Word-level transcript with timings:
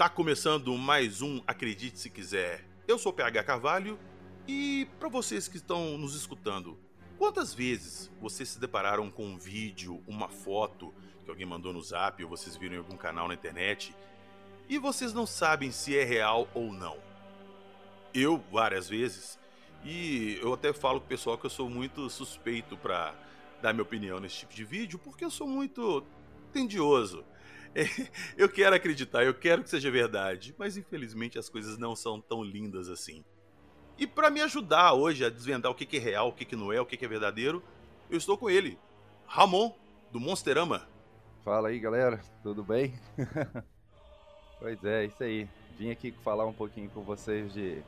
Está 0.00 0.08
começando 0.08 0.74
mais 0.78 1.20
um 1.20 1.42
Acredite 1.46 1.98
Se 1.98 2.08
Quiser. 2.08 2.64
Eu 2.88 2.98
sou 2.98 3.12
o 3.12 3.14
PH 3.14 3.44
Carvalho 3.44 3.98
e 4.48 4.88
para 4.98 5.10
vocês 5.10 5.46
que 5.46 5.58
estão 5.58 5.98
nos 5.98 6.14
escutando, 6.14 6.78
quantas 7.18 7.52
vezes 7.52 8.10
vocês 8.18 8.48
se 8.48 8.58
depararam 8.58 9.10
com 9.10 9.26
um 9.26 9.36
vídeo, 9.36 10.02
uma 10.06 10.26
foto 10.26 10.94
que 11.22 11.28
alguém 11.28 11.44
mandou 11.44 11.70
no 11.70 11.82
zap 11.82 12.24
ou 12.24 12.30
vocês 12.30 12.56
viram 12.56 12.76
em 12.76 12.78
algum 12.78 12.96
canal 12.96 13.28
na 13.28 13.34
internet 13.34 13.94
e 14.70 14.78
vocês 14.78 15.12
não 15.12 15.26
sabem 15.26 15.70
se 15.70 15.94
é 15.94 16.02
real 16.02 16.48
ou 16.54 16.72
não? 16.72 16.96
Eu, 18.14 18.42
várias 18.50 18.88
vezes, 18.88 19.38
e 19.84 20.38
eu 20.40 20.54
até 20.54 20.72
falo 20.72 20.98
com 20.98 21.04
o 21.04 21.10
pessoal 21.10 21.36
que 21.36 21.44
eu 21.44 21.50
sou 21.50 21.68
muito 21.68 22.08
suspeito 22.08 22.74
para 22.74 23.14
dar 23.60 23.74
minha 23.74 23.82
opinião 23.82 24.18
nesse 24.18 24.38
tipo 24.38 24.54
de 24.54 24.64
vídeo, 24.64 24.98
porque 24.98 25.26
eu 25.26 25.30
sou 25.30 25.46
muito 25.46 26.02
tendioso. 26.54 27.22
Eu 28.36 28.48
quero 28.48 28.74
acreditar, 28.74 29.24
eu 29.24 29.34
quero 29.34 29.62
que 29.62 29.70
seja 29.70 29.90
verdade, 29.90 30.54
mas 30.58 30.76
infelizmente 30.76 31.38
as 31.38 31.48
coisas 31.48 31.78
não 31.78 31.94
são 31.94 32.20
tão 32.20 32.42
lindas 32.42 32.88
assim. 32.88 33.24
E 33.96 34.06
para 34.06 34.30
me 34.30 34.40
ajudar 34.40 34.94
hoje 34.94 35.24
a 35.24 35.28
desvendar 35.28 35.70
o 35.70 35.74
que 35.74 35.96
é 35.96 36.00
real, 36.00 36.28
o 36.28 36.32
que 36.32 36.56
não 36.56 36.72
é, 36.72 36.80
o 36.80 36.86
que 36.86 37.04
é 37.04 37.08
verdadeiro, 37.08 37.62
eu 38.08 38.18
estou 38.18 38.36
com 38.36 38.50
ele, 38.50 38.78
Ramon, 39.26 39.74
do 40.10 40.18
Monsterama. 40.18 40.88
Fala 41.44 41.68
aí, 41.68 41.78
galera, 41.78 42.20
tudo 42.42 42.64
bem? 42.64 42.98
pois 44.58 44.82
é, 44.84 45.04
isso 45.04 45.22
aí. 45.22 45.48
Vim 45.78 45.90
aqui 45.90 46.12
falar 46.24 46.46
um 46.46 46.52
pouquinho 46.52 46.90
com 46.90 47.02
vocês 47.02 47.52
de 47.52 47.82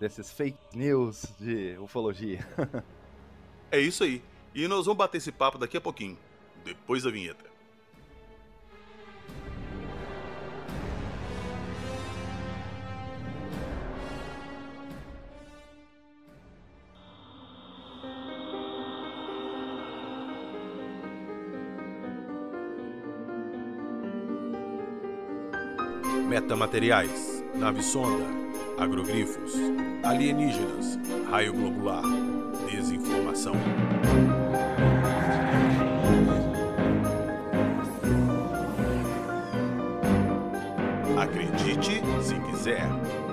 desses 0.00 0.32
fake 0.32 0.58
news 0.74 1.26
de 1.38 1.76
ufologia. 1.78 2.40
é 3.70 3.78
isso 3.78 4.04
aí. 4.04 4.22
E 4.54 4.66
nós 4.66 4.86
vamos 4.86 4.98
bater 4.98 5.18
esse 5.18 5.32
papo 5.32 5.58
daqui 5.58 5.76
a 5.76 5.80
pouquinho, 5.80 6.16
depois 6.64 7.02
da 7.02 7.10
vinheta. 7.10 7.47
Metamateriais, 26.58 27.44
nave 27.54 27.80
sonda, 27.80 28.24
agrogrifos, 28.78 29.52
alienígenas, 30.02 30.98
raio 31.30 31.52
globular, 31.52 32.02
desinformação. 32.68 33.54
Acredite 41.16 42.02
se 42.24 42.34
quiser. 42.40 43.27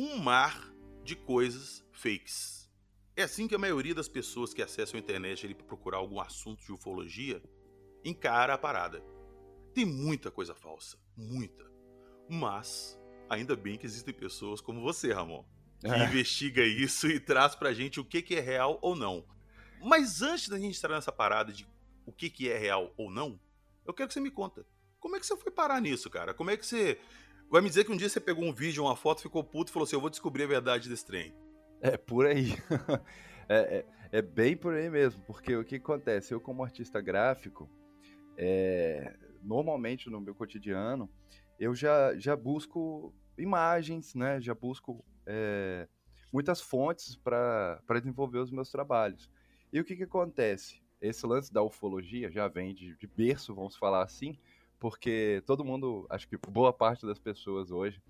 Um 0.00 0.16
mar 0.16 0.72
de 1.04 1.14
coisas 1.14 1.84
fakes. 1.92 2.70
É 3.14 3.24
assim 3.24 3.46
que 3.46 3.54
a 3.54 3.58
maioria 3.58 3.94
das 3.94 4.08
pessoas 4.08 4.54
que 4.54 4.62
acessam 4.62 4.96
a 4.96 5.02
internet 5.02 5.54
para 5.54 5.66
procurar 5.66 5.98
algum 5.98 6.18
assunto 6.18 6.64
de 6.64 6.72
ufologia 6.72 7.42
encara 8.02 8.54
a 8.54 8.58
parada. 8.58 9.04
Tem 9.74 9.84
muita 9.84 10.30
coisa 10.30 10.54
falsa, 10.54 10.96
muita. 11.14 11.70
Mas 12.30 12.98
ainda 13.28 13.54
bem 13.54 13.76
que 13.76 13.84
existem 13.84 14.14
pessoas 14.14 14.62
como 14.62 14.80
você, 14.80 15.12
Ramon, 15.12 15.44
que 15.80 15.88
é. 15.88 16.04
investiga 16.06 16.64
isso 16.64 17.06
e 17.06 17.20
traz 17.20 17.54
pra 17.54 17.74
gente 17.74 18.00
o 18.00 18.04
que, 18.04 18.22
que 18.22 18.36
é 18.36 18.40
real 18.40 18.78
ou 18.80 18.96
não. 18.96 19.26
Mas 19.82 20.22
antes 20.22 20.48
da 20.48 20.58
gente 20.58 20.78
entrar 20.78 20.94
nessa 20.94 21.12
parada 21.12 21.52
de 21.52 21.68
o 22.06 22.12
que, 22.12 22.30
que 22.30 22.48
é 22.48 22.56
real 22.56 22.94
ou 22.96 23.10
não, 23.10 23.38
eu 23.86 23.92
quero 23.92 24.08
que 24.08 24.14
você 24.14 24.20
me 24.20 24.30
conta. 24.30 24.66
Como 24.98 25.14
é 25.16 25.20
que 25.20 25.26
você 25.26 25.36
foi 25.36 25.52
parar 25.52 25.78
nisso, 25.78 26.08
cara? 26.08 26.32
Como 26.32 26.50
é 26.50 26.56
que 26.56 26.64
você 26.64 26.98
Vai 27.50 27.60
me 27.60 27.68
dizer 27.68 27.82
que 27.82 27.90
um 27.90 27.96
dia 27.96 28.08
você 28.08 28.20
pegou 28.20 28.44
um 28.44 28.52
vídeo, 28.52 28.84
uma 28.84 28.94
foto, 28.94 29.22
ficou 29.22 29.42
puto 29.42 29.70
e 29.70 29.72
falou 29.72 29.84
assim: 29.84 29.96
eu 29.96 30.00
vou 30.00 30.08
descobrir 30.08 30.44
a 30.44 30.46
verdade 30.46 30.88
desse 30.88 31.04
trem. 31.04 31.34
É 31.80 31.96
por 31.96 32.24
aí. 32.24 32.50
é, 33.48 33.56
é, 33.58 33.86
é, 34.12 34.22
bem 34.22 34.56
por 34.56 34.72
aí 34.72 34.88
mesmo, 34.88 35.20
porque 35.26 35.56
o 35.56 35.64
que 35.64 35.74
acontece? 35.74 36.32
Eu, 36.32 36.40
como 36.40 36.62
artista 36.62 37.00
gráfico, 37.00 37.68
é, 38.36 39.16
normalmente 39.42 40.08
no 40.08 40.20
meu 40.20 40.32
cotidiano, 40.32 41.10
eu 41.58 41.74
já, 41.74 42.16
já 42.16 42.36
busco 42.36 43.12
imagens, 43.36 44.14
né? 44.14 44.40
Já 44.40 44.54
busco 44.54 45.04
é, 45.26 45.88
muitas 46.32 46.60
fontes 46.60 47.16
para 47.16 47.82
desenvolver 47.98 48.38
os 48.38 48.52
meus 48.52 48.70
trabalhos. 48.70 49.28
E 49.72 49.80
o 49.80 49.84
que, 49.84 49.96
que 49.96 50.04
acontece? 50.04 50.80
Esse 51.00 51.26
lance 51.26 51.52
da 51.52 51.62
ufologia 51.64 52.30
já 52.30 52.46
vem 52.46 52.72
de, 52.72 52.96
de 52.96 53.06
berço, 53.08 53.56
vamos 53.56 53.76
falar 53.76 54.04
assim, 54.04 54.38
porque 54.80 55.42
todo 55.46 55.64
mundo, 55.64 56.06
acho 56.08 56.26
que 56.26 56.36
boa 56.48 56.72
parte 56.72 57.06
das 57.06 57.18
pessoas 57.18 57.70
hoje, 57.70 58.02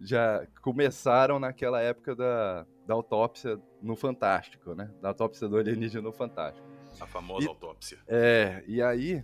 já 0.00 0.46
começaram 0.62 1.38
naquela 1.38 1.80
época 1.80 2.16
da, 2.16 2.66
da 2.86 2.94
autópsia 2.94 3.60
no 3.80 3.94
Fantástico, 3.94 4.74
né? 4.74 4.90
Da 5.00 5.08
autópsia 5.08 5.46
do 5.48 5.56
alienígena 5.56 6.02
no 6.02 6.12
Fantástico. 6.12 6.66
A 6.98 7.06
famosa 7.06 7.44
e, 7.44 7.48
autópsia. 7.48 7.98
É, 8.08 8.64
e 8.66 8.82
aí 8.82 9.22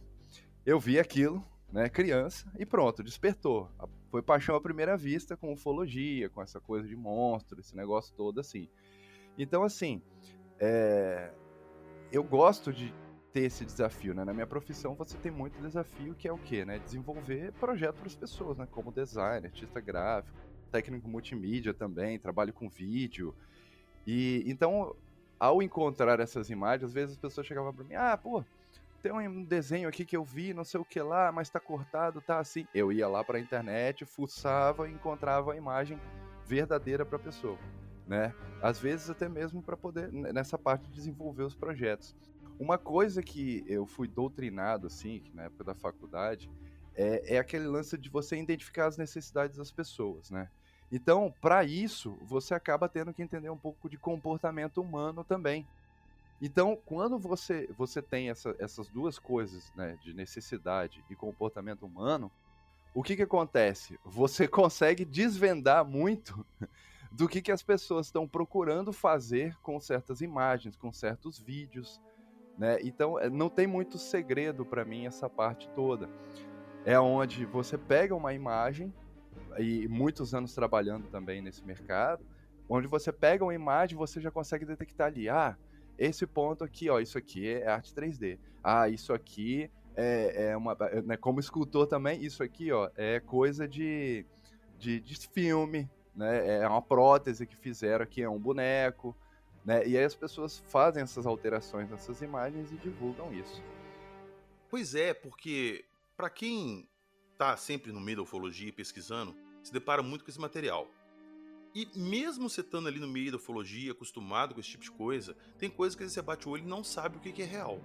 eu 0.65 0.79
vi 0.79 0.99
aquilo, 0.99 1.45
né, 1.73 1.89
criança, 1.89 2.53
e 2.59 2.67
pronto, 2.67 3.03
despertou. 3.03 3.71
Foi 4.11 4.23
paixão 4.23 4.55
à 4.55 4.61
primeira 4.61 4.95
vista 4.95 5.37
com 5.37 5.53
ufologia, 5.53 6.29
com 6.29 6.43
essa 6.43 6.61
coisa 6.61 6.87
de 6.87 6.95
monstro, 6.95 7.59
esse 7.59 7.75
negócio 7.75 8.15
todo 8.15 8.39
assim. 8.39 8.69
Então, 9.39 9.63
assim, 9.63 10.03
é, 10.59 11.33
eu 12.11 12.23
gosto 12.23 12.71
de, 12.71 12.95
ter 13.33 13.43
esse 13.45 13.65
desafio, 13.67 14.15
né? 14.15 14.25
Na 14.25 14.35
minha 14.35 14.47
profissão 14.47 14.95
você 14.97 15.19
tem 15.19 15.33
muito 15.33 15.61
desafio 15.61 16.15
que 16.17 16.29
é 16.29 16.33
o 16.33 16.39
quê, 16.39 16.65
né? 16.65 16.79
Desenvolver 16.79 17.53
projeto 17.59 17.99
para 17.99 18.09
as 18.09 18.17
pessoas, 18.17 18.59
né? 18.59 18.67
Como 18.71 18.93
designer, 18.93 19.47
artista 19.49 19.81
gráfico, 19.81 20.39
técnico 20.71 21.09
multimídia 21.09 21.75
também, 21.75 22.19
trabalho 22.21 22.53
com 22.53 22.69
vídeo. 22.69 23.37
E 24.07 24.43
então, 24.47 24.95
ao 25.39 25.63
encontrar 25.63 26.21
essas 26.21 26.51
imagens, 26.51 26.85
às 26.91 26.95
vezes 26.95 27.13
as 27.17 27.19
pessoas 27.21 27.47
chegavam 27.47 27.75
para 27.75 27.85
mim: 27.85 27.95
"Ah, 27.95 28.17
pô, 28.17 28.45
tem 29.03 29.13
um 29.13 29.45
desenho 29.45 29.89
aqui 29.89 30.05
que 30.07 30.17
eu 30.17 30.25
vi, 30.25 30.55
não 30.55 30.65
sei 30.65 30.81
o 30.81 30.85
que 30.87 31.01
lá, 31.03 31.33
mas 31.33 31.51
tá 31.51 31.61
cortado, 31.61 32.23
tá 32.23 32.39
assim". 32.41 32.69
Eu 32.75 32.93
ia 32.93 33.09
lá 33.09 33.25
para 33.25 33.39
a 33.39 33.41
internet, 33.41 34.07
fuçava 34.07 34.89
e 34.89 34.93
encontrava 34.95 35.53
a 35.55 35.57
imagem 35.57 36.03
verdadeira 36.45 37.07
para 37.07 37.17
a 37.17 37.21
pessoa, 37.21 37.63
né? 38.07 38.35
Às 38.61 38.81
vezes 38.81 39.11
até 39.11 39.29
mesmo 39.29 39.63
para 39.65 39.77
poder 39.77 40.11
nessa 40.13 40.59
parte 40.59 40.89
de 40.91 40.95
desenvolver 40.97 41.45
os 41.45 41.57
projetos. 41.57 42.17
Uma 42.63 42.79
coisa 42.79 43.25
que 43.25 43.65
eu 43.67 43.85
fui 43.85 44.07
doutrinado, 44.07 44.87
assim, 44.87 45.21
na 45.35 45.43
época 45.43 45.65
da 45.65 45.75
faculdade, 45.75 46.49
é, 46.95 47.35
é 47.35 47.39
aquele 47.41 47.67
lance 47.67 47.99
de 47.99 48.09
você 48.09 48.37
identificar 48.37 48.87
as 48.87 48.97
necessidades 48.97 49.57
das 49.57 49.73
pessoas, 49.73 50.31
né? 50.31 50.49
Então, 50.89 51.35
para 51.41 51.65
isso, 51.65 52.17
você 52.23 52.55
acaba 52.55 52.89
tendo 52.89 53.13
que 53.13 53.21
entender 53.21 53.51
um 53.51 53.59
pouco 53.59 53.91
de 53.91 53.99
comportamento 53.99 54.81
humano 54.81 55.25
também. 55.25 55.67
Então, 56.41 56.79
quando 56.87 57.19
você, 57.19 57.69
você 57.77 58.01
tem 58.01 58.31
essa, 58.31 58.55
essas 58.61 58.89
duas 58.89 59.19
coisas, 59.19 59.73
né, 59.75 59.99
de 60.01 60.15
necessidade 60.15 61.05
e 61.11 61.17
comportamento 61.17 61.85
humano, 61.85 62.31
o 62.95 63.03
que, 63.03 63.17
que 63.17 63.23
acontece? 63.23 63.99
Você 64.05 64.47
consegue 64.47 65.05
desvendar 65.05 65.85
muito 65.85 66.47
do 67.11 67.29
que, 67.29 67.43
que 67.43 67.51
as 67.51 67.65
pessoas 67.65 68.07
estão 68.07 68.29
procurando 68.29 68.93
fazer 68.93 69.57
com 69.63 69.81
certas 69.81 70.21
imagens, 70.21 70.77
com 70.77 70.93
certos 70.93 71.41
vídeos, 71.41 72.01
né? 72.59 72.79
Então, 72.83 73.19
eh, 73.19 73.31
não 73.31 73.49
tem 73.49 73.67
muito 73.67 73.99
segredo 73.99 74.65
para 74.65 74.85
mim 74.85 75.07
essa 75.07 75.29
parte 75.29 75.69
toda. 75.71 76.09
É 76.85 76.99
onde 76.99 77.45
você 77.45 77.79
pega 77.79 78.15
uma 78.15 78.33
imagem, 78.33 78.93
e 79.59 79.87
muitos 79.89 80.35
anos 80.35 80.55
trabalhando 80.55 81.09
também 81.09 81.41
nesse 81.41 81.65
mercado, 81.65 82.25
onde 82.69 82.87
você 82.87 83.13
pega 83.13 83.45
uma 83.45 83.55
imagem 83.55 83.97
você 83.97 84.21
já 84.21 84.31
consegue 84.31 84.65
detectar 84.65 85.09
ali, 85.09 85.29
ah, 85.29 85.57
esse 85.99 86.27
ponto 86.27 86.65
aqui, 86.65 86.89
ó, 86.89 86.99
isso 86.99 87.19
aqui 87.19 87.49
é 87.49 87.69
arte 87.69 87.95
3D. 87.95 88.39
Ah, 88.63 88.89
isso 88.89 89.13
aqui 89.13 89.71
é, 89.95 90.51
é 90.51 90.57
uma. 90.57 90.77
Eh, 90.81 91.03
né, 91.03 91.17
como 91.17 91.41
escultor 91.41 91.87
também, 91.87 92.25
isso 92.25 92.43
aqui, 92.43 92.73
ó, 92.73 92.91
é 92.97 93.21
coisa 93.21 93.69
de, 93.69 94.25
de, 94.79 95.01
de 95.01 95.29
filme, 95.29 95.89
né? 96.15 96.63
É 96.63 96.69
uma 96.69 96.83
prótese 96.83 97.47
que 97.47 97.57
fizeram 97.57 98.03
aqui, 98.03 98.23
é 98.23 98.29
um 98.29 98.39
boneco. 98.39 99.17
Né? 99.65 99.87
E 99.87 99.97
aí 99.97 100.05
as 100.05 100.15
pessoas 100.15 100.59
fazem 100.69 101.03
essas 101.03 101.27
alterações 101.27 101.89
nessas 101.91 102.21
imagens 102.21 102.73
e 102.73 102.77
divulgam 102.77 103.33
isso. 103.33 103.63
Pois 104.69 104.95
é, 104.95 105.15
porque 105.15 105.85
para 106.17 106.31
quem 106.31 106.89
tá 107.37 107.57
sempre 107.57 107.93
no 107.93 108.01
meio 108.01 108.19
da 108.19 108.23
ufologia 108.23 108.69
e 108.69 108.73
pesquisando, 108.73 109.35
se 109.63 109.73
depara 109.73 110.03
muito 110.03 110.25
com 110.25 110.31
esse 110.31 110.41
material. 110.41 110.89
E 111.75 111.89
mesmo 111.97 112.51
você 112.51 112.61
estando 112.61 112.87
ali 112.87 113.01
no 113.01 113.09
meio 113.09 113.31
da 113.31 113.39
ufologia, 113.39 113.93
acostumado 113.93 114.55
com 114.55 114.61
esse 114.61 114.71
tipo 114.71 114.85
de 114.85 114.91
coisa, 114.91 115.35
tem 115.59 115.71
coisas 115.71 115.97
que 115.97 116.07
você 116.07 116.21
bate 116.21 116.47
o 116.47 116.51
olho 116.53 116.65
e 116.65 116.67
não 116.67 116.85
sabe 116.85 117.17
o 117.17 117.21
que 117.21 117.41
é 117.41 117.47
real. 117.47 117.81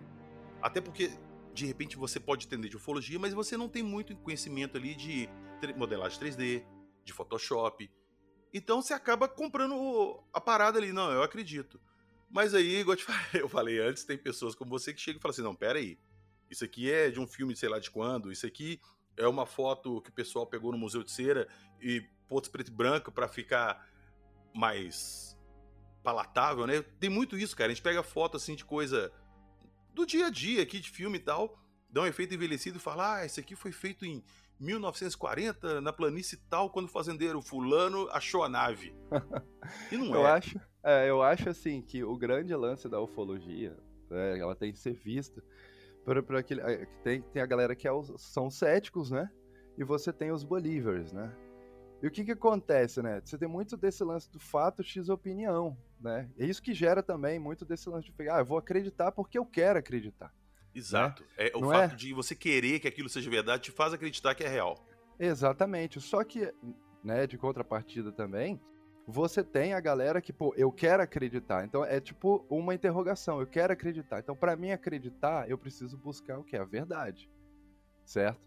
Até 0.62 0.82
porque, 0.82 1.12
de 1.54 1.66
repente, 1.66 1.96
você 1.96 2.20
pode 2.20 2.46
entender 2.46 2.68
de 2.68 2.76
ufologia, 2.76 3.18
mas 3.18 3.34
você 3.34 3.56
não 3.56 3.70
tem 3.70 3.84
muito 3.84 4.16
conhecimento 4.18 4.76
ali 4.76 4.94
de 4.94 5.30
modelagem 5.78 6.20
3D, 6.20 6.64
de 7.04 7.14
Photoshop. 7.14 7.90
Então 8.54 8.82
você 8.82 8.94
acaba 8.94 9.28
comprando 9.28 10.24
a 10.34 10.40
parada 10.42 10.78
ali. 10.78 10.92
Não, 10.92 11.12
eu 11.12 11.24
acredito. 11.24 11.80
Mas 12.30 12.54
aí, 12.54 12.78
igual 12.78 12.98
eu 13.34 13.50
falei 13.50 13.80
antes, 13.80 14.04
tem 14.04 14.18
pessoas 14.18 14.56
como 14.56 14.70
você 14.70 14.94
que 14.94 15.02
chegam 15.02 15.20
e 15.20 15.22
falam 15.22 15.34
assim: 15.34 15.44
não, 15.44 15.56
pera 15.56 15.80
aí. 15.80 15.98
Isso 16.50 16.64
aqui 16.64 16.92
é 16.92 17.10
de 17.10 17.20
um 17.20 17.28
filme 17.28 17.56
sei 17.56 17.70
lá 17.70 17.80
de 17.80 17.92
quando. 17.92 18.32
Isso 18.32 18.46
aqui 18.46 18.80
é 19.16 19.28
uma 19.28 19.46
foto 19.46 20.02
que 20.02 20.10
o 20.10 20.14
pessoal 20.14 20.46
pegou 20.46 20.72
no 20.72 20.78
Museu 20.78 21.04
de 21.04 21.12
Cera 21.12 21.48
e 21.82 22.02
pôs 22.28 22.48
preto 22.48 22.70
e 22.70 22.74
branco 22.74 23.12
para 23.12 23.28
ficar 23.28 23.88
mais 24.54 25.38
palatável, 26.04 26.66
né? 26.66 26.82
Tem 27.00 27.10
muito 27.10 27.38
isso, 27.38 27.56
cara. 27.56 27.72
A 27.72 27.74
gente 27.74 27.84
pega 27.84 28.02
foto 28.02 28.38
assim 28.38 28.56
de 28.56 28.64
coisa 28.64 29.12
do 29.94 30.06
dia 30.06 30.28
a 30.28 30.30
dia 30.30 30.64
aqui, 30.64 30.80
de 30.80 30.90
filme 30.90 31.18
e 31.18 31.22
tal, 31.22 31.60
dá 31.90 32.02
um 32.02 32.06
efeito 32.06 32.34
envelhecido 32.34 32.78
e 32.78 32.82
fala: 32.82 33.18
ah, 33.18 33.26
esse 33.26 33.40
aqui 33.40 33.56
foi 33.56 33.72
feito 33.72 34.06
em 34.06 34.24
1940, 34.59 35.81
na 35.81 35.94
planície 35.94 36.38
tal, 36.50 36.69
quando 36.69 36.86
o 36.86 36.92
fazendeiro 36.92 37.42
fulano 37.42 38.09
achou 38.12 38.44
a 38.44 38.50
nave. 38.50 38.95
E 39.92 39.98
não 39.98 40.15
eu 40.15 40.25
é. 40.25 40.31
Acho, 40.31 40.62
é. 40.81 41.09
Eu 41.09 41.21
acho 41.21 41.50
assim 41.50 41.81
que 41.81 42.01
o 42.01 42.15
grande 42.15 42.56
lance 42.56 42.88
da 42.88 43.01
ufologia, 43.01 43.75
né, 44.09 44.39
ela 44.39 44.56
tem 44.56 44.71
que 44.71 44.80
ser 44.80 44.94
vista 44.94 45.44
por, 46.06 46.24
por 46.24 46.38
aquele. 46.38 46.62
É, 46.62 46.86
tem, 47.04 47.21
tem 47.21 47.42
a 47.42 47.45
galera 47.45 47.75
que 47.75 47.86
é 47.86 47.92
os, 47.92 48.13
são 48.18 48.50
céticos, 48.50 49.12
né? 49.12 49.30
E 49.77 49.83
você 49.83 50.13
tem 50.13 50.31
os 50.31 50.45
believers, 50.45 51.12
né? 51.12 51.36
E 52.01 52.07
o 52.07 52.12
que 52.12 52.24
que 52.24 52.31
acontece, 52.31 53.01
né? 53.01 53.19
Você 53.24 53.38
tem 53.38 53.48
muito 53.48 53.75
desse 53.75 54.04
lance 54.06 54.31
do 54.31 54.39
fato 54.39 54.81
X 54.81 55.09
opinião, 55.09 55.77
né? 56.00 56.30
É 56.38 56.45
isso 56.45 56.62
que 56.62 56.74
gera 56.74 57.04
também 57.04 57.39
muito 57.39 57.65
desse 57.65 57.89
lance 57.89 58.06
de 58.06 58.13
pegar, 58.13 58.38
ah, 58.38 58.39
eu 58.39 58.45
vou 58.45 58.57
acreditar 58.57 59.12
porque 59.12 59.38
eu 59.38 59.45
quero 59.45 59.80
acreditar. 59.80 60.33
Exato. 60.78 61.24
Né? 61.24 61.30
É, 61.38 61.52
o 61.56 61.62
Não 61.62 61.72
fato 61.72 61.94
é? 61.94 61.96
de 61.96 62.14
você 62.14 62.36
querer 62.36 62.80
que 62.80 62.88
aquilo 62.88 63.10
seja 63.10 63.30
verdade 63.30 63.64
te 63.64 63.72
faz 63.72 63.94
acreditar 63.94 64.36
que 64.36 64.44
é 64.44 64.48
real. 64.48 64.78
Exatamente. 65.20 66.00
Só 66.00 66.24
que, 66.24 66.54
né, 67.04 67.26
de 67.26 67.38
contrapartida 67.38 68.12
também, 68.12 68.62
você 69.08 69.44
tem 69.44 69.74
a 69.74 69.80
galera 69.80 70.22
que, 70.22 70.32
pô, 70.32 70.54
eu 70.56 70.72
quero 70.72 71.02
acreditar. 71.02 71.66
Então 71.66 71.84
é 71.84 72.00
tipo 72.00 72.46
uma 72.50 72.76
interrogação, 72.76 73.40
eu 73.40 73.48
quero 73.48 73.74
acreditar. 73.74 74.20
Então, 74.20 74.36
para 74.36 74.56
mim 74.56 74.72
acreditar, 74.72 75.50
eu 75.50 75.58
preciso 75.58 75.98
buscar 75.98 76.38
o 76.38 76.44
que 76.44 76.56
a 76.56 76.64
verdade. 76.64 77.30
Certo? 78.06 78.40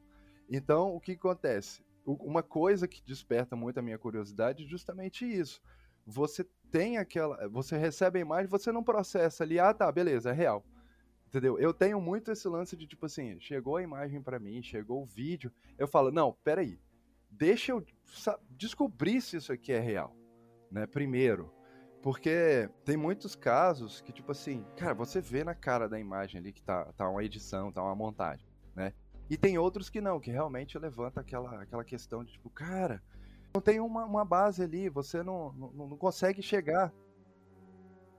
Então, 0.48 0.94
o 0.94 1.00
que 1.00 1.12
acontece? 1.12 1.82
Uma 2.04 2.42
coisa 2.42 2.88
que 2.88 3.02
desperta 3.02 3.54
muito 3.54 3.78
a 3.78 3.82
minha 3.82 3.98
curiosidade 3.98 4.64
é 4.64 4.66
justamente 4.66 5.24
isso. 5.24 5.60
Você 6.06 6.44
tem 6.70 6.98
aquela, 6.98 7.48
você 7.48 7.76
recebe 7.76 8.18
a 8.18 8.22
imagem, 8.22 8.46
você 8.46 8.72
não 8.72 8.82
processa 8.82 9.44
ali, 9.44 9.58
ah, 9.58 9.72
tá, 9.72 9.90
beleza, 9.92 10.30
é 10.30 10.32
real. 10.32 10.64
Entendeu? 11.30 11.56
Eu 11.60 11.72
tenho 11.72 12.00
muito 12.00 12.32
esse 12.32 12.48
lance 12.48 12.76
de 12.76 12.88
tipo 12.88 13.06
assim, 13.06 13.38
chegou 13.38 13.76
a 13.76 13.82
imagem 13.82 14.20
para 14.20 14.40
mim, 14.40 14.60
chegou 14.64 15.00
o 15.00 15.06
vídeo, 15.06 15.52
eu 15.78 15.86
falo, 15.86 16.10
não, 16.10 16.36
peraí, 16.42 16.76
deixa 17.30 17.70
eu 17.70 17.86
descobrir 18.50 19.20
se 19.20 19.36
isso 19.36 19.52
aqui 19.52 19.70
é 19.70 19.78
real, 19.78 20.12
né? 20.72 20.88
Primeiro. 20.88 21.54
Porque 22.02 22.68
tem 22.84 22.96
muitos 22.96 23.36
casos 23.36 24.00
que, 24.00 24.12
tipo 24.12 24.32
assim, 24.32 24.64
cara, 24.76 24.92
você 24.92 25.20
vê 25.20 25.44
na 25.44 25.54
cara 25.54 25.88
da 25.88 26.00
imagem 26.00 26.40
ali 26.40 26.52
que 26.52 26.62
tá, 26.62 26.86
tá 26.96 27.08
uma 27.08 27.22
edição, 27.22 27.70
tá 27.70 27.80
uma 27.80 27.94
montagem, 27.94 28.48
né? 28.74 28.92
E 29.28 29.36
tem 29.36 29.56
outros 29.56 29.88
que 29.88 30.00
não, 30.00 30.18
que 30.18 30.32
realmente 30.32 30.76
levanta 30.78 31.20
aquela, 31.20 31.62
aquela 31.62 31.84
questão 31.84 32.24
de, 32.24 32.32
tipo, 32.32 32.50
cara, 32.50 33.00
não 33.54 33.60
tem 33.60 33.78
uma, 33.78 34.04
uma 34.04 34.24
base 34.24 34.64
ali, 34.64 34.88
você 34.88 35.22
não, 35.22 35.52
não, 35.52 35.88
não 35.90 35.96
consegue 35.96 36.42
chegar. 36.42 36.92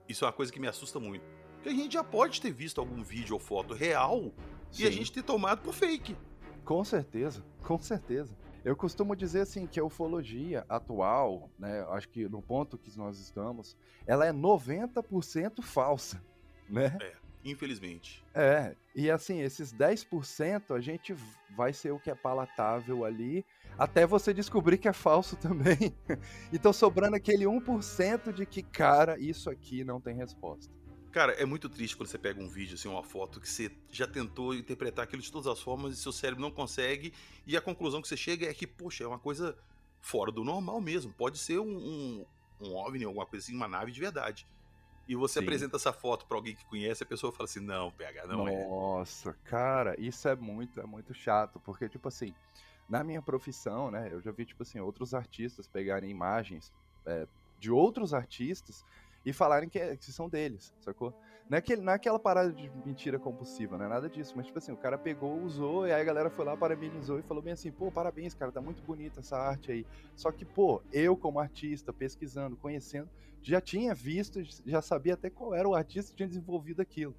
Isso 0.08 0.24
é 0.24 0.28
uma 0.28 0.32
coisa 0.32 0.50
que 0.50 0.60
me 0.60 0.68
assusta 0.68 0.98
muito 0.98 1.41
que 1.62 1.68
a 1.68 1.72
gente 1.72 1.92
já 1.92 2.04
pode 2.04 2.40
ter 2.40 2.52
visto 2.52 2.80
algum 2.80 3.02
vídeo 3.02 3.34
ou 3.34 3.40
foto 3.40 3.72
real 3.72 4.32
Sim. 4.70 4.82
e 4.82 4.86
a 4.86 4.90
gente 4.90 5.12
ter 5.12 5.22
tomado 5.22 5.62
por 5.62 5.72
fake. 5.72 6.16
Com 6.64 6.84
certeza, 6.84 7.44
com 7.62 7.78
certeza. 7.78 8.36
Eu 8.64 8.76
costumo 8.76 9.16
dizer 9.16 9.40
assim 9.40 9.66
que 9.66 9.80
a 9.80 9.84
ufologia 9.84 10.64
atual, 10.68 11.50
né, 11.58 11.84
acho 11.90 12.08
que 12.08 12.28
no 12.28 12.40
ponto 12.40 12.78
que 12.78 12.96
nós 12.96 13.18
estamos, 13.18 13.76
ela 14.06 14.26
é 14.26 14.32
90% 14.32 15.62
falsa, 15.62 16.22
né? 16.68 16.96
É, 17.00 17.12
infelizmente. 17.44 18.24
É, 18.32 18.76
e 18.94 19.10
assim, 19.10 19.40
esses 19.40 19.74
10% 19.74 20.76
a 20.76 20.80
gente 20.80 21.14
vai 21.56 21.72
ser 21.72 21.90
o 21.90 21.98
que 21.98 22.10
é 22.10 22.14
palatável 22.14 23.04
ali, 23.04 23.44
até 23.76 24.06
você 24.06 24.32
descobrir 24.32 24.78
que 24.78 24.88
é 24.88 24.92
falso 24.92 25.36
também. 25.36 25.92
então 26.52 26.72
sobrando 26.72 27.16
aquele 27.16 27.44
1% 27.44 28.32
de 28.32 28.46
que, 28.46 28.62
cara, 28.62 29.18
isso 29.18 29.50
aqui 29.50 29.82
não 29.82 30.00
tem 30.00 30.14
resposta. 30.14 30.72
Cara, 31.12 31.32
é 31.32 31.44
muito 31.44 31.68
triste 31.68 31.94
quando 31.94 32.08
você 32.08 32.18
pega 32.18 32.40
um 32.40 32.48
vídeo, 32.48 32.74
assim, 32.74 32.88
uma 32.88 33.02
foto 33.02 33.38
que 33.38 33.48
você 33.48 33.70
já 33.90 34.06
tentou 34.06 34.54
interpretar 34.54 35.04
aquilo 35.04 35.20
de 35.20 35.30
todas 35.30 35.46
as 35.46 35.60
formas 35.60 35.92
e 35.92 35.96
seu 35.96 36.10
cérebro 36.10 36.40
não 36.40 36.50
consegue, 36.50 37.12
e 37.46 37.54
a 37.54 37.60
conclusão 37.60 38.00
que 38.00 38.08
você 38.08 38.16
chega 38.16 38.48
é 38.48 38.54
que, 38.54 38.66
poxa, 38.66 39.04
é 39.04 39.06
uma 39.06 39.18
coisa 39.18 39.56
fora 40.00 40.32
do 40.32 40.42
normal 40.42 40.80
mesmo. 40.80 41.12
Pode 41.12 41.36
ser 41.36 41.58
um, 41.58 41.68
um, 41.68 42.26
um 42.62 42.74
OVNI, 42.74 43.04
alguma 43.04 43.26
coisa 43.26 43.44
assim, 43.44 43.54
uma 43.54 43.68
nave 43.68 43.92
de 43.92 44.00
verdade. 44.00 44.48
E 45.06 45.14
você 45.14 45.40
Sim. 45.40 45.44
apresenta 45.44 45.76
essa 45.76 45.92
foto 45.92 46.24
para 46.26 46.38
alguém 46.38 46.54
que 46.54 46.64
conhece, 46.64 47.02
a 47.02 47.06
pessoa 47.06 47.30
fala 47.30 47.44
assim: 47.44 47.60
não, 47.60 47.90
pega, 47.90 48.26
não 48.26 48.46
Nossa, 48.46 48.50
é. 48.50 48.68
Nossa, 48.68 49.32
cara, 49.44 50.00
isso 50.00 50.26
é 50.28 50.34
muito, 50.34 50.80
é 50.80 50.86
muito 50.86 51.12
chato, 51.12 51.60
porque, 51.60 51.90
tipo 51.90 52.08
assim, 52.08 52.34
na 52.88 53.04
minha 53.04 53.20
profissão, 53.20 53.90
né, 53.90 54.08
eu 54.10 54.22
já 54.22 54.32
vi, 54.32 54.46
tipo 54.46 54.62
assim, 54.62 54.80
outros 54.80 55.12
artistas 55.12 55.66
pegarem 55.66 56.10
imagens 56.10 56.72
é, 57.04 57.26
de 57.58 57.70
outros 57.70 58.14
artistas 58.14 58.82
e 59.24 59.32
falarem 59.32 59.68
que, 59.68 59.78
é, 59.78 59.96
que 59.96 60.10
são 60.12 60.28
deles, 60.28 60.74
sacou? 60.80 61.14
Não 61.48 61.56
é, 61.56 61.58
aquele, 61.58 61.82
não 61.82 61.92
é 61.92 61.96
aquela 61.96 62.18
parada 62.18 62.52
de 62.52 62.70
mentira 62.84 63.18
compulsiva, 63.18 63.76
não 63.76 63.84
é 63.84 63.88
nada 63.88 64.08
disso, 64.08 64.32
mas 64.36 64.46
tipo 64.46 64.58
assim, 64.58 64.72
o 64.72 64.76
cara 64.76 64.96
pegou, 64.96 65.40
usou, 65.42 65.86
e 65.86 65.92
aí 65.92 66.00
a 66.00 66.04
galera 66.04 66.30
foi 66.30 66.44
lá, 66.44 66.56
parabenizou 66.56 67.18
e 67.18 67.22
falou 67.22 67.42
bem 67.42 67.52
assim, 67.52 67.70
pô, 67.70 67.90
parabéns, 67.90 68.34
cara, 68.34 68.50
tá 68.50 68.60
muito 68.60 68.82
bonita 68.82 69.20
essa 69.20 69.36
arte 69.36 69.70
aí. 69.70 69.86
Só 70.16 70.32
que, 70.32 70.44
pô, 70.44 70.82
eu 70.92 71.16
como 71.16 71.38
artista, 71.38 71.92
pesquisando, 71.92 72.56
conhecendo, 72.56 73.08
já 73.42 73.60
tinha 73.60 73.94
visto, 73.94 74.40
já 74.64 74.80
sabia 74.80 75.14
até 75.14 75.28
qual 75.28 75.54
era 75.54 75.68
o 75.68 75.74
artista 75.74 76.10
que 76.10 76.16
tinha 76.16 76.28
desenvolvido 76.28 76.80
aquilo, 76.80 77.14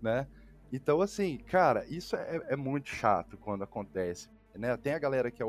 né? 0.00 0.28
Então, 0.72 1.00
assim, 1.00 1.38
cara, 1.38 1.84
isso 1.86 2.16
é, 2.16 2.42
é 2.48 2.56
muito 2.56 2.88
chato 2.88 3.36
quando 3.38 3.64
acontece. 3.64 4.28
Né? 4.54 4.76
Tem 4.76 4.92
a 4.92 4.98
galera 4.98 5.30
que 5.30 5.42
é, 5.42 5.46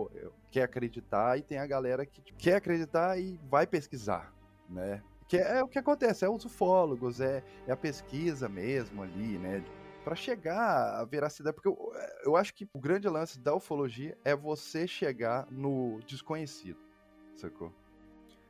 quer 0.49 0.63
acreditar 0.63 1.37
e 1.37 1.43
tem 1.43 1.59
a 1.59 1.67
galera 1.67 2.05
que 2.05 2.21
quer 2.33 2.55
acreditar 2.55 3.19
e 3.19 3.39
vai 3.49 3.67
pesquisar, 3.67 4.33
né? 4.69 5.01
Que 5.27 5.37
é, 5.37 5.63
o 5.63 5.67
que 5.67 5.79
acontece, 5.79 6.23
é 6.23 6.29
os 6.29 6.45
ufólogos, 6.45 7.19
é, 7.19 7.43
é 7.65 7.71
a 7.71 7.77
pesquisa 7.77 8.47
mesmo 8.47 9.01
ali, 9.01 9.37
né? 9.37 9.63
Para 10.03 10.15
chegar 10.15 10.99
à 10.99 11.03
veracidade, 11.03 11.55
porque 11.55 11.67
eu, 11.67 11.93
eu 12.23 12.37
acho 12.37 12.53
que 12.53 12.67
o 12.73 12.79
grande 12.79 13.09
lance 13.09 13.39
da 13.39 13.55
ufologia 13.55 14.15
é 14.23 14.35
você 14.35 14.87
chegar 14.87 15.47
no 15.49 15.99
desconhecido, 16.05 16.79
sacou? 17.35 17.73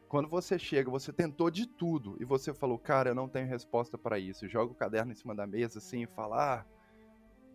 Quando 0.09 0.27
você 0.27 0.59
chega, 0.59 0.89
você 0.89 1.13
tentou 1.13 1.49
de 1.49 1.65
tudo 1.65 2.17
e 2.19 2.25
você 2.25 2.53
falou, 2.53 2.77
cara, 2.77 3.09
eu 3.09 3.15
não 3.15 3.27
tenho 3.27 3.47
resposta 3.47 3.97
para 3.97 4.19
isso, 4.19 4.47
joga 4.47 4.71
o 4.71 4.75
caderno 4.75 5.13
em 5.13 5.15
cima 5.15 5.33
da 5.33 5.47
mesa 5.47 5.79
assim 5.79 6.03
e 6.03 6.07
fala, 6.07 6.57
ah, 6.57 6.65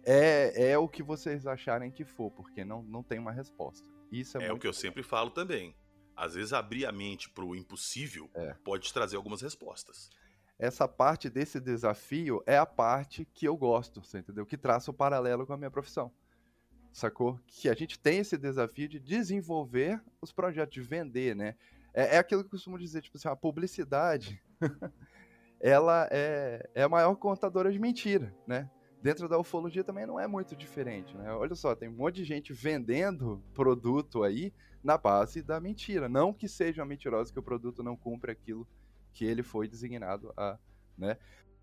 é, 0.02 0.70
é 0.70 0.78
o 0.78 0.88
que 0.88 1.02
vocês 1.02 1.46
acharem 1.46 1.90
que 1.90 2.04
for, 2.04 2.30
porque 2.30 2.64
não, 2.64 2.82
não 2.82 3.02
tem 3.02 3.18
uma 3.18 3.32
resposta. 3.32 3.86
Isso 4.10 4.38
é, 4.38 4.46
é 4.46 4.52
o 4.52 4.58
que 4.58 4.66
eu 4.66 4.72
sempre 4.72 5.02
falo 5.02 5.30
também 5.30 5.74
às 6.20 6.34
vezes 6.34 6.52
abrir 6.52 6.84
a 6.84 6.92
mente 6.92 7.30
para 7.30 7.44
o 7.44 7.56
impossível 7.56 8.28
é. 8.34 8.54
pode 8.62 8.92
trazer 8.92 9.16
algumas 9.16 9.40
respostas. 9.40 10.10
Essa 10.58 10.86
parte 10.86 11.30
desse 11.30 11.58
desafio 11.58 12.42
é 12.46 12.58
a 12.58 12.66
parte 12.66 13.24
que 13.32 13.48
eu 13.48 13.56
gosto, 13.56 14.04
você 14.04 14.18
entendeu? 14.18 14.44
Que 14.44 14.58
traça 14.58 14.90
o 14.90 14.94
paralelo 14.94 15.46
com 15.46 15.54
a 15.54 15.56
minha 15.56 15.70
profissão. 15.70 16.12
Sacou? 16.92 17.40
Que 17.46 17.70
a 17.70 17.74
gente 17.74 17.98
tem 17.98 18.18
esse 18.18 18.36
desafio 18.36 18.86
de 18.86 19.00
desenvolver 19.00 19.98
os 20.20 20.30
projetos, 20.30 20.74
de 20.74 20.82
vender, 20.82 21.34
né? 21.34 21.56
É, 21.94 22.16
é 22.16 22.18
aquilo 22.18 22.42
que 22.42 22.48
eu 22.48 22.50
costumo 22.50 22.78
dizer, 22.78 23.00
tipo 23.00 23.16
assim, 23.16 23.28
a 23.28 23.34
publicidade, 23.34 24.42
ela 25.58 26.06
é, 26.10 26.68
é 26.74 26.82
a 26.82 26.88
maior 26.88 27.14
contadora 27.14 27.72
de 27.72 27.78
mentira, 27.78 28.34
né? 28.46 28.70
Dentro 29.02 29.26
da 29.26 29.38
ufologia 29.38 29.82
também 29.82 30.04
não 30.04 30.20
é 30.20 30.26
muito 30.26 30.54
diferente, 30.54 31.16
né? 31.16 31.32
Olha 31.32 31.54
só, 31.54 31.74
tem 31.74 31.88
um 31.88 31.96
monte 31.96 32.16
de 32.16 32.24
gente 32.24 32.52
vendendo 32.52 33.42
produto 33.54 34.22
aí 34.22 34.52
na 34.82 34.96
base 34.96 35.42
da 35.42 35.60
mentira. 35.60 36.08
Não 36.08 36.32
que 36.32 36.48
seja 36.48 36.82
uma 36.82 36.88
mentirosa 36.88 37.32
que 37.32 37.38
o 37.38 37.42
produto 37.42 37.82
não 37.82 37.96
cumpre 37.96 38.32
aquilo 38.32 38.66
que 39.12 39.24
ele 39.24 39.42
foi 39.42 39.68
designado 39.68 40.32
a, 40.36 40.58
né? 40.96 41.16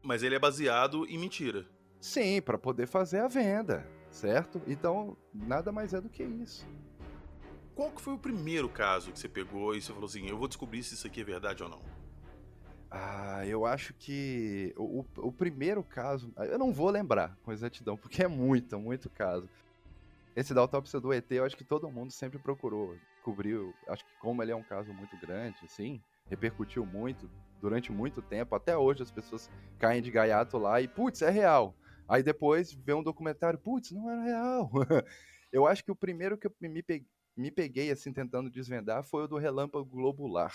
Mas 0.03 0.23
ele 0.23 0.35
é 0.35 0.39
baseado 0.39 1.05
em 1.07 1.17
mentira. 1.17 1.65
Sim, 1.99 2.41
para 2.41 2.57
poder 2.57 2.87
fazer 2.87 3.19
a 3.19 3.27
venda, 3.27 3.85
certo? 4.11 4.61
Então, 4.67 5.17
nada 5.33 5.71
mais 5.71 5.93
é 5.93 6.01
do 6.01 6.09
que 6.09 6.23
isso. 6.23 6.67
Qual 7.75 7.91
que 7.91 8.01
foi 8.01 8.13
o 8.13 8.17
primeiro 8.17 8.69
caso 8.69 9.11
que 9.11 9.19
você 9.19 9.29
pegou 9.29 9.75
e 9.75 9.81
você 9.81 9.91
falou 9.91 10.07
assim, 10.07 10.27
eu 10.27 10.37
vou 10.37 10.47
descobrir 10.47 10.83
se 10.83 10.93
isso 10.93 11.05
aqui 11.05 11.21
é 11.21 11.23
verdade 11.23 11.63
ou 11.63 11.69
não? 11.69 11.81
Ah, 12.89 13.45
eu 13.45 13.65
acho 13.65 13.93
que 13.93 14.73
o, 14.77 15.05
o, 15.17 15.31
primeiro 15.31 15.83
caso, 15.83 16.31
eu 16.37 16.57
não 16.57 16.71
vou 16.71 16.89
lembrar 16.89 17.37
com 17.43 17.51
exatidão, 17.51 17.97
porque 17.97 18.23
é 18.23 18.27
muito, 18.27 18.79
muito 18.79 19.09
caso. 19.09 19.49
Esse 20.37 20.53
da 20.53 20.61
autópsia 20.61 20.99
do 20.99 21.11
ET, 21.11 21.31
eu 21.31 21.43
acho 21.43 21.57
que 21.57 21.63
todo 21.63 21.89
mundo 21.89 22.11
sempre 22.11 22.37
procurou, 22.37 22.95
cobriu. 23.23 23.73
Acho 23.87 24.05
que 24.05 24.11
como 24.19 24.43
ele 24.43 24.51
é 24.51 24.55
um 24.55 24.61
caso 24.61 24.93
muito 24.93 25.17
grande, 25.17 25.57
assim, 25.65 25.99
repercutiu 26.29 26.85
muito 26.85 27.27
durante 27.59 27.91
muito 27.91 28.21
tempo. 28.21 28.53
Até 28.53 28.77
hoje 28.77 29.01
as 29.01 29.09
pessoas 29.09 29.49
caem 29.79 29.99
de 29.99 30.11
gaiato 30.11 30.59
lá 30.59 30.79
e, 30.79 30.87
putz, 30.87 31.23
é 31.23 31.31
real. 31.31 31.75
Aí 32.07 32.21
depois 32.21 32.71
vê 32.71 32.93
um 32.93 33.01
documentário, 33.01 33.57
putz, 33.57 33.89
não 33.89 34.11
era 34.11 34.21
real. 34.21 34.69
eu 35.51 35.65
acho 35.65 35.83
que 35.83 35.91
o 35.91 35.95
primeiro 35.95 36.37
que 36.37 36.45
eu 36.45 36.53
me 36.61 36.83
peguei, 36.83 37.07
me 37.35 37.49
peguei 37.49 37.89
assim 37.89 38.13
tentando 38.13 38.47
desvendar 38.47 39.03
foi 39.03 39.23
o 39.23 39.27
do 39.27 39.37
relâmpago 39.37 39.85
globular. 39.85 40.53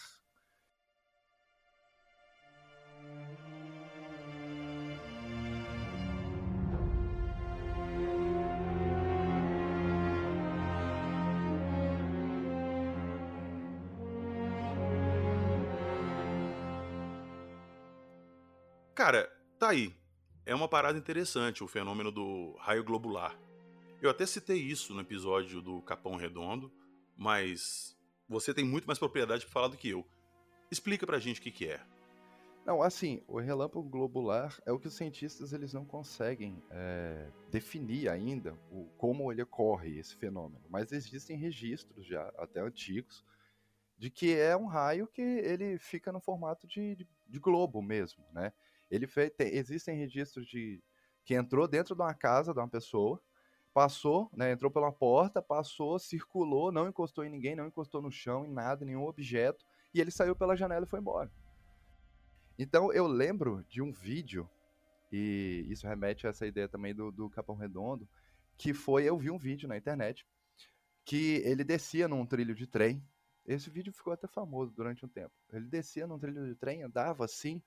Cara, 19.04 19.28
tá 19.58 19.70
aí. 19.70 19.92
É 20.46 20.54
uma 20.54 20.68
parada 20.68 20.96
interessante 20.96 21.64
o 21.64 21.66
fenômeno 21.66 22.12
do 22.12 22.54
raio 22.60 22.84
globular. 22.84 23.36
Eu 24.00 24.08
até 24.08 24.24
citei 24.24 24.58
isso 24.58 24.94
no 24.94 25.00
episódio 25.00 25.60
do 25.60 25.82
Capão 25.82 26.14
Redondo, 26.14 26.72
mas 27.16 27.98
você 28.28 28.54
tem 28.54 28.64
muito 28.64 28.86
mais 28.86 29.00
propriedade 29.00 29.44
para 29.44 29.52
falar 29.52 29.66
do 29.66 29.76
que 29.76 29.88
eu. 29.88 30.06
Explica 30.70 31.04
pra 31.04 31.18
gente 31.18 31.40
o 31.40 31.42
que, 31.42 31.50
que 31.50 31.66
é. 31.66 31.80
Não, 32.64 32.80
assim, 32.80 33.20
o 33.26 33.40
relâmpago 33.40 33.82
globular 33.82 34.56
é 34.64 34.70
o 34.70 34.78
que 34.78 34.86
os 34.86 34.94
cientistas 34.94 35.52
eles 35.52 35.72
não 35.72 35.84
conseguem 35.84 36.62
é, 36.70 37.28
definir 37.50 38.08
ainda 38.08 38.56
o, 38.70 38.84
como 38.96 39.32
ele 39.32 39.42
ocorre, 39.42 39.98
esse 39.98 40.14
fenômeno. 40.14 40.64
Mas 40.70 40.92
existem 40.92 41.36
registros 41.36 42.06
já, 42.06 42.32
até 42.38 42.60
antigos, 42.60 43.24
de 43.98 44.10
que 44.10 44.32
é 44.32 44.56
um 44.56 44.66
raio 44.66 45.08
que 45.08 45.22
ele 45.22 45.76
fica 45.76 46.12
no 46.12 46.20
formato 46.20 46.68
de, 46.68 46.94
de, 46.94 47.08
de 47.26 47.38
globo 47.40 47.82
mesmo, 47.82 48.24
né? 48.32 48.52
Ele 48.92 49.06
fez, 49.06 49.32
tem, 49.32 49.48
existem 49.56 49.96
registros 49.96 50.46
de 50.46 50.78
que 51.24 51.34
entrou 51.34 51.66
dentro 51.66 51.94
de 51.94 52.02
uma 52.02 52.12
casa 52.12 52.52
de 52.52 52.60
uma 52.60 52.68
pessoa, 52.68 53.18
passou, 53.72 54.30
né, 54.34 54.52
entrou 54.52 54.70
pela 54.70 54.92
porta, 54.92 55.40
passou, 55.40 55.98
circulou, 55.98 56.70
não 56.70 56.86
encostou 56.86 57.24
em 57.24 57.30
ninguém, 57.30 57.56
não 57.56 57.66
encostou 57.66 58.02
no 58.02 58.10
chão, 58.10 58.44
em 58.44 58.52
nada, 58.52 58.84
nenhum 58.84 59.06
objeto, 59.06 59.64
e 59.94 60.00
ele 60.00 60.10
saiu 60.10 60.36
pela 60.36 60.54
janela 60.54 60.84
e 60.84 60.88
foi 60.88 61.00
embora. 61.00 61.32
Então 62.58 62.92
eu 62.92 63.06
lembro 63.06 63.64
de 63.66 63.80
um 63.80 63.90
vídeo, 63.90 64.46
e 65.10 65.64
isso 65.70 65.86
remete 65.86 66.26
a 66.26 66.30
essa 66.30 66.46
ideia 66.46 66.68
também 66.68 66.94
do, 66.94 67.10
do 67.10 67.30
Capão 67.30 67.56
Redondo, 67.56 68.06
que 68.58 68.74
foi, 68.74 69.04
eu 69.04 69.16
vi 69.16 69.30
um 69.30 69.38
vídeo 69.38 69.66
na 69.66 69.78
internet, 69.78 70.26
que 71.02 71.40
ele 71.46 71.64
descia 71.64 72.06
num 72.06 72.26
trilho 72.26 72.54
de 72.54 72.66
trem, 72.66 73.02
esse 73.46 73.70
vídeo 73.70 73.92
ficou 73.92 74.12
até 74.12 74.28
famoso 74.28 74.72
durante 74.72 75.04
um 75.04 75.08
tempo. 75.08 75.32
Ele 75.50 75.66
descia 75.66 76.06
num 76.06 76.18
trilho 76.18 76.46
de 76.46 76.54
trem, 76.54 76.82
andava 76.82 77.24
assim, 77.24 77.62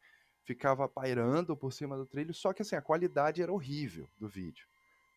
ficava 0.46 0.88
pairando 0.88 1.58
por 1.58 1.74
cima 1.74 1.98
do 1.98 2.06
trilho, 2.06 2.34
só 2.34 2.54
que 2.54 2.62
assim, 2.62 2.76
a 2.76 2.82
qualidade 2.82 3.42
era 3.42 3.52
horrível 3.52 4.08
do 4.18 4.28
vídeo, 4.28 4.68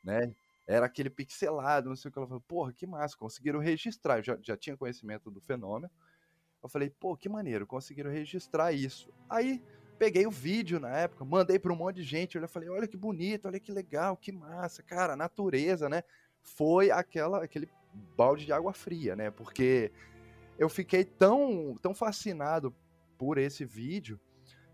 né? 0.03 0.35
Era 0.67 0.87
aquele 0.87 1.09
pixelado, 1.09 1.89
não 1.89 1.97
sei 1.97 2.09
o 2.09 2.13
que. 2.13 2.19
Ela 2.19 2.27
falou, 2.27 2.43
porra, 2.43 2.73
que 2.73 2.87
massa, 2.87 3.17
conseguiram 3.17 3.59
registrar. 3.59 4.19
Eu 4.19 4.23
já, 4.23 4.39
já 4.43 4.57
tinha 4.57 4.77
conhecimento 4.77 5.31
do 5.31 5.41
fenômeno. 5.41 5.91
Eu 6.63 6.69
falei, 6.69 6.91
pô, 6.91 7.17
que 7.17 7.29
maneiro, 7.29 7.67
conseguiram 7.67 8.11
registrar 8.11 8.73
isso. 8.73 9.11
Aí 9.31 9.63
peguei 9.99 10.27
o 10.27 10.31
vídeo 10.31 10.79
na 10.79 10.91
época, 10.91 11.25
mandei 11.25 11.59
para 11.59 11.73
um 11.73 11.77
monte 11.77 11.97
de 11.97 12.03
gente. 12.03 12.37
Eu 12.37 12.49
falei, 12.49 12.69
olha 12.69 12.87
que 12.87 12.99
bonito, 12.99 13.47
olha 13.47 13.59
que 13.59 13.73
legal, 13.73 14.17
que 14.17 14.31
massa, 14.31 14.83
cara, 14.83 15.17
natureza, 15.17 15.89
né? 15.89 16.03
Foi 16.43 16.91
aquela, 16.91 17.43
aquele 17.43 17.69
balde 18.15 18.45
de 18.45 18.53
água 18.53 18.75
fria, 18.75 19.17
né? 19.17 19.31
Porque 19.31 19.91
eu 20.59 20.69
fiquei 20.69 21.03
tão, 21.03 21.77
tão 21.81 21.95
fascinado 21.95 22.75
por 23.17 23.39
esse 23.39 23.65
vídeo 23.65 24.21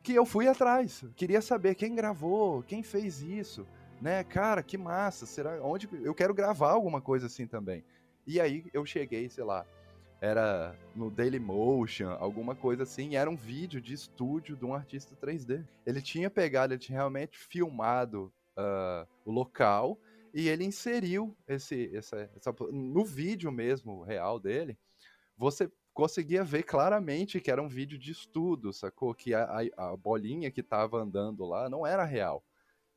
que 0.04 0.14
eu 0.14 0.26
fui 0.26 0.46
atrás. 0.46 1.02
Queria 1.16 1.40
saber 1.40 1.74
quem 1.74 1.94
gravou, 1.94 2.62
quem 2.62 2.82
fez 2.82 3.22
isso, 3.22 3.66
né? 4.02 4.22
Cara, 4.22 4.62
que 4.62 4.76
massa. 4.76 5.24
Será 5.24 5.58
onde 5.62 5.88
eu 6.04 6.14
quero 6.14 6.34
gravar 6.34 6.72
alguma 6.72 7.00
coisa 7.00 7.26
assim 7.26 7.46
também? 7.46 7.82
E 8.26 8.38
aí 8.38 8.66
eu 8.74 8.84
cheguei, 8.84 9.30
sei 9.30 9.44
lá, 9.44 9.66
era 10.20 10.76
no 10.94 11.10
Dailymotion, 11.10 12.10
alguma 12.20 12.54
coisa 12.54 12.82
assim, 12.82 13.16
era 13.16 13.30
um 13.30 13.36
vídeo 13.36 13.80
de 13.80 13.94
estúdio 13.94 14.56
de 14.56 14.64
um 14.64 14.74
artista 14.74 15.16
3D. 15.16 15.64
Ele 15.86 16.02
tinha 16.02 16.28
pegado, 16.28 16.74
ele 16.74 16.80
tinha 16.80 16.98
realmente 16.98 17.38
filmado 17.38 18.30
uh, 18.58 19.08
o 19.24 19.32
local 19.32 19.98
e 20.34 20.48
ele 20.48 20.64
inseriu 20.64 21.34
esse, 21.48 21.90
essa, 21.96 22.30
essa, 22.36 22.54
no 22.70 23.04
vídeo 23.04 23.50
mesmo 23.50 24.02
real 24.02 24.38
dele. 24.38 24.76
Você 25.36 25.70
conseguia 25.94 26.42
ver 26.42 26.64
claramente 26.64 27.40
que 27.40 27.50
era 27.50 27.62
um 27.62 27.68
vídeo 27.68 27.96
de 27.96 28.10
estudo, 28.10 28.72
sacou? 28.72 29.14
Que 29.14 29.32
a, 29.32 29.44
a, 29.44 29.92
a 29.92 29.96
bolinha 29.96 30.50
que 30.50 30.60
estava 30.60 30.98
andando 31.00 31.46
lá 31.46 31.70
não 31.70 31.86
era 31.86 32.04
real. 32.04 32.44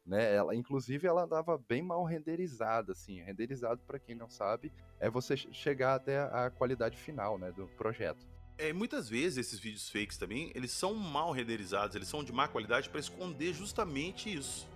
Né? 0.05 0.33
Ela, 0.33 0.55
inclusive, 0.55 1.05
ela 1.07 1.23
andava 1.23 1.57
bem 1.57 1.81
mal 1.81 2.03
renderizada, 2.03 2.93
assim. 2.93 3.21
Renderizado, 3.21 3.81
para 3.85 3.99
quem 3.99 4.15
não 4.15 4.29
sabe, 4.29 4.73
é 4.99 5.09
você 5.09 5.37
chegar 5.37 5.95
até 5.95 6.19
a 6.19 6.49
qualidade 6.49 6.97
final, 6.97 7.37
né, 7.37 7.51
do 7.51 7.67
projeto. 7.77 8.25
É, 8.57 8.73
muitas 8.73 9.07
vezes 9.07 9.37
esses 9.37 9.59
vídeos 9.59 9.87
fakes 9.87 10.17
também, 10.17 10.51
eles 10.55 10.71
são 10.71 10.95
mal 10.95 11.31
renderizados, 11.31 11.95
eles 11.95 12.07
são 12.07 12.23
de 12.23 12.33
má 12.33 12.47
qualidade 12.47 12.89
para 12.89 12.99
esconder 12.99 13.53
justamente 13.53 14.33
isso. 14.33 14.67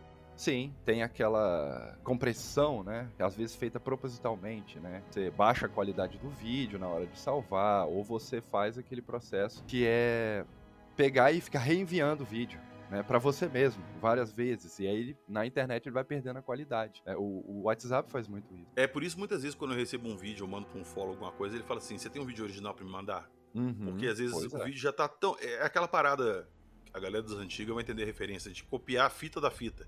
Sim, 0.41 0.73
tem 0.83 1.03
aquela 1.03 1.95
compressão, 2.03 2.83
né? 2.83 3.07
Às 3.19 3.35
vezes 3.35 3.55
feita 3.55 3.79
propositalmente, 3.79 4.79
né? 4.79 5.03
Você 5.07 5.29
baixa 5.29 5.67
a 5.67 5.69
qualidade 5.69 6.17
do 6.17 6.31
vídeo 6.31 6.79
na 6.79 6.87
hora 6.87 7.05
de 7.05 7.19
salvar, 7.19 7.85
ou 7.85 8.03
você 8.03 8.41
faz 8.41 8.75
aquele 8.75 9.03
processo 9.03 9.63
que 9.65 9.85
é 9.85 10.43
pegar 10.97 11.31
e 11.31 11.39
ficar 11.39 11.59
reenviando 11.59 12.23
o 12.23 12.25
vídeo. 12.25 12.59
Né, 12.89 13.03
para 13.03 13.19
você 13.19 13.47
mesmo, 13.47 13.83
várias 14.01 14.33
vezes. 14.33 14.79
E 14.79 14.87
aí, 14.87 15.15
na 15.27 15.45
internet, 15.45 15.85
ele 15.85 15.93
vai 15.93 16.03
perdendo 16.03 16.39
a 16.39 16.41
qualidade. 16.41 17.03
É, 17.05 17.15
o, 17.15 17.21
o, 17.21 17.61
WhatsApp 17.65 18.11
faz 18.11 18.27
muito 18.27 18.51
isso. 18.55 18.67
É 18.75 18.87
por 18.87 19.03
isso, 19.03 19.19
muitas 19.19 19.43
vezes, 19.43 19.55
quando 19.55 19.71
eu 19.71 19.77
recebo 19.77 20.09
um 20.09 20.17
vídeo, 20.17 20.43
eu 20.43 20.47
mando 20.47 20.65
pra 20.65 20.81
um 20.81 20.83
follow 20.83 21.11
alguma 21.11 21.31
coisa, 21.31 21.55
ele 21.55 21.63
fala 21.63 21.79
assim: 21.79 21.99
Você 21.99 22.09
tem 22.09 22.19
um 22.19 22.25
vídeo 22.25 22.43
original 22.43 22.73
para 22.73 22.83
me 22.83 22.91
mandar? 22.91 23.29
Uhum, 23.53 23.91
Porque 23.91 24.07
às 24.07 24.17
vezes 24.17 24.35
o 24.35 24.57
é. 24.57 24.65
vídeo 24.65 24.79
já 24.79 24.91
tá 24.91 25.07
tão. 25.07 25.37
É 25.39 25.61
aquela 25.61 25.87
parada. 25.87 26.49
A 26.91 26.99
galera 26.99 27.21
dos 27.21 27.37
antigos 27.37 27.75
vai 27.75 27.83
entender 27.83 28.03
a 28.03 28.07
referência 28.07 28.51
de 28.51 28.63
copiar 28.63 29.05
a 29.05 29.09
fita 29.09 29.39
da 29.39 29.51
fita. 29.51 29.87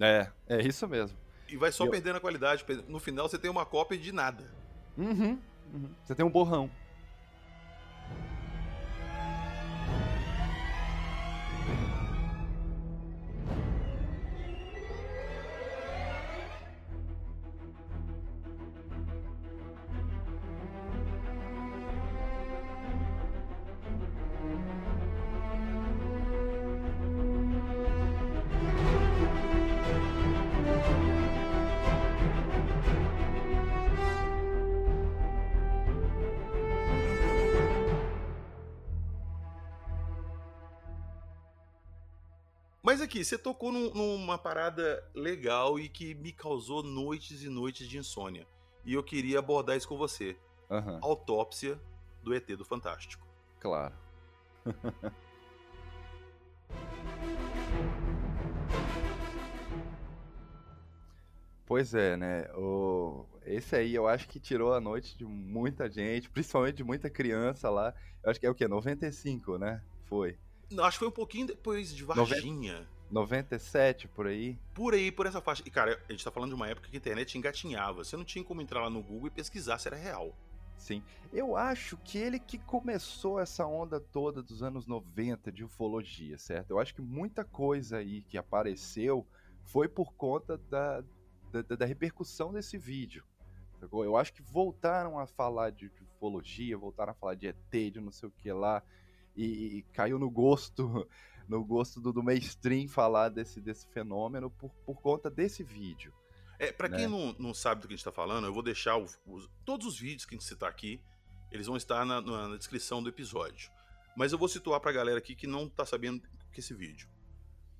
É, 0.00 0.28
é 0.48 0.62
isso 0.62 0.86
mesmo. 0.88 1.16
E 1.48 1.56
vai 1.56 1.70
só 1.70 1.84
eu... 1.84 1.90
perdendo 1.90 2.16
a 2.16 2.20
qualidade. 2.20 2.64
No 2.88 2.98
final 2.98 3.28
você 3.28 3.38
tem 3.38 3.50
uma 3.50 3.64
cópia 3.64 3.98
de 3.98 4.12
nada. 4.12 4.50
Uhum, 4.96 5.38
uhum. 5.72 5.90
Você 6.02 6.14
tem 6.14 6.24
um 6.24 6.30
borrão. 6.30 6.70
Você 43.24 43.38
tocou 43.38 43.72
num, 43.72 43.90
numa 43.94 44.36
parada 44.36 45.02
legal 45.14 45.78
e 45.78 45.88
que 45.88 46.14
me 46.14 46.32
causou 46.32 46.82
noites 46.82 47.42
e 47.42 47.48
noites 47.48 47.88
de 47.88 47.96
insônia. 47.98 48.46
E 48.84 48.92
eu 48.94 49.02
queria 49.02 49.38
abordar 49.38 49.76
isso 49.76 49.88
com 49.88 49.96
você. 49.96 50.36
Uhum. 50.68 50.98
Autópsia 51.02 51.80
do 52.22 52.34
ET 52.34 52.46
do 52.56 52.64
Fantástico. 52.64 53.26
Claro. 53.60 53.94
pois 61.66 61.94
é, 61.94 62.16
né? 62.16 62.50
O... 62.54 63.26
Esse 63.44 63.76
aí 63.76 63.94
eu 63.94 64.08
acho 64.08 64.28
que 64.28 64.40
tirou 64.40 64.72
a 64.74 64.80
noite 64.80 65.16
de 65.16 65.24
muita 65.24 65.88
gente, 65.90 66.28
principalmente 66.30 66.76
de 66.76 66.84
muita 66.84 67.08
criança 67.10 67.70
lá. 67.70 67.94
Eu 68.22 68.30
acho 68.30 68.40
que 68.40 68.46
é 68.46 68.50
o 68.50 68.54
quê? 68.54 68.66
95, 68.66 69.58
né? 69.58 69.82
Foi. 70.04 70.38
Acho 70.78 70.92
que 70.92 71.00
foi 71.00 71.08
um 71.08 71.12
pouquinho 71.12 71.46
depois 71.46 71.94
de 71.94 72.04
Varginha. 72.04 72.86
97, 73.10 74.08
por 74.08 74.26
aí? 74.26 74.58
Por 74.74 74.94
aí, 74.94 75.12
por 75.12 75.26
essa 75.26 75.40
faixa. 75.40 75.62
E, 75.66 75.70
cara, 75.70 76.00
a 76.08 76.12
gente 76.12 76.24
tá 76.24 76.30
falando 76.30 76.50
de 76.50 76.54
uma 76.54 76.68
época 76.68 76.88
que 76.88 76.96
a 76.96 76.98
internet 76.98 77.36
engatinhava. 77.36 78.04
Você 78.04 78.16
não 78.16 78.24
tinha 78.24 78.44
como 78.44 78.60
entrar 78.60 78.82
lá 78.82 78.90
no 78.90 79.02
Google 79.02 79.28
e 79.28 79.30
pesquisar 79.30 79.78
se 79.78 79.88
era 79.88 79.96
real. 79.96 80.34
Sim. 80.76 81.02
Eu 81.32 81.56
acho 81.56 81.96
que 81.98 82.18
ele 82.18 82.38
que 82.38 82.58
começou 82.58 83.40
essa 83.40 83.66
onda 83.66 84.00
toda 84.00 84.42
dos 84.42 84.62
anos 84.62 84.86
90 84.86 85.50
de 85.50 85.64
ufologia, 85.64 86.38
certo? 86.38 86.70
Eu 86.70 86.78
acho 86.78 86.94
que 86.94 87.00
muita 87.00 87.44
coisa 87.44 87.98
aí 87.98 88.22
que 88.22 88.36
apareceu 88.36 89.26
foi 89.64 89.88
por 89.88 90.12
conta 90.14 90.58
da, 90.58 91.02
da, 91.50 91.76
da 91.76 91.86
repercussão 91.86 92.52
desse 92.52 92.76
vídeo. 92.76 93.24
Eu 93.92 94.16
acho 94.16 94.32
que 94.32 94.42
voltaram 94.42 95.18
a 95.18 95.26
falar 95.26 95.70
de, 95.70 95.90
de, 95.90 96.02
ufologia, 96.02 96.76
voltaram 96.76 97.12
a 97.12 97.14
falar 97.14 97.34
de 97.34 97.48
ET, 97.48 97.92
de 97.92 98.00
não 98.00 98.10
sei 98.10 98.28
o 98.28 98.32
que 98.32 98.50
lá, 98.50 98.82
e, 99.36 99.78
e 99.78 99.82
caiu 99.92 100.18
no 100.18 100.30
gosto 100.30 101.06
no 101.48 101.64
gosto 101.64 102.00
do, 102.00 102.12
do 102.12 102.22
mainstream 102.22 102.88
falar 102.88 103.28
desse, 103.28 103.60
desse 103.60 103.86
fenômeno 103.88 104.50
por, 104.50 104.70
por 104.86 105.00
conta 105.00 105.30
desse 105.30 105.62
vídeo. 105.62 106.12
É, 106.58 106.72
para 106.72 106.88
né? 106.88 106.98
quem 106.98 107.08
não, 107.08 107.34
não 107.38 107.52
sabe 107.52 107.80
do 107.80 107.88
que 107.88 107.94
a 107.94 107.96
gente 107.96 108.04
tá 108.04 108.12
falando, 108.12 108.46
eu 108.46 108.54
vou 108.54 108.62
deixar 108.62 108.96
o, 108.96 109.06
os, 109.26 109.50
todos 109.64 109.86
os 109.86 109.98
vídeos 109.98 110.24
que 110.24 110.34
a 110.34 110.38
gente 110.38 110.46
citar 110.46 110.68
aqui, 110.68 111.02
eles 111.50 111.66
vão 111.66 111.76
estar 111.76 112.04
na, 112.04 112.20
na, 112.20 112.48
na 112.48 112.56
descrição 112.56 113.02
do 113.02 113.08
episódio. 113.08 113.70
Mas 114.16 114.32
eu 114.32 114.38
vou 114.38 114.48
situar 114.48 114.80
pra 114.80 114.92
galera 114.92 115.18
aqui 115.18 115.34
que 115.34 115.46
não 115.46 115.68
tá 115.68 115.84
sabendo 115.84 116.22
que 116.52 116.60
esse 116.60 116.72
vídeo. 116.72 117.08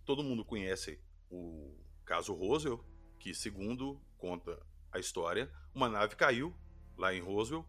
Todo 0.04 0.22
mundo 0.22 0.44
conhece 0.44 1.00
o 1.30 1.74
caso 2.04 2.34
Roswell, 2.34 2.84
que 3.18 3.32
segundo 3.32 4.00
conta 4.18 4.60
a 4.92 4.98
história, 4.98 5.50
uma 5.74 5.88
nave 5.88 6.16
caiu 6.16 6.54
lá 6.96 7.14
em 7.14 7.20
Roswell 7.20 7.66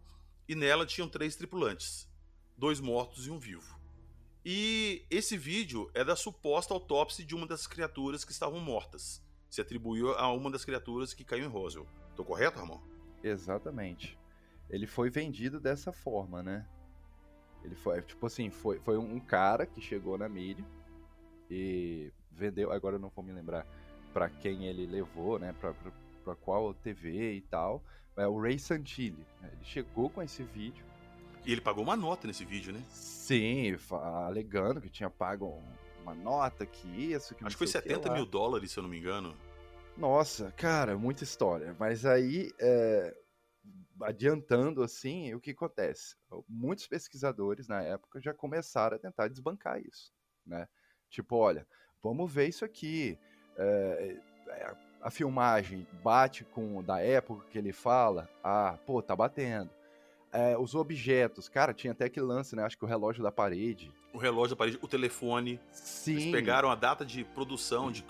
e 0.48 0.54
nela 0.54 0.86
tinham 0.86 1.08
três 1.08 1.34
tripulantes, 1.34 2.08
dois 2.56 2.80
mortos 2.80 3.26
e 3.26 3.30
um 3.30 3.38
vivo. 3.38 3.78
E 4.48 5.04
esse 5.10 5.36
vídeo 5.36 5.90
é 5.92 6.04
da 6.04 6.14
suposta 6.14 6.72
autópsia 6.72 7.24
de 7.24 7.34
uma 7.34 7.48
das 7.48 7.66
criaturas 7.66 8.24
que 8.24 8.30
estavam 8.30 8.60
mortas. 8.60 9.20
Se 9.50 9.60
atribuiu 9.60 10.12
a 10.12 10.32
uma 10.32 10.48
das 10.52 10.64
criaturas 10.64 11.12
que 11.12 11.24
caiu 11.24 11.46
em 11.46 11.48
Roswell. 11.48 11.84
Tô 12.14 12.24
correto, 12.24 12.60
Ramon? 12.60 12.80
Exatamente. 13.24 14.16
Ele 14.70 14.86
foi 14.86 15.10
vendido 15.10 15.58
dessa 15.58 15.90
forma, 15.92 16.44
né? 16.44 16.64
Ele 17.64 17.74
foi, 17.74 18.00
tipo 18.02 18.24
assim, 18.24 18.48
foi, 18.48 18.78
foi 18.78 18.96
um 18.96 19.18
cara 19.18 19.66
que 19.66 19.80
chegou 19.80 20.16
na 20.16 20.28
mídia 20.28 20.64
e 21.50 22.12
vendeu, 22.30 22.70
agora 22.70 22.94
eu 22.94 23.00
não 23.00 23.08
vou 23.08 23.24
me 23.24 23.32
lembrar 23.32 23.66
para 24.12 24.30
quem 24.30 24.66
ele 24.66 24.86
levou, 24.86 25.40
né? 25.40 25.56
Pra, 25.58 25.74
pra, 25.74 25.90
para 26.22 26.36
qual 26.36 26.72
TV 26.72 27.32
e 27.32 27.40
tal, 27.40 27.82
é 28.16 28.28
o 28.28 28.40
Ray 28.40 28.60
Santilli. 28.60 29.26
Né? 29.40 29.50
Ele 29.54 29.64
chegou 29.64 30.08
com 30.08 30.22
esse 30.22 30.44
vídeo. 30.44 30.84
E 31.46 31.52
ele 31.52 31.60
pagou 31.60 31.84
uma 31.84 31.94
nota 31.94 32.26
nesse 32.26 32.44
vídeo, 32.44 32.72
né? 32.72 32.82
Sim, 32.90 33.76
alegando 34.26 34.80
que 34.80 34.90
tinha 34.90 35.08
pago 35.08 35.62
uma 36.02 36.12
nota, 36.12 36.66
que 36.66 36.88
isso, 36.88 37.36
que 37.36 37.44
Acho 37.44 37.54
que 37.54 37.58
foi 37.58 37.68
70 37.68 38.12
mil 38.12 38.26
dólares, 38.26 38.72
se 38.72 38.78
eu 38.78 38.82
não 38.82 38.90
me 38.90 38.98
engano. 38.98 39.32
Nossa, 39.96 40.50
cara, 40.56 40.98
muita 40.98 41.22
história. 41.22 41.74
Mas 41.78 42.04
aí, 42.04 42.52
é, 42.58 43.16
adiantando 44.02 44.82
assim, 44.82 45.34
o 45.34 45.40
que 45.40 45.52
acontece? 45.52 46.16
Muitos 46.48 46.88
pesquisadores 46.88 47.68
na 47.68 47.80
época 47.80 48.20
já 48.20 48.34
começaram 48.34 48.96
a 48.96 49.00
tentar 49.00 49.28
desbancar 49.28 49.80
isso, 49.80 50.12
né? 50.44 50.66
Tipo, 51.08 51.36
olha, 51.36 51.64
vamos 52.02 52.32
ver 52.32 52.48
isso 52.48 52.64
aqui. 52.64 53.16
É, 53.56 54.16
é, 54.48 54.76
a 55.00 55.10
filmagem 55.12 55.86
bate 56.02 56.44
com 56.44 56.82
da 56.82 57.00
época 57.00 57.46
que 57.48 57.56
ele 57.56 57.72
fala, 57.72 58.28
ah, 58.42 58.76
pô, 58.84 59.00
tá 59.00 59.14
batendo. 59.14 59.70
É, 60.32 60.56
os 60.58 60.74
objetos, 60.74 61.48
cara, 61.48 61.72
tinha 61.72 61.92
até 61.92 62.06
aquele 62.06 62.26
lance, 62.26 62.54
né? 62.54 62.62
Acho 62.62 62.76
que 62.76 62.84
o 62.84 62.88
relógio 62.88 63.22
da 63.22 63.32
parede. 63.32 63.92
O 64.12 64.18
relógio 64.18 64.50
da 64.50 64.56
parede, 64.56 64.78
o 64.82 64.88
telefone. 64.88 65.60
Sim. 65.70 66.12
Eles 66.12 66.32
pegaram 66.32 66.70
a 66.70 66.74
data 66.74 67.04
de 67.04 67.24
produção, 67.24 67.90
de 67.90 68.04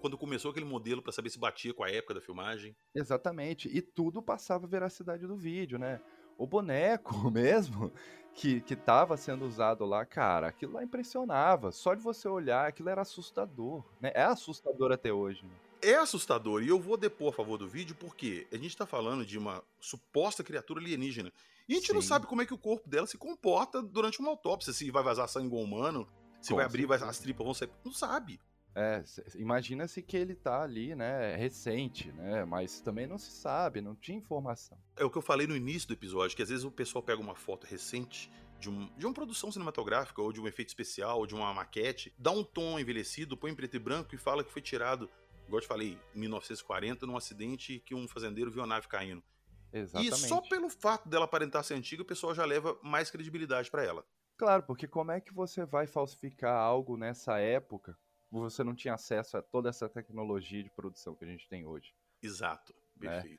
quando 0.00 0.18
começou 0.18 0.50
aquele 0.50 0.66
modelo 0.66 1.02
para 1.02 1.12
saber 1.12 1.30
se 1.30 1.38
batia 1.38 1.72
com 1.72 1.82
a 1.82 1.90
época 1.90 2.14
da 2.14 2.20
filmagem. 2.20 2.76
Exatamente. 2.94 3.68
E 3.68 3.80
tudo 3.80 4.22
passava 4.22 4.66
a 4.66 4.68
veracidade 4.68 5.26
do 5.26 5.36
vídeo, 5.36 5.78
né? 5.78 6.00
O 6.36 6.46
boneco 6.46 7.14
mesmo, 7.30 7.92
que, 8.34 8.60
que 8.60 8.74
tava 8.74 9.16
sendo 9.16 9.46
usado 9.46 9.84
lá, 9.84 10.04
cara, 10.04 10.48
aquilo 10.48 10.74
lá 10.74 10.82
impressionava. 10.82 11.72
Só 11.72 11.94
de 11.94 12.02
você 12.02 12.28
olhar, 12.28 12.68
aquilo 12.68 12.88
era 12.88 13.02
assustador, 13.02 13.84
né? 14.00 14.10
É 14.14 14.24
assustador 14.24 14.92
até 14.92 15.12
hoje, 15.12 15.44
né? 15.44 15.54
É 15.82 15.96
assustador 15.96 16.62
e 16.62 16.68
eu 16.68 16.80
vou 16.80 16.96
depor 16.96 17.30
a 17.30 17.36
favor 17.36 17.58
do 17.58 17.68
vídeo 17.68 17.96
porque 17.98 18.46
a 18.52 18.56
gente 18.56 18.68
está 18.68 18.86
falando 18.86 19.26
de 19.26 19.36
uma 19.36 19.62
suposta 19.80 20.44
criatura 20.44 20.80
alienígena 20.80 21.32
e 21.68 21.72
a 21.72 21.76
gente 21.76 21.88
Sim. 21.88 21.94
não 21.94 22.02
sabe 22.02 22.26
como 22.26 22.40
é 22.40 22.46
que 22.46 22.54
o 22.54 22.58
corpo 22.58 22.88
dela 22.88 23.06
se 23.06 23.18
comporta 23.18 23.82
durante 23.82 24.20
uma 24.20 24.30
autópsia, 24.30 24.72
se 24.72 24.90
vai 24.90 25.02
vazar 25.02 25.28
sangue 25.28 25.54
humano, 25.54 26.08
se 26.40 26.50
Com 26.50 26.56
vai 26.56 26.64
abrir, 26.64 26.86
vai, 26.86 26.98
as 27.02 27.18
tripas 27.18 27.44
vão 27.44 27.54
sair, 27.54 27.70
não 27.84 27.92
sabe. 27.92 28.40
É, 28.74 29.04
imagina-se 29.34 30.00
que 30.00 30.16
ele 30.16 30.34
tá 30.34 30.62
ali, 30.62 30.94
né, 30.94 31.36
recente, 31.36 32.10
né, 32.12 32.42
mas 32.44 32.80
também 32.80 33.06
não 33.06 33.18
se 33.18 33.30
sabe, 33.30 33.82
não 33.82 33.94
tinha 33.94 34.16
informação. 34.16 34.78
É 34.96 35.04
o 35.04 35.10
que 35.10 35.18
eu 35.18 35.22
falei 35.22 35.46
no 35.46 35.54
início 35.54 35.88
do 35.88 35.94
episódio, 35.94 36.34
que 36.34 36.42
às 36.42 36.48
vezes 36.48 36.64
o 36.64 36.70
pessoal 36.70 37.02
pega 37.02 37.20
uma 37.20 37.34
foto 37.34 37.66
recente 37.66 38.30
de, 38.58 38.70
um, 38.70 38.88
de 38.96 39.04
uma 39.04 39.12
produção 39.12 39.52
cinematográfica 39.52 40.22
ou 40.22 40.32
de 40.32 40.40
um 40.40 40.46
efeito 40.46 40.68
especial 40.68 41.18
ou 41.18 41.26
de 41.26 41.34
uma 41.34 41.52
maquete, 41.52 42.14
dá 42.16 42.30
um 42.30 42.42
tom 42.42 42.78
envelhecido, 42.78 43.36
põe 43.36 43.50
em 43.50 43.54
preto 43.54 43.76
e 43.76 43.78
branco 43.78 44.14
e 44.14 44.18
fala 44.18 44.42
que 44.42 44.50
foi 44.50 44.62
tirado 44.62 45.10
igual 45.52 45.58
eu 45.58 45.62
te 45.62 45.68
falei, 45.68 45.98
em 46.14 46.18
1940, 46.18 47.06
num 47.06 47.16
acidente 47.16 47.78
que 47.80 47.94
um 47.94 48.08
fazendeiro 48.08 48.50
viu 48.50 48.62
a 48.62 48.66
nave 48.66 48.88
caindo. 48.88 49.22
Exatamente. 49.70 50.14
E 50.14 50.28
só 50.28 50.40
pelo 50.40 50.70
fato 50.70 51.08
dela 51.08 51.26
aparentar 51.26 51.62
ser 51.62 51.74
antiga, 51.74 52.02
o 52.02 52.06
pessoal 52.06 52.34
já 52.34 52.44
leva 52.44 52.78
mais 52.82 53.10
credibilidade 53.10 53.70
para 53.70 53.84
ela. 53.84 54.04
Claro, 54.38 54.62
porque 54.62 54.88
como 54.88 55.12
é 55.12 55.20
que 55.20 55.32
você 55.32 55.66
vai 55.66 55.86
falsificar 55.86 56.56
algo 56.56 56.96
nessa 56.96 57.38
época? 57.38 57.96
Você 58.30 58.64
não 58.64 58.74
tinha 58.74 58.94
acesso 58.94 59.36
a 59.36 59.42
toda 59.42 59.68
essa 59.68 59.88
tecnologia 59.90 60.62
de 60.62 60.70
produção 60.70 61.14
que 61.14 61.24
a 61.24 61.28
gente 61.28 61.46
tem 61.46 61.66
hoje. 61.66 61.94
Exato, 62.22 62.74
né? 62.96 63.38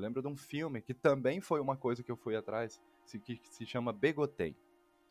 Eu 0.00 0.02
lembro 0.02 0.22
de 0.22 0.28
um 0.28 0.36
filme 0.36 0.80
que 0.80 0.94
também 0.94 1.42
foi 1.42 1.60
uma 1.60 1.76
coisa 1.76 2.02
que 2.02 2.10
eu 2.10 2.16
fui 2.16 2.34
atrás, 2.34 2.80
que 3.22 3.38
se 3.44 3.66
chama 3.66 3.92
Begotei, 3.92 4.56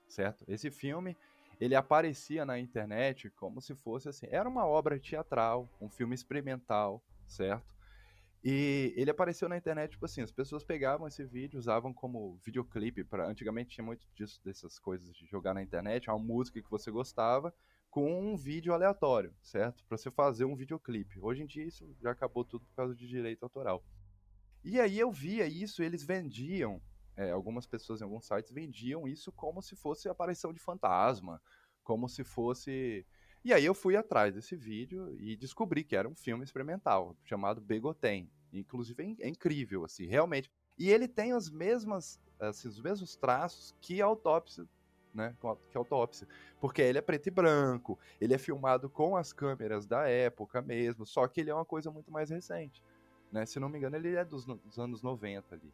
certo? 0.08 0.44
Esse 0.48 0.72
filme, 0.72 1.16
ele 1.60 1.76
aparecia 1.76 2.44
na 2.44 2.58
internet 2.58 3.30
como 3.30 3.62
se 3.62 3.76
fosse 3.76 4.10
assim, 4.10 4.26
era 4.32 4.50
uma 4.50 4.66
obra 4.66 5.00
teatral, 5.00 5.70
um 5.80 5.92
filme 5.92 6.16
experimental, 6.16 7.04
certo? 7.28 7.72
E 8.44 8.92
ele 8.98 9.12
apareceu 9.12 9.48
na 9.48 9.58
internet, 9.58 9.92
tipo 9.92 10.06
assim, 10.06 10.22
as 10.22 10.32
pessoas 10.32 10.64
pegavam 10.64 11.08
esse 11.08 11.24
vídeo, 11.24 11.60
usavam 11.60 11.94
como 11.94 12.40
videoclipe, 12.44 13.04
para 13.04 13.28
antigamente 13.28 13.76
tinha 13.76 13.86
muito 13.86 14.08
disso, 14.16 14.42
dessas 14.44 14.80
coisas 14.80 15.14
de 15.14 15.24
jogar 15.28 15.54
na 15.54 15.62
internet, 15.62 16.10
uma 16.10 16.18
música 16.18 16.60
que 16.60 16.72
você 16.72 16.90
gostava, 16.90 17.54
com 17.92 18.32
um 18.32 18.36
vídeo 18.36 18.74
aleatório, 18.74 19.36
certo? 19.40 19.84
Para 19.86 20.00
você 20.00 20.10
fazer 20.10 20.46
um 20.46 20.56
videoclipe. 20.56 21.20
Hoje 21.20 21.44
em 21.44 21.46
dia 21.46 21.64
isso 21.64 21.88
já 22.02 22.10
acabou 22.10 22.44
tudo 22.44 22.66
por 22.66 22.74
causa 22.74 22.96
de 22.96 23.08
direito 23.08 23.44
autoral. 23.44 23.84
E 24.64 24.80
aí 24.80 25.00
eu 25.00 25.12
via 25.12 25.46
isso, 25.48 25.82
eles 25.82 26.04
vendiam, 26.04 26.82
é, 27.16 27.32
algumas 27.32 27.66
pessoas 27.66 28.02
em 28.02 28.04
alguns 28.04 28.26
sites 28.26 28.52
vendiam 28.52 29.08
isso 29.08 29.32
como 29.32 29.62
se 29.62 29.76
fosse 29.76 30.10
aparição 30.10 30.54
de 30.54 30.60
fantasma, 30.60 31.42
como 31.84 32.08
se 32.08 32.24
fosse. 32.24 33.06
E 33.44 33.54
aí 33.54 33.66
eu 33.66 33.74
fui 33.74 33.96
atrás 33.96 34.34
desse 34.34 34.56
vídeo 34.56 35.16
e 35.20 35.36
descobri 35.36 35.84
que 35.84 35.96
era 35.96 36.08
um 36.08 36.16
filme 36.16 36.44
experimental 36.44 37.16
chamado 37.24 37.62
Begotem. 37.62 38.30
Inclusive 38.52 39.18
é, 39.20 39.26
é 39.26 39.30
incrível, 39.30 39.86
assim, 39.86 40.06
realmente. 40.06 40.52
E 40.78 40.90
ele 40.90 41.08
tem 41.08 41.32
as 41.32 41.50
mesmas, 41.50 42.20
assim, 42.40 42.68
os 42.68 42.82
mesmos 42.82 43.16
traços 43.16 43.76
que 43.80 44.02
a 44.02 44.06
autópsia 44.06 44.68
né, 45.14 45.36
que 45.72 45.78
autópsia, 45.78 46.28
porque 46.60 46.82
ele 46.82 46.98
é 46.98 47.02
preto 47.02 47.28
e 47.28 47.32
branco, 47.32 48.00
ele 48.20 48.34
é 48.34 48.38
filmado 48.38 48.90
com 48.90 49.16
as 49.16 49.34
câmeras 49.34 49.86
da 49.86 50.08
época 50.08 50.62
mesmo, 50.62 51.06
só 51.06 51.28
que 51.28 51.42
ele 51.42 51.50
é 51.50 51.54
uma 51.54 51.66
coisa 51.66 51.92
muito 51.92 52.12
mais 52.12 52.30
recente. 52.30 52.84
Né? 53.32 53.46
Se 53.46 53.60
não 53.60 53.70
me 53.70 53.78
engano, 53.78 53.96
ele 53.96 54.16
é 54.16 54.26
dos, 54.26 54.46
dos 54.46 54.80
anos 54.80 55.02
90 55.02 55.56
ali. 55.56 55.74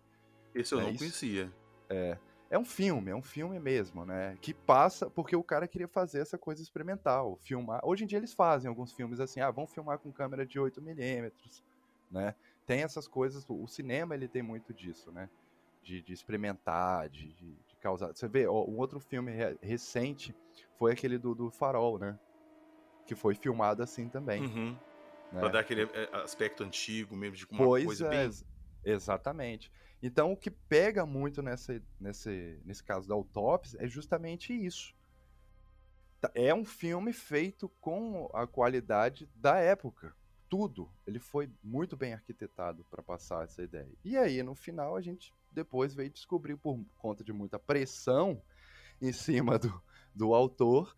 Esse 0.53 0.73
eu 0.73 0.79
é, 0.79 0.83
não 0.83 0.89
isso, 0.91 0.99
conhecia. 0.99 1.51
É. 1.89 2.17
É 2.49 2.59
um 2.59 2.65
filme, 2.65 3.09
é 3.09 3.15
um 3.15 3.23
filme 3.23 3.59
mesmo, 3.59 4.05
né? 4.05 4.37
Que 4.39 4.53
passa 4.53 5.09
porque 5.09 5.35
o 5.35 5.43
cara 5.43 5.67
queria 5.67 5.87
fazer 5.87 6.21
essa 6.21 6.37
coisa 6.37 6.61
experimental, 6.61 7.37
filmar. 7.41 7.81
Hoje 7.83 8.03
em 8.03 8.07
dia 8.07 8.19
eles 8.19 8.33
fazem 8.33 8.69
alguns 8.69 8.93
filmes 8.93 9.19
assim, 9.19 9.41
ah, 9.41 9.49
vamos 9.49 9.73
filmar 9.73 9.97
com 9.97 10.11
câmera 10.11 10.45
de 10.45 10.59
8 10.59 10.79
milímetros, 10.81 11.63
né? 12.11 12.35
Tem 12.65 12.83
essas 12.83 13.07
coisas, 13.07 13.45
o 13.49 13.67
cinema 13.67 14.13
ele 14.13 14.27
tem 14.27 14.43
muito 14.43 14.73
disso, 14.73 15.11
né? 15.11 15.29
De, 15.83 16.01
de 16.01 16.13
experimentar, 16.13 17.09
de, 17.09 17.33
de, 17.33 17.51
de, 17.51 17.75
causar. 17.81 18.15
Você 18.15 18.27
vê, 18.27 18.47
ó, 18.47 18.63
um 18.63 18.77
outro 18.77 18.99
filme 18.99 19.31
recente 19.61 20.35
foi 20.77 20.91
aquele 20.91 21.17
do, 21.17 21.33
do 21.33 21.49
Farol, 21.49 21.97
né? 21.97 22.17
Que 23.05 23.15
foi 23.15 23.35
filmado 23.35 23.81
assim 23.83 24.07
também. 24.07 24.43
Uhum. 24.43 24.77
Né? 25.31 25.39
Pra 25.39 25.49
dar 25.49 25.59
aquele 25.59 25.83
é, 25.83 26.09
aspecto 26.13 26.63
antigo 26.63 27.15
mesmo, 27.15 27.35
de 27.35 27.45
uma 27.45 27.57
pois 27.57 27.85
coisa 27.85 28.07
é, 28.07 28.09
bem. 28.09 28.31
Exatamente. 28.83 29.71
Então, 30.01 30.31
o 30.31 30.38
que 30.38 30.51
pega 30.51 31.05
muito 31.05 31.41
nessa, 31.41 31.81
nesse, 31.99 32.59
nesse 32.63 32.83
caso 32.83 33.07
da 33.07 33.15
autópsia 33.15 33.77
é 33.81 33.88
justamente 33.88 34.53
isso. 34.53 34.93
Tá, 36.21 36.31
é 36.35 36.53
um 36.53 36.63
filme 36.63 37.11
feito 37.11 37.69
com 37.81 38.29
a 38.33 38.45
qualidade 38.45 39.29
da 39.35 39.57
época. 39.57 40.15
Tudo. 40.47 40.91
Ele 41.07 41.19
foi 41.19 41.49
muito 41.63 41.97
bem 41.97 42.13
arquitetado 42.13 42.85
para 42.89 43.01
passar 43.01 43.43
essa 43.43 43.63
ideia. 43.63 43.91
E 44.03 44.15
aí, 44.15 44.43
no 44.43 44.53
final, 44.53 44.95
a 44.95 45.01
gente 45.01 45.33
depois 45.51 45.93
veio 45.93 46.09
descobrir, 46.09 46.55
por 46.57 46.79
conta 46.97 47.23
de 47.23 47.33
muita 47.33 47.57
pressão, 47.57 48.41
em 49.01 49.11
cima 49.11 49.57
do, 49.57 49.81
do 50.13 50.33
autor, 50.33 50.95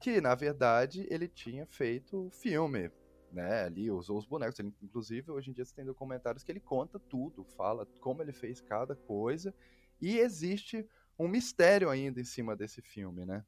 que 0.00 0.20
na 0.20 0.34
verdade 0.34 1.06
ele 1.10 1.28
tinha 1.28 1.66
feito 1.66 2.30
filme, 2.30 2.90
né? 3.32 3.64
Ali 3.64 3.90
usou 3.90 4.18
os 4.18 4.26
bonecos. 4.26 4.58
Ele, 4.58 4.72
inclusive, 4.82 5.30
hoje 5.30 5.50
em 5.50 5.54
dia 5.54 5.64
você 5.64 5.74
tem 5.74 5.84
documentários 5.84 6.42
que 6.42 6.50
ele 6.50 6.60
conta 6.60 6.98
tudo, 6.98 7.44
fala 7.44 7.86
como 8.00 8.22
ele 8.22 8.32
fez 8.32 8.60
cada 8.60 8.94
coisa, 8.94 9.54
e 10.00 10.18
existe 10.18 10.86
um 11.18 11.28
mistério 11.28 11.88
ainda 11.88 12.20
em 12.20 12.24
cima 12.24 12.54
desse 12.54 12.82
filme, 12.82 13.24
né? 13.24 13.44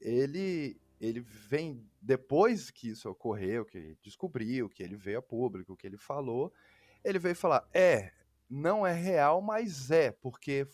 Ele 0.00 0.80
ele 1.00 1.18
vem 1.18 1.84
depois 2.00 2.70
que 2.70 2.90
isso 2.90 3.10
ocorreu, 3.10 3.64
que 3.64 3.96
descobriu, 4.04 4.68
que 4.68 4.84
ele 4.84 4.94
veio 4.94 5.18
a 5.18 5.22
público, 5.22 5.76
que 5.76 5.84
ele 5.84 5.96
falou, 5.96 6.52
ele 7.02 7.18
veio 7.18 7.34
falar: 7.34 7.68
"É, 7.74 8.12
não 8.48 8.86
é 8.86 8.92
real, 8.92 9.42
mas 9.42 9.90
é, 9.90 10.12
porque 10.12 10.66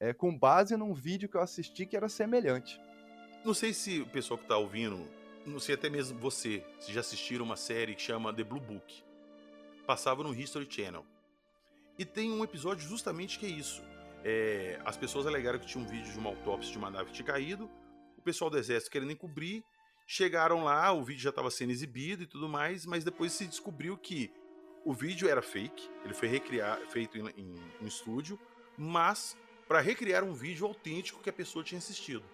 é 0.00 0.14
com 0.14 0.36
base 0.36 0.74
num 0.76 0.94
vídeo 0.94 1.28
que 1.28 1.36
eu 1.36 1.42
assisti 1.42 1.84
que 1.84 1.96
era 1.96 2.08
semelhante". 2.08 2.80
Não 3.44 3.52
sei 3.52 3.74
se 3.74 4.00
o 4.00 4.06
pessoal 4.06 4.38
que 4.38 4.44
está 4.44 4.56
ouvindo, 4.56 5.06
não 5.46 5.58
sei 5.58 5.74
até 5.74 5.88
mesmo 5.90 6.18
você, 6.18 6.64
se 6.80 6.92
já 6.92 7.00
assistiram 7.00 7.44
uma 7.44 7.56
série 7.56 7.94
que 7.94 8.02
chama 8.02 8.32
The 8.32 8.44
Blue 8.44 8.60
Book. 8.60 9.02
Passava 9.86 10.22
no 10.22 10.34
History 10.34 10.66
Channel. 10.70 11.04
E 11.98 12.04
tem 12.04 12.32
um 12.32 12.42
episódio 12.42 12.86
justamente 12.86 13.38
que 13.38 13.46
é 13.46 13.50
isso. 13.50 13.82
É, 14.24 14.80
as 14.84 14.96
pessoas 14.96 15.26
alegaram 15.26 15.58
que 15.58 15.66
tinha 15.66 15.84
um 15.84 15.86
vídeo 15.86 16.10
de 16.10 16.18
uma 16.18 16.30
autópsia 16.30 16.72
de 16.72 16.78
uma 16.78 16.90
nave 16.90 17.10
que 17.10 17.16
tinha 17.16 17.26
caído, 17.26 17.70
o 18.16 18.22
pessoal 18.22 18.50
do 18.50 18.56
exército 18.56 18.90
querendo 18.90 19.12
encobrir, 19.12 19.62
chegaram 20.06 20.64
lá, 20.64 20.92
o 20.92 21.04
vídeo 21.04 21.22
já 21.22 21.30
estava 21.30 21.50
sendo 21.50 21.70
exibido 21.70 22.22
e 22.22 22.26
tudo 22.26 22.48
mais, 22.48 22.86
mas 22.86 23.04
depois 23.04 23.32
se 23.32 23.46
descobriu 23.46 23.96
que 23.98 24.32
o 24.84 24.92
vídeo 24.92 25.28
era 25.28 25.42
fake, 25.42 25.90
ele 26.04 26.14
foi 26.14 26.28
recriar, 26.28 26.78
feito 26.88 27.18
em, 27.18 27.28
em 27.36 27.54
um 27.80 27.86
estúdio, 27.86 28.38
mas 28.76 29.36
para 29.68 29.80
recriar 29.80 30.24
um 30.24 30.32
vídeo 30.32 30.66
autêntico 30.66 31.22
que 31.22 31.30
a 31.30 31.32
pessoa 31.32 31.64
tinha 31.64 31.78
assistido. 31.78 32.24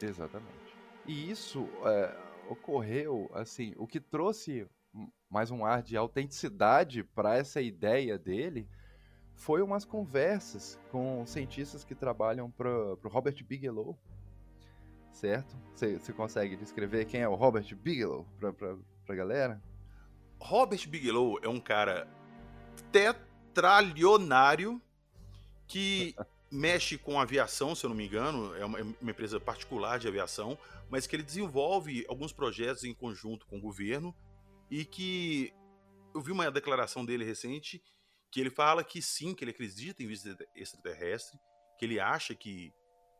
Exatamente. 0.00 0.69
E 1.06 1.30
isso 1.30 1.68
é, 1.84 2.16
ocorreu, 2.48 3.30
assim, 3.34 3.74
o 3.76 3.86
que 3.86 4.00
trouxe 4.00 4.66
mais 5.28 5.50
um 5.50 5.64
ar 5.64 5.82
de 5.82 5.96
autenticidade 5.96 7.04
para 7.04 7.36
essa 7.36 7.60
ideia 7.60 8.18
dele 8.18 8.68
foi 9.34 9.62
umas 9.62 9.84
conversas 9.84 10.78
com 10.90 11.24
cientistas 11.24 11.84
que 11.84 11.94
trabalham 11.94 12.50
para 12.50 12.68
o 12.68 13.08
Robert 13.08 13.42
Bigelow, 13.44 13.96
certo? 15.12 15.56
Você 15.74 16.12
consegue 16.12 16.56
descrever 16.56 17.06
quem 17.06 17.22
é 17.22 17.28
o 17.28 17.34
Robert 17.34 17.74
Bigelow 17.74 18.26
para 18.38 18.76
a 19.08 19.14
galera? 19.14 19.62
Robert 20.38 20.86
Bigelow 20.88 21.38
é 21.42 21.48
um 21.48 21.60
cara 21.60 22.06
tetralionário 22.90 24.82
que 25.66 26.14
mexe 26.50 26.98
com 26.98 27.20
aviação, 27.20 27.74
se 27.74 27.84
eu 27.84 27.90
não 27.90 27.96
me 27.96 28.06
engano, 28.06 28.54
é 28.56 28.64
uma, 28.64 28.78
é 28.78 28.82
uma, 28.82 29.10
empresa 29.10 29.38
particular 29.38 29.98
de 29.98 30.08
aviação, 30.08 30.58
mas 30.90 31.06
que 31.06 31.14
ele 31.14 31.22
desenvolve 31.22 32.04
alguns 32.08 32.32
projetos 32.32 32.84
em 32.84 32.92
conjunto 32.92 33.46
com 33.46 33.58
o 33.58 33.60
governo 33.60 34.14
e 34.70 34.84
que 34.84 35.52
eu 36.14 36.20
vi 36.20 36.32
uma 36.32 36.50
declaração 36.50 37.04
dele 37.04 37.24
recente 37.24 37.82
que 38.32 38.40
ele 38.40 38.50
fala 38.50 38.84
que 38.84 39.02
sim, 39.02 39.34
que 39.34 39.44
ele 39.44 39.50
acredita 39.50 40.02
em 40.02 40.06
visita 40.06 40.46
extraterrestre, 40.54 41.38
que 41.78 41.84
ele 41.84 41.98
acha 41.98 42.34
que 42.34 42.72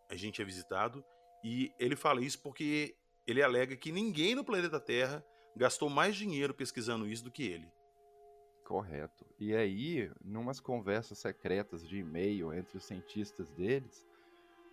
a 0.08 0.16
gente 0.16 0.40
é 0.40 0.44
visitado 0.44 1.04
e 1.42 1.72
ele 1.78 1.96
fala 1.96 2.20
isso 2.20 2.40
porque 2.40 2.96
ele 3.26 3.42
alega 3.42 3.76
que 3.76 3.92
ninguém 3.92 4.34
no 4.34 4.44
planeta 4.44 4.80
Terra 4.80 5.24
gastou 5.56 5.88
mais 5.88 6.16
dinheiro 6.16 6.54
pesquisando 6.54 7.06
isso 7.06 7.24
do 7.24 7.30
que 7.30 7.42
ele. 7.42 7.70
Correto. 8.70 9.26
E 9.36 9.52
aí, 9.52 10.08
numas 10.24 10.60
conversas 10.60 11.18
secretas 11.18 11.84
de 11.84 11.98
e-mail 11.98 12.54
entre 12.54 12.76
os 12.76 12.86
cientistas 12.86 13.50
deles, 13.50 14.06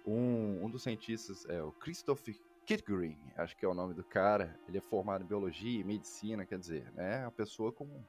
um, 0.06 0.64
um 0.64 0.70
dos 0.70 0.84
cientistas 0.84 1.44
é 1.50 1.64
o 1.64 1.72
Christopher 1.72 2.36
Kitgreen, 2.64 3.18
acho 3.38 3.58
que 3.58 3.66
é 3.66 3.68
o 3.68 3.74
nome 3.74 3.96
do 3.96 4.04
cara. 4.04 4.56
Ele 4.68 4.78
é 4.78 4.82
formado 4.82 5.24
em 5.24 5.28
biologia 5.28 5.82
e 5.82 5.84
medicina, 5.84 6.46
quer 6.46 6.60
dizer, 6.60 6.92
né? 6.94 7.24
Uma 7.24 7.32
pessoa 7.32 7.72
com, 7.72 8.06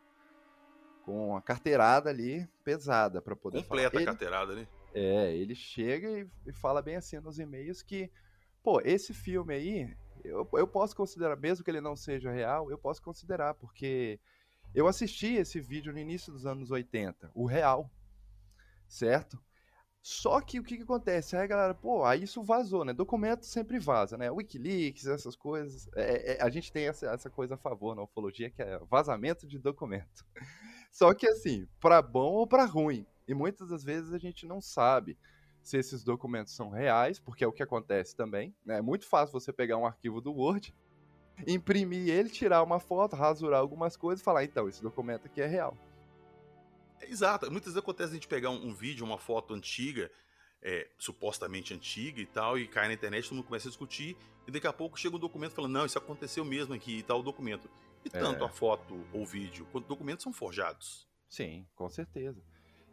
com 1.06 1.34
a 1.34 1.40
carteirada 1.40 2.10
ali 2.10 2.46
pesada 2.62 3.22
para 3.22 3.34
poder 3.34 3.62
Completa 3.62 3.92
falar. 3.92 4.02
a 4.02 4.04
carteirada 4.04 4.52
ali. 4.52 4.68
É, 4.92 5.34
ele 5.34 5.54
chega 5.54 6.20
e, 6.20 6.28
e 6.46 6.52
fala 6.52 6.82
bem 6.82 6.96
assim 6.96 7.18
nos 7.18 7.38
e-mails 7.38 7.80
que, 7.80 8.12
pô, 8.62 8.78
esse 8.82 9.14
filme 9.14 9.54
aí, 9.54 9.96
eu, 10.22 10.46
eu 10.52 10.68
posso 10.68 10.94
considerar, 10.94 11.34
mesmo 11.36 11.64
que 11.64 11.70
ele 11.70 11.80
não 11.80 11.96
seja 11.96 12.30
real, 12.30 12.70
eu 12.70 12.76
posso 12.76 13.00
considerar, 13.00 13.54
porque 13.54 14.20
eu 14.74 14.86
assisti 14.86 15.34
esse 15.34 15.60
vídeo 15.60 15.92
no 15.92 15.98
início 15.98 16.32
dos 16.32 16.46
anos 16.46 16.70
80, 16.70 17.30
o 17.34 17.46
real, 17.46 17.90
certo? 18.86 19.38
Só 20.00 20.40
que 20.40 20.58
o 20.58 20.62
que, 20.62 20.76
que 20.76 20.84
acontece? 20.84 21.36
Aí 21.36 21.42
a 21.42 21.46
galera, 21.46 21.74
pô, 21.74 22.04
aí 22.04 22.22
isso 22.22 22.42
vazou, 22.42 22.84
né? 22.84 22.94
Documento 22.94 23.44
sempre 23.44 23.78
vaza, 23.78 24.16
né? 24.16 24.30
Wikileaks, 24.30 25.06
essas 25.06 25.36
coisas. 25.36 25.88
É, 25.94 26.32
é, 26.32 26.42
a 26.42 26.48
gente 26.48 26.72
tem 26.72 26.86
essa, 26.86 27.06
essa 27.08 27.28
coisa 27.28 27.56
a 27.56 27.58
favor 27.58 27.94
na 27.94 28.02
ufologia, 28.02 28.48
que 28.48 28.62
é 28.62 28.78
vazamento 28.90 29.46
de 29.46 29.58
documento. 29.58 30.24
Só 30.90 31.12
que 31.12 31.28
assim, 31.28 31.66
para 31.80 32.00
bom 32.00 32.32
ou 32.32 32.46
para 32.46 32.64
ruim. 32.64 33.06
E 33.26 33.34
muitas 33.34 33.68
das 33.68 33.84
vezes 33.84 34.14
a 34.14 34.18
gente 34.18 34.46
não 34.46 34.60
sabe 34.60 35.18
se 35.62 35.76
esses 35.76 36.02
documentos 36.02 36.54
são 36.54 36.70
reais, 36.70 37.18
porque 37.18 37.44
é 37.44 37.46
o 37.46 37.52
que 37.52 37.62
acontece 37.62 38.16
também. 38.16 38.54
Né? 38.64 38.78
É 38.78 38.82
muito 38.82 39.06
fácil 39.06 39.38
você 39.38 39.52
pegar 39.52 39.76
um 39.76 39.84
arquivo 39.84 40.20
do 40.20 40.32
Word 40.32 40.74
imprimir 41.46 42.08
ele, 42.08 42.28
tirar 42.28 42.62
uma 42.62 42.80
foto, 42.80 43.16
rasurar 43.16 43.60
algumas 43.60 43.96
coisas 43.96 44.20
e 44.20 44.24
falar, 44.24 44.44
então, 44.44 44.68
esse 44.68 44.82
documento 44.82 45.26
aqui 45.26 45.40
é 45.40 45.46
real. 45.46 45.76
Exato. 47.02 47.50
Muitas 47.50 47.72
vezes 47.72 47.78
acontece 47.78 48.10
a 48.10 48.14
gente 48.14 48.28
pegar 48.28 48.50
um, 48.50 48.68
um 48.68 48.74
vídeo, 48.74 49.04
uma 49.04 49.18
foto 49.18 49.54
antiga, 49.54 50.10
é, 50.62 50.88
supostamente 50.98 51.72
antiga 51.72 52.20
e 52.20 52.26
tal, 52.26 52.58
e 52.58 52.66
cai 52.66 52.88
na 52.88 52.94
internet, 52.94 53.24
todo 53.24 53.36
mundo 53.36 53.46
começa 53.46 53.68
a 53.68 53.70
discutir, 53.70 54.16
e 54.46 54.50
daqui 54.50 54.66
a 54.66 54.72
pouco 54.72 54.98
chega 54.98 55.16
um 55.16 55.20
documento 55.20 55.52
falando, 55.52 55.72
não, 55.72 55.86
isso 55.86 55.98
aconteceu 55.98 56.44
mesmo 56.44 56.74
aqui 56.74 56.98
e 56.98 57.02
tal, 57.02 57.20
o 57.20 57.22
documento. 57.22 57.70
E 58.04 58.10
tanto 58.10 58.42
é. 58.42 58.46
a 58.46 58.48
foto 58.48 59.04
ou 59.12 59.24
vídeo 59.24 59.66
quanto 59.70 59.86
documentos 59.86 60.22
são 60.22 60.32
forjados. 60.32 61.06
Sim, 61.28 61.66
com 61.74 61.88
certeza. 61.88 62.40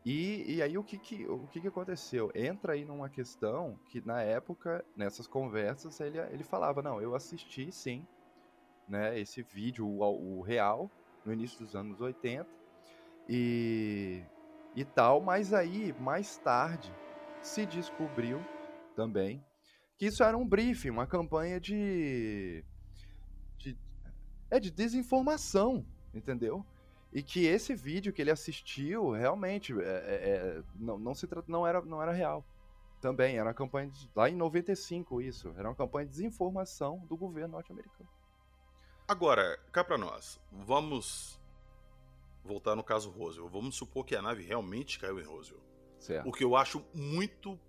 E, 0.05 0.55
e 0.55 0.61
aí 0.61 0.77
o 0.77 0.83
que 0.83 0.99
que, 0.99 1.25
o 1.25 1.47
que 1.47 1.59
que 1.59 1.67
aconteceu? 1.67 2.31
Entra 2.35 2.73
aí 2.73 2.85
numa 2.85 3.09
questão 3.09 3.79
que 3.89 4.05
na 4.05 4.21
época, 4.21 4.85
nessas 4.95 5.25
conversas, 5.25 5.99
ele, 5.99 6.19
ele 6.19 6.43
falava, 6.43 6.81
não, 6.81 7.01
eu 7.01 7.15
assisti 7.15 7.71
sim 7.71 8.05
né, 8.87 9.19
esse 9.19 9.41
vídeo, 9.41 9.87
o, 9.87 10.39
o 10.39 10.41
real, 10.41 10.91
no 11.25 11.33
início 11.33 11.57
dos 11.59 11.75
anos 11.75 11.99
80 11.99 12.47
e, 13.27 14.23
e 14.75 14.85
tal, 14.85 15.21
mas 15.21 15.53
aí, 15.53 15.93
mais 15.93 16.37
tarde, 16.37 16.95
se 17.41 17.65
descobriu 17.65 18.41
também 18.95 19.43
que 19.97 20.07
isso 20.07 20.23
era 20.23 20.37
um 20.37 20.47
briefing, 20.47 20.89
uma 20.89 21.07
campanha 21.07 21.59
de, 21.59 22.63
de 23.57 23.77
é 24.51 24.59
de 24.59 24.69
desinformação, 24.69 25.85
entendeu? 26.13 26.65
E 27.13 27.23
que 27.23 27.45
esse 27.45 27.73
vídeo 27.73 28.11
que 28.11 28.21
ele 28.21 28.31
assistiu 28.31 29.11
realmente 29.11 29.73
é, 29.73 29.85
é, 29.85 30.59
é 30.59 30.63
não, 30.75 30.99
não 30.99 31.15
se 31.15 31.27
não 31.47 31.65
era 31.65 31.81
não 31.81 32.01
era 32.01 32.11
real. 32.11 32.45
Também 32.99 33.37
era 33.37 33.47
uma 33.47 33.53
campanha 33.53 33.89
de, 33.89 34.09
lá 34.15 34.29
em 34.29 34.35
95 34.35 35.21
isso, 35.21 35.53
era 35.57 35.69
uma 35.69 35.75
campanha 35.75 36.05
de 36.05 36.11
desinformação 36.11 37.05
do 37.07 37.15
governo 37.15 37.53
norte-americano. 37.53 38.09
Agora, 39.07 39.59
cá 39.71 39.83
para 39.83 39.99
nós, 39.99 40.39
vamos 40.51 41.39
voltar 42.43 42.75
no 42.75 42.83
caso 42.83 43.11
Roswell. 43.11 43.47
Vamos 43.47 43.75
supor 43.75 44.03
que 44.03 44.15
a 44.15 44.21
nave 44.21 44.43
realmente 44.43 44.97
caiu 44.97 45.19
em 45.19 45.23
Roswell. 45.23 45.61
Certo. 45.99 46.27
O 46.27 46.31
que 46.31 46.43
eu 46.43 46.55
acho 46.55 46.83
muito 46.93 47.59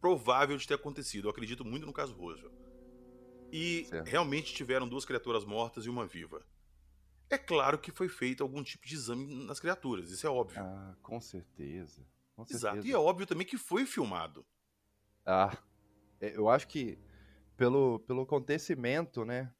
provável 0.00 0.56
de 0.56 0.66
ter 0.66 0.74
acontecido. 0.74 1.26
Eu 1.26 1.30
acredito 1.30 1.64
muito 1.64 1.86
no 1.86 1.92
caso 1.92 2.14
Roswell. 2.14 2.52
E 3.52 3.84
certo. 3.84 4.08
realmente 4.08 4.54
tiveram 4.54 4.88
duas 4.88 5.04
criaturas 5.04 5.44
mortas 5.44 5.84
e 5.84 5.90
uma 5.90 6.06
viva. 6.06 6.42
É 7.28 7.36
claro 7.36 7.78
que 7.78 7.92
foi 7.92 8.08
feito 8.08 8.42
algum 8.42 8.62
tipo 8.62 8.86
de 8.86 8.94
exame 8.94 9.46
nas 9.46 9.60
criaturas, 9.60 10.10
isso 10.10 10.26
é 10.26 10.30
óbvio. 10.30 10.62
Ah, 10.62 10.94
com 11.02 11.20
certeza. 11.20 12.06
Com 12.34 12.44
certeza. 12.44 12.68
Exato. 12.72 12.86
E 12.86 12.92
é 12.92 12.98
óbvio 12.98 13.26
também 13.26 13.46
que 13.46 13.56
foi 13.56 13.86
filmado. 13.86 14.44
Ah, 15.24 15.56
é, 16.20 16.36
eu 16.36 16.48
acho 16.48 16.66
que 16.66 16.98
pelo, 17.56 18.00
pelo 18.00 18.22
acontecimento, 18.22 19.24
né? 19.24 19.52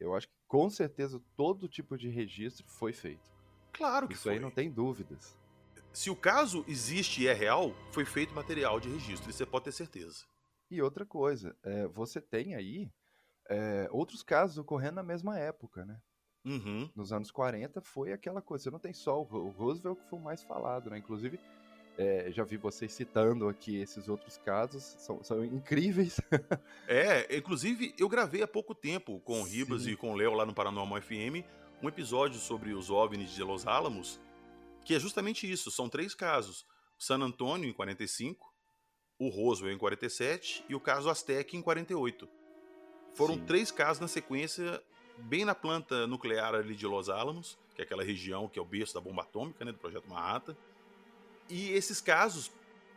Eu 0.00 0.14
acho 0.14 0.28
que 0.28 0.34
com 0.46 0.68
certeza 0.70 1.20
todo 1.36 1.68
tipo 1.68 1.96
de 1.96 2.08
registro 2.08 2.64
foi 2.66 2.92
feito. 2.92 3.30
Claro 3.72 4.08
que 4.08 4.14
Isso 4.14 4.24
foi. 4.24 4.34
aí 4.34 4.40
não 4.40 4.50
tem 4.50 4.70
dúvidas. 4.70 5.36
Se 5.92 6.10
o 6.10 6.16
caso 6.16 6.64
existe 6.68 7.22
e 7.22 7.28
é 7.28 7.32
real, 7.32 7.72
foi 7.92 8.04
feito 8.04 8.34
material 8.34 8.78
de 8.78 8.88
registro, 8.88 9.30
isso 9.30 9.38
você 9.38 9.46
pode 9.46 9.64
ter 9.64 9.72
certeza. 9.72 10.24
E 10.70 10.80
outra 10.82 11.04
coisa, 11.06 11.56
é, 11.62 11.86
você 11.88 12.20
tem 12.20 12.54
aí 12.54 12.90
é, 13.48 13.88
outros 13.90 14.22
casos 14.22 14.58
ocorrendo 14.58 14.96
na 14.96 15.02
mesma 15.02 15.38
época, 15.38 15.84
né? 15.84 16.00
Uhum. 16.44 16.90
Nos 16.94 17.12
anos 17.12 17.30
40 17.30 17.80
foi 17.80 18.12
aquela 18.12 18.40
coisa. 18.40 18.64
Você 18.64 18.70
não 18.70 18.78
tem 18.78 18.92
só 18.92 19.20
o 19.20 19.50
Roosevelt 19.50 19.98
que 19.98 20.08
foi 20.08 20.18
o 20.18 20.22
mais 20.22 20.42
falado, 20.42 20.90
né? 20.90 20.98
Inclusive, 20.98 21.38
é, 21.98 22.30
já 22.30 22.44
vi 22.44 22.56
vocês 22.56 22.92
citando 22.92 23.48
aqui 23.48 23.76
esses 23.76 24.08
outros 24.08 24.38
casos, 24.38 24.84
são, 24.98 25.22
são 25.24 25.44
incríveis. 25.44 26.20
é, 26.86 27.36
inclusive 27.36 27.92
eu 27.98 28.08
gravei 28.08 28.40
há 28.40 28.46
pouco 28.46 28.72
tempo 28.72 29.20
com 29.24 29.40
o 29.40 29.44
Ribas 29.44 29.82
Sim. 29.82 29.90
e 29.90 29.96
com 29.96 30.12
o 30.12 30.16
Léo 30.16 30.32
lá 30.32 30.46
no 30.46 30.54
Paranormal 30.54 31.02
FM 31.02 31.44
um 31.82 31.88
episódio 31.88 32.38
sobre 32.38 32.72
os 32.72 32.88
OVNIs 32.88 33.32
de 33.32 33.42
Los 33.42 33.66
Alamos, 33.66 34.20
que 34.84 34.94
é 34.94 35.00
justamente 35.00 35.50
isso, 35.50 35.70
são 35.70 35.88
três 35.88 36.14
casos. 36.14 36.64
San 36.96 37.20
Antônio 37.20 37.68
em 37.68 37.72
45, 37.72 38.52
o 39.18 39.28
Roswell 39.28 39.72
em 39.72 39.78
47 39.78 40.64
e 40.68 40.74
o 40.74 40.80
caso 40.80 41.10
Aztec 41.10 41.56
em 41.56 41.62
48. 41.62 42.28
Foram 43.12 43.34
Sim. 43.34 43.44
três 43.44 43.70
casos 43.70 44.00
na 44.00 44.08
sequência, 44.08 44.82
bem 45.18 45.44
na 45.44 45.54
planta 45.54 46.06
nuclear 46.06 46.54
ali 46.54 46.74
de 46.74 46.86
Los 46.86 47.08
Alamos, 47.08 47.58
que 47.74 47.82
é 47.82 47.84
aquela 47.84 48.02
região 48.02 48.48
que 48.48 48.58
é 48.58 48.62
o 48.62 48.64
berço 48.64 48.94
da 48.94 49.00
bomba 49.00 49.22
atômica, 49.22 49.64
né, 49.64 49.72
do 49.72 49.78
projeto 49.78 50.08
Manhattan. 50.08 50.56
E 51.48 51.70
esses 51.70 52.00
casos, 52.00 52.50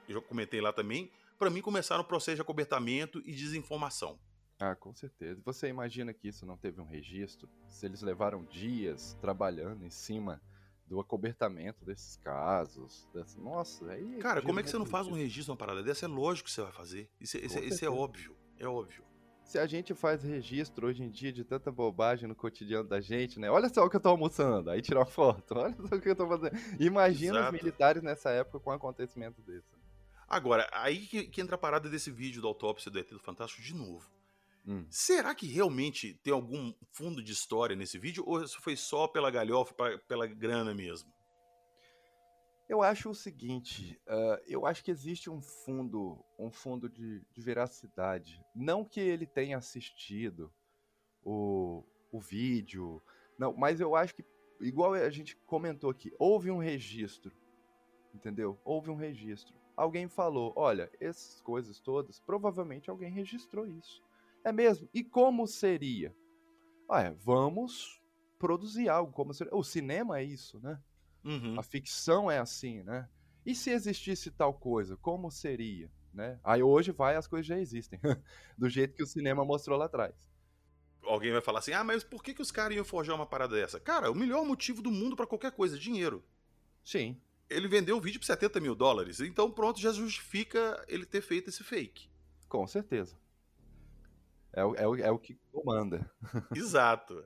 eu 0.08 0.16
já 0.16 0.22
comentei 0.22 0.60
lá 0.62 0.72
também, 0.74 1.12
para 1.40 1.50
mim 1.50 1.62
começaram 1.62 2.02
o 2.02 2.06
processo 2.06 2.36
de 2.36 2.42
acobertamento 2.42 3.22
e 3.26 3.34
desinformação. 3.34 4.20
Ah, 4.60 4.76
com 4.76 4.94
certeza. 4.94 5.42
Você 5.44 5.68
imagina 5.70 6.14
que 6.14 6.28
isso 6.28 6.46
não 6.46 6.56
teve 6.58 6.80
um 6.80 6.86
registro? 6.86 7.50
Se 7.68 7.86
eles 7.86 8.02
levaram 8.02 8.44
dias 8.46 9.18
trabalhando 9.20 9.84
em 9.84 9.90
cima 9.90 10.40
do 10.86 11.00
acobertamento 11.00 11.84
desses 11.86 12.18
casos. 12.18 13.08
dessa- 13.14 13.40
Nossa, 13.40 13.90
aí. 13.92 14.18
Cara, 14.20 14.42
como 14.42 14.60
é 14.60 14.64
que 14.64 14.70
você 14.70 14.78
não 14.78 14.86
faz 14.86 15.08
um 15.08 15.14
registro 15.14 15.52
uma 15.54 15.58
parada 15.58 15.82
dessa? 15.82 16.06
É 16.06 16.08
lógico 16.08 16.48
que 16.48 16.54
você 16.54 16.62
vai 16.62 16.72
fazer. 16.72 17.10
Isso, 17.20 17.38
é- 17.38 17.40
isso 17.40 17.58
é- 17.58 17.62
isso 17.62 17.74
é 17.74 17.78
certeza. 17.78 17.92
óbvio. 17.92 18.36
É 18.60 18.68
óbvio. 18.68 19.04
Se 19.44 19.60
a 19.60 19.66
gente 19.68 19.94
faz 19.94 20.24
registro 20.24 20.88
hoje 20.88 21.04
em 21.04 21.10
dia 21.10 21.32
de 21.32 21.44
tanta 21.44 21.70
bobagem 21.72 22.28
no 22.28 22.34
cotidiano 22.36 22.88
da 22.88 23.02
gente, 23.02 23.38
né? 23.40 23.50
Olha 23.52 23.68
só 23.68 23.84
o 23.86 23.90
que 23.90 23.98
eu 23.98 24.00
tô 24.00 24.10
almoçando, 24.10 24.70
aí 24.70 24.82
tirar 24.82 25.00
uma 25.02 25.06
foto. 25.06 25.56
Olha 25.60 25.76
só 25.90 25.96
o 25.96 26.02
que 26.02 26.10
eu 26.10 26.16
tô 26.16 26.26
fazendo. 26.28 26.56
Imagina 26.80 27.40
Exato. 27.40 27.56
os 27.56 27.62
militares 27.62 28.02
nessa 28.04 28.30
época 28.30 28.60
com 28.62 28.70
um 28.70 28.74
acontecimento 28.74 29.42
desse. 29.42 29.68
Agora, 30.28 30.70
aí 30.72 31.00
que, 31.06 31.26
que 31.26 31.42
entra 31.42 31.56
a 31.56 31.58
parada 31.58 31.90
desse 31.90 32.10
vídeo 32.10 32.42
da 32.42 32.48
autópsia 32.48 32.90
do 32.90 32.98
ET 32.98 33.10
do 33.10 33.20
Fantástico 33.20 33.62
de 33.62 33.76
novo. 33.76 34.10
Hum. 34.66 34.86
Será 34.90 35.36
que 35.36 35.48
realmente 35.48 36.14
tem 36.24 36.32
algum 36.32 36.74
fundo 36.92 37.22
de 37.22 37.34
história 37.34 37.76
nesse 37.76 37.98
vídeo? 37.98 38.24
Ou 38.26 38.42
isso 38.42 38.62
foi 38.62 38.78
só 38.78 39.06
pela 39.08 39.30
galhofa, 39.30 39.74
pra- 39.74 39.98
pela 40.08 40.26
grana 40.28 40.74
mesmo? 40.74 41.12
Eu 42.72 42.82
acho 42.82 43.10
o 43.10 43.14
seguinte, 43.14 44.00
ah, 44.08 44.42
eu 44.48 44.66
acho 44.66 44.82
que 44.82 44.92
existe 44.92 45.30
um 45.30 45.42
fundo, 45.42 46.24
um 46.40 46.50
fundo 46.50 46.88
de, 46.88 47.20
de 47.20 47.42
veracidade. 47.42 48.42
Não 48.56 48.86
que 48.86 49.02
ele 49.02 49.28
tenha 49.28 49.58
assistido 49.58 50.50
o, 51.22 51.84
o 52.14 52.18
vídeo, 52.18 53.04
não, 53.38 53.52
mas 53.52 53.82
eu 53.82 53.94
acho 53.94 54.16
que, 54.16 54.24
igual 54.62 54.94
a 54.94 55.10
gente 55.10 55.36
comentou 55.46 55.90
aqui, 55.90 56.14
houve 56.18 56.50
um 56.50 56.60
registro, 56.60 57.36
entendeu? 58.16 58.58
Houve 58.64 58.90
um 58.90 58.96
registro. 58.96 59.54
Alguém 59.76 60.08
falou, 60.08 60.54
olha, 60.56 60.90
essas 60.98 61.42
coisas 61.42 61.78
todas, 61.78 62.22
provavelmente 62.22 62.90
alguém 62.90 63.12
registrou 63.12 63.68
isso. 63.68 64.02
É 64.46 64.52
mesmo? 64.54 64.88
E 64.94 65.04
como 65.04 65.46
seria? 65.46 66.16
Vamos 67.18 68.02
produzir 68.40 68.88
algo 68.88 69.12
como 69.12 69.34
seria. 69.34 69.54
O 69.54 69.62
cinema 69.62 70.20
é 70.20 70.24
isso, 70.24 70.58
né? 70.62 70.82
Uhum. 71.24 71.60
A 71.60 71.64
ficção 71.64 72.30
é 72.32 72.40
assim, 72.40 72.82
né? 72.84 73.08
E 73.46 73.54
se 73.56 73.70
existisse 73.72 74.30
tal 74.32 74.54
coisa, 74.54 74.96
como 74.98 75.30
seria, 75.32 75.92
né? 76.14 76.40
Aí 76.44 76.62
hoje 76.64 76.92
vai 76.92 77.16
as 77.16 77.28
coisas 77.28 77.46
já 77.48 77.58
existem, 77.60 78.00
do 78.58 78.70
jeito 78.70 78.96
que 78.96 79.04
o 79.04 79.08
cinema 79.08 79.44
mostrou 79.46 79.78
lá 79.78 79.86
atrás. 79.86 80.14
Alguém 81.04 81.32
vai 81.32 81.42
falar 81.42 81.60
assim: 81.60 81.74
ah, 81.74 81.84
mas 81.84 82.04
por 82.04 82.24
que, 82.24 82.34
que 82.34 82.42
os 82.42 82.52
caras 82.52 82.76
iam 82.76 82.86
forjar 82.86 83.16
uma 83.16 83.26
parada 83.26 83.56
dessa? 83.56 83.80
Cara, 83.80 84.12
o 84.12 84.16
melhor 84.16 84.46
motivo 84.46 84.82
do 84.82 84.92
mundo 84.92 85.16
pra 85.16 85.26
qualquer 85.28 85.52
coisa: 85.52 85.78
dinheiro. 85.80 86.24
Sim, 86.84 87.20
Ele 87.50 87.68
vendeu 87.68 87.98
o 87.98 88.02
vídeo 88.02 88.20
por 88.20 88.26
70 88.26 88.60
mil 88.60 88.74
dólares, 88.76 89.20
então 89.20 89.52
pronto, 89.52 89.80
já 89.80 89.92
justifica 89.92 90.84
ele 90.88 91.06
ter 91.06 91.22
feito 91.22 91.50
esse 91.50 91.64
fake. 91.64 92.10
com 92.48 92.66
certeza. 92.68 93.16
É, 94.54 94.64
o- 94.66 94.76
é, 94.76 94.88
o- 94.88 94.96
é 94.96 95.12
o 95.12 95.18
que 95.20 95.36
comanda. 95.52 96.10
Exato. 96.56 97.24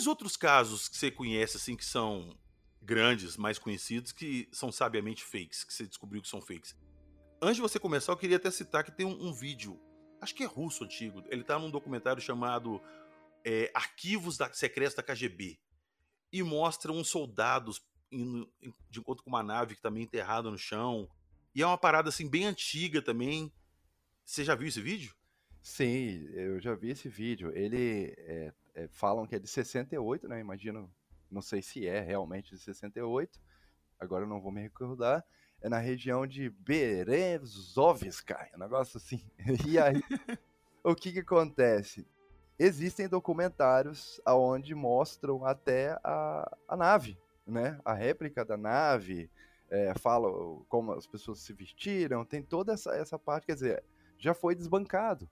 Quais 0.00 0.06
outros 0.06 0.36
casos 0.36 0.88
que 0.88 0.96
você 0.96 1.10
conhece 1.10 1.58
assim 1.58 1.76
que 1.76 1.84
são 1.84 2.34
grandes, 2.80 3.36
mais 3.36 3.58
conhecidos, 3.58 4.12
que 4.12 4.48
são 4.50 4.72
sabiamente 4.72 5.22
fakes, 5.22 5.62
que 5.62 5.74
você 5.74 5.86
descobriu 5.86 6.22
que 6.22 6.28
são 6.28 6.40
fakes? 6.40 6.74
Antes 7.42 7.56
de 7.56 7.62
você 7.62 7.78
começar, 7.78 8.12
eu 8.12 8.16
queria 8.16 8.38
até 8.38 8.50
citar 8.50 8.82
que 8.82 8.90
tem 8.90 9.04
um, 9.04 9.28
um 9.28 9.32
vídeo, 9.32 9.78
acho 10.20 10.34
que 10.34 10.42
é 10.42 10.46
russo 10.46 10.84
antigo, 10.84 11.22
ele 11.28 11.44
tá 11.44 11.58
num 11.58 11.70
documentário 11.70 12.22
chamado 12.22 12.82
é, 13.44 13.70
Arquivos 13.74 14.38
da, 14.38 14.50
Secretos 14.52 14.94
da 14.94 15.02
KGB, 15.02 15.60
e 16.32 16.42
mostra 16.42 16.90
uns 16.90 17.08
soldados 17.08 17.82
indo 18.10 18.50
de 18.88 19.00
encontro 19.00 19.22
com 19.22 19.30
uma 19.30 19.42
nave 19.42 19.74
que 19.74 19.82
tá 19.82 19.90
meio 19.90 20.04
enterrada 20.04 20.50
no 20.50 20.58
chão, 20.58 21.10
e 21.54 21.60
é 21.60 21.66
uma 21.66 21.78
parada 21.78 22.08
assim 22.08 22.28
bem 22.28 22.46
antiga 22.46 23.02
também. 23.02 23.52
Você 24.24 24.44
já 24.44 24.54
viu 24.54 24.68
esse 24.68 24.80
vídeo? 24.80 25.14
Sim, 25.62 26.28
eu 26.32 26.60
já 26.60 26.74
vi 26.74 26.90
esse 26.90 27.08
vídeo. 27.08 27.52
Ele 27.54 28.14
é, 28.18 28.52
é, 28.74 28.88
falam 28.88 29.26
que 29.26 29.36
é 29.36 29.38
de 29.38 29.48
68, 29.48 30.28
né? 30.28 30.40
Imagino, 30.40 30.90
não 31.30 31.42
sei 31.42 31.62
se 31.62 31.86
é 31.86 32.00
realmente 32.00 32.54
de 32.54 32.60
68. 32.60 33.40
Agora 33.98 34.24
eu 34.24 34.28
não 34.28 34.40
vou 34.40 34.50
me 34.50 34.62
recordar. 34.62 35.24
É 35.60 35.68
na 35.68 35.78
região 35.78 36.26
de 36.26 36.48
Berezovska, 36.48 38.48
um 38.54 38.58
negócio 38.58 38.96
assim. 38.96 39.22
E 39.68 39.78
aí, 39.78 40.02
o 40.82 40.94
que 40.94 41.12
que 41.12 41.20
acontece? 41.20 42.06
Existem 42.58 43.08
documentários 43.08 44.20
aonde 44.24 44.74
mostram 44.74 45.44
até 45.44 45.98
a, 46.02 46.56
a 46.66 46.76
nave, 46.76 47.18
né? 47.46 47.78
A 47.84 47.92
réplica 47.92 48.44
da 48.44 48.56
nave, 48.56 49.30
é, 49.70 49.94
falam 49.98 50.64
como 50.68 50.92
as 50.92 51.06
pessoas 51.06 51.38
se 51.38 51.52
vestiram, 51.52 52.24
tem 52.24 52.42
toda 52.42 52.72
essa, 52.72 52.94
essa 52.94 53.18
parte, 53.18 53.46
quer 53.46 53.54
dizer, 53.54 53.84
já 54.18 54.34
foi 54.34 54.54
desbancado, 54.54 55.30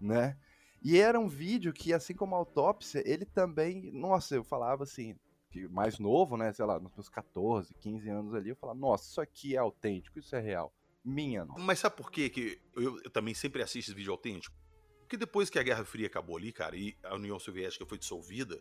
né? 0.00 0.36
E 0.82 0.98
era 0.98 1.18
um 1.18 1.28
vídeo 1.28 1.72
que, 1.72 1.92
assim 1.92 2.14
como 2.14 2.34
a 2.34 2.38
autópsia, 2.38 3.02
ele 3.04 3.24
também, 3.24 3.90
nossa, 3.92 4.36
eu 4.36 4.44
falava 4.44 4.84
assim, 4.84 5.16
que 5.50 5.66
mais 5.68 5.98
novo, 5.98 6.36
né, 6.36 6.52
sei 6.52 6.64
lá, 6.64 6.78
nos 6.78 6.94
meus 6.94 7.08
14, 7.08 7.74
15 7.74 8.08
anos 8.08 8.32
ali, 8.34 8.50
eu 8.50 8.56
falava, 8.56 8.78
nossa, 8.78 9.04
isso 9.10 9.20
aqui 9.20 9.54
é 9.56 9.58
autêntico, 9.58 10.18
isso 10.18 10.36
é 10.36 10.40
real. 10.40 10.72
Minha, 11.04 11.44
não. 11.44 11.56
Mas 11.58 11.78
sabe 11.80 11.96
por 11.96 12.10
quê 12.10 12.28
que 12.28 12.60
eu, 12.76 13.00
eu 13.02 13.10
também 13.10 13.34
sempre 13.34 13.62
assisto 13.62 13.90
esse 13.90 13.96
vídeo 13.96 14.12
autêntico? 14.12 14.54
Porque 15.00 15.16
depois 15.16 15.48
que 15.48 15.58
a 15.58 15.62
Guerra 15.62 15.84
Fria 15.84 16.06
acabou 16.06 16.36
ali, 16.36 16.52
cara, 16.52 16.76
e 16.76 16.94
a 17.02 17.14
União 17.14 17.38
Soviética 17.38 17.86
foi 17.86 17.96
dissolvida, 17.98 18.60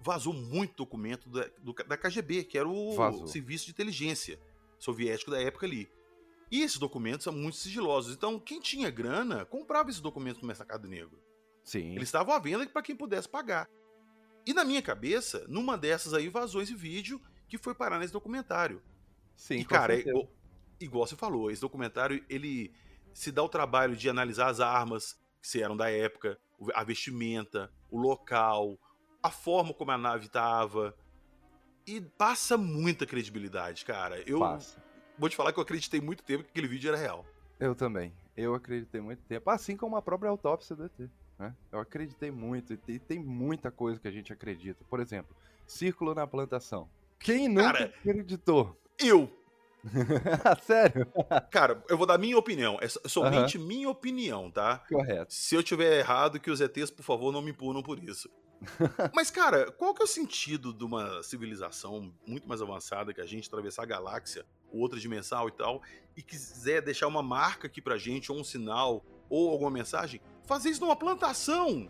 vazou 0.00 0.32
muito 0.32 0.74
documento 0.76 1.28
da, 1.28 1.46
do- 1.58 1.74
da 1.74 1.96
KGB, 1.96 2.44
que 2.44 2.56
era 2.58 2.66
o 2.68 2.96
Vazou. 2.96 3.26
Serviço 3.26 3.66
de 3.66 3.72
Inteligência 3.72 4.40
Soviético 4.78 5.30
da 5.30 5.40
época 5.40 5.66
ali. 5.66 5.88
E 6.52 6.60
esses 6.60 6.76
documentos 6.76 7.24
são 7.24 7.32
muito 7.32 7.56
sigilosos. 7.56 8.14
Então, 8.14 8.38
quem 8.38 8.60
tinha 8.60 8.90
grana 8.90 9.46
comprava 9.46 9.88
esses 9.88 10.02
documentos 10.02 10.42
no 10.42 10.46
mercado 10.46 10.86
negro. 10.86 11.18
Sim, 11.64 11.94
Eles 11.94 12.08
estavam 12.08 12.34
à 12.34 12.38
venda 12.38 12.66
para 12.66 12.82
quem 12.82 12.94
pudesse 12.94 13.26
pagar. 13.26 13.66
E 14.44 14.52
na 14.52 14.62
minha 14.62 14.82
cabeça, 14.82 15.46
numa 15.48 15.78
dessas 15.78 16.12
aí 16.12 16.28
vazou 16.28 16.60
esse 16.60 16.74
vídeo 16.74 17.18
que 17.48 17.56
foi 17.56 17.74
parar 17.74 17.98
nesse 17.98 18.12
documentário. 18.12 18.82
sim, 19.34 19.60
e 19.60 19.64
cara, 19.64 19.98
é 19.98 20.04
igual, 20.78 21.06
você 21.06 21.16
falou, 21.16 21.50
esse 21.50 21.60
documentário 21.60 22.22
ele 22.28 22.74
se 23.14 23.32
dá 23.32 23.42
o 23.42 23.48
trabalho 23.48 23.96
de 23.96 24.10
analisar 24.10 24.48
as 24.48 24.60
armas 24.60 25.18
que 25.40 25.48
se 25.48 25.62
eram 25.62 25.76
da 25.76 25.90
época, 25.90 26.38
a 26.74 26.84
vestimenta, 26.84 27.72
o 27.90 27.98
local, 27.98 28.78
a 29.22 29.30
forma 29.30 29.72
como 29.72 29.90
a 29.90 29.96
nave 29.96 30.28
tava. 30.28 30.94
E 31.86 31.98
passa 32.00 32.58
muita 32.58 33.06
credibilidade, 33.06 33.86
cara. 33.86 34.20
Eu 34.28 34.38
Passa. 34.38 34.91
Vou 35.18 35.28
te 35.28 35.36
falar 35.36 35.52
que 35.52 35.58
eu 35.58 35.62
acreditei 35.62 36.00
muito 36.00 36.22
tempo 36.22 36.44
que 36.44 36.50
aquele 36.50 36.68
vídeo 36.68 36.88
era 36.88 36.96
real. 36.96 37.24
Eu 37.58 37.74
também. 37.74 38.12
Eu 38.36 38.54
acreditei 38.54 39.00
muito 39.00 39.22
tempo. 39.24 39.48
Assim 39.50 39.76
como 39.76 39.96
a 39.96 40.02
própria 40.02 40.30
autópsia 40.30 40.74
do 40.74 40.84
ET. 40.84 41.10
Né? 41.38 41.54
Eu 41.70 41.80
acreditei 41.80 42.30
muito. 42.30 42.72
E 42.88 42.98
tem, 42.98 43.18
muita 43.18 43.70
coisa 43.70 44.00
que 44.00 44.08
a 44.08 44.10
gente 44.10 44.32
acredita. 44.32 44.84
Por 44.88 45.00
exemplo, 45.00 45.36
círculo 45.66 46.14
na 46.14 46.26
plantação. 46.26 46.88
Quem 47.18 47.48
nunca 47.48 47.72
Cara, 47.72 47.84
acreditou? 47.84 48.76
Eu, 48.98 49.30
Sério? 50.62 51.06
cara, 51.50 51.82
eu 51.88 51.96
vou 51.98 52.06
dar 52.06 52.18
minha 52.18 52.38
opinião. 52.38 52.78
É 52.80 52.88
so- 52.88 53.00
somente 53.06 53.58
minha 53.58 53.88
opinião, 53.88 54.50
tá? 54.50 54.78
Correto. 54.88 55.32
Se 55.32 55.54
eu 55.54 55.62
tiver 55.62 55.98
errado, 55.98 56.38
que 56.40 56.50
os 56.50 56.60
ETs, 56.60 56.90
por 56.90 57.02
favor, 57.02 57.32
não 57.32 57.42
me 57.42 57.52
punam 57.52 57.82
por 57.82 57.98
isso. 57.98 58.28
Mas, 59.12 59.30
cara, 59.30 59.72
qual 59.72 59.92
que 59.92 60.02
é 60.02 60.04
o 60.04 60.08
sentido 60.08 60.72
de 60.72 60.84
uma 60.84 61.22
civilização 61.22 62.12
muito 62.26 62.48
mais 62.48 62.62
avançada 62.62 63.12
que 63.12 63.20
a 63.20 63.26
gente 63.26 63.48
atravessar 63.48 63.82
a 63.82 63.86
galáxia, 63.86 64.46
ou 64.72 64.80
outra 64.80 64.98
dimensão 64.98 65.46
e 65.48 65.52
tal, 65.52 65.82
e 66.16 66.22
quiser 66.22 66.82
deixar 66.82 67.06
uma 67.06 67.22
marca 67.22 67.66
aqui 67.66 67.80
pra 67.80 67.98
gente, 67.98 68.32
ou 68.32 68.38
um 68.38 68.44
sinal, 68.44 69.04
ou 69.28 69.50
alguma 69.50 69.70
mensagem? 69.70 70.20
Fazer 70.46 70.70
isso 70.70 70.80
numa 70.80 70.96
plantação! 70.96 71.88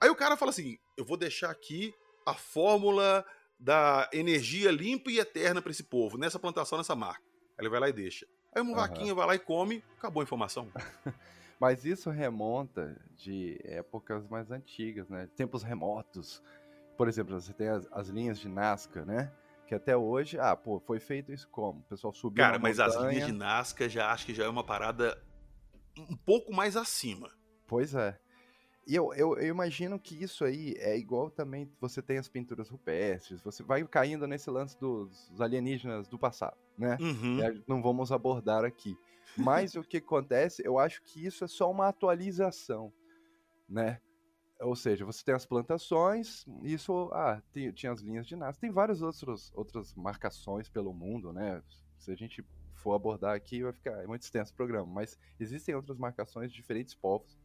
Aí 0.00 0.10
o 0.10 0.16
cara 0.16 0.36
fala 0.36 0.50
assim: 0.50 0.76
eu 0.96 1.04
vou 1.04 1.16
deixar 1.16 1.50
aqui 1.50 1.94
a 2.26 2.34
fórmula 2.34 3.24
da 3.58 4.08
energia 4.12 4.70
limpa 4.70 5.10
e 5.10 5.18
eterna 5.18 5.62
pra 5.62 5.70
esse 5.70 5.84
povo, 5.84 6.18
nessa 6.18 6.38
plantação, 6.38 6.78
nessa 6.78 6.96
marca. 6.96 7.22
Aí 7.56 7.64
ele 7.64 7.68
vai 7.68 7.78
lá 7.80 7.88
e 7.88 7.92
deixa. 7.92 8.26
Aí 8.54 8.60
uma 8.60 8.72
Aham. 8.72 8.88
vaquinha 8.88 9.14
vai 9.14 9.26
lá 9.26 9.34
e 9.34 9.38
come, 9.38 9.82
acabou 9.96 10.20
a 10.20 10.24
informação. 10.24 10.68
Mas 11.60 11.84
isso 11.84 12.10
remonta 12.10 13.00
de 13.16 13.56
épocas 13.62 14.26
mais 14.26 14.50
antigas, 14.50 15.08
né? 15.08 15.28
Tempos 15.36 15.62
remotos. 15.62 16.42
por 16.96 17.06
exemplo, 17.06 17.40
você 17.40 17.52
tem 17.52 17.68
as, 17.68 17.86
as 17.92 18.08
linhas 18.08 18.38
de 18.40 18.48
Nazca, 18.48 19.04
né? 19.04 19.32
Que 19.72 19.76
até 19.76 19.96
hoje, 19.96 20.38
ah, 20.38 20.54
pô, 20.54 20.78
foi 20.80 21.00
feito 21.00 21.32
isso 21.32 21.48
como? 21.48 21.80
O 21.80 21.84
pessoal 21.84 22.12
subiu 22.12 22.44
Cara, 22.44 22.58
mas 22.58 22.76
montanha... 22.76 22.98
as 22.98 23.10
linhas 23.10 23.26
de 23.26 23.32
Nazca 23.32 23.88
já 23.88 24.12
acho 24.12 24.26
que 24.26 24.34
já 24.34 24.44
é 24.44 24.48
uma 24.50 24.62
parada 24.62 25.18
um 25.96 26.14
pouco 26.14 26.52
mais 26.52 26.76
acima. 26.76 27.30
Pois 27.66 27.94
é. 27.94 28.20
E 28.86 28.94
eu, 28.94 29.14
eu, 29.14 29.38
eu, 29.38 29.46
imagino 29.46 29.98
que 29.98 30.22
isso 30.22 30.44
aí 30.44 30.74
é 30.76 30.94
igual 30.98 31.30
também 31.30 31.72
você 31.80 32.02
tem 32.02 32.18
as 32.18 32.28
pinturas 32.28 32.68
rupestres, 32.68 33.40
você 33.40 33.62
vai 33.62 33.82
caindo 33.86 34.26
nesse 34.26 34.50
lance 34.50 34.78
dos 34.78 35.40
alienígenas 35.40 36.06
do 36.06 36.18
passado, 36.18 36.58
né? 36.76 36.98
Uhum. 37.00 37.62
não 37.66 37.80
vamos 37.80 38.12
abordar 38.12 38.66
aqui. 38.66 38.94
Mas 39.38 39.74
o 39.74 39.82
que 39.82 39.96
acontece, 39.96 40.60
eu 40.66 40.78
acho 40.78 41.02
que 41.02 41.24
isso 41.24 41.44
é 41.44 41.48
só 41.48 41.70
uma 41.70 41.88
atualização, 41.88 42.92
né? 43.66 44.02
Ou 44.62 44.76
seja, 44.76 45.04
você 45.04 45.24
tem 45.24 45.34
as 45.34 45.44
plantações, 45.44 46.46
isso, 46.62 47.10
ah, 47.12 47.42
tem, 47.52 47.72
tinha 47.72 47.92
as 47.92 48.00
linhas 48.00 48.26
de 48.26 48.36
Nazca, 48.36 48.60
tem 48.60 48.70
várias 48.70 49.02
outros, 49.02 49.52
outras 49.54 49.94
marcações 49.94 50.68
pelo 50.68 50.94
mundo, 50.94 51.32
né? 51.32 51.62
Se 51.98 52.12
a 52.12 52.14
gente 52.14 52.44
for 52.74 52.94
abordar 52.94 53.34
aqui, 53.34 53.62
vai 53.62 53.72
ficar 53.72 54.06
muito 54.06 54.22
extenso 54.22 54.52
o 54.52 54.56
programa, 54.56 54.86
mas 54.86 55.18
existem 55.38 55.74
outras 55.74 55.98
marcações 55.98 56.50
de 56.50 56.56
diferentes 56.56 56.94
povos 56.94 57.42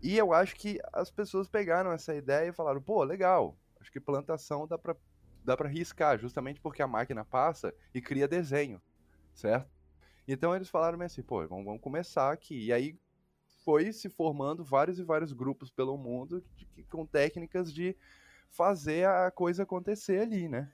e 0.00 0.16
eu 0.16 0.32
acho 0.32 0.54
que 0.54 0.78
as 0.92 1.10
pessoas 1.10 1.48
pegaram 1.48 1.90
essa 1.92 2.14
ideia 2.14 2.48
e 2.48 2.52
falaram, 2.52 2.80
pô, 2.80 3.02
legal, 3.02 3.56
acho 3.80 3.90
que 3.90 3.98
plantação 3.98 4.66
dá 4.66 4.78
pra, 4.78 4.94
dá 5.44 5.56
pra 5.56 5.68
riscar, 5.68 6.18
justamente 6.18 6.60
porque 6.60 6.82
a 6.82 6.86
máquina 6.86 7.24
passa 7.24 7.74
e 7.92 8.00
cria 8.00 8.28
desenho, 8.28 8.80
certo? 9.34 9.68
Então 10.26 10.54
eles 10.54 10.68
falaram 10.68 11.00
assim, 11.00 11.22
pô, 11.22 11.46
vamos, 11.48 11.64
vamos 11.64 11.80
começar 11.80 12.32
aqui. 12.32 12.66
E 12.66 12.72
aí 12.72 12.96
foi 13.68 13.92
se 13.92 14.08
formando 14.08 14.64
vários 14.64 14.98
e 14.98 15.02
vários 15.02 15.30
grupos 15.30 15.68
pelo 15.68 15.94
mundo 15.98 16.42
de, 16.56 16.82
com 16.84 17.04
técnicas 17.04 17.70
de 17.70 17.94
fazer 18.48 19.06
a 19.06 19.30
coisa 19.30 19.64
acontecer 19.64 20.22
ali, 20.22 20.48
né? 20.48 20.72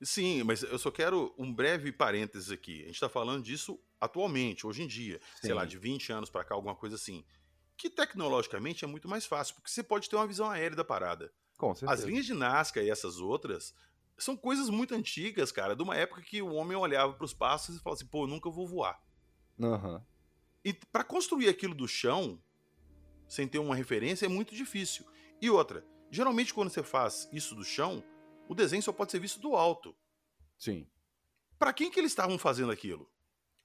Sim, 0.00 0.44
mas 0.44 0.62
eu 0.62 0.78
só 0.78 0.92
quero 0.92 1.34
um 1.36 1.52
breve 1.52 1.90
parênteses 1.90 2.52
aqui. 2.52 2.82
A 2.82 2.86
gente 2.86 2.94
está 2.94 3.08
falando 3.08 3.42
disso 3.42 3.80
atualmente, 4.00 4.64
hoje 4.64 4.84
em 4.84 4.86
dia, 4.86 5.18
Sim. 5.40 5.48
sei 5.48 5.54
lá, 5.54 5.64
de 5.64 5.76
20 5.76 6.12
anos 6.12 6.30
para 6.30 6.44
cá, 6.44 6.54
alguma 6.54 6.76
coisa 6.76 6.94
assim 6.94 7.24
que 7.76 7.90
tecnologicamente 7.90 8.84
é 8.84 8.88
muito 8.88 9.08
mais 9.08 9.26
fácil, 9.26 9.56
porque 9.56 9.68
você 9.68 9.82
pode 9.82 10.08
ter 10.08 10.14
uma 10.14 10.26
visão 10.28 10.48
aérea 10.48 10.76
da 10.76 10.84
parada. 10.84 11.32
Com 11.58 11.74
certeza. 11.74 12.00
As 12.00 12.08
linhas 12.08 12.26
de 12.26 12.32
Nazca 12.32 12.80
e 12.80 12.88
essas 12.88 13.18
outras 13.18 13.74
são 14.16 14.36
coisas 14.36 14.70
muito 14.70 14.94
antigas, 14.94 15.50
cara, 15.50 15.74
de 15.74 15.82
uma 15.82 15.96
época 15.96 16.22
que 16.22 16.40
o 16.40 16.54
homem 16.54 16.76
olhava 16.76 17.12
para 17.12 17.24
os 17.24 17.34
passos 17.34 17.74
e 17.74 17.80
falava 17.80 17.98
assim, 17.98 18.08
pô, 18.08 18.22
eu 18.22 18.28
nunca 18.28 18.48
vou 18.48 18.68
voar. 18.68 19.02
Uhum. 19.58 20.00
E 20.66 20.72
para 20.72 21.04
construir 21.04 21.48
aquilo 21.48 21.76
do 21.76 21.86
chão, 21.86 22.42
sem 23.28 23.46
ter 23.46 23.60
uma 23.60 23.76
referência, 23.76 24.26
é 24.26 24.28
muito 24.28 24.52
difícil. 24.52 25.06
E 25.40 25.48
outra, 25.48 25.86
geralmente 26.10 26.52
quando 26.52 26.70
você 26.70 26.82
faz 26.82 27.28
isso 27.32 27.54
do 27.54 27.62
chão, 27.62 28.02
o 28.48 28.54
desenho 28.54 28.82
só 28.82 28.92
pode 28.92 29.12
ser 29.12 29.20
visto 29.20 29.38
do 29.38 29.54
alto. 29.54 29.94
Sim. 30.58 30.84
Para 31.56 31.72
quem 31.72 31.88
que 31.88 32.00
eles 32.00 32.10
estavam 32.10 32.36
fazendo 32.36 32.72
aquilo? 32.72 33.08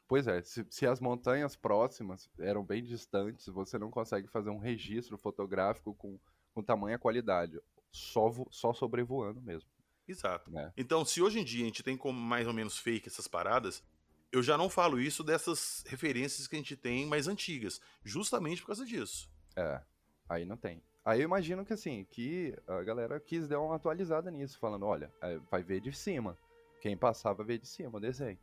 Pois 0.07 0.27
é, 0.27 0.43
se, 0.43 0.63
se, 0.69 0.85
as 0.85 0.99
montanhas 0.99 1.55
próximas 1.55 2.29
eram 2.37 2.63
bem 2.63 2.83
distantes, 2.83 3.47
você 3.47 3.79
não 3.79 3.89
consegue 3.89 4.27
fazer 4.27 4.51
um 4.51 4.59
registro 4.59 5.17
fotográfico 5.17 5.95
com, 5.95 6.19
com 6.53 6.61
tamanha 6.61 6.99
qualidade, 6.99 7.59
só, 7.89 8.29
vo, 8.29 8.47
só 8.51 8.73
sobrevoando 8.73 9.41
mesmo. 9.41 9.67
Exato. 10.07 10.51
Né? 10.51 10.71
Então, 10.77 11.03
se 11.03 11.19
hoje 11.19 11.39
em 11.39 11.43
dia 11.43 11.63
a 11.63 11.65
gente 11.65 11.81
tem 11.81 11.97
como 11.97 12.19
mais 12.19 12.45
ou 12.45 12.53
menos 12.53 12.77
fake 12.77 13.07
essas 13.07 13.27
paradas, 13.27 13.83
eu 14.31 14.41
já 14.41 14.57
não 14.57 14.69
falo 14.69 14.99
isso 14.99 15.23
dessas 15.23 15.83
referências 15.87 16.47
que 16.47 16.55
a 16.55 16.59
gente 16.59 16.75
tem 16.75 17.05
mais 17.05 17.27
antigas, 17.27 17.81
justamente 18.03 18.61
por 18.61 18.67
causa 18.67 18.85
disso. 18.85 19.29
É, 19.55 19.81
aí 20.29 20.45
não 20.45 20.57
tem. 20.57 20.81
Aí 21.03 21.19
eu 21.19 21.25
imagino 21.25 21.65
que 21.65 21.73
assim, 21.73 22.05
que 22.11 22.55
a 22.67 22.81
galera 22.83 23.19
quis 23.19 23.47
dar 23.47 23.59
uma 23.59 23.75
atualizada 23.75 24.29
nisso, 24.29 24.59
falando, 24.59 24.85
olha, 24.85 25.11
é, 25.21 25.37
vai 25.49 25.63
ver 25.63 25.81
de 25.81 25.91
cima. 25.91 26.37
Quem 26.79 26.95
passar 26.95 27.33
vai 27.33 27.45
ver 27.45 27.59
de 27.59 27.67
cima 27.67 27.97
o 27.97 28.01
desenho. 28.01 28.39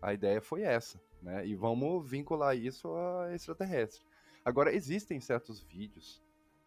A 0.00 0.14
ideia 0.14 0.40
foi 0.40 0.62
essa, 0.62 1.00
né? 1.22 1.46
E 1.46 1.54
vamos 1.54 2.08
vincular 2.08 2.56
isso 2.56 2.94
a 2.94 3.34
extraterrestre. 3.34 4.02
Agora, 4.44 4.72
existem 4.72 5.20
certos 5.20 5.60
vídeos 5.60 6.22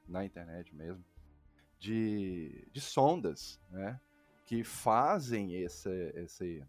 na 0.08 0.24
internet 0.24 0.76
mesmo 0.76 1.04
de, 1.80 2.68
de 2.72 2.80
sondas, 2.80 3.60
né? 3.70 4.00
Que 4.46 4.64
fazem 4.64 5.56
esse, 5.56 5.90
esse. 6.16 6.64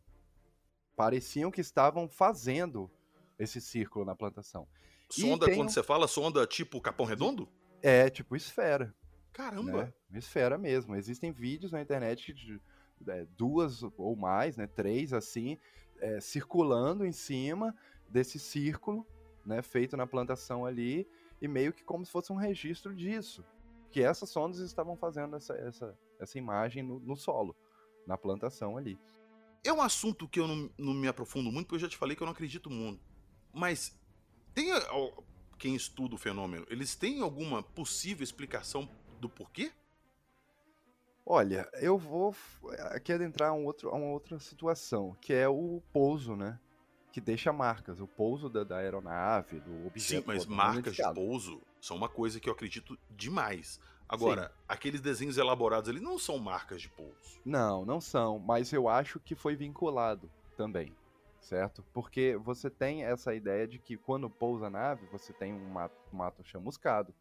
Pareciam 0.96 1.50
que 1.50 1.60
estavam 1.60 2.08
fazendo 2.08 2.90
esse 3.38 3.60
círculo 3.60 4.04
na 4.04 4.14
plantação. 4.14 4.66
Sonda, 5.10 5.46
quando 5.46 5.66
um... 5.66 5.68
você 5.68 5.82
fala 5.82 6.08
sonda 6.08 6.46
tipo 6.46 6.80
Capão 6.80 7.06
Redondo? 7.06 7.48
É, 7.82 8.08
tipo 8.08 8.34
esfera. 8.36 8.94
Caramba! 9.32 9.92
Né? 10.10 10.18
Esfera 10.18 10.56
mesmo. 10.56 10.94
Existem 10.94 11.32
vídeos 11.32 11.72
na 11.72 11.80
internet 11.80 12.32
de 12.32 12.60
é, 13.08 13.26
duas 13.36 13.82
ou 13.96 14.16
mais, 14.16 14.56
né? 14.56 14.66
Três 14.66 15.12
assim, 15.12 15.58
é, 16.00 16.20
circulando 16.20 17.04
em 17.04 17.12
cima 17.12 17.74
desse 18.08 18.38
círculo, 18.38 19.06
né, 19.44 19.60
feito 19.62 19.96
na 19.96 20.06
plantação 20.06 20.64
ali, 20.64 21.08
e 21.40 21.48
meio 21.48 21.72
que 21.72 21.84
como 21.84 22.04
se 22.04 22.12
fosse 22.12 22.32
um 22.32 22.36
registro 22.36 22.94
disso. 22.94 23.44
Que 23.90 24.02
essas 24.02 24.30
sondas 24.30 24.58
estavam 24.58 24.96
fazendo 24.96 25.36
essa, 25.36 25.54
essa, 25.54 25.98
essa 26.18 26.38
imagem 26.38 26.82
no, 26.82 26.98
no 27.00 27.16
solo, 27.16 27.56
na 28.06 28.16
plantação 28.16 28.76
ali. 28.76 28.98
É 29.64 29.72
um 29.72 29.80
assunto 29.80 30.28
que 30.28 30.38
eu 30.38 30.46
não, 30.46 30.70
não 30.76 30.94
me 30.94 31.08
aprofundo 31.08 31.50
muito, 31.50 31.66
porque 31.66 31.76
eu 31.76 31.80
já 31.80 31.88
te 31.88 31.96
falei 31.96 32.14
que 32.14 32.22
eu 32.22 32.26
não 32.26 32.32
acredito 32.32 32.70
muito. 32.70 33.02
Mas 33.52 33.98
tem 34.54 34.70
quem 35.58 35.74
estuda 35.74 36.14
o 36.14 36.18
fenômeno, 36.18 36.66
eles 36.68 36.94
têm 36.94 37.22
alguma 37.22 37.62
possível 37.62 38.22
explicação 38.22 38.88
do 39.20 39.28
porquê? 39.28 39.72
Olha, 41.26 41.66
eu 41.74 41.96
vou 41.96 42.36
aqui 42.90 43.12
adentrar 43.12 43.52
um 43.54 43.64
outro, 43.64 43.88
a 43.88 43.94
uma 43.94 44.08
outra 44.08 44.38
situação, 44.38 45.16
que 45.20 45.32
é 45.32 45.48
o 45.48 45.82
pouso, 45.92 46.36
né? 46.36 46.60
Que 47.10 47.20
deixa 47.20 47.52
marcas, 47.52 48.00
o 48.00 48.06
pouso 48.06 48.50
da, 48.50 48.62
da 48.62 48.76
aeronave, 48.76 49.60
do 49.60 49.86
objeto. 49.86 50.20
Sim, 50.20 50.24
mas 50.26 50.44
marcas 50.44 50.94
de 50.94 51.14
pouso 51.14 51.62
são 51.80 51.96
uma 51.96 52.08
coisa 52.08 52.38
que 52.38 52.48
eu 52.48 52.52
acredito 52.52 52.98
demais. 53.10 53.80
Agora, 54.08 54.48
Sim. 54.48 54.64
aqueles 54.68 55.00
desenhos 55.00 55.38
elaborados 55.38 55.88
ali 55.88 56.00
não 56.00 56.18
são 56.18 56.38
marcas 56.38 56.82
de 56.82 56.88
pouso. 56.88 57.40
Não, 57.44 57.84
não 57.84 58.00
são, 58.00 58.38
mas 58.38 58.72
eu 58.72 58.88
acho 58.88 59.18
que 59.18 59.34
foi 59.34 59.56
vinculado 59.56 60.30
também, 60.56 60.94
certo? 61.40 61.84
Porque 61.92 62.36
você 62.36 62.70
tem 62.70 63.04
essa 63.04 63.34
ideia 63.34 63.66
de 63.66 63.78
que 63.78 63.96
quando 63.96 64.28
pousa 64.28 64.66
a 64.66 64.70
nave, 64.70 65.06
você 65.10 65.32
tem 65.32 65.52
um 65.52 65.68
mato, 65.68 65.96
mato 66.12 66.44
chamuscado, 66.44 67.14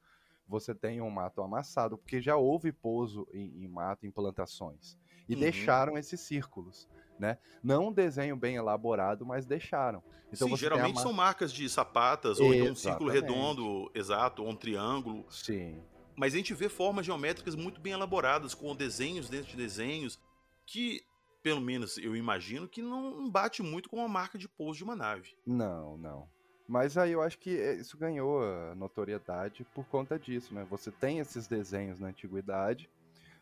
você 0.47 0.75
tem 0.75 1.01
um 1.01 1.09
mato 1.09 1.41
amassado, 1.41 1.97
porque 1.97 2.21
já 2.21 2.35
houve 2.35 2.71
pouso 2.71 3.27
em, 3.33 3.63
em 3.63 3.67
mato, 3.67 4.05
em 4.05 4.11
plantações. 4.11 4.97
E 5.27 5.33
uhum. 5.33 5.39
deixaram 5.39 5.97
esses 5.97 6.19
círculos. 6.19 6.87
Né? 7.17 7.37
Não 7.63 7.87
um 7.87 7.93
desenho 7.93 8.35
bem 8.35 8.55
elaborado, 8.55 9.25
mas 9.25 9.45
deixaram. 9.45 10.03
Então 10.31 10.49
Sim, 10.49 10.57
geralmente 10.57 10.99
são 10.99 11.13
marcas 11.13 11.53
de 11.53 11.69
sapatas, 11.69 12.39
ou 12.39 12.51
um 12.51 12.75
círculo 12.75 13.09
redondo, 13.09 13.89
exato, 13.93 14.43
ou 14.43 14.49
um 14.49 14.55
triângulo. 14.55 15.25
Sim. 15.29 15.81
Mas 16.15 16.33
a 16.33 16.37
gente 16.37 16.53
vê 16.53 16.69
formas 16.69 17.05
geométricas 17.05 17.55
muito 17.55 17.81
bem 17.81 17.93
elaboradas, 17.93 18.53
com 18.53 18.75
desenhos 18.75 19.29
dentro 19.29 19.51
de 19.51 19.57
desenhos, 19.57 20.19
que, 20.65 21.01
pelo 21.41 21.61
menos 21.61 21.97
eu 21.97 22.15
imagino, 22.15 22.67
que 22.67 22.81
não 22.81 23.29
bate 23.29 23.63
muito 23.63 23.89
com 23.89 24.03
a 24.03 24.07
marca 24.07 24.37
de 24.37 24.47
pouso 24.47 24.77
de 24.77 24.83
uma 24.83 24.95
nave. 24.95 25.35
Não, 25.45 25.97
não. 25.97 26.29
Mas 26.67 26.97
aí 26.97 27.11
eu 27.11 27.21
acho 27.21 27.37
que 27.39 27.57
eh, 27.57 27.75
isso 27.75 27.97
ganhou 27.97 28.41
notoriedade 28.75 29.65
por 29.73 29.85
conta 29.85 30.17
disso, 30.17 30.53
né? 30.53 30.65
Você 30.69 30.91
tem 30.91 31.19
esses 31.19 31.47
desenhos 31.47 31.99
na 31.99 32.07
antiguidade, 32.07 32.89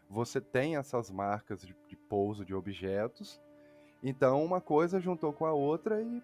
você 0.10 0.41
tem 0.41 0.76
essas 0.76 1.12
marcas 1.12 1.62
de, 1.62 1.76
de 1.88 1.95
pouso 1.95 2.43
de 2.43 2.56
objetos, 2.56 3.39
então 4.04 4.43
uma 4.43 4.60
coisa 4.60 5.00
juntou 5.00 5.32
com 5.32 5.45
a 5.45 5.54
outra 5.54 6.02
e 6.02 6.22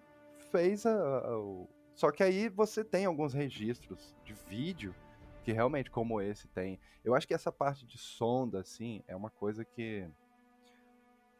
fez 0.50 0.84
a, 0.84 0.92
a, 0.92 1.38
o... 1.38 1.68
Só 1.94 2.10
que 2.10 2.22
aí 2.22 2.48
você 2.48 2.84
tem 2.84 3.06
alguns 3.06 3.32
registros 3.32 4.14
de 4.24 4.32
vídeo 4.32 4.94
que 5.48 5.52
realmente, 5.54 5.90
como 5.90 6.20
esse, 6.20 6.46
tem. 6.48 6.78
Eu 7.02 7.14
acho 7.14 7.26
que 7.26 7.32
essa 7.32 7.50
parte 7.50 7.86
de 7.86 7.96
sonda, 7.96 8.60
assim, 8.60 9.02
é 9.08 9.16
uma 9.16 9.30
coisa 9.30 9.64
que 9.64 10.06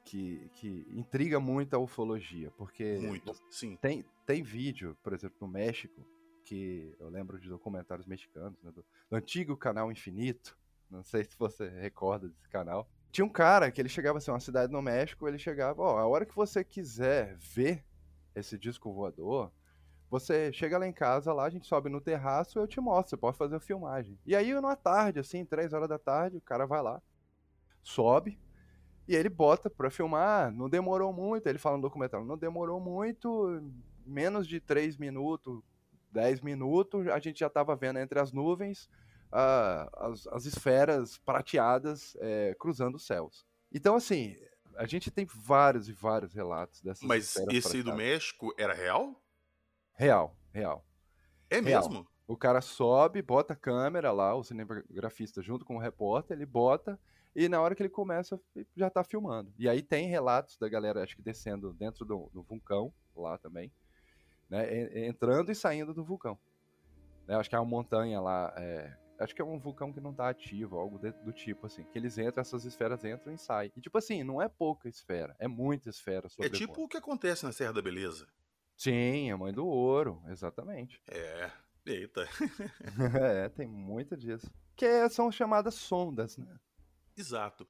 que, 0.02 0.50
que 0.54 0.86
intriga 0.88 1.38
muito 1.38 1.74
a 1.74 1.78
ufologia, 1.78 2.50
porque 2.52 2.96
muito, 2.98 3.34
sim. 3.50 3.76
Tem, 3.76 4.02
tem 4.24 4.42
vídeo, 4.42 4.96
por 5.02 5.12
exemplo, 5.12 5.36
no 5.42 5.46
México, 5.46 6.02
que 6.42 6.96
eu 6.98 7.10
lembro 7.10 7.38
de 7.38 7.50
documentários 7.50 8.06
mexicanos, 8.06 8.58
né, 8.62 8.70
do, 8.70 8.82
do, 9.10 9.14
antigo 9.14 9.54
canal 9.54 9.92
Infinito, 9.92 10.56
não 10.90 11.02
sei 11.02 11.24
se 11.24 11.36
você 11.36 11.68
recorda 11.68 12.30
desse 12.30 12.48
canal. 12.48 12.88
Tinha 13.12 13.26
um 13.26 13.28
cara 13.30 13.70
que 13.70 13.78
ele 13.78 13.90
chegava 13.90 14.16
assim, 14.16 14.30
uma 14.30 14.40
cidade 14.40 14.72
no 14.72 14.80
México, 14.80 15.28
ele 15.28 15.38
chegava, 15.38 15.82
ó, 15.82 15.98
a 15.98 16.06
hora 16.06 16.24
que 16.24 16.34
você 16.34 16.64
quiser 16.64 17.36
ver 17.36 17.84
esse 18.34 18.56
disco 18.56 18.90
voador, 18.90 19.52
você 20.10 20.52
chega 20.52 20.78
lá 20.78 20.86
em 20.86 20.92
casa, 20.92 21.32
lá 21.32 21.44
a 21.44 21.50
gente 21.50 21.66
sobe 21.66 21.88
no 21.88 22.00
terraço, 22.00 22.58
eu 22.58 22.66
te 22.66 22.80
mostro, 22.80 23.10
você 23.10 23.16
pode 23.16 23.36
fazer 23.36 23.56
a 23.56 23.60
filmagem. 23.60 24.18
E 24.24 24.34
aí, 24.34 24.52
numa 24.54 24.76
tarde, 24.76 25.18
assim, 25.18 25.44
três 25.44 25.72
horas 25.72 25.88
da 25.88 25.98
tarde, 25.98 26.36
o 26.36 26.40
cara 26.40 26.66
vai 26.66 26.82
lá, 26.82 27.02
sobe, 27.82 28.38
e 29.06 29.14
ele 29.14 29.28
bota 29.28 29.70
pra 29.70 29.90
filmar, 29.90 30.52
não 30.52 30.68
demorou 30.68 31.12
muito, 31.12 31.46
ele 31.46 31.58
fala 31.58 31.76
no 31.76 31.82
documentário, 31.82 32.26
não 32.26 32.36
demorou 32.36 32.80
muito, 32.80 33.62
menos 34.04 34.46
de 34.46 34.60
3 34.60 34.96
minutos, 34.96 35.62
10 36.12 36.40
minutos, 36.40 37.06
a 37.08 37.18
gente 37.18 37.40
já 37.40 37.50
tava 37.50 37.76
vendo 37.76 37.98
entre 37.98 38.18
as 38.18 38.32
nuvens 38.32 38.88
as, 39.30 40.26
as, 40.28 40.46
esferas 40.46 41.18
prateadas 41.18 42.16
é, 42.20 42.56
cruzando 42.58 42.96
os 42.96 43.06
céus. 43.06 43.46
Então, 43.72 43.94
assim, 43.94 44.36
a 44.76 44.86
gente 44.86 45.10
tem 45.10 45.26
vários 45.26 45.88
e 45.88 45.92
vários 45.92 46.32
relatos 46.32 46.80
dessas 46.80 47.06
Mas 47.06 47.36
esse 47.50 47.76
aí 47.76 47.82
do 47.82 47.94
México 47.94 48.54
era 48.58 48.72
real? 48.72 49.20
Real, 49.98 50.36
real. 50.52 50.84
É 51.50 51.60
real. 51.60 51.82
mesmo? 51.82 52.06
O 52.28 52.36
cara 52.36 52.60
sobe, 52.60 53.20
bota 53.20 53.54
a 53.54 53.56
câmera 53.56 54.12
lá, 54.12 54.34
o 54.34 54.44
cinegrafista 54.44 55.42
junto 55.42 55.64
com 55.64 55.76
o 55.76 55.80
repórter, 55.80 56.36
ele 56.36 56.46
bota 56.46 57.00
e 57.34 57.48
na 57.48 57.60
hora 57.60 57.74
que 57.74 57.82
ele 57.82 57.88
começa 57.88 58.40
já 58.76 58.88
tá 58.88 59.02
filmando. 59.02 59.52
E 59.58 59.68
aí 59.68 59.82
tem 59.82 60.06
relatos 60.06 60.56
da 60.56 60.68
galera, 60.68 61.02
acho 61.02 61.16
que 61.16 61.22
descendo 61.22 61.72
dentro 61.72 62.04
do, 62.04 62.30
do 62.32 62.42
vulcão 62.42 62.92
lá 63.16 63.36
também, 63.38 63.72
né, 64.48 65.06
entrando 65.06 65.50
e 65.50 65.54
saindo 65.54 65.92
do 65.92 66.04
vulcão. 66.04 66.38
Né, 67.26 67.34
acho 67.34 67.48
que 67.48 67.56
é 67.56 67.58
uma 67.58 67.64
montanha 67.64 68.20
lá, 68.20 68.54
é, 68.56 68.94
acho 69.18 69.34
que 69.34 69.42
é 69.42 69.44
um 69.44 69.58
vulcão 69.58 69.92
que 69.92 70.00
não 70.00 70.14
tá 70.14 70.28
ativo, 70.28 70.78
algo 70.78 70.98
de, 70.98 71.10
do 71.24 71.32
tipo 71.32 71.66
assim, 71.66 71.82
que 71.84 71.98
eles 71.98 72.18
entram, 72.18 72.40
essas 72.40 72.64
esferas 72.64 73.04
entram 73.04 73.32
e 73.32 73.38
saem. 73.38 73.72
E 73.76 73.80
tipo 73.80 73.98
assim, 73.98 74.22
não 74.22 74.40
é 74.40 74.48
pouca 74.48 74.88
esfera, 74.88 75.34
é 75.38 75.48
muita 75.48 75.88
esfera. 75.88 76.28
É 76.38 76.48
tipo 76.48 76.84
o 76.84 76.88
que 76.88 76.98
acontece 76.98 77.44
na 77.44 77.52
Serra 77.52 77.72
da 77.72 77.82
Beleza. 77.82 78.28
Sim, 78.78 79.30
a 79.32 79.36
mãe 79.36 79.52
do 79.52 79.66
ouro, 79.66 80.22
exatamente. 80.28 81.02
É, 81.08 81.50
Eita. 81.84 82.28
é, 83.18 83.48
tem 83.48 83.66
muita 83.66 84.16
disso. 84.16 84.48
Que 84.76 84.84
é, 84.84 85.08
são 85.08 85.32
chamadas 85.32 85.74
sondas, 85.74 86.36
né? 86.36 86.58
Exato. 87.16 87.66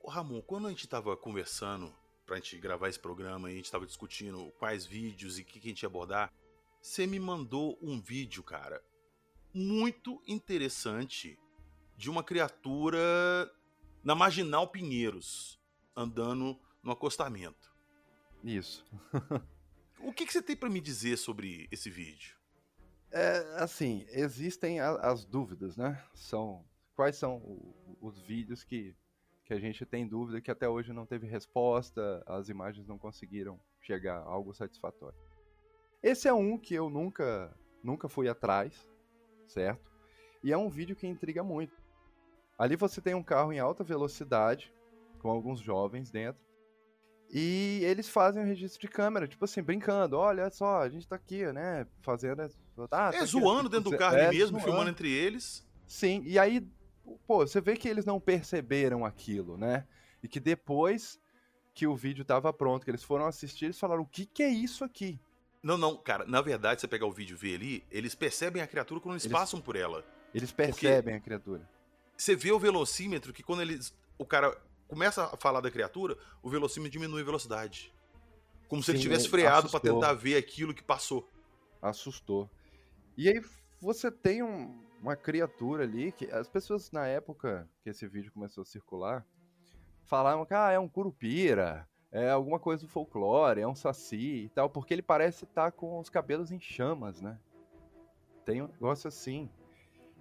Ô 0.00 0.08
Ramon, 0.08 0.40
quando 0.40 0.68
a 0.68 0.70
gente 0.70 0.84
estava 0.84 1.16
conversando 1.16 1.92
pra 2.24 2.36
gente 2.36 2.56
gravar 2.58 2.88
esse 2.88 2.98
programa 2.98 3.50
e 3.50 3.54
a 3.54 3.56
gente 3.56 3.64
estava 3.66 3.84
discutindo 3.84 4.52
quais 4.58 4.86
vídeos 4.86 5.38
e 5.38 5.42
o 5.42 5.44
que, 5.44 5.58
que 5.58 5.66
a 5.66 5.70
gente 5.70 5.82
ia 5.82 5.88
abordar, 5.88 6.32
você 6.86 7.04
me 7.04 7.18
mandou 7.18 7.76
um 7.82 8.00
vídeo, 8.00 8.44
cara, 8.44 8.80
muito 9.52 10.22
interessante 10.24 11.36
de 11.96 12.08
uma 12.08 12.22
criatura 12.22 13.50
na 14.04 14.14
Marginal 14.14 14.68
Pinheiros, 14.68 15.60
andando 15.96 16.56
no 16.84 16.92
acostamento. 16.92 17.74
Isso. 18.44 18.86
o 19.98 20.12
que, 20.12 20.26
que 20.26 20.32
você 20.32 20.40
tem 20.40 20.56
para 20.56 20.70
me 20.70 20.80
dizer 20.80 21.16
sobre 21.16 21.66
esse 21.72 21.90
vídeo? 21.90 22.36
É, 23.10 23.38
assim, 23.56 24.06
existem 24.10 24.78
a, 24.78 24.90
as 25.10 25.24
dúvidas, 25.24 25.76
né? 25.76 26.00
São 26.14 26.64
quais 26.94 27.16
são 27.16 27.38
o, 27.38 27.98
os 28.00 28.20
vídeos 28.20 28.62
que, 28.62 28.94
que 29.44 29.52
a 29.52 29.58
gente 29.58 29.84
tem 29.84 30.06
dúvida 30.06 30.40
que 30.40 30.52
até 30.52 30.68
hoje 30.68 30.92
não 30.92 31.04
teve 31.04 31.26
resposta, 31.26 32.22
as 32.26 32.48
imagens 32.48 32.86
não 32.86 32.96
conseguiram 32.96 33.60
chegar 33.80 34.18
a 34.18 34.24
algo 34.24 34.54
satisfatório. 34.54 35.25
Esse 36.06 36.28
é 36.28 36.32
um 36.32 36.56
que 36.56 36.72
eu 36.72 36.88
nunca 36.88 37.52
nunca 37.82 38.08
fui 38.08 38.28
atrás, 38.28 38.88
certo? 39.48 39.90
E 40.40 40.52
é 40.52 40.56
um 40.56 40.68
vídeo 40.68 40.94
que 40.94 41.04
intriga 41.04 41.42
muito. 41.42 41.74
Ali 42.56 42.76
você 42.76 43.00
tem 43.00 43.12
um 43.12 43.24
carro 43.24 43.52
em 43.52 43.58
alta 43.58 43.82
velocidade, 43.82 44.72
com 45.18 45.28
alguns 45.28 45.58
jovens 45.58 46.08
dentro. 46.08 46.40
E 47.28 47.80
eles 47.82 48.08
fazem 48.08 48.40
um 48.40 48.46
registro 48.46 48.80
de 48.80 48.86
câmera, 48.86 49.26
tipo 49.26 49.44
assim, 49.44 49.60
brincando. 49.60 50.16
Olha 50.16 50.48
só, 50.48 50.80
a 50.82 50.88
gente 50.88 51.08
tá 51.08 51.16
aqui, 51.16 51.44
né? 51.52 51.84
Fazendo. 52.02 52.40
Ah, 52.42 53.10
tá 53.10 53.10
é, 53.12 53.26
zoando 53.26 53.68
dentro 53.68 53.90
do 53.90 53.98
carro 53.98 54.16
é, 54.16 54.30
mesmo, 54.30 54.60
zoando. 54.60 54.64
filmando 54.64 54.90
entre 54.90 55.10
eles. 55.10 55.66
Sim, 55.88 56.22
e 56.24 56.38
aí, 56.38 56.64
pô, 57.26 57.44
você 57.44 57.60
vê 57.60 57.76
que 57.76 57.88
eles 57.88 58.04
não 58.04 58.20
perceberam 58.20 59.04
aquilo, 59.04 59.58
né? 59.58 59.88
E 60.22 60.28
que 60.28 60.38
depois 60.38 61.20
que 61.74 61.84
o 61.84 61.96
vídeo 61.96 62.24
tava 62.24 62.52
pronto, 62.52 62.84
que 62.84 62.90
eles 62.92 63.02
foram 63.02 63.26
assistir, 63.26 63.64
eles 63.64 63.78
falaram: 63.80 64.02
o 64.02 64.06
que, 64.06 64.24
que 64.24 64.44
é 64.44 64.48
isso 64.48 64.84
aqui? 64.84 65.20
Não, 65.66 65.76
não, 65.76 65.96
cara, 65.96 66.24
na 66.26 66.40
verdade, 66.40 66.80
você 66.80 66.86
pegar 66.86 67.06
o 67.06 67.10
vídeo 67.10 67.34
e 67.34 67.36
ver 67.36 67.56
ali, 67.56 67.84
eles 67.90 68.14
percebem 68.14 68.62
a 68.62 68.68
criatura 68.68 69.00
quando 69.00 69.14
eles, 69.14 69.24
eles 69.24 69.36
passam 69.36 69.60
por 69.60 69.74
ela. 69.74 70.04
Eles 70.32 70.52
percebem 70.52 71.02
Porque... 71.02 71.16
a 71.16 71.20
criatura. 71.20 71.68
Você 72.16 72.36
vê 72.36 72.52
o 72.52 72.58
velocímetro 72.58 73.32
que 73.32 73.42
quando 73.42 73.62
eles, 73.62 73.92
o 74.16 74.24
cara 74.24 74.56
começa 74.86 75.24
a 75.24 75.36
falar 75.36 75.60
da 75.60 75.68
criatura, 75.68 76.16
o 76.40 76.48
velocímetro 76.48 76.92
diminui 76.92 77.20
a 77.20 77.24
velocidade. 77.24 77.92
Como 78.68 78.80
se 78.80 78.86
Sim, 78.86 78.92
ele 78.92 79.02
tivesse 79.02 79.28
freado 79.28 79.68
para 79.68 79.80
tentar 79.80 80.12
ver 80.12 80.36
aquilo 80.36 80.72
que 80.72 80.84
passou. 80.84 81.28
Assustou. 81.82 82.48
E 83.16 83.28
aí 83.28 83.42
você 83.80 84.08
tem 84.08 84.44
um, 84.44 84.80
uma 85.02 85.16
criatura 85.16 85.82
ali 85.82 86.12
que 86.12 86.30
as 86.30 86.46
pessoas 86.46 86.92
na 86.92 87.08
época 87.08 87.68
que 87.82 87.90
esse 87.90 88.06
vídeo 88.06 88.30
começou 88.30 88.62
a 88.62 88.64
circular 88.64 89.26
falavam 90.04 90.46
que 90.46 90.54
ah, 90.54 90.70
é 90.70 90.78
um 90.78 90.88
curupira, 90.88 91.88
é 92.16 92.30
alguma 92.30 92.58
coisa 92.58 92.82
do 92.82 92.88
folclore, 92.88 93.60
é 93.60 93.68
um 93.68 93.74
saci 93.74 94.44
e 94.44 94.48
tal, 94.48 94.70
porque 94.70 94.94
ele 94.94 95.02
parece 95.02 95.44
estar 95.44 95.70
tá 95.70 95.70
com 95.70 95.98
os 95.98 96.08
cabelos 96.08 96.50
em 96.50 96.58
chamas, 96.58 97.20
né? 97.20 97.38
Tem 98.42 98.62
um 98.62 98.68
negócio 98.68 99.06
assim. 99.06 99.50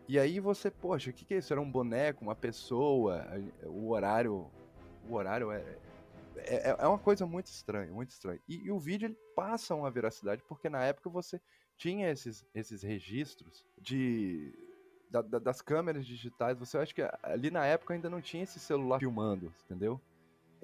E 0.05 0.19
aí 0.19 0.41
você, 0.41 0.69
poxa, 0.69 1.09
o 1.09 1.13
que, 1.13 1.23
que 1.23 1.33
é 1.33 1.37
isso? 1.37 1.53
Era 1.53 1.61
um 1.61 1.71
boneco, 1.71 2.21
uma 2.21 2.35
pessoa, 2.35 3.25
o 3.63 3.91
horário. 3.91 4.51
O 5.09 5.13
horário 5.13 5.51
é, 5.51 5.77
é, 6.35 6.75
é 6.79 6.87
uma 6.87 6.99
coisa 6.99 7.25
muito 7.25 7.47
estranha, 7.47 7.91
muito 7.93 8.09
estranha. 8.09 8.41
E, 8.47 8.65
e, 8.65 8.71
o 8.71 8.79
vídeo 8.79 9.05
ele 9.05 9.17
passa 9.33 9.73
uma 9.73 9.89
veracidade, 9.89 10.43
porque 10.47 10.69
na 10.69 10.83
época 10.83 11.09
você 11.09 11.39
tinha 11.77 12.11
esses, 12.11 12.45
esses 12.53 12.83
registros 12.83 13.65
de. 13.79 14.53
Da, 15.09 15.21
da, 15.21 15.39
das 15.39 15.61
câmeras 15.61 16.05
digitais, 16.05 16.57
você 16.57 16.77
acha 16.77 16.93
que 16.93 17.01
ali 17.23 17.49
na 17.49 17.65
época 17.65 17.93
ainda 17.93 18.09
não 18.09 18.19
tinha 18.19 18.43
esse 18.43 18.59
celular 18.59 18.99
filmando, 18.99 19.53
entendeu? 19.63 20.01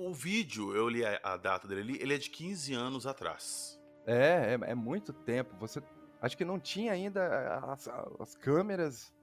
O 0.03 0.11
vídeo, 0.15 0.75
eu 0.75 0.89
li 0.89 1.05
a, 1.05 1.19
a 1.21 1.37
data 1.37 1.67
dele, 1.67 1.95
ele 2.01 2.15
é 2.15 2.17
de 2.17 2.27
15 2.31 2.73
anos 2.73 3.05
atrás. 3.05 3.79
É, 4.07 4.57
é, 4.59 4.71
é 4.71 4.73
muito 4.73 5.13
tempo. 5.13 5.55
Você 5.57 5.79
acho 6.19 6.35
que 6.35 6.43
não 6.43 6.59
tinha 6.59 6.91
ainda 6.91 7.59
as, 7.71 7.87
as 8.19 8.35
câmeras 8.35 9.13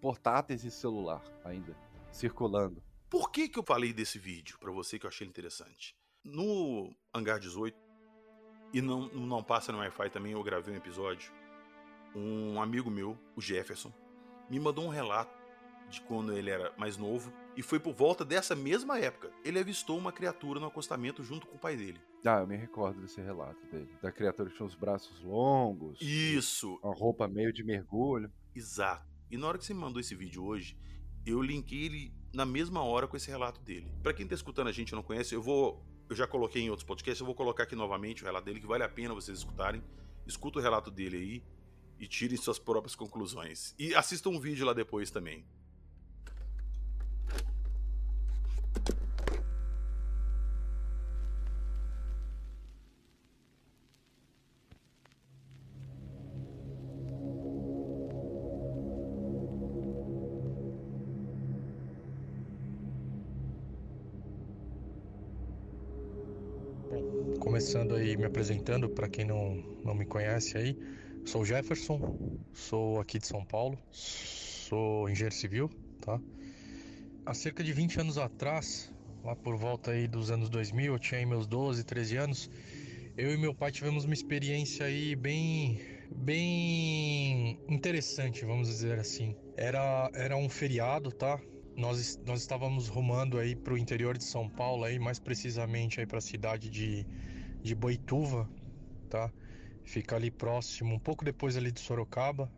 portáteis 0.00 0.64
e 0.64 0.70
celular 0.70 1.22
ainda 1.44 1.76
circulando. 2.10 2.82
Por 3.08 3.30
que, 3.30 3.48
que 3.48 3.56
eu 3.56 3.62
falei 3.62 3.92
desse 3.92 4.18
vídeo 4.18 4.58
para 4.58 4.72
você 4.72 4.98
que 4.98 5.06
eu 5.06 5.08
achei 5.08 5.24
interessante? 5.24 5.96
No 6.24 6.92
Hangar 7.14 7.38
18, 7.38 7.78
e 8.74 8.82
não, 8.82 9.08
não 9.08 9.44
passa 9.44 9.70
no 9.70 9.78
Wi-Fi 9.78 10.10
também, 10.10 10.32
eu 10.32 10.42
gravei 10.42 10.74
um 10.74 10.76
episódio. 10.76 11.32
Um 12.16 12.60
amigo 12.60 12.90
meu, 12.90 13.16
o 13.36 13.40
Jefferson, 13.40 13.92
me 14.50 14.58
mandou 14.58 14.86
um 14.86 14.90
relato 14.90 15.38
de 15.88 16.00
quando 16.00 16.32
ele 16.32 16.50
era 16.50 16.72
mais 16.76 16.96
novo 16.96 17.32
e 17.56 17.62
foi 17.62 17.80
por 17.80 17.94
volta 17.94 18.24
dessa 18.24 18.54
mesma 18.54 18.98
época. 18.98 19.32
Ele 19.44 19.58
avistou 19.58 19.96
uma 19.96 20.12
criatura 20.12 20.60
no 20.60 20.66
acostamento 20.66 21.24
junto 21.24 21.46
com 21.46 21.56
o 21.56 21.58
pai 21.58 21.76
dele. 21.76 21.98
Ah, 22.24 22.40
eu 22.40 22.46
me 22.46 22.56
recordo 22.56 23.00
desse 23.00 23.20
relato 23.20 23.64
dele. 23.66 23.88
Da 24.02 24.12
criatura 24.12 24.50
que 24.50 24.56
tinha 24.56 24.66
os 24.66 24.74
braços 24.74 25.20
longos. 25.22 25.98
Isso. 26.00 26.78
Uma 26.82 26.94
roupa 26.94 27.26
meio 27.26 27.52
de 27.52 27.64
mergulho. 27.64 28.30
Exato. 28.54 29.06
E 29.30 29.38
na 29.38 29.46
hora 29.46 29.58
que 29.58 29.64
você 29.64 29.72
me 29.72 29.80
mandou 29.80 30.00
esse 30.00 30.14
vídeo 30.14 30.44
hoje, 30.44 30.76
eu 31.24 31.40
linkei 31.40 31.84
ele 31.84 32.14
na 32.32 32.44
mesma 32.44 32.82
hora 32.82 33.08
com 33.08 33.16
esse 33.16 33.30
relato 33.30 33.60
dele. 33.62 33.90
Para 34.02 34.12
quem 34.12 34.26
tá 34.26 34.34
escutando 34.34 34.68
a 34.68 34.72
gente 34.72 34.90
e 34.90 34.94
não 34.94 35.02
conhece, 35.02 35.34
eu 35.34 35.42
vou. 35.42 35.82
Eu 36.08 36.14
já 36.14 36.26
coloquei 36.26 36.62
em 36.62 36.70
outros 36.70 36.86
podcasts, 36.86 37.20
eu 37.20 37.26
vou 37.26 37.34
colocar 37.34 37.64
aqui 37.64 37.74
novamente 37.74 38.22
o 38.22 38.26
relato 38.26 38.44
dele, 38.44 38.60
que 38.60 38.66
vale 38.66 38.84
a 38.84 38.88
pena 38.88 39.14
vocês 39.14 39.38
escutarem. 39.38 39.82
Escuta 40.26 40.58
o 40.58 40.62
relato 40.62 40.90
dele 40.90 41.16
aí 41.16 41.42
e 41.98 42.06
tirem 42.06 42.36
suas 42.36 42.58
próprias 42.58 42.94
conclusões. 42.94 43.74
E 43.78 43.94
assistam 43.94 44.30
um 44.30 44.38
vídeo 44.38 44.66
lá 44.66 44.72
depois 44.72 45.10
também. 45.10 45.44
Começando 67.56 67.94
aí 67.94 68.18
me 68.18 68.26
apresentando 68.26 68.86
para 68.86 69.08
quem 69.08 69.24
não, 69.24 69.64
não 69.82 69.94
me 69.94 70.04
conhece 70.04 70.58
aí. 70.58 70.78
Sou 71.24 71.42
Jefferson, 71.42 72.38
sou 72.52 73.00
aqui 73.00 73.18
de 73.18 73.26
São 73.26 73.42
Paulo, 73.46 73.78
sou 73.90 75.08
engenheiro 75.08 75.34
civil, 75.34 75.70
tá? 76.02 76.20
Há 77.24 77.32
cerca 77.32 77.64
de 77.64 77.72
20 77.72 78.00
anos 78.00 78.18
atrás, 78.18 78.92
lá 79.24 79.34
por 79.34 79.56
volta 79.56 79.92
aí 79.92 80.06
dos 80.06 80.30
anos 80.30 80.50
2000, 80.50 80.92
eu 80.92 80.98
tinha 80.98 81.18
aí 81.18 81.24
meus 81.24 81.46
12, 81.46 81.82
13 81.82 82.16
anos, 82.18 82.50
eu 83.16 83.32
e 83.32 83.38
meu 83.38 83.54
pai 83.54 83.72
tivemos 83.72 84.04
uma 84.04 84.12
experiência 84.12 84.84
aí 84.84 85.16
bem 85.16 85.80
bem 86.14 87.58
interessante, 87.70 88.44
vamos 88.44 88.68
dizer 88.68 88.98
assim. 88.98 89.34
Era 89.56 90.10
era 90.12 90.36
um 90.36 90.50
feriado, 90.50 91.10
tá? 91.10 91.40
Nós, 91.74 92.20
nós 92.26 92.42
estávamos 92.42 92.88
rumando 92.88 93.38
aí 93.38 93.56
para 93.56 93.72
o 93.72 93.78
interior 93.78 94.18
de 94.18 94.24
São 94.24 94.46
Paulo, 94.46 94.84
aí 94.84 94.98
mais 94.98 95.18
precisamente 95.18 96.00
aí 96.00 96.06
para 96.06 96.18
a 96.18 96.22
cidade 96.22 96.68
de 96.68 97.06
de 97.66 97.74
Boituva, 97.74 98.48
tá? 99.10 99.30
Fica 99.84 100.16
ali 100.16 100.30
próximo, 100.30 100.94
um 100.94 100.98
pouco 100.98 101.24
depois 101.24 101.56
ali 101.56 101.72
de 101.72 101.80
Sorocaba. 101.80 102.50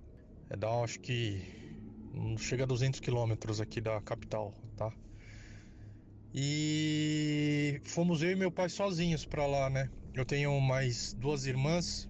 É 0.50 0.56
dá, 0.56 0.68
acho 0.82 1.00
que 1.00 1.42
chega 2.38 2.64
a 2.64 2.66
200 2.66 3.00
quilômetros 3.00 3.60
aqui 3.60 3.80
da 3.80 4.00
capital, 4.02 4.52
tá? 4.76 4.92
E 6.34 7.80
fomos 7.84 8.22
eu 8.22 8.32
e 8.32 8.36
meu 8.36 8.52
pai 8.52 8.68
sozinhos 8.68 9.24
para 9.24 9.46
lá, 9.46 9.70
né? 9.70 9.90
Eu 10.14 10.26
tenho 10.26 10.60
mais 10.60 11.14
duas 11.14 11.46
irmãs 11.46 12.08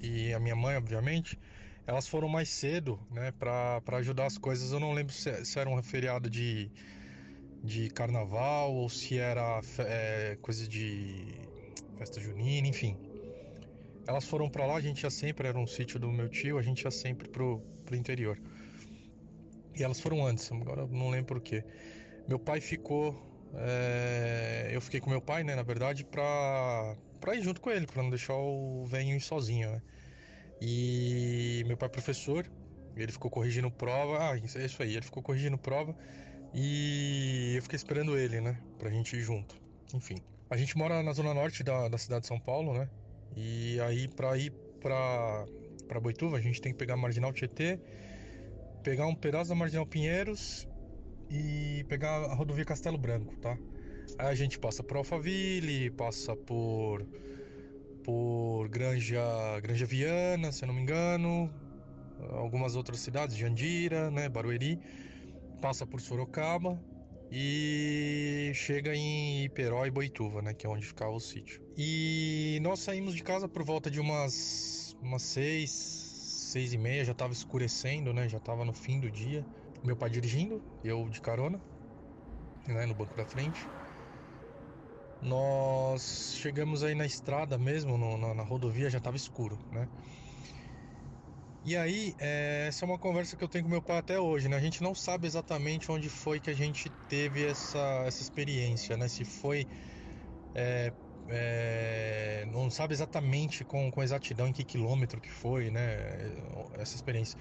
e 0.00 0.32
a 0.32 0.40
minha 0.40 0.56
mãe, 0.56 0.76
obviamente. 0.76 1.38
Elas 1.86 2.08
foram 2.08 2.28
mais 2.28 2.48
cedo, 2.48 2.98
né, 3.10 3.30
para 3.32 3.80
ajudar 3.98 4.26
as 4.26 4.36
coisas. 4.36 4.72
Eu 4.72 4.80
não 4.80 4.92
lembro 4.92 5.12
se, 5.14 5.44
se 5.44 5.58
era 5.60 5.70
um 5.70 5.80
feriado 5.82 6.28
de, 6.28 6.72
de 7.62 7.88
carnaval 7.90 8.74
ou 8.74 8.88
se 8.88 9.16
era 9.18 9.60
é, 9.78 10.36
coisa 10.42 10.66
de 10.66 11.45
festa 11.96 12.20
junina, 12.20 12.68
enfim. 12.68 12.96
Elas 14.06 14.24
foram 14.24 14.48
para 14.48 14.66
lá, 14.66 14.76
a 14.76 14.80
gente 14.80 15.02
ia 15.02 15.10
sempre, 15.10 15.48
era 15.48 15.58
um 15.58 15.66
sítio 15.66 15.98
do 15.98 16.10
meu 16.10 16.28
tio, 16.28 16.58
a 16.58 16.62
gente 16.62 16.82
ia 16.82 16.90
sempre 16.90 17.28
pro, 17.28 17.60
pro 17.84 17.96
interior. 17.96 18.38
E 19.74 19.82
elas 19.82 20.00
foram 20.00 20.24
antes, 20.26 20.50
agora 20.52 20.86
não 20.86 21.10
lembro 21.10 21.34
porquê. 21.34 21.62
Meu 22.28 22.38
pai 22.38 22.60
ficou. 22.60 23.14
É, 23.54 24.70
eu 24.72 24.80
fiquei 24.80 25.00
com 25.00 25.10
meu 25.10 25.20
pai, 25.20 25.42
né, 25.42 25.54
na 25.54 25.62
verdade, 25.62 26.04
pra, 26.04 26.96
pra 27.20 27.34
ir 27.34 27.42
junto 27.42 27.60
com 27.60 27.70
ele, 27.70 27.86
pra 27.86 28.02
não 28.02 28.10
deixar 28.10 28.34
o 28.34 28.86
velho 28.86 29.10
ir 29.10 29.20
sozinho, 29.20 29.70
né? 29.70 29.82
E 30.60 31.62
meu 31.66 31.76
pai 31.76 31.86
é 31.86 31.90
professor, 31.90 32.46
ele 32.96 33.12
ficou 33.12 33.30
corrigindo 33.30 33.70
prova. 33.70 34.30
Ah, 34.30 34.36
é 34.36 34.64
isso 34.64 34.82
aí, 34.82 34.94
ele 34.94 35.04
ficou 35.04 35.22
corrigindo 35.22 35.58
prova 35.58 35.94
e 36.54 37.54
eu 37.56 37.62
fiquei 37.62 37.76
esperando 37.76 38.16
ele, 38.16 38.40
né, 38.40 38.58
pra 38.78 38.90
gente 38.90 39.16
ir 39.16 39.22
junto. 39.22 39.54
Enfim. 39.94 40.16
A 40.48 40.56
gente 40.56 40.76
mora 40.76 41.02
na 41.02 41.12
zona 41.12 41.34
norte 41.34 41.64
da, 41.64 41.88
da 41.88 41.98
cidade 41.98 42.22
de 42.22 42.28
São 42.28 42.38
Paulo, 42.38 42.72
né? 42.72 42.88
E 43.36 43.80
aí, 43.80 44.06
para 44.08 44.36
ir 44.38 44.52
para 44.80 45.44
para 45.88 46.00
Boituva, 46.00 46.36
a 46.36 46.40
gente 46.40 46.60
tem 46.60 46.72
que 46.72 46.78
pegar 46.78 46.94
a 46.94 46.96
Marginal 46.96 47.32
Tietê, 47.32 47.78
pegar 48.82 49.06
um 49.06 49.14
pedaço 49.14 49.50
da 49.50 49.54
Marginal 49.54 49.86
Pinheiros 49.86 50.66
e 51.30 51.84
pegar 51.88 52.24
a 52.24 52.34
rodovia 52.34 52.64
Castelo 52.64 52.98
Branco, 52.98 53.36
tá? 53.36 53.56
Aí 54.18 54.28
a 54.28 54.34
gente 54.34 54.58
passa 54.58 54.82
por 54.82 54.96
Alphaville, 54.96 55.90
passa 55.90 56.34
por 56.36 57.06
por 58.04 58.68
Granja, 58.68 59.20
Granja 59.60 59.84
Viana, 59.84 60.52
se 60.52 60.64
eu 60.64 60.68
não 60.68 60.74
me 60.74 60.80
engano, 60.80 61.52
algumas 62.30 62.76
outras 62.76 63.00
cidades, 63.00 63.36
Jandira, 63.36 64.10
né, 64.12 64.28
Barueri, 64.28 64.78
passa 65.60 65.84
por 65.84 66.00
Sorocaba 66.00 66.80
e 67.30 68.52
chega 68.54 68.94
em 68.94 69.44
Iperó 69.44 69.84
e 69.86 69.90
Boituva, 69.90 70.42
né, 70.42 70.54
que 70.54 70.66
é 70.66 70.70
onde 70.70 70.86
ficava 70.86 71.10
o 71.12 71.20
sítio. 71.20 71.60
E 71.76 72.58
nós 72.62 72.80
saímos 72.80 73.14
de 73.14 73.22
casa 73.22 73.48
por 73.48 73.64
volta 73.64 73.90
de 73.90 74.00
umas 74.00 74.94
umas 75.00 75.22
seis, 75.22 75.70
seis 76.52 76.72
e 76.72 76.78
meia, 76.78 77.04
já 77.04 77.12
estava 77.12 77.32
escurecendo, 77.32 78.12
né, 78.12 78.28
já 78.28 78.38
estava 78.38 78.64
no 78.64 78.72
fim 78.72 79.00
do 79.00 79.10
dia. 79.10 79.44
Meu 79.84 79.96
pai 79.96 80.10
dirigindo, 80.10 80.62
eu 80.82 81.08
de 81.08 81.20
carona, 81.20 81.60
né, 82.66 82.86
no 82.86 82.94
banco 82.94 83.14
da 83.16 83.24
frente. 83.24 83.68
Nós 85.20 86.36
chegamos 86.38 86.82
aí 86.82 86.94
na 86.94 87.06
estrada 87.06 87.58
mesmo, 87.58 87.96
no, 87.96 88.16
na, 88.18 88.34
na 88.34 88.42
rodovia 88.42 88.90
já 88.90 88.98
estava 88.98 89.16
escuro, 89.16 89.58
né? 89.70 89.88
E 91.66 91.76
aí, 91.76 92.14
é, 92.20 92.66
essa 92.68 92.84
é 92.84 92.86
uma 92.88 92.96
conversa 92.98 93.36
que 93.36 93.42
eu 93.42 93.48
tenho 93.48 93.64
com 93.64 93.70
meu 93.70 93.82
pai 93.82 93.98
até 93.98 94.20
hoje, 94.20 94.48
né? 94.48 94.56
A 94.56 94.60
gente 94.60 94.80
não 94.82 94.94
sabe 94.94 95.26
exatamente 95.26 95.90
onde 95.90 96.08
foi 96.08 96.40
que 96.40 96.48
a 96.48 96.54
gente 96.54 96.88
teve 97.08 97.44
essa, 97.44 97.78
essa 98.06 98.22
experiência, 98.22 98.96
né? 98.96 99.08
Se 99.08 99.24
foi. 99.24 99.66
É, 100.54 100.92
é, 101.28 102.46
não 102.48 102.70
sabe 102.70 102.94
exatamente 102.94 103.64
com, 103.64 103.90
com 103.90 104.02
exatidão 104.02 104.48
em 104.48 104.52
que 104.54 104.64
quilômetro 104.64 105.20
que 105.20 105.30
foi, 105.30 105.70
né? 105.70 106.36
Essa 106.74 106.96
experiência. 106.96 107.36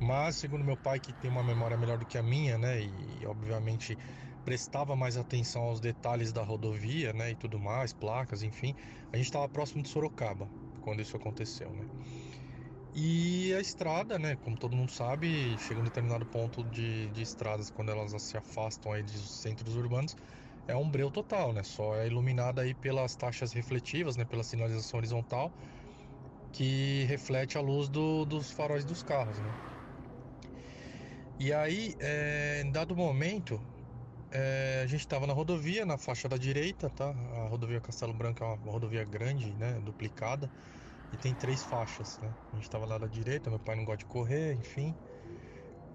Mas, 0.00 0.36
segundo 0.38 0.64
meu 0.64 0.78
pai, 0.78 1.00
que 1.00 1.14
tem 1.14 1.30
uma 1.30 1.44
memória 1.44 1.76
melhor 1.78 1.98
do 1.98 2.06
que 2.06 2.18
a 2.18 2.22
minha, 2.24 2.58
né? 2.58 2.82
E, 2.82 3.26
obviamente 3.26 3.96
prestava 4.44 4.96
mais 4.96 5.16
atenção 5.16 5.62
aos 5.64 5.80
detalhes 5.80 6.32
da 6.32 6.42
rodovia, 6.44 7.12
né? 7.14 7.32
E 7.32 7.36
tudo 7.36 7.58
mais, 7.60 7.92
placas, 7.94 8.42
enfim. 8.42 8.74
A 9.12 9.16
gente 9.16 9.26
estava 9.26 9.48
próximo 9.48 9.82
de 9.82 9.88
Sorocaba 9.90 10.52
quando 10.80 11.00
isso 11.02 11.16
aconteceu, 11.16 11.72
né? 11.74 11.86
E 12.96 13.52
a 13.54 13.60
estrada, 13.60 14.18
né, 14.20 14.36
como 14.36 14.56
todo 14.56 14.76
mundo 14.76 14.92
sabe, 14.92 15.58
chega 15.58 15.80
um 15.80 15.84
determinado 15.84 16.24
ponto 16.26 16.62
de, 16.62 17.10
de 17.10 17.22
estradas, 17.22 17.68
quando 17.68 17.90
elas 17.90 18.22
se 18.22 18.36
afastam 18.36 18.92
aí 18.92 19.02
dos 19.02 19.40
centros 19.40 19.74
urbanos, 19.74 20.14
é 20.68 20.76
um 20.76 20.88
breu 20.88 21.10
total, 21.10 21.52
né? 21.52 21.64
Só 21.64 21.96
é 21.96 22.06
iluminada 22.06 22.62
aí 22.62 22.72
pelas 22.72 23.16
taxas 23.16 23.52
refletivas, 23.52 24.16
né, 24.16 24.24
pela 24.24 24.44
sinalização 24.44 24.98
horizontal, 24.98 25.52
que 26.52 27.04
reflete 27.08 27.58
a 27.58 27.60
luz 27.60 27.88
do, 27.88 28.24
dos 28.24 28.52
faróis 28.52 28.84
dos 28.84 29.02
carros, 29.02 29.40
né? 29.40 29.52
E 31.40 31.52
aí, 31.52 31.96
é, 31.98 32.62
em 32.64 32.70
dado 32.70 32.94
momento, 32.94 33.60
é, 34.30 34.82
a 34.84 34.86
gente 34.86 35.00
estava 35.00 35.26
na 35.26 35.32
rodovia, 35.32 35.84
na 35.84 35.98
faixa 35.98 36.28
da 36.28 36.36
direita, 36.36 36.88
tá? 36.90 37.10
A 37.10 37.48
rodovia 37.48 37.80
Castelo 37.80 38.14
Branco 38.14 38.44
é 38.44 38.46
uma 38.46 38.72
rodovia 38.72 39.04
grande, 39.04 39.52
né, 39.54 39.80
duplicada 39.80 40.48
e 41.14 41.16
tem 41.16 41.34
três 41.34 41.62
faixas, 41.64 42.18
né? 42.20 42.28
A 42.52 42.56
gente 42.56 42.64
estava 42.64 42.84
lá 42.86 42.98
da 42.98 43.06
direita, 43.06 43.50
meu 43.50 43.60
pai 43.60 43.76
não 43.76 43.84
gosta 43.84 43.98
de 43.98 44.06
correr, 44.06 44.54
enfim. 44.54 44.94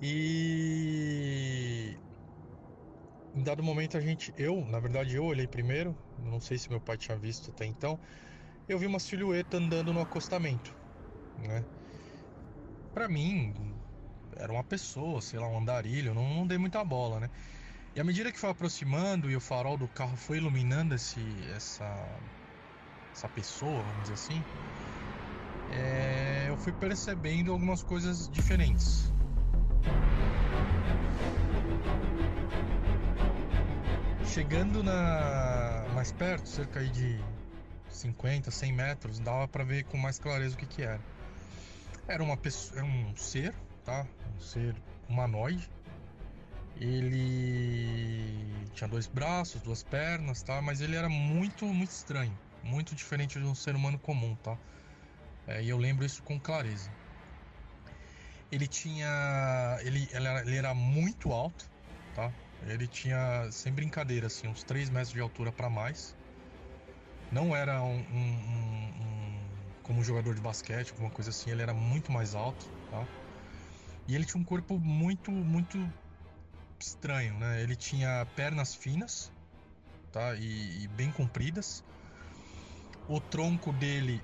E 0.01 1.99
em 3.33 3.43
dado 3.43 3.61
momento 3.63 3.97
a 3.97 4.01
gente, 4.01 4.33
eu, 4.37 4.65
na 4.65 4.79
verdade 4.79 5.15
eu 5.15 5.25
olhei 5.25 5.47
primeiro, 5.47 5.95
não 6.17 6.39
sei 6.39 6.57
se 6.57 6.69
meu 6.69 6.81
pai 6.81 6.97
tinha 6.97 7.17
visto 7.17 7.51
até 7.51 7.65
então, 7.65 7.99
eu 8.67 8.79
vi 8.79 8.87
uma 8.87 8.99
silhueta 8.99 9.57
andando 9.57 9.93
no 9.93 10.01
acostamento, 10.01 10.73
né? 11.37 11.65
Para 12.93 13.07
mim 13.07 13.53
era 14.37 14.51
uma 14.51 14.63
pessoa, 14.63 15.21
sei 15.21 15.39
lá, 15.39 15.47
um 15.47 15.57
andarilho, 15.59 16.13
não, 16.13 16.33
não 16.33 16.47
dei 16.47 16.57
muita 16.57 16.83
bola, 16.83 17.19
né? 17.19 17.29
E 17.95 17.99
à 17.99 18.03
medida 18.03 18.31
que 18.31 18.39
foi 18.39 18.49
aproximando 18.51 19.29
e 19.31 19.35
o 19.35 19.41
farol 19.41 19.77
do 19.77 19.89
carro 19.89 20.17
foi 20.17 20.37
iluminando 20.37 20.95
esse, 20.95 21.45
essa, 21.49 22.21
essa 23.13 23.29
pessoa, 23.29 23.83
vamos 23.83 24.03
dizer 24.03 24.13
assim, 24.15 24.45
é, 25.73 26.45
eu 26.49 26.57
fui 26.57 26.71
percebendo 26.73 27.51
algumas 27.51 27.83
coisas 27.83 28.29
diferentes. 28.29 29.11
Chegando 34.25 34.83
na 34.83 35.85
mais 35.93 36.11
perto, 36.11 36.47
cerca 36.47 36.81
de 36.85 37.19
50, 37.89 38.49
100 38.51 38.73
metros, 38.73 39.19
dava 39.19 39.47
para 39.47 39.63
ver 39.63 39.83
com 39.85 39.97
mais 39.97 40.17
clareza 40.19 40.55
o 40.55 40.57
que, 40.57 40.65
que 40.65 40.81
era. 40.81 41.01
Era 42.07 42.23
uma 42.23 42.37
pessoa, 42.37 42.79
era 42.79 42.85
um 42.85 43.15
ser, 43.15 43.53
tá? 43.83 44.07
Um 44.35 44.39
ser 44.39 44.75
humanoide. 45.09 45.69
Ele 46.79 48.47
tinha 48.73 48.87
dois 48.87 49.07
braços, 49.07 49.61
duas 49.61 49.83
pernas, 49.83 50.41
tá? 50.41 50.61
Mas 50.61 50.79
ele 50.79 50.95
era 50.95 51.09
muito, 51.09 51.65
muito 51.65 51.91
estranho, 51.91 52.37
muito 52.63 52.95
diferente 52.95 53.37
de 53.37 53.45
um 53.45 53.53
ser 53.53 53.75
humano 53.75 53.99
comum, 53.99 54.35
tá? 54.37 54.57
É, 55.49 55.63
e 55.63 55.69
eu 55.69 55.77
lembro 55.77 56.05
isso 56.05 56.21
com 56.23 56.39
clareza. 56.39 56.89
Ele 58.51 58.67
tinha. 58.67 59.77
Ele, 59.81 60.07
ele, 60.11 60.55
era, 60.55 60.73
muito 60.75 61.31
alto, 61.31 61.65
tá? 62.15 62.31
Ele 62.67 62.87
tinha, 62.87 63.49
sem 63.51 63.73
brincadeira, 63.73 64.27
assim, 64.27 64.47
uns 64.47 64.63
3 64.63 64.89
metros 64.89 65.11
de 65.11 65.19
altura 65.19 65.51
para 65.51 65.69
mais. 65.69 66.15
Não 67.31 67.55
era 67.55 67.81
um, 67.81 67.99
um, 67.99 68.93
um, 69.01 69.49
como 69.83 69.99
um 69.99 70.03
jogador 70.03 70.35
de 70.35 70.41
basquete, 70.41 70.91
alguma 70.91 71.11
coisa 71.11 71.29
assim, 71.29 71.51
ele 71.51 71.61
era 71.61 71.73
muito 71.73 72.11
mais 72.11 72.33
alto, 72.35 72.65
tá? 72.91 73.07
E 74.07 74.15
ele 74.15 74.25
tinha 74.25 74.41
um 74.41 74.45
corpo 74.45 74.79
muito, 74.79 75.31
muito 75.31 75.77
estranho, 76.79 77.33
né? 77.35 77.61
Ele 77.61 77.75
tinha 77.75 78.25
pernas 78.35 78.73
finas, 78.73 79.31
tá? 80.11 80.33
E, 80.35 80.83
e 80.83 80.87
bem 80.89 81.11
compridas. 81.11 81.83
O 83.07 83.19
tronco 83.19 83.71
dele 83.73 84.23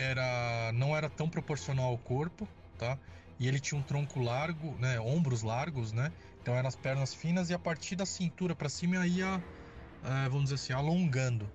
era 0.00 0.72
não 0.72 0.96
era 0.96 1.08
tão 1.08 1.28
proporcional 1.28 1.90
ao 1.90 1.98
corpo, 1.98 2.48
tá? 2.78 2.98
E 3.38 3.46
ele 3.48 3.60
tinha 3.60 3.78
um 3.78 3.82
tronco 3.82 4.20
largo, 4.20 4.74
né, 4.78 5.00
ombros 5.00 5.42
largos, 5.42 5.92
né? 5.92 6.12
Então 6.42 6.54
eram 6.54 6.68
as 6.68 6.76
pernas 6.76 7.14
finas 7.14 7.50
e 7.50 7.54
a 7.54 7.58
partir 7.58 7.96
da 7.96 8.06
cintura 8.06 8.54
para 8.54 8.68
cima 8.68 9.06
ia, 9.06 9.42
é, 10.04 10.28
vamos 10.28 10.44
dizer 10.44 10.54
assim, 10.56 10.72
alongando. 10.72 11.50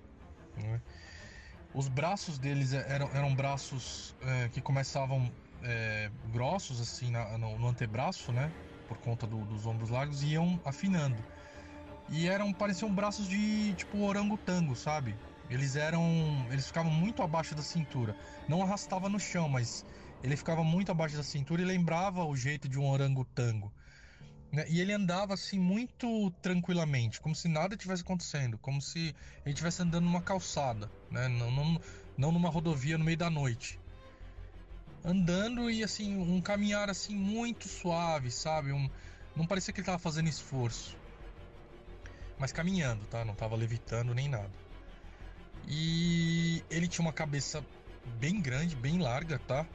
Né? 0.56 0.80
Os 1.74 1.88
braços 1.88 2.38
deles 2.38 2.72
eram, 2.72 3.10
eram 3.12 3.34
braços 3.34 4.14
é, 4.22 4.48
que 4.48 4.60
começavam 4.60 5.30
é, 5.62 6.10
grossos 6.32 6.80
assim 6.80 7.10
na, 7.10 7.36
no, 7.36 7.58
no, 7.58 7.68
antebraço, 7.68 8.32
né? 8.32 8.50
Por 8.88 8.96
conta 8.98 9.26
do, 9.26 9.44
dos 9.44 9.66
ombros 9.66 9.90
largos 9.90 10.22
e 10.22 10.28
iam 10.28 10.60
afinando. 10.64 11.22
E 12.08 12.28
eram 12.28 12.52
pareciam 12.52 12.92
braços 12.92 13.28
de 13.28 13.74
tipo 13.74 14.02
orangotango, 14.02 14.76
sabe? 14.76 15.16
Eles 15.48 15.76
eram. 15.76 16.02
Eles 16.50 16.66
ficavam 16.66 16.90
muito 16.90 17.22
abaixo 17.22 17.54
da 17.54 17.62
cintura. 17.62 18.16
Não 18.48 18.62
arrastava 18.62 19.08
no 19.08 19.18
chão, 19.20 19.48
mas 19.48 19.84
ele 20.22 20.36
ficava 20.36 20.64
muito 20.64 20.90
abaixo 20.90 21.16
da 21.16 21.22
cintura 21.22 21.62
e 21.62 21.64
lembrava 21.64 22.24
o 22.24 22.36
jeito 22.36 22.68
de 22.68 22.78
um 22.78 22.88
orangotango. 22.88 23.72
Né? 24.50 24.64
E 24.68 24.80
ele 24.80 24.92
andava 24.92 25.34
assim 25.34 25.58
muito 25.58 26.30
tranquilamente, 26.42 27.20
como 27.20 27.34
se 27.34 27.48
nada 27.48 27.76
tivesse 27.76 28.02
acontecendo, 28.02 28.58
como 28.58 28.80
se 28.80 29.14
ele 29.44 29.52
estivesse 29.52 29.82
andando 29.82 30.04
numa 30.04 30.22
calçada, 30.22 30.90
né? 31.10 31.28
não, 31.28 31.50
não, 31.50 31.80
não 32.16 32.32
numa 32.32 32.48
rodovia 32.48 32.96
no 32.96 33.04
meio 33.04 33.16
da 33.16 33.28
noite. 33.28 33.78
Andando 35.04 35.70
e 35.70 35.84
assim, 35.84 36.16
um 36.16 36.40
caminhar 36.40 36.90
assim 36.90 37.14
muito 37.14 37.68
suave, 37.68 38.30
sabe? 38.30 38.72
Um, 38.72 38.90
não 39.36 39.46
parecia 39.46 39.72
que 39.72 39.80
ele 39.80 39.82
estava 39.82 39.98
fazendo 39.98 40.28
esforço. 40.28 40.96
mas 42.38 42.52
caminhando, 42.52 43.04
tá? 43.06 43.24
Não 43.24 43.34
tava 43.34 43.54
levitando 43.54 44.14
nem 44.14 44.28
nada. 44.28 44.65
E 45.66 46.64
ele 46.70 46.86
tinha 46.86 47.04
uma 47.04 47.12
cabeça 47.12 47.64
bem 48.18 48.40
grande, 48.40 48.76
bem 48.76 48.98
larga, 48.98 49.38
tá? 49.40 49.66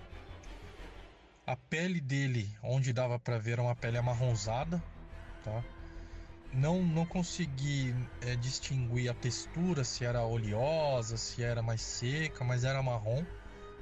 A 1.45 1.55
pele 1.55 1.99
dele, 1.99 2.49
onde 2.63 2.93
dava 2.93 3.19
para 3.19 3.37
ver, 3.37 3.53
era 3.53 3.61
uma 3.61 3.75
pele 3.75 3.97
amarronzada, 3.97 4.81
tá? 5.43 5.63
Não, 6.53 6.83
não 6.83 7.05
consegui 7.05 7.95
é, 8.21 8.35
distinguir 8.35 9.09
a 9.09 9.13
textura, 9.13 9.83
se 9.83 10.03
era 10.05 10.23
oleosa, 10.23 11.17
se 11.17 11.43
era 11.43 11.61
mais 11.61 11.81
seca, 11.81 12.43
mas 12.43 12.63
era 12.63 12.81
marrom, 12.81 13.25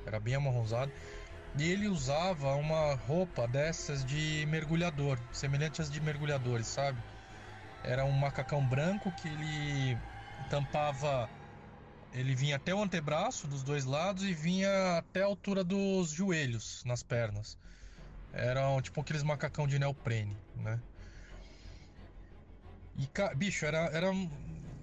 era 0.06 0.20
bem 0.20 0.36
amarronzado. 0.36 0.92
E 1.58 1.64
ele 1.64 1.88
usava 1.88 2.56
uma 2.56 2.94
roupa 2.94 3.48
dessas 3.48 4.06
de 4.06 4.46
mergulhador, 4.48 5.20
semelhante 5.32 5.82
às 5.82 5.90
de 5.90 6.00
mergulhadores, 6.00 6.68
sabe? 6.68 7.02
Era 7.84 8.06
um 8.06 8.12
macacão 8.12 8.66
branco 8.66 9.12
que 9.14 9.28
ele 9.28 9.98
tampava. 10.50 11.30
Ele 12.14 12.34
vinha 12.36 12.56
até 12.56 12.74
o 12.74 12.82
antebraço 12.82 13.48
dos 13.48 13.64
dois 13.64 13.86
lados 13.86 14.24
e 14.24 14.34
vinha 14.34 14.98
até 14.98 15.22
a 15.22 15.26
altura 15.26 15.64
dos 15.64 16.10
joelhos 16.10 16.84
nas 16.86 17.04
pernas. 17.04 17.58
Era 18.34 18.82
tipo 18.82 19.02
aqueles 19.02 19.24
macacão 19.24 19.68
de 19.68 19.78
neoprene, 19.78 20.36
né? 20.56 20.80
E, 22.98 23.36
bicho, 23.36 23.66
era, 23.66 23.86
era, 23.88 24.08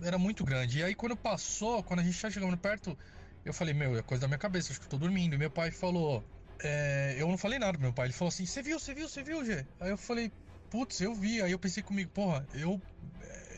era 0.03 0.19
muito 0.19 0.45
grande. 0.45 0.79
E 0.79 0.85
aí, 0.85 0.95
quando 0.95 1.17
passou, 1.17 1.83
quando 1.83 2.01
a 2.01 2.03
gente 2.03 2.21
tá 2.21 2.31
chegando 2.31 2.57
perto, 2.57 2.97
eu 3.45 3.53
falei, 3.53 3.75
meu, 3.75 3.97
é 3.97 4.03
coisa 4.03 4.23
da 4.23 4.29
minha 4.29 4.39
cabeça, 4.39 4.73
acho 4.73 4.81
que 4.81 4.87
eu 4.87 4.91
tô 4.91 4.99
dormindo. 4.99 5.35
E 5.35 5.39
meu 5.39 5.51
pai 5.51 5.71
falou, 5.71 6.25
é, 6.63 7.15
eu 7.19 7.29
não 7.29 7.37
falei 7.37 7.59
nada 7.59 7.73
pro 7.73 7.83
meu 7.83 7.93
pai. 7.93 8.07
Ele 8.07 8.13
falou 8.13 8.29
assim: 8.29 8.47
Você 8.47 8.63
viu, 8.63 8.79
você 8.79 8.95
viu, 8.95 9.09
você 9.09 9.23
viu, 9.23 9.45
Gê? 9.45 9.67
Aí 9.81 9.91
eu 9.91 9.97
falei: 9.97 10.33
Putz, 10.71 11.01
eu 11.01 11.15
vi. 11.15 11.43
Aí 11.43 11.53
eu 11.53 11.59
pensei 11.59 11.83
comigo: 11.83 12.11
Porra, 12.11 12.47
eu, 12.55 12.81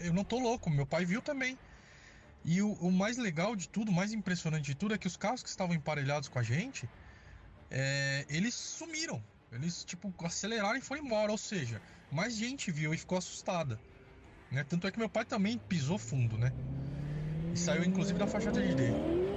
eu 0.03 0.13
não 0.13 0.25
tô 0.25 0.39
louco. 0.39 0.71
Meu 0.71 0.87
pai 0.87 1.05
viu 1.05 1.23
também. 1.23 1.57
E 2.51 2.63
o, 2.63 2.73
o 2.81 2.91
mais 2.91 3.19
legal 3.19 3.55
de 3.55 3.69
tudo, 3.69 3.93
mais 3.93 4.11
impressionante 4.11 4.65
de 4.65 4.75
tudo, 4.75 4.95
é 4.95 4.99
que 4.99 5.07
os 5.07 5.19
carros 5.19 5.43
que 5.43 5.51
estavam 5.51 5.77
emparelhados 5.77 6.31
com 6.31 6.39
a 6.39 6.43
gente, 6.43 6.89
é, 7.71 8.25
eles 8.27 8.55
sumiram. 8.55 9.23
Eles, 9.53 9.85
tipo, 9.85 10.15
aceleraram 10.25 10.79
e 10.79 10.81
foram 10.81 11.05
embora. 11.05 11.31
Ou 11.31 11.37
seja, 11.37 11.79
mais 12.11 12.35
gente 12.35 12.71
viu 12.71 12.95
e 12.95 12.97
ficou 12.97 13.19
assustada. 13.19 13.79
Né? 14.51 14.65
Tanto 14.65 14.87
é 14.87 14.91
que 14.91 14.99
meu 14.99 15.11
pai 15.11 15.27
também 15.27 15.59
pisou 15.59 15.99
fundo, 15.99 16.39
né? 16.39 16.51
E 17.53 17.59
saiu 17.59 17.85
inclusive 17.85 18.19
da 18.19 18.27
faixa 18.27 18.51
de 18.51 18.75
dele. 18.75 19.28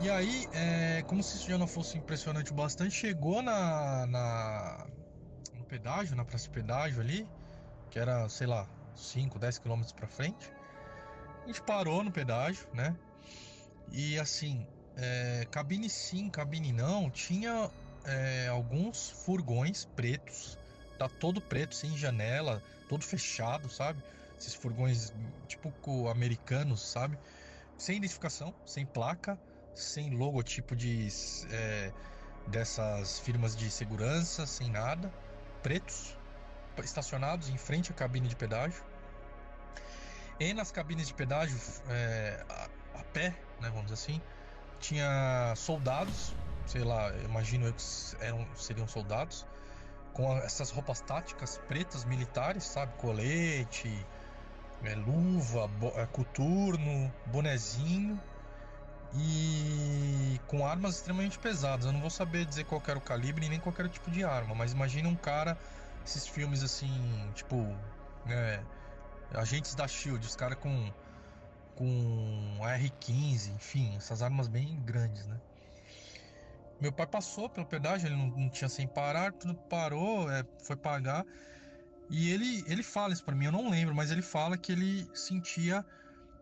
E 0.00 0.08
aí, 0.08 0.48
é, 0.52 1.02
como 1.08 1.24
se 1.24 1.36
isso 1.36 1.50
já 1.50 1.58
não 1.58 1.66
fosse 1.66 1.98
impressionante 1.98 2.52
bastante, 2.52 2.94
chegou 2.94 3.42
na, 3.42 4.06
na 4.06 4.86
no 5.54 5.64
pedágio, 5.64 6.14
na 6.14 6.24
praça 6.24 6.44
de 6.44 6.50
pedágio 6.50 7.00
ali, 7.00 7.28
que 7.90 7.98
era, 7.98 8.28
sei 8.28 8.46
lá, 8.46 8.68
5, 8.94 9.40
10 9.40 9.58
quilômetros 9.58 9.92
para 9.92 10.06
frente. 10.06 10.52
A 11.42 11.48
gente 11.48 11.60
parou 11.62 12.04
no 12.04 12.12
pedágio, 12.12 12.64
né? 12.72 12.96
E 13.90 14.16
assim, 14.20 14.64
é, 14.96 15.44
cabine 15.50 15.90
sim, 15.90 16.30
cabine 16.30 16.72
não, 16.72 17.10
tinha 17.10 17.68
é, 18.04 18.46
alguns 18.46 19.10
furgões 19.24 19.84
pretos, 19.96 20.56
tá 20.96 21.08
todo 21.08 21.40
preto, 21.40 21.74
sem 21.74 21.96
janela, 21.98 22.62
todo 22.88 23.04
fechado, 23.04 23.68
sabe? 23.68 24.00
Esses 24.38 24.54
furgões 24.54 25.12
tipo 25.48 26.08
americanos, 26.08 26.82
sabe? 26.82 27.18
Sem 27.76 27.96
identificação, 27.96 28.54
sem 28.64 28.86
placa 28.86 29.36
sem 29.78 30.10
logotipo 30.10 30.74
de 30.74 31.08
é, 31.50 31.92
dessas 32.48 33.20
firmas 33.20 33.56
de 33.56 33.70
segurança, 33.70 34.46
sem 34.46 34.70
nada, 34.70 35.12
pretos, 35.62 36.16
estacionados 36.82 37.48
em 37.48 37.56
frente 37.56 37.92
à 37.92 37.94
cabine 37.94 38.28
de 38.28 38.36
pedágio. 38.36 38.82
E 40.40 40.52
nas 40.52 40.70
cabines 40.70 41.08
de 41.08 41.14
pedágio, 41.14 41.58
é, 41.88 42.44
a, 42.48 42.68
a, 43.00 43.04
pé, 43.04 43.30
né, 43.60 43.68
vamos 43.70 43.84
dizer 43.84 43.94
assim, 43.94 44.22
tinha 44.80 45.54
soldados, 45.56 46.34
sei 46.66 46.82
lá, 46.82 47.12
imagino 47.18 47.72
que 47.72 47.82
eram, 48.20 48.46
seriam 48.56 48.86
soldados, 48.86 49.46
com 50.12 50.36
essas 50.38 50.70
roupas 50.70 51.00
táticas 51.00 51.58
pretas 51.68 52.04
militares, 52.04 52.64
sabe? 52.64 52.92
Colete, 52.96 54.06
é, 54.84 54.94
luva, 54.94 55.68
bo, 55.68 55.88
é, 55.96 56.06
coturno, 56.06 57.12
bonezinho 57.26 58.20
e 59.14 60.40
com 60.46 60.66
armas 60.66 60.96
extremamente 60.96 61.38
pesadas. 61.38 61.86
Eu 61.86 61.92
não 61.92 62.00
vou 62.00 62.10
saber 62.10 62.44
dizer 62.44 62.64
qual 62.64 62.82
era 62.86 62.98
o 62.98 63.02
calibre 63.02 63.48
nem 63.48 63.60
qual 63.60 63.74
era 63.78 63.88
o 63.88 63.90
tipo 63.90 64.10
de 64.10 64.24
arma, 64.24 64.54
mas 64.54 64.72
imagina 64.72 65.08
um 65.08 65.16
cara, 65.16 65.56
esses 66.04 66.26
filmes 66.26 66.62
assim, 66.62 67.30
tipo, 67.34 67.56
né, 68.26 68.64
agentes 69.34 69.74
da 69.74 69.86
Shield, 69.86 70.26
os 70.26 70.36
caras 70.36 70.58
com 70.58 70.92
com 71.74 72.58
R15, 72.60 73.54
enfim, 73.54 73.94
essas 73.96 74.20
armas 74.20 74.48
bem 74.48 74.82
grandes, 74.84 75.24
né? 75.28 75.40
Meu 76.80 76.92
pai 76.92 77.06
passou 77.06 77.48
pelo 77.48 77.66
pedágio, 77.66 78.08
ele 78.08 78.16
não, 78.16 78.26
não 78.30 78.50
tinha 78.50 78.68
sem 78.68 78.88
parar, 78.88 79.32
tudo 79.32 79.54
parou, 79.68 80.28
é, 80.28 80.44
foi 80.64 80.76
pagar. 80.76 81.24
E 82.10 82.30
ele, 82.32 82.64
ele 82.66 82.82
fala 82.82 83.12
isso 83.12 83.24
para 83.24 83.34
mim, 83.34 83.44
eu 83.44 83.52
não 83.52 83.70
lembro, 83.70 83.94
mas 83.94 84.10
ele 84.10 84.22
fala 84.22 84.58
que 84.58 84.72
ele 84.72 85.08
sentia 85.14 85.84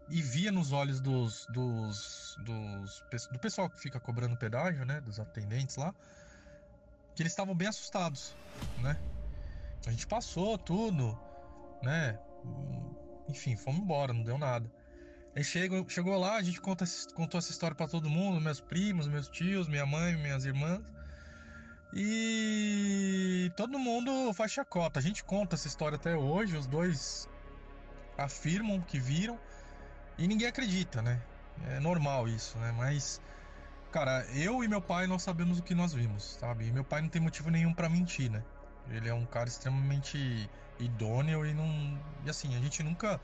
e 0.08 0.22
via 0.22 0.52
nos 0.52 0.72
olhos 0.72 1.00
dos, 1.00 1.46
dos, 1.46 2.36
dos, 2.44 3.02
do 3.30 3.38
pessoal 3.38 3.68
que 3.68 3.80
fica 3.80 3.98
cobrando 3.98 4.36
pedágio, 4.36 4.84
né, 4.84 5.00
dos 5.00 5.18
atendentes 5.18 5.76
lá, 5.76 5.94
que 7.14 7.22
eles 7.22 7.32
estavam 7.32 7.54
bem 7.54 7.68
assustados, 7.68 8.36
né? 8.80 8.98
A 9.86 9.90
gente 9.90 10.06
passou 10.06 10.58
tudo, 10.58 11.18
né? 11.82 12.18
Enfim, 13.28 13.56
fomos 13.56 13.80
embora, 13.80 14.12
não 14.12 14.22
deu 14.22 14.36
nada. 14.36 14.70
Aí 15.34 15.44
chegou, 15.44 15.86
chegou 15.88 16.18
lá, 16.18 16.36
a 16.36 16.42
gente 16.42 16.60
conta, 16.60 16.84
contou 17.14 17.38
essa 17.38 17.50
história 17.50 17.74
para 17.74 17.86
todo 17.86 18.08
mundo, 18.08 18.40
meus 18.40 18.60
primos, 18.60 19.06
meus 19.06 19.28
tios, 19.28 19.68
minha 19.68 19.86
mãe, 19.86 20.16
minhas 20.16 20.44
irmãs. 20.44 20.82
E 21.94 23.50
todo 23.56 23.78
mundo 23.78 24.32
faz 24.34 24.52
chacota. 24.52 24.98
A 24.98 25.02
gente 25.02 25.22
conta 25.24 25.54
essa 25.54 25.68
história 25.68 25.96
até 25.96 26.16
hoje, 26.16 26.56
os 26.56 26.66
dois 26.66 27.28
afirmam 28.18 28.80
que 28.80 28.98
viram. 28.98 29.38
E 30.18 30.26
ninguém 30.26 30.48
acredita, 30.48 31.02
né? 31.02 31.20
É 31.68 31.80
normal 31.80 32.28
isso, 32.28 32.58
né? 32.58 32.72
Mas, 32.72 33.20
cara, 33.92 34.26
eu 34.34 34.62
e 34.64 34.68
meu 34.68 34.80
pai 34.80 35.06
nós 35.06 35.22
sabemos 35.22 35.58
o 35.58 35.62
que 35.62 35.74
nós 35.74 35.92
vimos, 35.92 36.36
sabe? 36.40 36.66
E 36.66 36.72
meu 36.72 36.84
pai 36.84 37.02
não 37.02 37.08
tem 37.08 37.20
motivo 37.20 37.50
nenhum 37.50 37.72
para 37.72 37.88
mentir, 37.88 38.30
né? 38.30 38.42
Ele 38.90 39.08
é 39.08 39.14
um 39.14 39.26
cara 39.26 39.48
extremamente 39.48 40.48
idôneo 40.78 41.44
e 41.44 41.52
não. 41.52 41.98
E 42.24 42.30
assim, 42.30 42.54
a 42.56 42.60
gente 42.60 42.82
nunca 42.82 43.20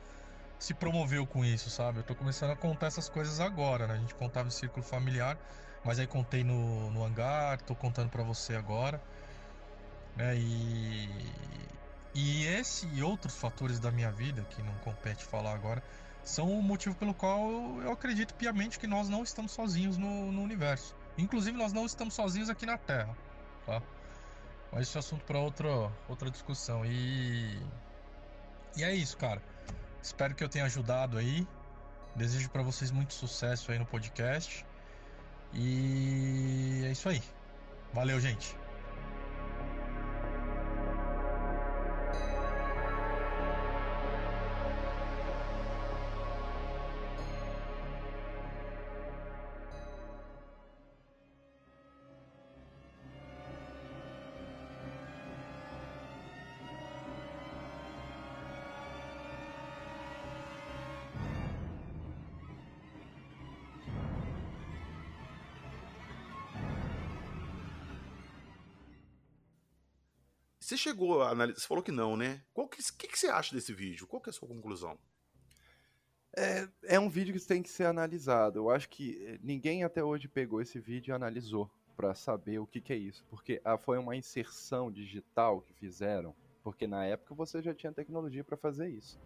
se 0.58 0.74
promoveu 0.74 1.26
com 1.26 1.44
isso, 1.44 1.70
sabe? 1.70 1.98
Eu 1.98 2.04
tô 2.04 2.14
começando 2.14 2.50
a 2.50 2.56
contar 2.56 2.86
essas 2.86 3.08
coisas 3.08 3.40
agora, 3.40 3.86
né? 3.86 3.94
A 3.94 3.98
gente 3.98 4.14
contava 4.14 4.48
em 4.48 4.50
círculo 4.50 4.84
familiar, 4.84 5.38
mas 5.84 5.98
aí 5.98 6.06
contei 6.06 6.44
no, 6.44 6.90
no 6.90 7.04
hangar, 7.04 7.60
tô 7.62 7.74
contando 7.74 8.10
para 8.10 8.22
você 8.22 8.54
agora. 8.54 9.02
Né? 10.16 10.36
E. 10.36 11.08
E 12.14 12.44
esse 12.46 12.86
e 12.88 13.02
outros 13.02 13.34
fatores 13.36 13.80
da 13.80 13.90
minha 13.90 14.12
vida, 14.12 14.44
que 14.50 14.62
não 14.62 14.74
compete 14.80 15.24
falar 15.24 15.54
agora, 15.54 15.82
são 16.24 16.50
o 16.50 16.62
motivo 16.62 16.94
pelo 16.94 17.14
qual 17.14 17.50
eu 17.82 17.92
acredito 17.92 18.34
piamente 18.34 18.78
que 18.78 18.86
nós 18.86 19.08
não 19.08 19.22
estamos 19.22 19.52
sozinhos 19.52 19.96
no, 19.96 20.30
no 20.30 20.42
universo. 20.42 20.94
Inclusive, 21.18 21.56
nós 21.56 21.72
não 21.72 21.84
estamos 21.84 22.14
sozinhos 22.14 22.48
aqui 22.48 22.64
na 22.64 22.78
Terra, 22.78 23.16
tá? 23.66 23.82
Mas 24.70 24.88
esse 24.88 24.96
é 24.96 25.00
assunto 25.00 25.24
para 25.24 25.38
outra, 25.38 25.68
outra 26.08 26.30
discussão. 26.30 26.84
E. 26.86 27.60
E 28.76 28.82
é 28.82 28.94
isso, 28.94 29.16
cara. 29.18 29.42
Espero 30.02 30.34
que 30.34 30.42
eu 30.42 30.48
tenha 30.48 30.64
ajudado 30.64 31.18
aí. 31.18 31.46
Desejo 32.16 32.48
para 32.50 32.62
vocês 32.62 32.90
muito 32.90 33.12
sucesso 33.12 33.70
aí 33.70 33.78
no 33.78 33.84
podcast. 33.84 34.64
E 35.52 36.82
é 36.86 36.92
isso 36.92 37.08
aí. 37.08 37.22
Valeu, 37.92 38.18
gente. 38.18 38.61
Chegou 70.92 71.22
a 71.22 71.30
analisar. 71.30 71.60
Você 71.60 71.66
falou 71.66 71.82
que 71.82 71.90
não, 71.90 72.16
né? 72.16 72.42
O 72.54 72.68
que, 72.68 72.82
que, 72.98 73.08
que, 73.08 73.18
você 73.18 73.28
acha 73.28 73.54
desse 73.54 73.72
vídeo? 73.72 74.06
Qual 74.06 74.20
que 74.20 74.28
é 74.28 74.32
a 74.32 74.34
sua 74.34 74.48
conclusão? 74.48 74.98
É, 76.36 76.68
é 76.84 77.00
um 77.00 77.08
vídeo 77.08 77.34
que 77.34 77.46
tem 77.46 77.62
que 77.62 77.68
ser 77.68 77.84
analisado. 77.84 78.58
Eu 78.58 78.70
acho 78.70 78.88
que 78.88 79.22
eh, 79.26 79.38
ninguém 79.42 79.84
até 79.84 80.02
hoje 80.02 80.28
pegou 80.28 80.60
esse 80.60 80.78
vídeo 80.78 81.12
e 81.12 81.14
analisou 81.14 81.70
para 81.96 82.14
saber 82.14 82.58
o 82.58 82.66
que, 82.66 82.80
que, 82.80 82.92
é 82.92 82.96
isso. 82.96 83.24
Porque 83.28 83.60
ah, 83.64 83.76
foi 83.76 83.98
uma 83.98 84.16
inserção 84.16 84.90
digital 84.90 85.62
que 85.62 85.74
fizeram. 85.74 86.34
Porque 86.62 86.86
na 86.86 87.04
época 87.04 87.34
você 87.34 87.60
já 87.60 87.74
tinha 87.74 87.92
tecnologia 87.92 88.44
para 88.44 88.56
fazer 88.56 88.88
isso. 88.88 89.18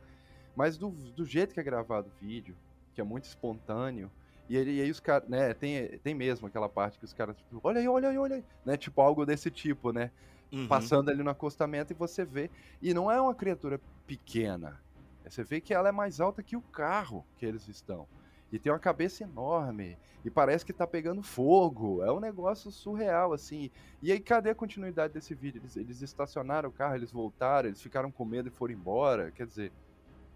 Mas 0.55 0.77
do, 0.79 0.91
do 0.91 1.25
jeito 1.25 1.53
que 1.53 1.61
é 1.61 1.63
gravado 1.63 2.09
o 2.09 2.25
vídeo, 2.25 2.57
que 2.95 3.01
é 3.01 3.05
muito 3.05 3.25
espontâneo, 3.25 4.11
e, 4.49 4.57
ele, 4.57 4.77
e 4.77 4.81
aí 4.81 4.91
os 4.91 5.01
caras, 5.01 5.29
né, 5.29 5.53
tem, 5.53 5.99
tem 5.99 6.15
mesmo 6.15 6.47
aquela 6.47 6.69
parte 6.69 6.99
que 6.99 7.05
os 7.05 7.13
caras, 7.13 7.37
tipo, 7.37 7.61
olha 7.63 7.81
aí, 7.81 7.89
olha 7.89 8.09
aí, 8.09 8.17
olha 8.17 8.37
aí, 8.37 8.45
né, 8.65 8.77
tipo 8.77 9.01
algo 9.01 9.27
desse 9.27 9.51
tipo, 9.51 9.93
né, 9.93 10.11
uhum. 10.53 10.67
passando 10.69 11.11
ali 11.11 11.23
no 11.23 11.31
acostamento 11.31 11.93
e 11.93 11.97
você 11.97 12.25
vê, 12.25 12.51
e 12.81 12.93
não 12.95 13.11
é 13.11 13.21
uma 13.21 13.35
criatura 13.35 13.81
pequena, 14.07 14.81
você 15.29 15.43
vê 15.43 15.61
que 15.61 15.75
ela 15.75 15.89
é 15.89 15.93
mais 15.93 16.21
alta 16.21 16.43
que 16.43 16.57
o 16.57 16.63
carro 16.63 17.25
que 17.37 17.45
eles 17.45 17.69
estão, 17.69 18.07
e 18.53 18.59
tem 18.59 18.73
uma 18.73 18.79
cabeça 18.79 19.25
enorme, 19.25 19.99
e 20.25 20.31
parece 20.31 20.65
que 20.65 20.73
tá 20.73 20.87
pegando 20.87 21.23
fogo, 21.23 22.03
é 22.03 22.13
um 22.13 22.21
negócio 22.21 22.71
surreal, 22.71 23.33
assim, 23.33 23.71
e 24.03 24.11
aí 24.11 24.21
cadê 24.21 24.51
a 24.51 24.55
continuidade 24.55 25.15
desse 25.15 25.35
vídeo? 25.35 25.61
Eles, 25.61 25.77
eles 25.77 26.03
estacionaram 26.03 26.69
o 26.69 26.73
carro, 26.73 26.97
eles 26.97 27.13
voltaram, 27.13 27.69
eles 27.69 27.81
ficaram 27.81 28.11
com 28.11 28.25
medo 28.25 28.49
e 28.49 28.51
foram 28.51 28.75
embora, 28.75 29.31
quer 29.31 29.47
dizer, 29.47 29.73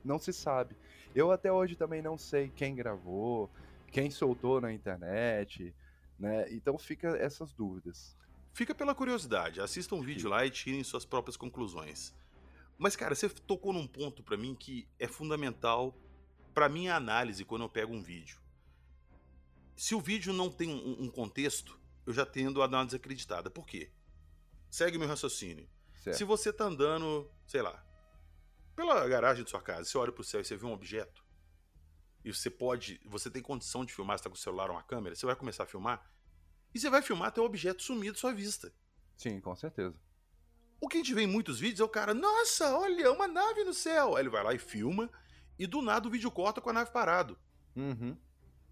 não 0.04 0.18
se 0.18 0.32
sabe. 0.32 0.76
Eu 1.14 1.30
até 1.32 1.52
hoje 1.52 1.76
também 1.76 2.00
não 2.00 2.16
sei 2.16 2.50
quem 2.54 2.74
gravou, 2.74 3.50
quem 3.90 4.10
soltou 4.10 4.60
na 4.60 4.72
internet, 4.72 5.74
né? 6.18 6.46
Então 6.52 6.78
fica 6.78 7.08
essas 7.16 7.52
dúvidas. 7.52 8.16
Fica 8.52 8.74
pela 8.74 8.94
curiosidade, 8.94 9.60
assista 9.60 9.94
um 9.94 10.02
vídeo 10.02 10.28
lá 10.28 10.44
e 10.44 10.50
tirem 10.50 10.82
suas 10.82 11.04
próprias 11.04 11.36
conclusões. 11.36 12.14
Mas 12.76 12.96
cara, 12.96 13.14
você 13.14 13.28
tocou 13.28 13.72
num 13.72 13.86
ponto 13.86 14.22
para 14.22 14.36
mim 14.36 14.54
que 14.54 14.88
é 14.98 15.06
fundamental 15.06 15.96
para 16.52 16.68
minha 16.68 16.94
análise 16.94 17.44
quando 17.44 17.62
eu 17.62 17.68
pego 17.68 17.94
um 17.94 18.02
vídeo. 18.02 18.40
Se 19.76 19.94
o 19.94 20.00
vídeo 20.00 20.32
não 20.32 20.50
tem 20.50 20.70
um, 20.70 21.04
um 21.04 21.10
contexto, 21.10 21.78
eu 22.04 22.12
já 22.12 22.26
tendo 22.26 22.62
a 22.62 22.66
dar 22.66 22.78
uma 22.78 22.86
desacreditada. 22.86 23.50
Por 23.50 23.66
quê? 23.66 23.90
Segue 24.68 24.98
meu 24.98 25.08
raciocínio. 25.08 25.68
Certo. 26.02 26.16
Se 26.16 26.24
você 26.24 26.52
tá 26.52 26.64
andando, 26.64 27.30
sei 27.46 27.62
lá, 27.62 27.84
pela 28.74 29.06
garagem 29.06 29.44
de 29.44 29.50
sua 29.50 29.60
casa, 29.60 29.84
você 29.84 29.98
olha 29.98 30.12
pro 30.12 30.24
céu 30.24 30.40
e 30.40 30.44
você 30.44 30.56
vê 30.56 30.66
um 30.66 30.72
objeto, 30.72 31.24
e 32.24 32.32
você 32.32 32.50
pode, 32.50 33.00
você 33.04 33.30
tem 33.30 33.42
condição 33.42 33.84
de 33.84 33.92
filmar, 33.92 34.18
você 34.18 34.24
tá 34.24 34.30
com 34.30 34.36
o 34.36 34.38
celular 34.38 34.70
ou 34.70 34.76
uma 34.76 34.82
câmera, 34.82 35.14
você 35.14 35.26
vai 35.26 35.36
começar 35.36 35.64
a 35.64 35.66
filmar, 35.66 36.10
e 36.74 36.78
você 36.78 36.90
vai 36.90 37.02
filmar 37.02 37.28
até 37.28 37.40
o 37.40 37.44
objeto 37.44 37.82
sumir 37.82 38.12
da 38.12 38.18
sua 38.18 38.32
vista. 38.32 38.72
Sim, 39.16 39.40
com 39.40 39.54
certeza. 39.54 39.94
O 40.80 40.88
que 40.88 40.96
a 40.96 41.00
gente 41.00 41.12
vê 41.12 41.22
em 41.22 41.26
muitos 41.26 41.60
vídeos 41.60 41.80
é 41.80 41.84
o 41.84 41.88
cara, 41.88 42.14
nossa, 42.14 42.76
olha, 42.78 43.12
uma 43.12 43.28
nave 43.28 43.64
no 43.64 43.74
céu. 43.74 44.16
Aí 44.16 44.22
ele 44.22 44.30
vai 44.30 44.42
lá 44.42 44.54
e 44.54 44.58
filma, 44.58 45.10
e 45.58 45.66
do 45.66 45.82
nada 45.82 46.08
o 46.08 46.10
vídeo 46.10 46.30
corta 46.30 46.60
com 46.60 46.70
a 46.70 46.72
nave 46.72 46.90
parado. 46.90 47.38
Uhum. 47.76 48.16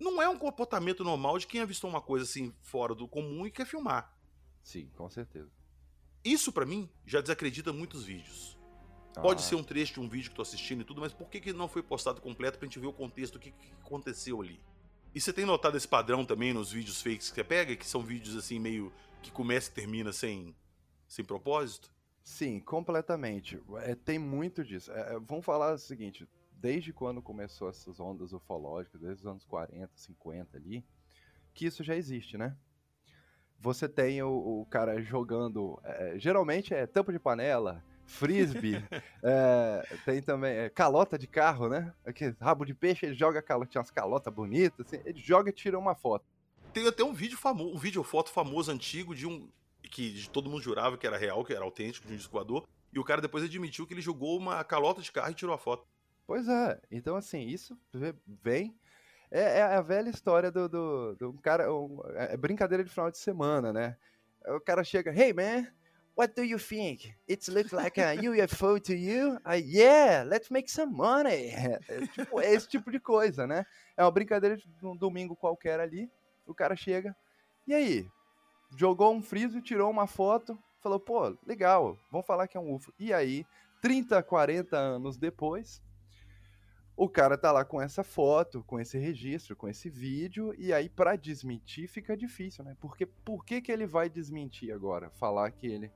Não 0.01 0.23
é 0.23 0.29
um 0.29 0.39
comportamento 0.39 1.05
normal 1.05 1.39
de 1.39 1.47
quem 1.47 1.61
avistou 1.61 1.91
uma 1.91 2.01
coisa 2.01 2.25
assim 2.25 2.55
fora 2.63 2.95
do 2.95 3.07
comum 3.07 3.47
e 3.47 3.51
quer 3.51 3.67
filmar. 3.67 4.17
Sim, 4.63 4.89
com 4.97 5.11
certeza. 5.11 5.51
Isso 6.25 6.53
para 6.53 6.65
mim 6.65 6.89
já 7.05 7.21
desacredita 7.21 7.73
muitos 7.73 8.05
vídeos. 8.05 8.57
Pode 9.15 9.43
ah. 9.43 9.45
ser 9.45 9.57
um 9.57 9.65
trecho 9.65 9.95
de 9.95 10.01
um 10.01 10.09
vídeo 10.09 10.31
que 10.31 10.37
tô 10.37 10.43
assistindo 10.43 10.83
e 10.83 10.85
tudo, 10.85 11.01
mas 11.01 11.13
por 11.13 11.29
que, 11.29 11.41
que 11.41 11.53
não 11.53 11.69
foi 11.69 11.83
postado 11.83 12.21
completo 12.21 12.59
pra 12.59 12.67
gente 12.67 12.79
ver 12.79 12.87
o 12.87 12.93
contexto 12.93 13.35
do 13.35 13.39
que, 13.39 13.51
que 13.51 13.73
aconteceu 13.83 14.41
ali? 14.41 14.61
E 15.15 15.21
você 15.21 15.33
tem 15.33 15.45
notado 15.45 15.77
esse 15.77 15.89
padrão 15.89 16.25
também 16.25 16.53
nos 16.53 16.71
vídeos 16.71 17.01
fakes 17.01 17.31
que 17.31 17.37
você 17.37 17.45
pega, 17.45 17.77
que 17.77 17.87
são 17.87 18.03
vídeos 18.03 18.37
assim 18.37 18.59
meio 18.59 18.93
que 19.23 19.31
começa 19.31 19.71
e 19.71 19.75
termina 19.75 20.13
sem, 20.13 20.55
sem 21.09 21.25
propósito? 21.25 21.91
Sim, 22.23 22.61
completamente. 22.61 23.61
É, 23.79 23.95
tem 23.95 24.19
muito 24.19 24.63
disso. 24.63 24.93
É, 24.93 25.15
é 25.15 25.19
vamos 25.19 25.45
falar 25.45 25.73
o 25.73 25.79
seguinte: 25.79 26.29
desde 26.53 26.93
quando 26.93 27.23
começou 27.23 27.69
essas 27.69 27.99
ondas 27.99 28.33
ufológicas, 28.33 29.01
desde 29.01 29.23
os 29.23 29.27
anos 29.27 29.45
40, 29.45 29.91
50 29.95 30.57
ali, 30.57 30.85
que 31.55 31.67
isso 31.67 31.83
já 31.83 31.97
existe, 31.97 32.37
né? 32.37 32.57
Você 33.59 33.89
tem 33.89 34.23
o, 34.23 34.61
o 34.61 34.67
cara 34.67 35.01
jogando. 35.03 35.81
É, 35.83 36.19
geralmente 36.19 36.75
é 36.75 36.87
tampa 36.87 37.13
de 37.13 37.19
panela, 37.19 37.83
frisbee, 38.09 38.83
é, 39.23 39.97
tem 40.05 40.21
também 40.21 40.57
é, 40.57 40.69
calota 40.69 41.19
de 41.19 41.27
carro, 41.27 41.69
né? 41.69 41.93
Aqui, 42.05 42.35
rabo 42.41 42.65
de 42.65 42.75
peixe, 42.75 43.07
ele 43.07 43.15
joga 43.15 43.41
calota, 43.43 43.71
tinha 43.71 43.81
umas 43.81 43.91
calotas 43.91 44.33
bonitas, 44.33 44.87
assim, 44.87 45.01
ele 45.05 45.21
joga 45.21 45.51
e 45.51 45.53
tira 45.53 45.79
uma 45.79 45.95
foto. 45.95 46.25
Tem 46.73 46.87
até 46.87 47.05
um 47.05 47.13
vídeo 47.13 47.39
famoso, 47.39 47.75
um 47.75 47.79
vídeo 47.79 48.03
foto 48.03 48.31
famoso 48.31 48.73
antigo 48.73 49.15
de 49.15 49.27
um 49.27 49.49
que 49.91 50.29
todo 50.31 50.51
mundo 50.51 50.63
jurava 50.63 50.99
que 50.99 51.07
era 51.07 51.17
real, 51.17 51.45
que 51.45 51.53
era 51.53 51.65
autêntico, 51.65 52.07
de 52.07 52.13
um 52.13 52.17
disco 52.17 52.33
voador, 52.33 52.67
e 52.93 52.99
o 52.99 53.05
cara 53.05 53.23
depois 53.23 53.45
admitiu 53.45 53.87
que 53.87 53.95
ele 53.95 54.01
jogou 54.01 54.37
uma 54.37 54.63
calota 54.65 55.01
de 55.01 55.13
carro 55.13 55.31
e 55.31 55.35
tirou 55.35 55.55
a 55.55 55.59
foto. 55.59 55.87
Pois 56.27 56.49
é, 56.49 56.81
então 56.91 57.17
assim, 57.17 57.41
isso 57.41 57.79
vem 58.43 58.75
é, 59.31 59.59
é, 59.59 59.63
a 59.63 59.81
velha 59.81 60.09
história 60.09 60.51
do, 60.51 60.69
do, 60.69 61.15
do 61.17 61.33
cara. 61.35 61.73
Um, 61.73 62.01
é 62.15 62.37
brincadeira 62.37 62.83
de 62.83 62.91
final 62.91 63.11
de 63.11 63.19
semana, 63.19 63.73
né? 63.73 63.97
O 64.47 64.61
cara 64.61 64.83
chega, 64.83 65.13
hey 65.13 65.33
man, 65.33 65.67
What 66.19 66.35
do 66.35 66.43
you 66.43 66.59
think? 66.59 67.15
It 67.29 67.49
looks 67.49 67.73
like 67.73 67.97
a 67.97 68.17
UFO 68.17 68.81
to 68.81 68.93
you? 68.93 69.39
Uh, 69.49 69.53
yeah, 69.53 70.25
let's 70.27 70.51
make 70.51 70.69
some 70.69 70.93
money. 70.93 71.55
É, 71.89 72.07
tipo, 72.09 72.41
é 72.41 72.53
esse 72.53 72.67
tipo 72.67 72.91
de 72.91 72.99
coisa, 72.99 73.47
né? 73.47 73.65
É 73.97 74.03
uma 74.03 74.11
brincadeira 74.11 74.57
de 74.57 74.67
um 74.85 74.97
domingo 74.97 75.37
qualquer 75.37 75.79
ali. 75.79 76.11
O 76.45 76.53
cara 76.53 76.75
chega, 76.75 77.15
e 77.69 77.73
aí? 77.73 78.05
Jogou 78.77 79.15
um 79.15 79.23
friso, 79.23 79.63
tirou 79.63 79.89
uma 79.89 80.09
foto, 80.09 80.59
falou, 80.83 80.99
pô, 80.99 81.39
legal, 81.47 81.97
vamos 82.11 82.27
falar 82.27 82.49
que 82.49 82.57
é 82.57 82.61
um 82.61 82.75
UFO. 82.75 82.93
E 82.99 83.13
aí, 83.13 83.47
30, 83.81 84.21
40 84.21 84.77
anos 84.77 85.17
depois, 85.17 85.81
o 86.97 87.09
cara 87.09 87.39
tá 87.39 87.53
lá 87.53 87.65
com 87.65 87.81
essa 87.81 88.03
foto, 88.03 88.65
com 88.65 88.81
esse 88.81 88.99
registro, 88.99 89.55
com 89.55 89.69
esse 89.69 89.89
vídeo, 89.89 90.53
e 90.59 90.73
aí 90.73 90.89
para 90.89 91.15
desmentir 91.15 91.89
fica 91.89 92.17
difícil, 92.17 92.65
né? 92.65 92.77
Porque 92.81 93.07
por 93.07 93.45
que, 93.45 93.61
que 93.61 93.71
ele 93.71 93.87
vai 93.87 94.11
desmentir 94.11 94.73
agora? 94.73 95.11
Falar 95.11 95.53
que 95.53 95.69
ele 95.69 95.93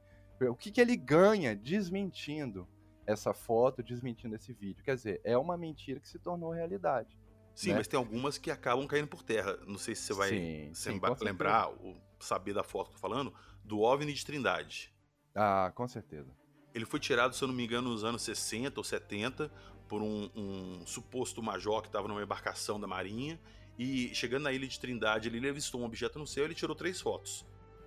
o 0.50 0.54
que, 0.54 0.70
que 0.70 0.80
ele 0.80 0.96
ganha 0.96 1.54
desmentindo 1.54 2.68
essa 3.06 3.32
foto, 3.32 3.82
desmentindo 3.82 4.34
esse 4.34 4.52
vídeo? 4.52 4.84
Quer 4.84 4.94
dizer, 4.94 5.20
é 5.24 5.36
uma 5.36 5.56
mentira 5.56 6.00
que 6.00 6.08
se 6.08 6.18
tornou 6.18 6.50
realidade. 6.50 7.16
Sim, 7.54 7.70
né? 7.70 7.76
mas 7.76 7.88
tem 7.88 7.98
algumas 7.98 8.38
que 8.38 8.50
acabam 8.50 8.86
caindo 8.86 9.08
por 9.08 9.22
terra. 9.22 9.58
Não 9.66 9.78
sei 9.78 9.94
se 9.94 10.02
você 10.02 10.14
vai 10.14 10.28
sim, 10.30 10.70
sim, 10.74 11.00
lembrar 11.20 11.68
ou 11.68 11.96
saber 12.18 12.54
da 12.54 12.62
foto 12.62 12.88
que 12.88 12.96
eu 12.96 13.00
tô 13.00 13.08
falando, 13.08 13.34
do 13.64 13.80
OVNI 13.80 14.12
de 14.12 14.24
Trindade. 14.24 14.92
Ah, 15.34 15.72
com 15.74 15.86
certeza. 15.86 16.30
Ele 16.74 16.86
foi 16.86 16.98
tirado, 16.98 17.34
se 17.34 17.42
eu 17.42 17.48
não 17.48 17.54
me 17.54 17.64
engano, 17.64 17.90
nos 17.90 18.04
anos 18.04 18.22
60 18.22 18.80
ou 18.80 18.84
70 18.84 19.50
por 19.88 20.00
um, 20.00 20.30
um 20.34 20.86
suposto 20.86 21.42
major 21.42 21.82
que 21.82 21.88
estava 21.88 22.08
numa 22.08 22.22
embarcação 22.22 22.80
da 22.80 22.86
Marinha. 22.86 23.38
E 23.78 24.14
chegando 24.14 24.44
na 24.44 24.52
ilha 24.52 24.66
de 24.66 24.78
Trindade, 24.78 25.28
ele 25.28 25.48
avistou 25.48 25.80
um 25.80 25.84
objeto 25.84 26.18
no 26.18 26.26
céu 26.26 26.44
e 26.44 26.46
ele 26.46 26.54
tirou 26.54 26.74
três 26.74 27.00
fotos. 27.00 27.44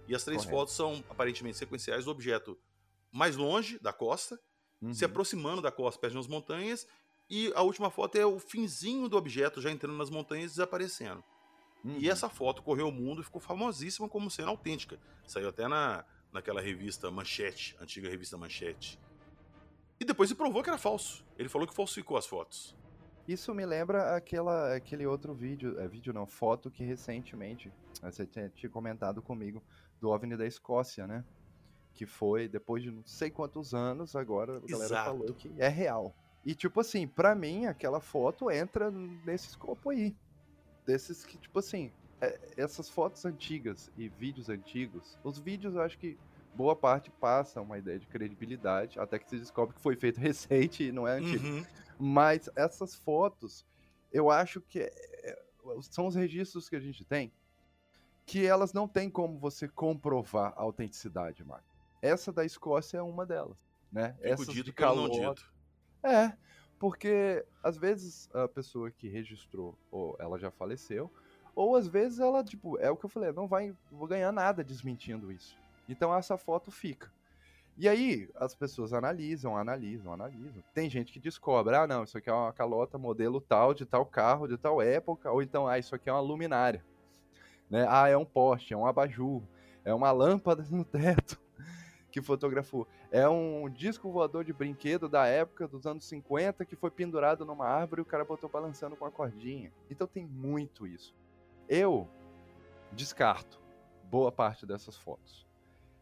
E 0.08 0.16
as 0.16 0.24
três 0.24 0.44
Correto. 0.44 0.58
fotos 0.58 0.76
são 0.76 1.04
aparentemente 1.10 1.58
sequenciais 1.58 2.06
do 2.06 2.12
objeto 2.12 2.58
mais 3.12 3.36
longe 3.36 3.80
da 3.80 3.94
costa, 3.94 4.40
uhum. 4.82 4.94
se 4.94 5.06
aproximando 5.06 5.62
da 5.62 5.72
costa, 5.72 6.00
perto 6.00 6.16
das 6.16 6.28
montanhas, 6.28 6.88
e 7.30 7.52
a 7.56 7.62
última 7.62 7.90
foto 7.90 8.18
é 8.18 8.26
o 8.26 8.40
finzinho 8.40 9.10
do 9.10 9.18
objeto 9.18 9.62
já 9.62 9.72
entrando 9.72 9.98
nas 9.98 10.10
montanhas 10.10 10.52
e 10.52 10.56
desaparecendo. 10.56 11.24
Uhum. 11.84 11.98
E 11.98 12.10
essa 12.10 12.30
foto 12.30 12.62
correu 12.62 12.88
o 12.88 12.92
mundo 12.92 13.22
e 13.22 13.24
ficou 13.24 13.42
famosíssima 13.42 14.10
como 14.10 14.30
sendo 14.30 14.50
autêntica. 14.50 15.00
Saiu 15.26 15.50
até 15.50 15.68
na, 15.68 16.06
naquela 16.32 16.62
revista 16.62 17.10
Manchete, 17.10 17.76
antiga 17.80 18.10
revista 18.10 18.38
Manchete. 18.38 19.00
E 20.00 20.06
depois 20.06 20.30
se 20.30 20.36
provou 20.36 20.62
que 20.62 20.70
era 20.70 20.78
falso. 20.78 21.24
Ele 21.38 21.48
falou 21.48 21.68
que 21.68 21.74
falsificou 21.74 22.18
as 22.18 22.28
fotos. 22.28 22.76
Isso 23.28 23.54
me 23.56 23.66
lembra 23.66 24.16
aquela, 24.16 24.76
aquele 24.76 25.06
outro 25.08 25.34
vídeo, 25.34 25.80
é 25.80 25.88
vídeo 25.88 26.14
não, 26.14 26.28
foto 26.28 26.70
que 26.70 26.84
recentemente 26.84 27.72
você 28.02 28.26
tinha, 28.26 28.50
tinha 28.50 28.70
comentado 28.70 29.22
comigo 29.22 29.64
do 30.00 30.10
OVNI 30.10 30.38
da 30.38 30.46
Escócia, 30.46 31.08
né? 31.08 31.24
Que 31.94 32.06
foi 32.06 32.48
depois 32.48 32.84
de 32.84 32.92
não 32.92 33.06
sei 33.06 33.30
quantos 33.30 33.74
anos, 33.74 34.16
agora 34.16 34.58
a 34.58 34.60
galera 34.60 34.86
Exato. 34.86 35.10
falou 35.10 35.34
que 35.34 35.52
é 35.58 35.68
real. 35.68 36.14
E 36.46 36.54
tipo 36.54 36.80
assim, 36.80 37.08
para 37.08 37.34
mim 37.34 37.66
aquela 37.66 38.00
foto 38.00 38.52
entra 38.52 38.92
nesse 38.92 39.50
escopo 39.50 39.90
aí. 39.90 40.16
Desses 40.86 41.26
que, 41.26 41.38
tipo 41.38 41.58
assim, 41.58 41.92
é, 42.22 42.40
essas 42.56 42.90
fotos 42.90 43.26
antigas 43.26 43.92
e 43.98 44.08
vídeos 44.08 44.50
antigos, 44.50 45.18
os 45.24 45.40
vídeos 45.40 45.74
eu 45.74 45.82
acho 45.82 45.98
que 45.98 46.18
boa 46.54 46.76
parte 46.76 47.12
passa 47.12 47.62
uma 47.62 47.78
ideia 47.78 48.00
de 48.00 48.08
credibilidade, 48.08 49.00
até 49.00 49.20
que 49.20 49.30
se 49.30 49.38
descobre 49.38 49.76
que 49.76 49.82
foi 49.82 49.96
feito 49.96 50.20
recente 50.22 50.84
e 50.84 50.92
não 50.92 51.08
é 51.08 51.18
antigo. 51.18 51.46
Uhum. 51.46 51.66
Mas 52.00 52.50
essas 52.56 52.94
fotos, 52.94 53.66
eu 54.12 54.30
acho 54.30 54.62
que 54.62 54.80
é, 54.80 54.92
é, 55.24 55.46
são 55.82 56.08
os 56.08 56.16
registros 56.16 56.70
que 56.70 56.76
a 56.76 56.80
gente 56.80 57.04
tem 57.04 57.32
que 58.26 58.46
elas 58.46 58.74
não 58.74 58.88
têm 58.88 59.10
como 59.10 59.38
você 59.38 59.68
comprovar 59.68 60.54
a 60.58 60.62
autenticidade, 60.62 61.44
Marco. 61.44 61.66
Essa 62.02 62.32
da 62.32 62.44
Escócia 62.44 62.98
é 62.98 63.02
uma 63.02 63.26
delas, 63.26 63.58
né? 63.92 64.14
Fico 64.14 64.28
Essas 64.28 64.48
dito 64.48 64.66
de 64.66 64.74
calor. 64.74 65.10
Não 65.10 65.34
dito. 65.34 65.54
É, 66.04 66.34
porque 66.80 67.46
às 67.64 67.78
vezes 67.78 68.30
a 68.34 68.48
pessoa 68.48 68.92
que 68.92 69.08
registrou, 69.08 69.78
ou 69.92 70.16
ela 70.20 70.38
já 70.38 70.52
faleceu, 70.52 71.12
ou 71.56 71.76
às 71.76 71.88
vezes 71.88 72.20
ela, 72.20 72.44
tipo, 72.44 72.78
é 72.80 72.90
o 72.92 72.98
que 72.98 73.06
eu 73.06 73.10
falei, 73.10 73.32
não 73.32 73.48
vai 73.48 73.76
vou 73.92 74.08
ganhar 74.08 74.32
nada 74.32 74.64
desmentindo 74.64 75.32
isso. 75.32 75.58
Então 75.88 76.14
essa 76.14 76.38
foto 76.38 76.72
fica. 76.72 77.12
E 77.78 77.90
aí 77.90 78.30
as 78.36 78.56
pessoas 78.56 78.94
analisam, 78.94 79.58
analisam, 79.58 80.14
analisam. 80.14 80.64
Tem 80.74 80.90
gente 80.90 81.12
que 81.12 81.20
descobre, 81.20 81.76
ah, 81.76 81.86
não, 81.86 82.04
isso 82.04 82.18
aqui 82.18 82.30
é 82.30 82.34
uma 82.34 82.54
calota 82.54 82.98
modelo 82.98 83.42
tal, 83.42 83.74
de 83.74 83.86
tal 83.86 84.06
carro, 84.06 84.48
de 84.48 84.58
tal 84.58 84.82
época, 84.82 85.32
ou 85.32 85.42
então, 85.42 85.68
ah, 85.68 85.78
isso 85.78 85.94
aqui 85.94 86.10
é 86.10 86.14
uma 86.14 86.22
luminária. 86.22 86.84
Né? 87.70 87.86
Ah, 87.90 88.08
é 88.08 88.18
um 88.18 88.26
poste, 88.26 88.74
é 88.74 88.78
um 88.78 88.86
abajur, 88.86 89.42
é 89.84 89.94
uma 89.94 90.12
lâmpada 90.12 90.66
no 90.70 90.84
teto 90.84 91.40
que 92.12 92.22
fotografou. 92.22 92.88
É 93.12 93.28
um 93.28 93.70
disco 93.70 94.12
voador 94.12 94.44
de 94.44 94.54
brinquedo 94.54 95.10
da 95.10 95.26
época 95.26 95.68
dos 95.68 95.86
anos 95.86 96.06
50 96.06 96.66
que 96.66 96.76
foi 96.76 96.90
pendurado 96.90 97.46
numa 97.46 97.68
árvore 97.68 98.00
e 98.00 98.04
o 98.04 98.06
cara 98.06 98.24
botou 98.24 98.50
balançando 98.50 98.96
com 98.96 99.06
a 99.06 99.12
cordinha. 99.12 99.72
Então 99.90 100.08
tem 100.08 100.26
muito 100.26 100.88
isso. 100.88 101.14
Eu 101.68 102.08
descarto 102.92 103.60
boa 104.10 104.32
parte 104.32 104.66
dessas 104.66 104.96
fotos. 104.96 105.46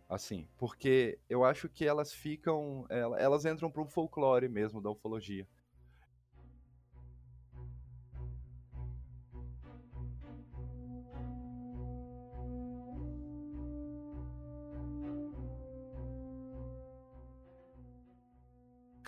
Assim, 0.07 0.47
porque 0.57 1.17
eu 1.27 1.43
acho 1.43 1.67
que 1.67 1.85
elas 1.85 2.13
ficam. 2.13 2.85
Elas 3.17 3.45
entram 3.45 3.71
para 3.71 3.81
o 3.81 3.87
folclore 3.87 4.47
mesmo 4.47 4.79
da 4.79 4.91
ufologia. 4.91 5.47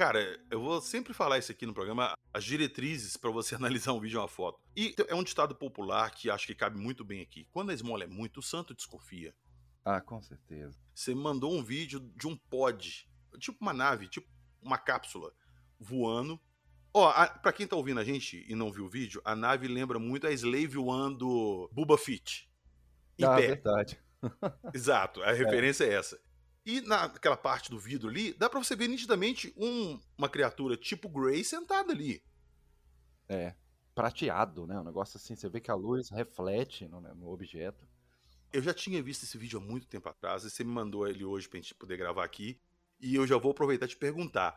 Cara, 0.06 0.40
eu 0.52 0.62
vou 0.62 0.80
sempre 0.82 1.16
falar 1.16 1.40
isso 1.40 1.52
aqui 1.52 1.66
no 1.66 1.74
programa, 1.74 2.14
as 2.32 2.44
diretrizes 2.44 3.18
para 3.18 3.32
você 3.32 3.56
analisar 3.58 3.92
um 3.92 4.00
vídeo 4.00 4.20
ou 4.20 4.22
uma 4.22 4.28
foto. 4.28 4.60
E 4.78 4.94
é 5.08 5.16
um 5.16 5.24
ditado 5.24 5.56
popular 5.56 6.12
que 6.12 6.30
acho 6.30 6.46
que 6.46 6.54
cabe 6.54 6.78
muito 6.78 7.04
bem 7.04 7.24
aqui. 7.24 7.48
Quando 7.52 7.72
a 7.72 7.74
esmola 7.74 8.04
é 8.04 8.08
muito, 8.08 8.40
o 8.40 8.44
santo 8.44 8.76
desconfia. 8.76 9.34
Ah, 9.84 10.00
com 10.00 10.22
certeza. 10.22 10.78
Você 10.94 11.16
mandou 11.16 11.52
um 11.52 11.64
vídeo 11.64 12.00
de 12.16 12.28
um 12.28 12.38
pod, 12.38 13.10
tipo 13.40 13.58
uma 13.60 13.74
nave, 13.74 14.08
tipo 14.08 14.28
uma 14.62 14.78
cápsula, 14.78 15.34
voando. 15.80 16.40
Ó, 16.94 17.10
oh, 17.10 17.40
pra 17.40 17.52
quem 17.52 17.66
tá 17.66 17.76
ouvindo 17.76 18.00
a 18.00 18.04
gente 18.04 18.46
e 18.48 18.54
não 18.54 18.72
viu 18.72 18.86
o 18.86 18.90
vídeo, 18.90 19.20
a 19.26 19.36
nave 19.36 19.68
lembra 19.68 19.98
muito 19.98 20.28
a 20.28 20.32
Slave 20.32 20.78
One 20.78 21.18
do 21.18 21.68
Bubba. 21.74 21.98
Em 23.18 23.26
ah, 23.26 23.36
pé. 23.36 23.48
verdade. 23.48 24.00
Exato, 24.72 25.24
a 25.24 25.32
referência 25.32 25.84
é, 25.84 25.90
é 25.90 25.94
essa. 25.94 26.25
E 26.66 26.82
naquela 26.82 27.38
parte 27.38 27.70
do 27.70 27.78
vidro 27.78 28.10
ali, 28.10 28.34
dá 28.34 28.50
para 28.50 28.62
você 28.62 28.76
ver 28.76 28.88
nitidamente 28.88 29.54
um, 29.56 30.00
uma 30.18 30.28
criatura 30.28 30.76
tipo 30.76 31.08
Grey 31.08 31.44
sentada 31.44 31.92
ali. 31.94 32.24
É, 33.30 33.54
prateado, 33.94 34.66
né? 34.66 34.80
Um 34.80 34.84
negócio 34.84 35.18
assim, 35.18 35.36
você 35.36 35.48
vê 35.48 35.62
que 35.62 35.70
a 35.70 35.76
luz 35.76 36.10
reflete 36.10 36.88
no, 36.88 37.00
né, 37.00 37.14
no 37.16 37.30
objeto. 37.30 37.88
Eu 38.52 38.62
já 38.62 38.74
tinha 38.74 39.02
visto 39.04 39.24
esse 39.24 39.38
vídeo 39.38 39.60
há 39.60 39.62
muito 39.62 39.88
tempo 39.88 40.10
atrás, 40.10 40.44
e 40.44 40.50
você 40.50 40.64
me 40.64 40.72
mandou 40.72 41.08
ele 41.08 41.24
hoje 41.24 41.48
pra 41.48 41.60
gente 41.60 41.76
poder 41.76 41.98
gravar 41.98 42.24
aqui. 42.24 42.60
E 43.00 43.14
eu 43.14 43.28
já 43.28 43.38
vou 43.38 43.52
aproveitar 43.52 43.86
e 43.86 43.90
te 43.90 43.98
perguntar: 43.98 44.56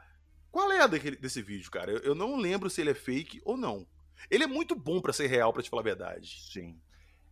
qual 0.51 0.73
é 0.73 0.81
a 0.81 0.87
daquele, 0.87 1.17
desse 1.17 1.43
vídeo, 1.43 1.71
cara? 1.71 1.91
Eu, 1.91 1.99
eu, 1.99 2.15
não 2.15 2.37
lembro 2.37 2.71
se 2.71 2.81
ele 2.81 2.91
é 2.91 2.95
fake 2.95 3.41
ou 3.45 3.57
não. 3.57 3.87
Ele 4.31 4.45
é 4.45 4.47
muito 4.47 4.75
bom 4.75 5.01
para 5.01 5.13
ser 5.13 5.27
real, 5.27 5.53
para 5.53 5.63
te 5.63 5.71
falar 5.71 5.83
a 5.83 5.85
verdade. 5.85 6.41
Sim. 6.53 6.81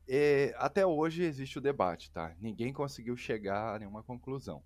É, 0.09 0.55
até 0.57 0.87
hoje 0.87 1.25
existe 1.25 1.59
o 1.59 1.61
debate, 1.61 2.11
tá? 2.11 2.35
Ninguém 2.41 2.73
conseguiu 2.73 3.17
chegar 3.17 3.75
a 3.75 3.79
nenhuma 3.79 4.03
conclusão. 4.03 4.63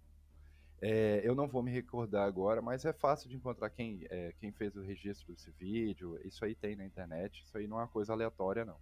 É, 0.82 1.20
eu 1.22 1.34
não 1.34 1.46
vou 1.46 1.62
me 1.62 1.70
recordar 1.70 2.26
agora, 2.26 2.62
mas 2.62 2.84
é 2.84 2.92
fácil 2.92 3.28
de 3.28 3.36
encontrar 3.36 3.68
quem, 3.70 4.06
é, 4.10 4.32
quem 4.38 4.50
fez 4.52 4.76
o 4.76 4.82
registro 4.82 5.32
desse 5.32 5.50
vídeo. 5.52 6.18
Isso 6.24 6.44
aí 6.44 6.54
tem 6.54 6.76
na 6.76 6.84
internet. 6.84 7.42
Isso 7.44 7.56
aí 7.56 7.66
não 7.66 7.78
é 7.78 7.82
uma 7.82 7.88
coisa 7.88 8.12
aleatória, 8.12 8.64
não. 8.64 8.76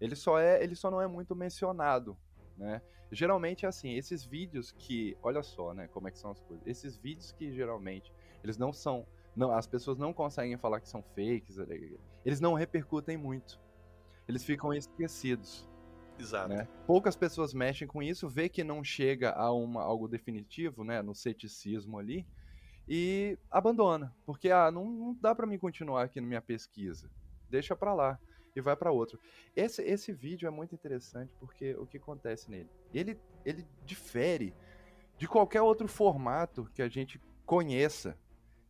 Ele 0.00 0.16
só 0.16 0.38
é, 0.38 0.62
ele 0.62 0.74
só 0.74 0.90
não 0.90 1.00
é 1.00 1.06
muito 1.06 1.34
mencionado, 1.34 2.16
né? 2.56 2.82
Geralmente 3.10 3.66
é 3.66 3.68
assim, 3.68 3.94
esses 3.94 4.24
vídeos 4.24 4.72
que, 4.72 5.16
olha 5.22 5.42
só, 5.42 5.74
né, 5.74 5.86
como 5.88 6.08
é 6.08 6.10
que 6.10 6.18
são 6.18 6.30
as 6.30 6.40
coisas. 6.40 6.66
Esses 6.66 6.96
vídeos 6.96 7.30
que 7.30 7.52
geralmente 7.52 8.10
eles 8.42 8.56
não 8.56 8.72
são, 8.72 9.06
não, 9.36 9.52
as 9.52 9.66
pessoas 9.66 9.98
não 9.98 10.12
conseguem 10.14 10.56
falar 10.56 10.80
que 10.80 10.88
são 10.88 11.02
fakes, 11.02 11.58
eles 12.24 12.40
não 12.40 12.54
repercutem 12.54 13.16
muito. 13.16 13.60
Eles 14.26 14.42
ficam 14.42 14.72
esquecidos. 14.72 15.68
Exato. 16.22 16.48
Né? 16.48 16.68
Poucas 16.86 17.16
pessoas 17.16 17.52
mexem 17.52 17.86
com 17.86 18.02
isso, 18.02 18.28
vê 18.28 18.48
que 18.48 18.62
não 18.62 18.82
chega 18.82 19.32
a 19.32 19.52
uma, 19.52 19.82
algo 19.82 20.06
definitivo, 20.06 20.84
né, 20.84 21.02
no 21.02 21.14
ceticismo 21.14 21.98
ali, 21.98 22.26
e 22.88 23.38
abandona, 23.50 24.14
porque 24.24 24.50
ah, 24.50 24.70
não, 24.70 24.84
não 24.84 25.14
dá 25.20 25.34
para 25.34 25.46
mim 25.46 25.58
continuar 25.58 26.04
aqui 26.04 26.20
na 26.20 26.26
minha 26.26 26.42
pesquisa, 26.42 27.10
deixa 27.48 27.76
para 27.76 27.94
lá 27.94 28.18
e 28.54 28.60
vai 28.60 28.76
para 28.76 28.90
outro. 28.90 29.18
Esse, 29.56 29.82
esse 29.82 30.12
vídeo 30.12 30.46
é 30.46 30.50
muito 30.50 30.74
interessante 30.74 31.32
porque 31.38 31.74
o 31.74 31.86
que 31.86 31.96
acontece 31.96 32.50
nele? 32.50 32.68
Ele, 32.92 33.18
ele 33.44 33.66
difere 33.84 34.54
de 35.16 35.26
qualquer 35.26 35.62
outro 35.62 35.88
formato 35.88 36.68
que 36.74 36.82
a 36.82 36.88
gente 36.88 37.20
conheça. 37.46 38.16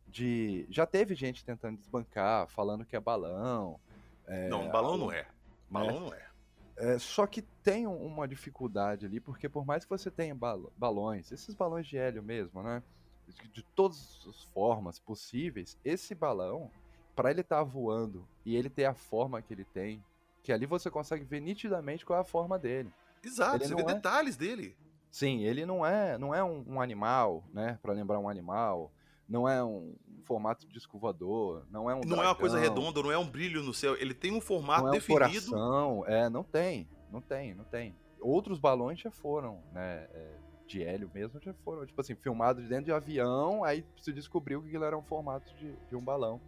De 0.07 0.67
já 0.69 0.85
teve 0.85 1.15
gente 1.15 1.43
tentando 1.43 1.77
desbancar, 1.79 2.47
falando 2.47 2.85
que 2.85 2.95
é 2.95 2.99
balão. 2.99 3.79
É, 4.27 4.47
não, 4.47 4.69
balão 4.69 4.95
não 4.95 5.11
é. 5.11 5.27
Balão 5.69 5.95
né? 5.95 5.99
não 5.99 6.13
é. 6.13 6.32
É, 6.75 6.97
só 6.97 7.27
que 7.27 7.41
tem 7.41 7.85
uma 7.85 8.27
dificuldade 8.27 9.05
ali, 9.05 9.19
porque 9.19 9.47
por 9.47 9.65
mais 9.65 9.83
que 9.83 9.89
você 9.89 10.09
tenha 10.09 10.35
balões, 10.77 11.31
esses 11.31 11.53
balões 11.53 11.85
de 11.85 11.97
hélio 11.97 12.23
mesmo, 12.23 12.63
né? 12.63 12.81
De, 13.27 13.47
de 13.49 13.63
todas 13.63 14.25
as 14.27 14.43
formas 14.45 14.99
possíveis, 14.99 15.77
esse 15.85 16.15
balão, 16.15 16.69
para 17.15 17.31
ele 17.31 17.41
estar 17.41 17.57
tá 17.57 17.63
voando 17.63 18.27
e 18.45 18.55
ele 18.55 18.69
ter 18.69 18.85
a 18.85 18.93
forma 18.93 19.41
que 19.41 19.53
ele 19.53 19.65
tem, 19.65 20.03
que 20.41 20.51
ali 20.51 20.65
você 20.65 20.89
consegue 20.89 21.23
ver 21.23 21.39
nitidamente 21.39 22.05
qual 22.05 22.17
é 22.17 22.21
a 22.21 22.25
forma 22.25 22.57
dele. 22.57 22.91
Exato, 23.23 23.57
ele 23.57 23.67
você 23.67 23.75
vê 23.75 23.81
é... 23.81 23.93
detalhes 23.93 24.35
dele. 24.35 24.75
Sim, 25.09 25.43
ele 25.43 25.65
não 25.65 25.85
é, 25.85 26.17
não 26.17 26.33
é 26.33 26.43
um, 26.43 26.65
um 26.67 26.81
animal, 26.81 27.43
né? 27.53 27.77
Para 27.81 27.93
lembrar 27.93 28.19
um 28.19 28.27
animal 28.27 28.91
não 29.27 29.47
é 29.47 29.63
um 29.63 29.95
formato 30.23 30.65
de 30.65 30.73
disco 30.73 30.97
voador, 30.97 31.65
não 31.69 31.89
é 31.89 31.95
um 31.95 31.99
Não 31.99 32.07
dragão, 32.07 32.23
é 32.23 32.27
uma 32.27 32.35
coisa 32.35 32.59
redonda, 32.59 33.01
não 33.01 33.11
é 33.11 33.17
um 33.17 33.29
brilho 33.29 33.61
no 33.63 33.73
céu, 33.73 33.95
ele 33.95 34.13
tem 34.13 34.31
um 34.31 34.41
formato 34.41 34.83
não 34.83 34.87
é 34.89 34.91
um 34.91 34.93
definido. 34.93 35.49
Coração, 35.49 36.05
é, 36.07 36.29
não 36.29 36.43
tem, 36.43 36.87
não 37.11 37.21
tem, 37.21 37.53
não 37.53 37.63
tem. 37.63 37.95
Outros 38.19 38.59
balões 38.59 38.99
já 38.99 39.11
foram, 39.11 39.61
né, 39.73 40.07
é, 40.13 40.37
de 40.67 40.83
hélio 40.83 41.09
mesmo 41.13 41.39
já 41.41 41.53
foram, 41.53 41.85
tipo 41.85 41.99
assim, 41.99 42.15
filmados 42.15 42.67
dentro 42.67 42.85
de 42.85 42.91
avião, 42.91 43.63
aí 43.63 43.85
se 44.01 44.13
descobriu 44.13 44.61
que 44.61 44.67
aquilo 44.69 44.85
era 44.85 44.97
um 44.97 45.03
formato 45.03 45.53
de, 45.55 45.75
de 45.89 45.95
um 45.95 46.03
balão 46.03 46.39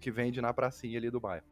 que 0.00 0.10
vende 0.10 0.40
na 0.40 0.52
pracinha 0.52 0.98
ali 0.98 1.10
do 1.10 1.20
bairro. 1.20 1.46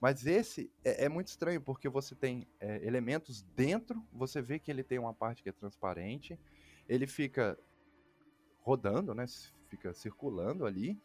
Mas 0.00 0.26
esse 0.26 0.68
é, 0.84 1.04
é 1.04 1.08
muito 1.08 1.28
estranho, 1.28 1.60
porque 1.60 1.88
você 1.88 2.14
tem 2.14 2.46
é, 2.60 2.84
elementos 2.84 3.42
dentro, 3.54 4.02
você 4.12 4.42
vê 4.42 4.58
que 4.58 4.70
ele 4.70 4.82
tem 4.82 4.98
uma 4.98 5.14
parte 5.14 5.42
que 5.42 5.48
é 5.48 5.52
transparente, 5.52 6.38
ele 6.88 7.06
fica 7.06 7.56
rodando, 8.62 9.14
né? 9.14 9.26
Fica 9.68 9.92
circulando 9.92 10.64
ali. 10.64 10.98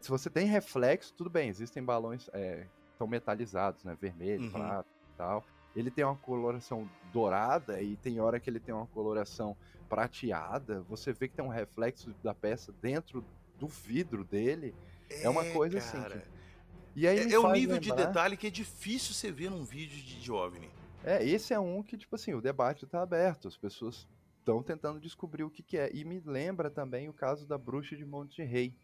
Se 0.00 0.08
você 0.08 0.30
tem 0.30 0.46
reflexo, 0.46 1.12
tudo 1.14 1.28
bem, 1.28 1.48
existem 1.48 1.82
balões 1.82 2.28
é, 2.32 2.66
são 2.96 3.06
metalizados, 3.06 3.82
né? 3.84 3.96
Vermelho, 4.00 4.44
uhum. 4.44 4.50
prata 4.50 4.88
e 4.88 5.16
tal. 5.16 5.44
Ele 5.74 5.90
tem 5.90 6.04
uma 6.04 6.16
coloração 6.16 6.88
dourada 7.12 7.80
e 7.80 7.96
tem 7.96 8.20
hora 8.20 8.40
que 8.40 8.48
ele 8.48 8.60
tem 8.60 8.74
uma 8.74 8.86
coloração 8.86 9.56
prateada. 9.88 10.82
Você 10.82 11.12
vê 11.12 11.28
que 11.28 11.34
tem 11.34 11.44
um 11.44 11.48
reflexo 11.48 12.14
da 12.22 12.34
peça 12.34 12.72
dentro 12.80 13.24
do 13.58 13.66
vidro 13.66 14.24
dele. 14.24 14.74
É, 15.10 15.24
é 15.24 15.28
uma 15.28 15.44
coisa 15.46 15.78
assim 15.78 16.00
cara. 16.00 16.16
assim. 16.16 16.24
Que... 16.24 16.38
E 16.96 17.06
aí 17.06 17.18
é, 17.18 17.32
é 17.32 17.38
um 17.38 17.52
nível 17.52 17.76
lembrar... 17.76 17.96
de 17.96 18.06
detalhe 18.06 18.36
que 18.36 18.46
é 18.46 18.50
difícil 18.50 19.14
você 19.14 19.30
ver 19.30 19.50
num 19.50 19.64
vídeo 19.64 19.96
de, 19.96 20.20
de 20.20 20.32
OVNI. 20.32 20.70
É, 21.04 21.24
esse 21.24 21.54
é 21.54 21.60
um 21.60 21.82
que, 21.82 21.96
tipo 21.96 22.16
assim, 22.16 22.34
o 22.34 22.40
debate 22.40 22.86
tá 22.86 23.00
aberto. 23.00 23.46
As 23.46 23.56
pessoas 23.56 24.06
estão 24.48 24.62
tentando 24.62 24.98
descobrir 24.98 25.44
o 25.44 25.50
que, 25.50 25.62
que, 25.62 25.76
é. 25.76 25.90
E 25.92 26.04
me 26.04 26.20
lembra 26.20 26.70
também 26.70 27.08
o 27.08 27.12
caso 27.12 27.46
da 27.46 27.58
bruxa 27.58 27.94
de 27.94 28.04
Monte 28.04 28.42
Rei, 28.42 28.74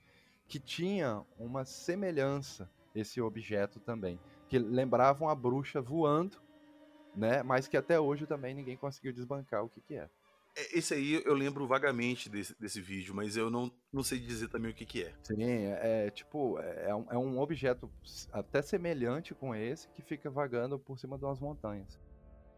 que 0.46 0.60
tinha 0.60 1.24
uma 1.38 1.64
semelhança 1.64 2.70
esse 2.94 3.20
objeto 3.20 3.80
também, 3.80 4.20
que 4.48 4.58
lembravam 4.58 5.28
a 5.28 5.34
bruxa 5.34 5.80
voando, 5.80 6.36
né? 7.16 7.42
Mas 7.42 7.66
que 7.66 7.76
até 7.76 7.98
hoje 7.98 8.26
também 8.26 8.54
ninguém 8.54 8.76
conseguiu 8.76 9.12
desbancar 9.12 9.64
o 9.64 9.68
que, 9.68 9.80
que 9.80 9.94
é. 9.94 10.08
é 10.54 10.78
esse 10.78 10.94
aí 10.94 11.22
eu 11.24 11.34
lembro 11.34 11.66
vagamente 11.66 12.28
desse, 12.28 12.54
desse 12.60 12.80
vídeo, 12.80 13.14
mas 13.14 13.36
eu 13.36 13.50
não, 13.50 13.72
não 13.92 14.02
sei 14.02 14.20
dizer 14.20 14.48
também 14.48 14.70
o 14.70 14.74
que, 14.74 14.84
que 14.84 15.02
é. 15.02 15.14
Sim, 15.22 15.42
é, 15.42 16.06
é 16.06 16.10
tipo, 16.10 16.58
é 16.60 16.94
um, 16.94 17.12
é 17.12 17.18
um 17.18 17.40
objeto 17.40 17.90
até 18.30 18.60
semelhante 18.62 19.34
com 19.34 19.54
esse 19.54 19.88
que 19.88 20.02
fica 20.02 20.30
vagando 20.30 20.78
por 20.78 20.98
cima 20.98 21.18
de 21.18 21.24
umas 21.24 21.40
montanhas 21.40 22.03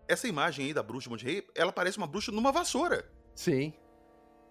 essa 0.08 0.28
imagem 0.28 0.66
aí 0.66 0.74
da 0.74 0.82
bruxa 0.82 1.10
Monte 1.10 1.24
Rei, 1.24 1.46
ela 1.54 1.72
parece 1.72 1.98
uma 1.98 2.06
bruxa 2.06 2.32
numa 2.32 2.52
vassoura. 2.52 3.10
Sim. 3.34 3.72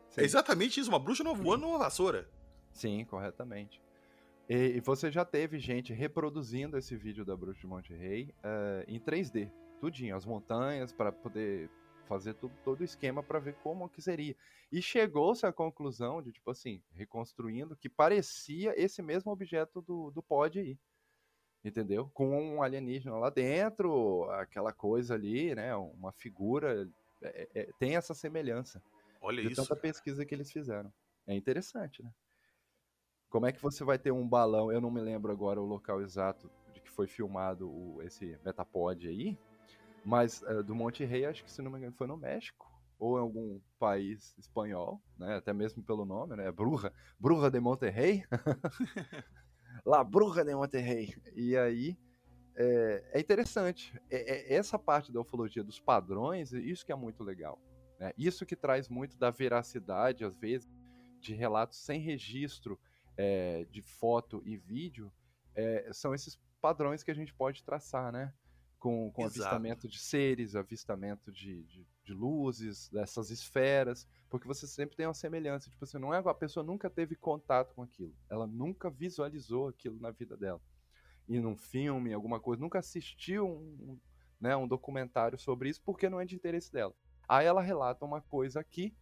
Sim. 0.09 0.21
É 0.21 0.23
exatamente 0.23 0.79
isso, 0.79 0.89
uma 0.89 0.99
bruxa 0.99 1.23
voando 1.23 1.65
numa 1.65 1.77
vassoura. 1.77 2.29
Sim, 2.71 3.05
corretamente. 3.05 3.81
E, 4.47 4.77
e, 4.77 4.79
você 4.79 5.11
já 5.11 5.25
teve 5.25 5.57
gente 5.59 5.91
reproduzindo 5.91 6.77
esse 6.77 6.95
vídeo 6.95 7.25
da 7.25 7.35
bruxa 7.35 7.61
de 7.61 7.67
Monte 7.67 7.93
Rei 7.93 8.33
uh, 8.43 8.83
em 8.87 8.99
3D, 8.99 9.51
tudinho, 9.79 10.15
as 10.15 10.25
montanhas 10.25 10.93
para 10.93 11.11
poder 11.11 11.69
fazer 12.05 12.35
tudo, 12.35 12.53
todo 12.63 12.81
o 12.81 12.83
esquema 12.83 13.23
para 13.23 13.39
ver 13.39 13.55
como 13.63 13.89
que 13.89 14.01
seria. 14.01 14.35
E 14.71 14.81
chegou-se 14.81 15.45
à 15.45 15.51
conclusão 15.51 16.21
de 16.21 16.31
tipo 16.31 16.51
assim, 16.51 16.81
reconstruindo 16.93 17.75
que 17.75 17.89
parecia 17.89 18.73
esse 18.79 19.01
mesmo 19.01 19.31
objeto 19.31 19.81
do, 19.81 20.11
do 20.11 20.21
pod 20.21 20.59
aí 20.59 20.77
entendeu? 21.65 22.09
Com 22.13 22.27
um 22.55 22.61
alienígena 22.61 23.17
lá 23.17 23.29
dentro, 23.29 24.29
aquela 24.31 24.71
coisa 24.71 25.15
ali, 25.15 25.53
né? 25.55 25.75
Uma 25.75 26.11
figura, 26.11 26.87
é, 27.21 27.49
é, 27.55 27.69
tem 27.79 27.95
essa 27.95 28.13
semelhança. 28.13 28.81
Olha 29.21 29.41
de 29.41 29.47
isso. 29.47 29.55
tanta 29.61 29.69
cara. 29.75 29.81
pesquisa 29.81 30.25
que 30.25 30.35
eles 30.35 30.51
fizeram. 30.51 30.93
É 31.27 31.35
interessante, 31.35 32.03
né? 32.03 32.11
Como 33.29 33.45
é 33.47 33.51
que 33.51 33.61
você 33.61 33.83
vai 33.83 33.97
ter 33.97 34.11
um 34.11 34.27
balão? 34.27 34.71
Eu 34.71 34.79
não 34.79 34.91
me 34.91 35.01
lembro 35.01 35.31
agora 35.31 35.59
o 35.59 35.65
local 35.65 36.01
exato 36.01 36.49
de 36.73 36.79
que 36.79 36.89
foi 36.91 37.07
filmado 37.07 37.69
o- 37.69 38.01
esse 38.03 38.39
Metapod 38.45 39.07
aí, 39.07 39.37
mas 40.05 40.41
eh, 40.43 40.63
do 40.63 40.75
Monte 40.75 41.03
Rei, 41.03 41.25
acho 41.25 41.43
que 41.43 41.51
se 41.51 41.61
não 41.61 41.71
me 41.71 41.79
engano 41.79 41.95
foi 41.97 42.07
no 42.07 42.15
México 42.15 42.71
ou 42.97 43.17
em 43.17 43.21
algum 43.21 43.59
país 43.77 44.33
espanhol, 44.37 45.01
né? 45.17 45.35
Até 45.35 45.51
mesmo 45.51 45.83
pelo 45.83 46.05
nome, 46.05 46.35
né? 46.35 46.49
Bruja, 46.51 46.93
Bruja 47.19 47.49
de 47.49 47.59
Monterrey. 47.59 48.23
La 49.85 50.03
Bruja 50.03 50.43
de 50.43 50.55
Monterrey. 50.55 51.15
E 51.35 51.55
aí 51.55 51.97
é, 52.55 53.03
é 53.13 53.19
interessante. 53.19 53.93
É- 54.09 54.53
é- 54.53 54.53
essa 54.55 54.79
parte 54.79 55.11
da 55.11 55.19
ufologia 55.19 55.63
dos 55.63 55.79
padrões, 55.79 56.51
isso 56.53 56.85
que 56.85 56.91
é 56.91 56.95
muito 56.95 57.23
legal. 57.23 57.59
né? 57.99 58.11
Isso 58.17 58.45
que 58.45 58.55
traz 58.55 58.89
muito 58.89 59.17
da 59.17 59.29
veracidade, 59.31 60.25
às 60.25 60.35
vezes, 60.35 60.69
de 61.21 61.33
relatos 61.33 61.77
sem 61.77 61.99
registro 62.01 62.77
é, 63.17 63.65
de 63.71 63.81
foto 63.81 64.41
e 64.45 64.57
vídeo, 64.57 65.09
é, 65.55 65.89
são 65.93 66.13
esses 66.13 66.37
padrões 66.61 67.03
que 67.03 67.11
a 67.11 67.13
gente 67.13 67.33
pode 67.33 67.63
traçar, 67.63 68.11
né? 68.11 68.33
Com, 68.85 69.09
com 69.11 69.23
Exato. 69.23 69.41
avistamento 69.41 69.87
de 69.87 69.97
seres, 69.97 70.55
avistamento 70.55 71.31
de, 71.31 71.63
de, 71.63 71.87
de 72.03 72.13
luzes, 72.13 72.87
dessas 72.89 73.31
esferas, 73.31 74.07
porque 74.29 74.47
você 74.47 74.67
sempre 74.67 74.95
tem 74.95 75.07
uma 75.07 75.13
semelhança. 75.15 75.71
Tipo 75.71 75.85
assim, 75.85 75.97
não 75.97 76.13
é 76.13 76.19
a 76.19 76.33
pessoa 76.35 76.63
nunca 76.63 76.87
teve 76.87 77.15
contato 77.15 77.73
com 77.73 77.81
aquilo, 77.81 78.13
ela 78.29 78.45
nunca 78.45 78.91
visualizou 78.91 79.69
aquilo 79.69 79.99
na 79.99 80.11
vida 80.11 80.37
dela. 80.37 80.61
E 81.27 81.39
num 81.39 81.57
filme, 81.57 82.13
alguma 82.13 82.39
coisa, 82.39 82.61
nunca 82.61 82.77
assistiu 82.77 83.47
um, 83.47 83.93
um, 83.93 83.99
né, 84.39 84.55
um 84.55 84.67
documentário 84.67 85.39
sobre 85.39 85.67
isso 85.67 85.81
porque 85.83 86.07
não 86.07 86.21
é 86.21 86.25
de 86.25 86.35
interesse 86.35 86.71
dela. 86.71 86.93
Aí 87.27 87.47
ela 87.47 87.63
relata 87.63 88.05
uma 88.05 88.21
coisa 88.21 88.59
aqui, 88.59 88.95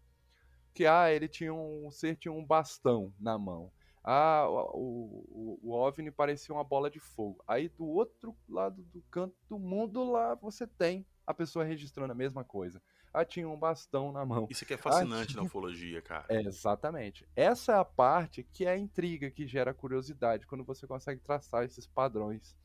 que 0.73 0.85
ah, 0.85 1.11
ele 1.11 1.27
tinha 1.27 1.53
um, 1.53 1.87
o 1.87 1.91
ser 1.91 2.15
tinha 2.15 2.31
um 2.31 2.45
bastão 2.45 3.13
na 3.19 3.37
mão. 3.37 3.69
Ah, 4.03 4.45
o, 4.49 5.25
o, 5.29 5.59
o 5.63 5.71
OVNI 5.71 6.11
parecia 6.11 6.53
uma 6.53 6.63
bola 6.63 6.89
de 6.89 6.99
fogo. 6.99 7.41
Aí 7.47 7.69
do 7.69 7.85
outro 7.85 8.35
lado 8.49 8.83
do 8.83 9.01
canto 9.09 9.35
do 9.47 9.57
mundo 9.57 10.03
lá 10.03 10.35
você 10.35 10.67
tem 10.67 11.05
a 11.25 11.33
pessoa 11.33 11.63
registrando 11.63 12.11
a 12.11 12.15
mesma 12.15 12.43
coisa. 12.43 12.81
Ah, 13.13 13.23
tinha 13.23 13.47
um 13.47 13.57
bastão 13.57 14.11
na 14.11 14.25
mão. 14.25 14.47
Isso 14.49 14.63
aqui 14.63 14.73
é 14.73 14.77
fascinante 14.77 15.35
na 15.35 15.43
ufologia, 15.43 16.01
cara. 16.01 16.25
É, 16.27 16.41
exatamente. 16.41 17.27
Essa 17.35 17.73
é 17.73 17.75
a 17.77 17.85
parte 17.85 18.43
que 18.43 18.65
é 18.65 18.71
a 18.71 18.77
intriga, 18.77 19.29
que 19.29 19.47
gera 19.47 19.73
curiosidade, 19.73 20.47
quando 20.47 20.63
você 20.63 20.87
consegue 20.87 21.21
traçar 21.21 21.63
esses 21.63 21.85
padrões, 21.85 22.57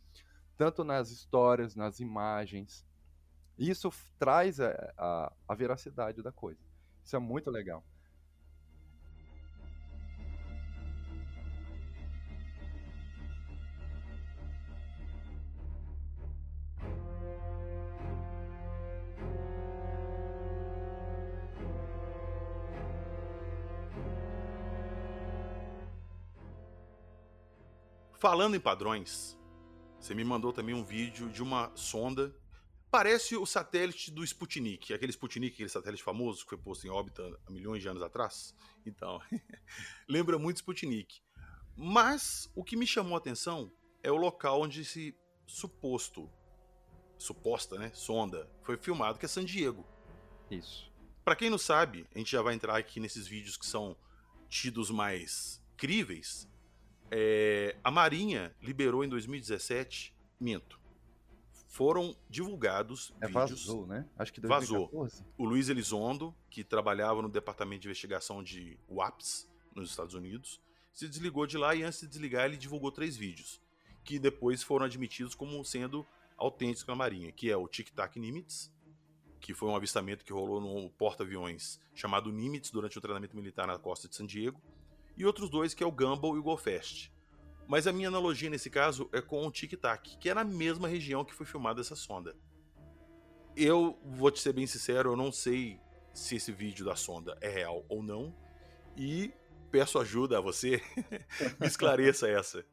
tanto 0.56 0.82
nas 0.82 1.10
histórias, 1.10 1.76
nas 1.76 2.00
imagens. 2.00 2.84
Isso 3.58 3.92
traz 4.18 4.58
a, 4.58 4.70
a, 4.96 5.32
a 5.46 5.54
veracidade 5.54 6.22
da 6.22 6.32
coisa. 6.32 6.60
Isso 7.04 7.14
é 7.14 7.18
muito 7.18 7.50
legal. 7.50 7.84
Falando 28.18 28.56
em 28.56 28.60
padrões, 28.60 29.38
você 30.00 30.12
me 30.12 30.24
mandou 30.24 30.52
também 30.52 30.74
um 30.74 30.84
vídeo 30.84 31.30
de 31.30 31.40
uma 31.40 31.70
sonda. 31.76 32.34
Parece 32.90 33.36
o 33.36 33.46
satélite 33.46 34.10
do 34.10 34.24
Sputnik, 34.24 34.92
aquele 34.92 35.12
Sputnik, 35.12 35.54
aquele 35.54 35.68
satélite 35.68 36.02
famoso 36.02 36.42
que 36.42 36.48
foi 36.48 36.58
posto 36.58 36.84
em 36.84 36.90
órbita 36.90 37.22
há 37.46 37.50
milhões 37.52 37.80
de 37.80 37.88
anos 37.88 38.02
atrás. 38.02 38.56
Então, 38.84 39.20
lembra 40.08 40.36
muito 40.36 40.56
Sputnik. 40.56 41.20
Mas 41.76 42.50
o 42.56 42.64
que 42.64 42.74
me 42.74 42.88
chamou 42.88 43.14
a 43.14 43.18
atenção 43.18 43.70
é 44.02 44.10
o 44.10 44.16
local 44.16 44.62
onde 44.62 44.80
esse 44.80 45.16
suposto, 45.46 46.28
suposta, 47.16 47.78
né, 47.78 47.92
sonda 47.94 48.50
foi 48.62 48.76
filmado, 48.76 49.16
que 49.16 49.26
é 49.26 49.28
San 49.28 49.44
Diego. 49.44 49.86
Isso. 50.50 50.92
Pra 51.24 51.36
quem 51.36 51.50
não 51.50 51.58
sabe, 51.58 52.04
a 52.12 52.18
gente 52.18 52.32
já 52.32 52.42
vai 52.42 52.54
entrar 52.54 52.76
aqui 52.76 52.98
nesses 52.98 53.28
vídeos 53.28 53.56
que 53.56 53.66
são 53.66 53.96
tidos 54.48 54.90
mais 54.90 55.62
críveis. 55.76 56.47
É, 57.10 57.76
a 57.82 57.90
Marinha 57.90 58.54
liberou 58.62 59.04
em 59.04 59.08
2017, 59.08 60.14
minto. 60.40 60.78
Foram 61.68 62.16
divulgados 62.28 63.12
É 63.20 63.26
vídeos. 63.26 63.50
vazou, 63.66 63.86
né? 63.86 64.08
Acho 64.18 64.32
que 64.32 64.40
Vazou. 64.40 64.88
2014. 64.88 65.24
O 65.36 65.44
Luiz 65.44 65.68
Elizondo, 65.68 66.34
que 66.50 66.64
trabalhava 66.64 67.22
no 67.22 67.28
departamento 67.28 67.82
de 67.82 67.88
investigação 67.88 68.42
de 68.42 68.78
WAPS, 68.88 69.48
nos 69.74 69.90
Estados 69.90 70.14
Unidos, 70.14 70.60
se 70.92 71.06
desligou 71.08 71.46
de 71.46 71.56
lá 71.56 71.74
e 71.74 71.82
antes 71.84 72.00
de 72.00 72.08
desligar 72.08 72.46
ele 72.46 72.56
divulgou 72.56 72.90
três 72.90 73.16
vídeos, 73.16 73.60
que 74.02 74.18
depois 74.18 74.62
foram 74.62 74.86
admitidos 74.86 75.34
como 75.34 75.62
sendo 75.64 76.04
autênticos 76.36 76.86
na 76.86 76.96
Marinha, 76.96 77.30
que 77.30 77.50
é 77.50 77.56
o 77.56 77.68
Tic 77.68 77.90
Tac 77.90 78.18
Nimitz, 78.18 78.72
que 79.40 79.54
foi 79.54 79.68
um 79.68 79.76
avistamento 79.76 80.24
que 80.24 80.32
rolou 80.32 80.60
no 80.60 80.90
porta-aviões 80.90 81.78
chamado 81.94 82.32
Nimitz 82.32 82.70
durante 82.70 82.98
o 82.98 83.00
treinamento 83.00 83.36
militar 83.36 83.66
na 83.68 83.78
costa 83.78 84.08
de 84.08 84.16
San 84.16 84.26
Diego, 84.26 84.60
e 85.18 85.26
outros 85.26 85.50
dois 85.50 85.74
que 85.74 85.82
é 85.82 85.86
o 85.86 85.92
Gumball 85.92 86.36
e 86.36 86.38
o 86.38 86.42
Golfest. 86.42 87.12
Mas 87.66 87.86
a 87.86 87.92
minha 87.92 88.08
analogia 88.08 88.48
nesse 88.48 88.70
caso 88.70 89.10
é 89.12 89.20
com 89.20 89.46
o 89.46 89.50
Tic 89.50 89.72
Tac, 89.72 90.16
que 90.18 90.30
é 90.30 90.34
na 90.34 90.44
mesma 90.44 90.86
região 90.88 91.24
que 91.24 91.34
foi 91.34 91.44
filmada 91.44 91.80
essa 91.80 91.96
sonda. 91.96 92.34
Eu 93.56 93.98
vou 94.04 94.30
te 94.30 94.40
ser 94.40 94.52
bem 94.52 94.66
sincero, 94.66 95.10
eu 95.10 95.16
não 95.16 95.32
sei 95.32 95.80
se 96.14 96.36
esse 96.36 96.52
vídeo 96.52 96.86
da 96.86 96.94
sonda 96.96 97.36
é 97.40 97.48
real 97.48 97.84
ou 97.88 98.02
não, 98.02 98.34
e 98.96 99.32
peço 99.70 99.98
ajuda 99.98 100.38
a 100.38 100.40
você, 100.40 100.80
me 101.60 101.66
esclareça 101.66 102.28
essa. 102.28 102.64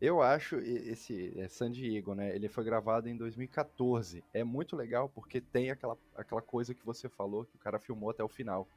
Eu 0.00 0.20
acho 0.20 0.56
esse 0.56 1.32
é 1.38 1.48
San 1.48 1.70
Diego, 1.70 2.14
né? 2.14 2.34
Ele 2.34 2.48
foi 2.48 2.64
gravado 2.64 3.08
em 3.08 3.16
2014. 3.16 4.24
É 4.34 4.42
muito 4.42 4.76
legal 4.76 5.08
porque 5.08 5.40
tem 5.40 5.70
aquela, 5.70 5.96
aquela 6.16 6.42
coisa 6.42 6.74
que 6.74 6.84
você 6.84 7.08
falou 7.08 7.44
que 7.44 7.56
o 7.56 7.58
cara 7.58 7.78
filmou 7.78 8.10
até 8.10 8.22
o 8.22 8.28
final. 8.28 8.68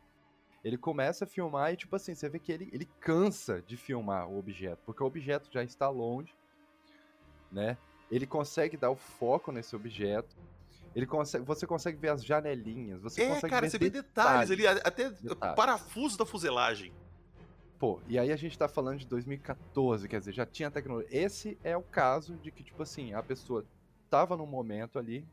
Ele 0.68 0.78
começa 0.78 1.24
a 1.24 1.28
filmar 1.28 1.72
e, 1.72 1.78
tipo 1.78 1.96
assim, 1.96 2.14
você 2.14 2.28
vê 2.28 2.40
que 2.40 2.52
ele, 2.52 2.70
ele 2.74 2.86
cansa 3.00 3.62
de 3.66 3.78
filmar 3.78 4.28
o 4.28 4.38
objeto, 4.38 4.80
porque 4.86 5.02
o 5.02 5.06
objeto 5.06 5.50
já 5.50 5.64
está 5.64 5.88
longe, 5.90 6.36
né? 7.50 7.78
Ele 8.12 8.28
consegue 8.28 8.76
dar 8.76 8.90
o 8.90 8.96
foco 8.96 9.50
nesse 9.52 9.76
objeto. 9.78 10.36
Ele 10.94 11.06
consegue, 11.06 11.46
você 11.46 11.66
consegue 11.66 11.98
ver 11.98 12.10
as 12.10 12.24
janelinhas, 12.24 13.02
você 13.02 13.22
É, 13.22 13.28
consegue 13.30 13.50
cara, 13.50 13.62
ver 13.66 13.70
você 13.70 13.78
vê 13.78 13.90
detalhes 13.90 14.52
ali, 14.52 14.68
até 14.68 15.10
Detalhes. 15.10 15.56
parafuso 15.56 16.18
da 16.18 16.26
fuselagem. 16.26 16.92
Pô, 17.80 18.02
e 18.08 18.20
aí 18.20 18.32
a 18.32 18.36
gente 18.36 18.58
tá 18.58 18.68
falando 18.68 19.00
de 19.00 19.06
2014, 19.08 20.08
quer 20.08 20.20
dizer, 20.20 20.34
já 20.34 20.46
tinha 20.46 20.70
tecnologia. 20.70 21.08
Esse 21.12 21.58
é 21.64 21.78
o 21.78 21.84
caso 21.84 22.36
de 22.36 22.52
que, 22.52 22.64
tipo 22.64 22.82
assim, 22.84 23.14
a 23.14 23.24
pessoa 23.24 23.64
tava 24.10 24.36
no 24.36 24.46
momento 24.48 25.00
ali, 25.00 25.26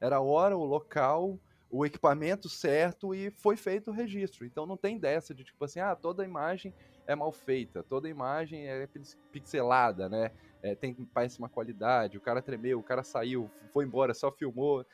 era 0.00 0.16
a 0.16 0.20
hora, 0.20 0.54
o 0.56 0.64
local, 0.64 1.38
o 1.72 1.86
equipamento 1.86 2.50
certo 2.50 3.14
e 3.14 3.30
foi 3.30 3.56
feito 3.56 3.90
o 3.90 3.94
registro. 3.94 4.44
Então 4.46 4.66
não 4.66 4.76
tem 4.76 4.98
dessa 5.00 5.34
de, 5.34 5.42
tipo 5.44 5.64
assim, 5.64 5.80
ah, 5.80 5.96
toda 5.96 6.24
imagem 6.24 6.74
é 7.06 7.16
mal 7.16 7.32
feita, 7.32 7.82
toda 7.82 8.08
imagem 8.10 8.68
é 8.68 8.86
pix- 8.86 9.16
pixelada, 9.32 10.08
né? 10.08 10.30
É, 10.62 10.76
tem 10.76 10.94
péssima 11.14 11.48
qualidade, 11.48 12.18
o 12.18 12.20
cara 12.20 12.42
tremeu, 12.42 12.78
o 12.78 12.84
cara 12.84 13.02
saiu, 13.02 13.50
foi 13.72 13.84
embora, 13.86 14.14
só 14.14 14.30
filmou. 14.30 14.86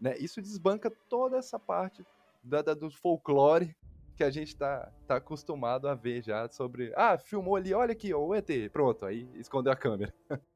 Né? 0.00 0.18
Isso 0.18 0.42
desbanca 0.42 0.92
toda 1.08 1.38
essa 1.38 1.58
parte 1.58 2.04
da, 2.42 2.62
da- 2.62 2.74
do 2.74 2.90
folclore 2.90 3.74
que 4.16 4.24
a 4.24 4.30
gente 4.30 4.56
tá, 4.56 4.92
tá 5.06 5.16
acostumado 5.16 5.88
a 5.88 5.94
ver 5.94 6.22
já 6.22 6.48
sobre. 6.48 6.92
Ah, 6.96 7.18
filmou 7.18 7.56
ali, 7.56 7.72
olha 7.74 7.92
aqui, 7.92 8.12
o 8.14 8.34
ET. 8.34 8.68
Pronto, 8.70 9.06
aí 9.06 9.28
escondeu 9.36 9.72
a 9.72 9.76
câmera. 9.76 10.12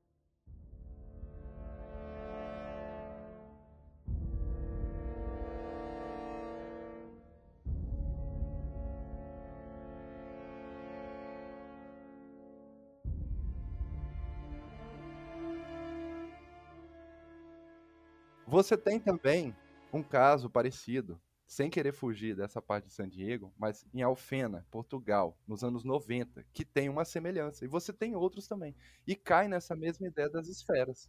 Você 18.59 18.77
tem 18.77 18.99
também 18.99 19.55
um 19.93 20.03
caso 20.03 20.51
parecido, 20.51 21.23
sem 21.47 21.71
querer 21.71 21.93
fugir 21.93 22.35
dessa 22.35 22.61
parte 22.61 22.87
de 22.87 22.93
San 22.93 23.09
Diego, 23.09 23.55
mas 23.57 23.87
em 23.95 24.03
Alfena, 24.03 24.67
Portugal, 24.69 25.39
nos 25.47 25.63
anos 25.63 25.85
90, 25.85 26.45
que 26.53 26.65
tem 26.65 26.89
uma 26.89 27.05
semelhança. 27.05 27.65
E 27.65 27.69
você 27.69 27.93
tem 27.93 28.17
outros 28.17 28.49
também. 28.49 28.75
E 29.07 29.15
cai 29.15 29.47
nessa 29.47 29.77
mesma 29.77 30.09
ideia 30.09 30.29
das 30.29 30.49
esferas. 30.49 31.09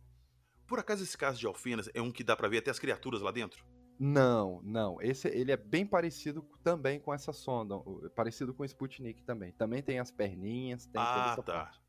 Por 0.67 0.77
acaso 0.77 1.03
esse 1.03 1.17
caso 1.17 1.39
de 1.39 1.47
Alfenas 1.47 1.89
é 1.91 1.99
um 1.99 2.11
que 2.11 2.23
dá 2.23 2.35
pra 2.35 2.47
ver 2.47 2.59
até 2.59 2.69
as 2.69 2.77
criaturas 2.77 3.19
lá 3.19 3.31
dentro? 3.31 3.65
Não, 3.99 4.61
não. 4.61 5.01
Esse 5.01 5.27
ele 5.27 5.51
é 5.51 5.57
bem 5.57 5.87
parecido 5.87 6.47
também 6.63 6.99
com 6.99 7.11
essa 7.11 7.33
sonda, 7.33 7.75
parecido 8.15 8.53
com 8.53 8.61
o 8.61 8.65
Sputnik 8.65 9.23
também. 9.23 9.51
Também 9.53 9.81
tem 9.81 9.97
as 9.99 10.11
perninhas, 10.11 10.85
tem 10.85 11.01
toda 11.07 11.29
Ah, 11.29 11.33
essa 11.33 11.41
tá. 11.41 11.53
parte. 11.53 11.81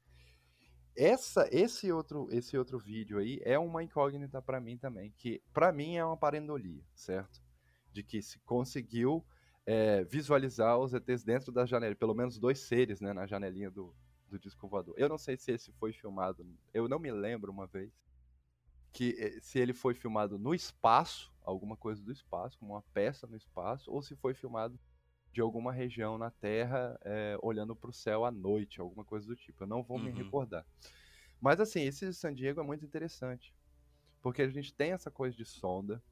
Essa, 0.96 1.48
esse 1.52 1.90
outro, 1.92 2.28
esse 2.30 2.56
outro 2.58 2.78
vídeo 2.78 3.18
aí 3.18 3.40
é 3.44 3.58
uma 3.58 3.82
incógnita 3.82 4.42
pra 4.42 4.60
mim 4.60 4.76
também, 4.76 5.12
que 5.16 5.42
pra 5.52 5.72
mim 5.72 5.96
é 5.96 6.04
uma 6.04 6.16
parendolia, 6.16 6.82
certo? 6.94 7.40
De 7.92 8.02
que 8.02 8.20
se 8.20 8.38
conseguiu 8.40 9.24
é, 9.64 10.04
visualizar 10.04 10.78
os 10.78 10.92
ETs 10.92 11.22
dentro 11.22 11.52
da 11.52 11.64
janela, 11.64 11.94
pelo 11.94 12.14
menos 12.14 12.38
dois 12.38 12.58
seres, 12.60 13.00
né, 13.00 13.12
na 13.12 13.26
janelinha 13.26 13.70
do, 13.70 13.94
do 14.28 14.38
disco 14.38 14.68
voador. 14.68 14.94
Eu 14.96 15.08
não 15.08 15.18
sei 15.18 15.36
se 15.36 15.52
esse 15.52 15.72
foi 15.72 15.92
filmado, 15.92 16.46
eu 16.72 16.88
não 16.88 16.98
me 16.98 17.10
lembro 17.10 17.52
uma 17.52 17.66
vez 17.66 17.92
que 18.92 19.14
eh, 19.18 19.38
se 19.40 19.58
ele 19.58 19.72
foi 19.72 19.94
filmado 19.94 20.38
no 20.38 20.54
espaço, 20.54 21.32
alguma 21.42 21.76
coisa 21.76 22.02
do 22.02 22.12
espaço, 22.12 22.58
como 22.58 22.72
uma 22.72 22.82
peça 22.92 23.26
no 23.26 23.36
espaço, 23.36 23.90
ou 23.90 24.02
se 24.02 24.16
foi 24.16 24.34
filmado 24.34 24.78
de 25.32 25.40
alguma 25.40 25.72
região 25.72 26.18
na 26.18 26.30
Terra, 26.30 26.98
é, 27.04 27.38
olhando 27.42 27.76
para 27.76 27.90
o 27.90 27.92
céu 27.92 28.24
à 28.24 28.30
noite, 28.30 28.80
alguma 28.80 29.04
coisa 29.04 29.26
do 29.26 29.36
tipo. 29.36 29.62
Eu 29.62 29.68
não 29.68 29.82
vou 29.82 29.96
uhum. 29.96 30.04
me 30.04 30.10
recordar. 30.10 30.66
Mas 31.40 31.60
assim, 31.60 31.82
esse 31.82 32.06
de 32.06 32.14
San 32.14 32.34
Diego 32.34 32.60
é 32.60 32.64
muito 32.64 32.84
interessante, 32.84 33.54
porque 34.20 34.42
a 34.42 34.48
gente 34.48 34.74
tem 34.74 34.92
essa 34.92 35.10
coisa 35.10 35.36
de 35.36 35.44
sonda, 35.44 36.02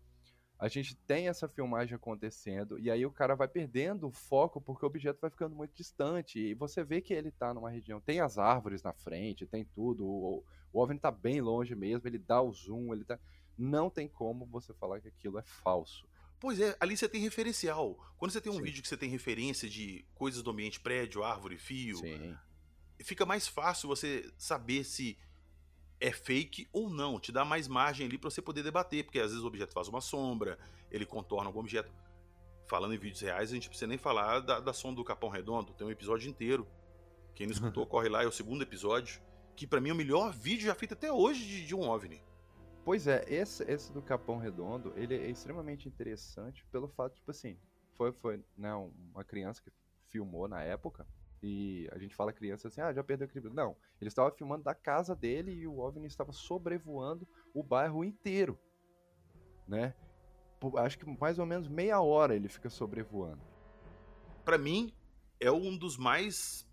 a 0.59 0.67
gente 0.67 0.97
tem 0.97 1.29
essa 1.29 1.49
filmagem 1.49 1.95
acontecendo, 1.95 2.79
e 2.79 2.91
aí 2.91 3.05
o 3.05 3.13
cara 3.13 3.37
vai 3.37 3.47
perdendo 3.47 4.09
o 4.09 4.13
foco 4.13 4.61
porque 4.61 4.85
o 4.85 4.89
objeto 4.89 5.21
vai 5.21 5.31
ficando 5.31 5.55
muito 5.55 5.75
distante, 5.75 6.39
e 6.39 6.55
você 6.55 6.83
vê 6.83 7.01
que 7.01 7.13
ele 7.13 7.29
está 7.29 7.53
numa 7.53 7.71
região, 7.71 8.01
tem 8.01 8.21
as 8.21 8.39
árvores 8.39 8.83
na 8.83 8.93
frente, 8.93 9.47
tem 9.47 9.65
tudo, 9.65 10.07
o, 10.07 10.45
o 10.73 10.81
OVNI 10.81 10.97
está 10.97 11.11
bem 11.11 11.41
longe 11.41 11.75
mesmo, 11.75 12.09
ele 12.09 12.19
dá 12.19 12.41
o 12.41 12.53
zoom, 12.53 12.93
ele 12.93 13.05
tá... 13.05 13.19
Não 13.57 13.91
tem 13.91 14.09
como 14.09 14.47
você 14.47 14.73
falar 14.75 15.01
que 15.01 15.09
aquilo 15.09 15.39
é 15.39 15.43
falso. 15.43 16.07
Pois 16.41 16.61
é, 16.61 16.77
ali 16.79 16.97
você 16.97 17.09
tem 17.09 17.21
referencial. 17.21 17.99
Quando 18.17 18.31
você 18.31 18.41
tem 18.41 18.53
um 18.53 18.57
Sim. 18.57 18.63
vídeo 18.63 18.83
que 18.83 18.89
você 18.89 18.97
tem 18.97 19.11
referência 19.11 19.69
de 19.69 20.05
coisas 20.15 20.43
do 20.43 20.51
ambiente, 20.51 20.79
prédio, 20.79 21.25
árvore, 21.25 21.59
fio, 21.59 21.99
Sim. 21.99 22.37
fica 23.01 23.27
mais 23.27 23.49
fácil 23.49 23.89
você 23.89 24.31
saber 24.37 24.85
se 24.85 25.19
é 26.01 26.13
fake 26.13 26.69
ou 26.73 26.89
não. 26.89 27.19
Te 27.19 27.33
dá 27.33 27.45
mais 27.45 27.67
margem 27.67 28.07
ali 28.07 28.17
para 28.17 28.31
você 28.31 28.41
poder 28.41 28.63
debater, 28.63 29.05
porque 29.05 29.19
às 29.19 29.31
vezes 29.31 29.43
o 29.43 29.47
objeto 29.47 29.73
faz 29.73 29.89
uma 29.89 30.01
sombra, 30.01 30.59
ele 30.91 31.05
contorna 31.05 31.49
algum 31.49 31.61
objeto. 31.61 31.93
Falando 32.67 32.95
em 32.95 32.99
vídeos 32.99 33.21
reais, 33.21 33.51
a 33.51 33.55
gente 33.55 33.69
precisa 33.69 33.87
nem 33.87 33.99
falar 33.99 34.41
da, 34.41 34.61
da 34.61 34.73
sonda 34.73 34.97
do 34.97 35.05
Capão 35.05 35.31
Redondo, 35.31 35.73
tem 35.73 35.87
um 35.87 35.91
episódio 35.91 36.29
inteiro. 36.29 36.69
Quem 37.35 37.47
não 37.47 37.55
escutou, 37.55 37.87
corre 37.87 38.09
lá, 38.09 38.23
é 38.23 38.27
o 38.27 38.33
segundo 38.33 38.63
episódio, 38.63 39.21
que 39.57 39.67
para 39.67 39.81
mim 39.81 39.91
é 39.91 39.93
o 39.93 39.97
melhor 39.97 40.33
vídeo 40.33 40.67
já 40.67 40.75
feito 40.75 40.95
até 40.95 41.11
hoje 41.11 41.45
de, 41.45 41.67
de 41.67 41.75
um 41.75 41.89
OVNI. 41.89 42.23
Pois 42.89 43.07
é, 43.07 43.23
esse, 43.29 43.63
esse 43.71 43.93
do 43.93 44.01
Capão 44.01 44.39
Redondo, 44.39 44.95
ele 44.97 45.15
é 45.15 45.29
extremamente 45.29 45.87
interessante 45.87 46.65
pelo 46.73 46.89
fato, 46.89 47.17
tipo 47.17 47.31
assim, 47.31 47.59
foi, 47.93 48.13
foi 48.13 48.43
né, 48.57 48.75
uma 49.13 49.23
criança 49.23 49.61
que 49.61 49.71
filmou 50.09 50.49
na 50.49 50.63
época, 50.63 51.07
e 51.43 51.87
a 51.93 51.99
gente 51.99 52.15
fala 52.15 52.33
criança 52.33 52.69
assim, 52.69 52.81
ah, 52.81 52.91
já 52.91 53.05
perdeu 53.05 53.27
o 53.27 53.29
equilíbrio. 53.29 53.55
Não, 53.55 53.77
ele 54.01 54.09
estava 54.09 54.31
filmando 54.31 54.65
da 54.65 54.75
casa 54.75 55.15
dele 55.15 55.53
e 55.53 55.67
o 55.67 55.81
OVNI 55.81 56.07
estava 56.07 56.33
sobrevoando 56.33 57.29
o 57.53 57.63
bairro 57.63 58.03
inteiro, 58.03 58.59
né? 59.67 59.93
Acho 60.79 60.99
que 60.99 61.05
mais 61.21 61.39
ou 61.39 61.45
menos 61.45 61.69
meia 61.69 62.01
hora 62.01 62.35
ele 62.35 62.49
fica 62.49 62.71
sobrevoando. 62.71 63.43
Para 64.47 64.57
mim, 64.57 64.95
é 65.39 65.53
um 65.53 65.77
dos 65.77 65.99
mais 65.99 66.67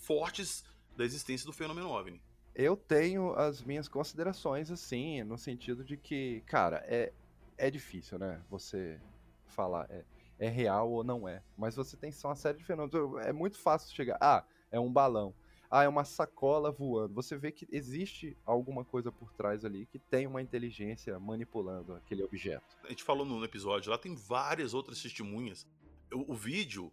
fortes 0.00 0.64
da 0.96 1.04
existência 1.04 1.44
do 1.44 1.52
fenômeno 1.52 1.90
OVNI. 1.90 2.22
Eu 2.58 2.76
tenho 2.76 3.34
as 3.34 3.62
minhas 3.62 3.86
considerações, 3.86 4.68
assim, 4.68 5.22
no 5.22 5.38
sentido 5.38 5.84
de 5.84 5.96
que, 5.96 6.40
cara, 6.40 6.82
é, 6.88 7.12
é 7.56 7.70
difícil, 7.70 8.18
né? 8.18 8.42
Você 8.50 9.00
falar. 9.46 9.86
É, 9.88 10.04
é 10.40 10.48
real 10.48 10.90
ou 10.90 11.04
não 11.04 11.28
é. 11.28 11.40
Mas 11.56 11.76
você 11.76 11.96
tem 11.96 12.10
só 12.10 12.30
uma 12.30 12.34
série 12.34 12.58
de 12.58 12.64
fenômenos. 12.64 13.24
É 13.24 13.32
muito 13.32 13.56
fácil 13.56 13.94
chegar. 13.94 14.18
Ah, 14.20 14.44
é 14.72 14.80
um 14.80 14.92
balão. 14.92 15.32
Ah, 15.70 15.84
é 15.84 15.88
uma 15.88 16.04
sacola 16.04 16.72
voando. 16.72 17.14
Você 17.14 17.36
vê 17.36 17.52
que 17.52 17.68
existe 17.70 18.36
alguma 18.44 18.84
coisa 18.84 19.12
por 19.12 19.32
trás 19.34 19.64
ali 19.64 19.86
que 19.86 20.00
tem 20.00 20.26
uma 20.26 20.42
inteligência 20.42 21.16
manipulando 21.20 21.94
aquele 21.94 22.24
objeto. 22.24 22.76
A 22.82 22.88
gente 22.88 23.04
falou 23.04 23.24
no 23.24 23.44
episódio, 23.44 23.92
lá 23.92 23.98
tem 23.98 24.16
várias 24.16 24.74
outras 24.74 25.00
testemunhas. 25.00 25.64
O, 26.12 26.32
o 26.32 26.34
vídeo 26.34 26.92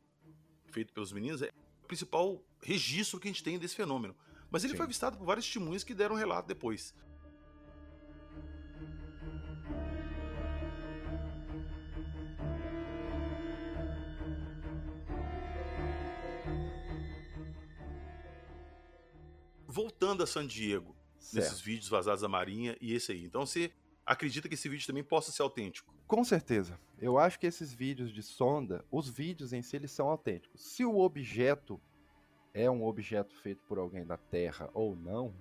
feito 0.68 0.93
pelos 0.93 1.11
meninos 1.11 1.41
é 1.41 1.49
o 1.82 1.88
principal 1.88 2.39
registro 2.61 3.20
que 3.20 3.28
a 3.28 3.32
gente 3.32 3.43
tem 3.43 3.57
desse 3.57 3.76
fenômeno. 3.76 4.16
Mas 4.56 4.64
ele 4.64 4.72
Sim. 4.72 4.78
foi 4.78 4.86
avistado 4.86 5.18
por 5.18 5.26
várias 5.26 5.43
testemunhas 5.43 5.84
que 5.84 5.93
deram 5.93 6.16
relato 6.16 6.47
depois. 6.47 6.95
voltando 19.68 20.24
a 20.24 20.26
San 20.26 20.47
Diego, 20.47 20.95
certo. 21.20 21.36
nesses 21.36 21.60
vídeos 21.60 21.89
vazados 21.89 22.22
da 22.22 22.30
Marinha 22.30 22.78
e 22.80 22.93
esse 22.93 23.12
aí. 23.12 23.26
Então 23.26 23.45
você 23.45 23.74
acredita 24.06 24.47
que 24.47 24.53
esse 24.53 24.70
vídeo 24.70 24.88
também 24.88 25.03
possa 25.03 25.34
ser 25.34 25.41
autêntico? 25.41 25.93
Com 26.08 26.24
certeza. 26.24 26.80
Eu 26.97 27.18
acho 27.18 27.38
que 27.38 27.45
esses 27.45 27.74
vídeos 27.74 28.14
de 28.14 28.24
sonda, 28.24 28.86
os 28.89 29.10
vídeos 29.10 29.51
em 29.51 29.62
si, 29.62 29.76
eles 29.76 29.91
são 29.91 30.08
autênticos. 30.08 30.62
Se 30.62 30.86
o 30.86 30.97
objeto 30.97 31.78
é 32.56 32.72
um 32.72 32.86
objeto 32.86 33.36
feito 33.41 33.62
por 33.68 33.78
alguém 33.78 34.06
da 34.06 34.16
Terra 34.16 34.70
ou 34.74 34.95
não, 34.95 35.34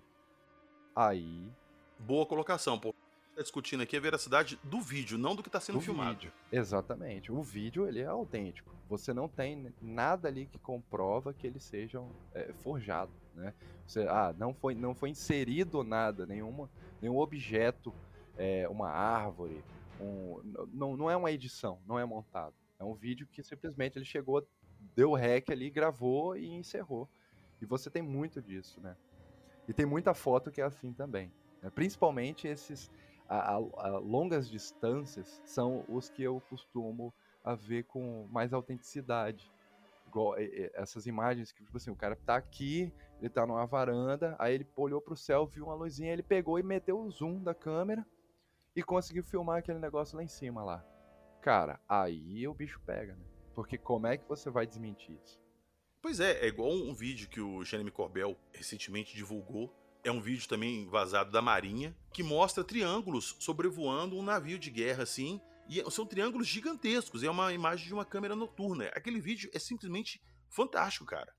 aí. 0.95 1.49
Boa 1.97 2.27
colocação, 2.27 2.79
pô. 2.79 2.93
Tá 3.37 3.43
discutindo 3.43 3.83
aqui 3.83 3.97
a 3.97 4.01
veracidade 4.01 4.59
do 4.65 4.81
vídeo, 4.81 5.17
não 5.17 5.35
do 5.35 5.43
que 5.43 5.49
está 5.49 5.61
sendo 5.61 5.79
do 5.79 5.81
filmado. 5.81 6.19
Vídeo. 6.19 6.33
Exatamente. 6.51 7.31
O 7.31 7.41
vídeo 7.41 7.87
ele 7.87 8.01
é 8.01 8.07
autêntico. 8.07 8.75
Você 8.89 9.15
não 9.15 9.29
tem 9.29 9.73
nada 9.81 10.29
ali 10.29 10.47
que 10.47 10.59
comprova 10.59 11.33
que 11.33 11.47
eles 11.47 11.63
sejam 11.63 12.11
é, 12.35 12.53
forjados, 12.63 13.15
né? 13.35 13.55
Você, 13.87 14.03
ah, 14.09 14.35
não 14.37 14.53
foi, 14.53 14.75
não 14.75 14.95
foi 14.95 15.11
inserido 15.11 15.85
nada, 15.85 16.27
nenhuma, 16.27 16.69
nenhum 17.01 17.19
objeto, 17.19 17.95
é, 18.37 18.69
uma 18.69 18.91
árvore, 18.91 19.65
um, 20.01 20.41
não, 20.73 20.97
não 20.97 21.11
é 21.11 21.17
uma 21.17 21.31
edição, 21.31 21.79
não 21.87 21.99
é 21.99 22.05
montado. 22.05 22.55
É 22.79 22.85
um 22.85 22.95
vídeo 22.95 23.27
que 23.31 23.43
simplesmente 23.43 23.99
ele 23.99 24.05
chegou, 24.05 24.47
deu 24.95 25.13
rec 25.13 25.51
ali, 25.51 25.71
gravou 25.71 26.37
e 26.37 26.49
encerrou. 26.53 27.09
E 27.61 27.67
você 27.67 27.91
tem 27.91 28.03
muito 28.03 28.43
disso, 28.43 28.81
né? 28.81 28.97
E 29.67 29.73
tem 29.73 29.87
muita 29.87 30.15
foto 30.15 30.51
que 30.51 30.61
é 30.61 30.65
assim 30.65 30.93
também. 30.93 31.33
Né? 31.63 31.71
Principalmente 31.71 32.47
esses 32.47 32.91
a, 33.29 33.53
a, 33.53 33.55
a 33.55 33.99
longas 33.99 34.49
distâncias 34.49 35.41
são 35.45 35.85
os 35.89 36.11
que 36.11 36.23
eu 36.23 36.41
costumo 36.49 37.13
a 37.43 37.55
ver 37.55 37.85
com 37.85 38.29
mais 38.31 38.53
autenticidade. 38.53 39.51
Igual, 40.07 40.35
essas 40.75 41.07
imagens 41.07 41.51
que, 41.51 41.65
tipo 41.65 41.77
assim, 41.77 41.91
o 41.91 41.97
cara 41.97 42.15
tá 42.15 42.37
aqui, 42.37 42.93
ele 43.21 43.31
tá 43.31 43.47
numa 43.47 43.67
varanda, 43.67 44.37
aí 44.39 44.55
ele 44.55 44.69
olhou 44.77 45.01
pro 45.01 45.17
céu, 45.17 45.47
viu 45.47 45.65
uma 45.65 45.75
luzinha, 45.75 46.13
ele 46.13 46.23
pegou 46.23 46.59
e 46.59 46.63
meteu 46.63 47.01
o 47.01 47.11
zoom 47.11 47.43
da 47.43 47.55
câmera 47.55 48.07
e 48.77 48.83
conseguiu 48.83 49.25
filmar 49.25 49.59
aquele 49.59 49.79
negócio 49.79 50.17
lá 50.17 50.23
em 50.23 50.29
cima 50.29 50.63
lá. 50.63 50.85
Cara, 51.41 51.81
aí 51.89 52.47
o 52.47 52.55
bicho 52.55 52.81
pega, 52.87 53.15
né? 53.15 53.34
Porque 53.55 53.79
como 53.79 54.07
é 54.07 54.17
que 54.17 54.29
você 54.29 54.51
vai 54.51 54.67
desmentir 54.67 55.19
isso? 55.25 55.41
Pois 56.03 56.21
é, 56.21 56.45
é 56.45 56.49
igual 56.49 56.71
um 56.71 56.93
vídeo 56.93 57.29
que 57.29 57.41
o 57.41 57.65
Jeremy 57.65 57.91
Corbell 57.91 58.37
recentemente 58.53 59.15
divulgou, 59.17 59.75
é 60.05 60.13
um 60.13 60.21
vídeo 60.21 60.47
também 60.47 60.87
vazado 60.87 61.33
da 61.33 61.41
Marinha, 61.41 61.97
que 62.13 62.23
mostra 62.23 62.63
triângulos 62.63 63.37
sobrevoando 63.39 64.17
um 64.17 64.23
navio 64.23 64.59
de 64.59 64.71
guerra 64.71 65.05
assim. 65.05 65.41
E 65.67 65.83
são 65.91 66.05
triângulos 66.05 66.47
gigantescos, 66.47 67.23
é 67.23 67.31
uma 67.31 67.55
imagem 67.55 67.87
de 67.87 67.95
uma 67.95 68.05
câmera 68.05 68.37
noturna. 68.37 68.85
Aquele 68.89 69.19
vídeo 69.19 69.49
é 69.55 69.59
simplesmente 69.59 70.21
fantástico, 70.51 71.07
cara. 71.07 71.35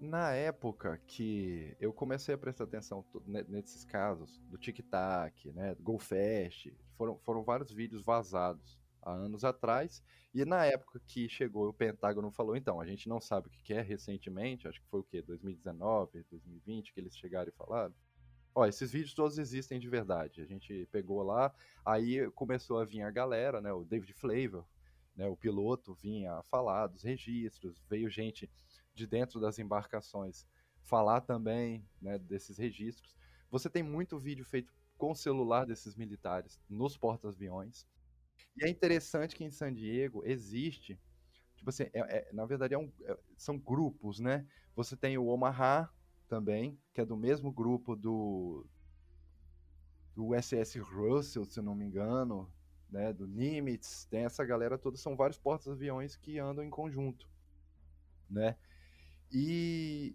Na 0.00 0.32
época 0.32 0.96
que 1.08 1.76
eu 1.80 1.92
comecei 1.92 2.32
a 2.32 2.38
prestar 2.38 2.64
atenção 2.64 3.04
nesses 3.48 3.84
casos, 3.84 4.38
do 4.48 4.56
Tic 4.56 4.80
Tac, 4.88 5.50
né, 5.50 5.74
do 5.74 5.82
GoFest, 5.82 6.72
foram, 6.96 7.18
foram 7.18 7.42
vários 7.42 7.72
vídeos 7.72 8.02
vazados 8.04 8.78
há 9.02 9.10
anos 9.10 9.44
atrás. 9.44 10.00
E 10.32 10.44
na 10.44 10.64
época 10.64 11.00
que 11.04 11.28
chegou 11.28 11.68
o 11.68 11.72
Pentágono 11.72 12.30
falou, 12.30 12.54
então, 12.54 12.80
a 12.80 12.86
gente 12.86 13.08
não 13.08 13.20
sabe 13.20 13.48
o 13.48 13.50
que 13.50 13.74
é 13.74 13.80
recentemente, 13.80 14.68
acho 14.68 14.80
que 14.80 14.88
foi 14.88 15.00
o 15.00 15.04
quê? 15.04 15.20
2019, 15.20 16.24
2020 16.30 16.92
que 16.92 17.00
eles 17.00 17.16
chegaram 17.16 17.48
e 17.48 17.56
falaram. 17.56 17.94
Ó, 18.54 18.66
esses 18.66 18.92
vídeos 18.92 19.14
todos 19.14 19.36
existem 19.36 19.80
de 19.80 19.88
verdade. 19.88 20.40
A 20.40 20.46
gente 20.46 20.86
pegou 20.92 21.22
lá, 21.22 21.52
aí 21.84 22.30
começou 22.32 22.78
a 22.78 22.84
vir 22.84 23.02
a 23.02 23.10
galera, 23.10 23.60
né? 23.60 23.72
O 23.72 23.84
David 23.84 24.12
Flavor, 24.12 24.64
né? 25.16 25.26
O 25.26 25.36
piloto 25.36 25.92
vinha 25.94 26.40
falar 26.44 26.86
dos 26.86 27.02
registros, 27.02 27.82
veio 27.88 28.08
gente 28.08 28.48
de 28.98 29.06
dentro 29.06 29.40
das 29.40 29.58
embarcações 29.58 30.46
falar 30.82 31.20
também, 31.20 31.88
né? 32.00 32.18
Desses 32.18 32.58
registros. 32.58 33.16
Você 33.50 33.70
tem 33.70 33.82
muito 33.82 34.18
vídeo 34.18 34.44
feito 34.44 34.72
com 34.96 35.14
celular 35.14 35.64
desses 35.64 35.94
militares 35.94 36.60
nos 36.68 36.96
porta-aviões. 36.96 37.86
E 38.56 38.64
é 38.64 38.68
interessante 38.68 39.36
que 39.36 39.44
em 39.44 39.50
San 39.50 39.72
Diego 39.72 40.22
existe, 40.26 40.98
tipo 41.56 41.70
assim, 41.70 41.84
é, 41.92 42.00
é, 42.00 42.32
na 42.32 42.44
verdade 42.44 42.74
é 42.74 42.78
um, 42.78 42.92
é, 43.04 43.16
são 43.36 43.58
grupos, 43.58 44.18
né? 44.18 44.46
Você 44.74 44.96
tem 44.96 45.16
o 45.16 45.26
Omaha 45.26 45.88
também, 46.28 46.78
que 46.92 47.00
é 47.00 47.04
do 47.04 47.16
mesmo 47.16 47.52
grupo 47.52 47.94
do 47.96 48.66
do 50.14 50.34
SS 50.34 50.80
Russell, 50.80 51.44
se 51.44 51.62
não 51.62 51.76
me 51.76 51.84
engano, 51.84 52.52
né, 52.90 53.12
do 53.12 53.26
Nimitz, 53.26 54.04
tem 54.06 54.24
essa 54.24 54.44
galera 54.44 54.76
toda, 54.76 54.96
são 54.96 55.14
vários 55.14 55.38
porta-aviões 55.38 56.16
que 56.16 56.40
andam 56.40 56.64
em 56.64 56.70
conjunto, 56.70 57.30
né? 58.28 58.56
E 59.30 60.14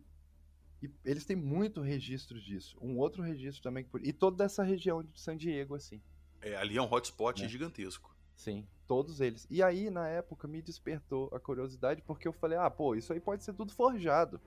E 0.82 0.92
eles 1.06 1.24
têm 1.24 1.36
muito 1.36 1.80
registro 1.82 2.42
disso. 2.42 2.78
Um 2.82 2.98
outro 2.98 3.24
registro 3.24 3.64
também. 3.64 3.86
E 4.02 4.12
toda 4.12 4.44
essa 4.44 4.64
região 4.64 5.02
de 5.02 5.20
San 5.20 5.38
Diego, 5.38 5.76
assim. 5.76 6.02
É, 6.42 6.58
ali 6.58 6.78
é 6.78 6.82
um 6.82 6.92
hotspot 6.92 7.42
é. 7.42 7.48
gigantesco. 7.48 8.14
Sim, 8.36 8.68
todos 8.88 9.22
eles. 9.22 9.48
E 9.50 9.64
aí, 9.64 9.90
na 9.90 10.08
época, 10.08 10.48
me 10.48 10.62
despertou 10.62 11.30
a 11.32 11.40
curiosidade, 11.40 12.02
porque 12.02 12.28
eu 12.28 12.34
falei, 12.34 12.58
ah, 12.58 12.70
pô, 12.70 12.96
isso 12.96 13.14
aí 13.14 13.20
pode 13.20 13.44
ser 13.44 13.54
tudo 13.54 13.72
forjado. 13.72 14.42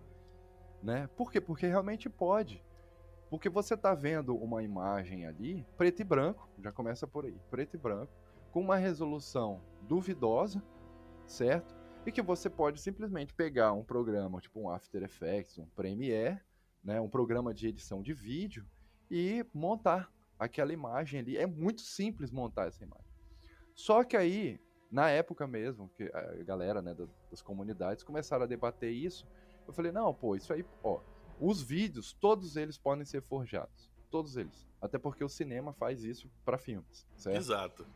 Né? 0.82 1.08
Por 1.16 1.32
quê? 1.32 1.40
Porque 1.40 1.66
realmente 1.66 2.10
pode. 2.10 2.62
Porque 3.30 3.48
você 3.48 3.76
tá 3.76 3.94
vendo 3.94 4.36
uma 4.36 4.62
imagem 4.62 5.26
ali, 5.26 5.64
preto 5.76 6.00
e 6.00 6.04
branco, 6.04 6.48
já 6.62 6.70
começa 6.70 7.06
por 7.06 7.24
aí, 7.24 7.36
preto 7.50 7.74
e 7.74 7.78
branco, 7.78 8.12
com 8.52 8.60
uma 8.60 8.76
resolução 8.76 9.60
duvidosa, 9.82 10.62
certo? 11.26 11.75
E 12.06 12.12
que 12.12 12.22
você 12.22 12.48
pode 12.48 12.80
simplesmente 12.80 13.34
pegar 13.34 13.72
um 13.72 13.82
programa, 13.82 14.40
tipo 14.40 14.60
um 14.60 14.70
After 14.70 15.02
Effects, 15.02 15.58
um 15.58 15.66
Premiere, 15.66 16.40
né, 16.82 17.00
um 17.00 17.08
programa 17.08 17.52
de 17.52 17.66
edição 17.66 18.00
de 18.00 18.14
vídeo 18.14 18.64
e 19.10 19.44
montar 19.52 20.08
aquela 20.38 20.72
imagem 20.72 21.18
ali. 21.18 21.36
É 21.36 21.46
muito 21.46 21.80
simples 21.80 22.30
montar 22.30 22.68
essa 22.68 22.84
imagem. 22.84 23.10
Só 23.74 24.04
que 24.04 24.16
aí, 24.16 24.60
na 24.88 25.10
época 25.10 25.48
mesmo, 25.48 25.88
que 25.96 26.04
a 26.14 26.44
galera 26.44 26.80
né, 26.80 26.94
das 27.28 27.42
comunidades 27.42 28.04
começaram 28.04 28.44
a 28.44 28.46
debater 28.46 28.92
isso, 28.92 29.26
eu 29.66 29.72
falei, 29.72 29.90
não, 29.90 30.14
pô, 30.14 30.36
isso 30.36 30.52
aí, 30.52 30.64
ó, 30.84 31.00
os 31.40 31.60
vídeos, 31.60 32.12
todos 32.12 32.54
eles 32.54 32.78
podem 32.78 33.04
ser 33.04 33.20
forjados. 33.20 33.92
Todos 34.12 34.36
eles. 34.36 34.68
Até 34.80 34.96
porque 34.96 35.24
o 35.24 35.28
cinema 35.28 35.72
faz 35.72 36.04
isso 36.04 36.30
para 36.44 36.56
filmes, 36.56 37.04
certo? 37.16 37.36
Exato. 37.36 37.86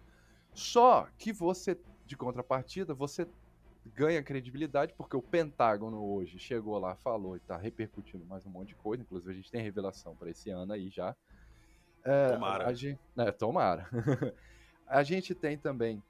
Só 0.52 1.06
que 1.16 1.32
você, 1.32 1.80
de 2.04 2.16
contrapartida, 2.16 2.92
você 2.92 3.28
ganha 3.86 4.22
credibilidade, 4.22 4.94
porque 4.94 5.16
o 5.16 5.22
Pentágono 5.22 6.02
hoje 6.04 6.38
chegou 6.38 6.78
lá, 6.78 6.94
falou 6.96 7.36
e 7.36 7.40
tá 7.40 7.56
repercutindo 7.56 8.24
mais 8.26 8.44
um 8.46 8.50
monte 8.50 8.68
de 8.68 8.74
coisa. 8.74 9.02
Inclusive, 9.02 9.32
a 9.32 9.36
gente 9.36 9.50
tem 9.50 9.62
revelação 9.62 10.14
para 10.14 10.30
esse 10.30 10.50
ano 10.50 10.72
aí 10.72 10.88
já. 10.90 11.16
É, 12.04 12.32
tomara. 12.32 12.66
A 12.66 12.72
gente, 12.72 13.00
é, 13.16 13.32
tomara. 13.32 13.88
a 14.86 15.02
gente 15.02 15.34
tem 15.34 15.56
também 15.56 16.02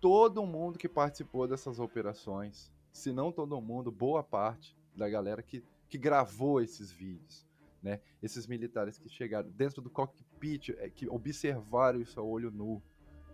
todo 0.00 0.46
mundo 0.46 0.78
que 0.78 0.88
participou 0.88 1.46
dessas 1.46 1.78
operações, 1.78 2.72
se 2.92 3.12
não 3.12 3.32
todo 3.32 3.60
mundo, 3.60 3.90
boa 3.90 4.22
parte 4.22 4.76
da 4.94 5.08
galera 5.08 5.42
que, 5.42 5.64
que 5.88 5.98
gravou 5.98 6.60
esses 6.60 6.90
vídeos. 6.90 7.46
Né? 7.82 8.00
Esses 8.22 8.46
militares 8.46 8.98
que 8.98 9.08
chegaram 9.08 9.48
dentro 9.50 9.80
do 9.80 9.88
cockpit, 9.88 10.70
é, 10.70 10.90
que 10.90 11.08
observaram 11.08 12.00
isso 12.00 12.18
a 12.18 12.22
olho 12.22 12.50
nu, 12.50 12.82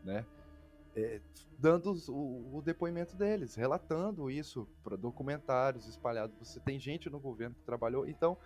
né? 0.05 0.25
É, 0.97 1.21
dando 1.59 1.93
o, 2.09 2.59
o, 2.59 2.63
depoimento 2.63 3.17
deles, 3.17 3.55
relatando 3.55 4.31
isso 4.31 4.69
para 4.83 4.97
documentários 4.97 5.89
espalhados. 5.89 6.37
Você 6.39 6.61
tem 6.61 6.79
gente 6.79 7.11
no 7.11 7.19
governo 7.19 7.55
que 7.55 7.63
trabalhou, 7.63 8.07
então 8.07 8.37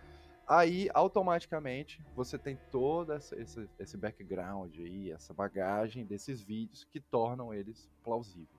aí 0.46 0.88
automaticamente 0.94 2.02
você 2.14 2.38
tem 2.38 2.58
todo 2.70 3.12
essa, 3.12 3.38
esse, 3.40 3.68
esse 3.78 3.96
background 3.96 4.74
aí, 4.78 5.10
essa 5.10 5.34
bagagem 5.34 6.06
desses 6.06 6.40
vídeos 6.40 6.84
que 6.84 7.00
tornam 7.00 7.52
eles 7.52 7.88
plausíveis. 8.02 8.57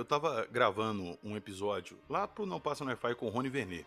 Eu 0.00 0.04
tava 0.04 0.46
gravando 0.46 1.18
um 1.22 1.36
episódio 1.36 1.98
lá 2.08 2.26
pro 2.26 2.46
Não 2.46 2.58
Passa 2.58 2.82
no 2.82 2.90
Wi-Fi 2.90 3.14
com 3.16 3.26
o 3.26 3.28
Rony 3.28 3.50
Vernet. 3.50 3.86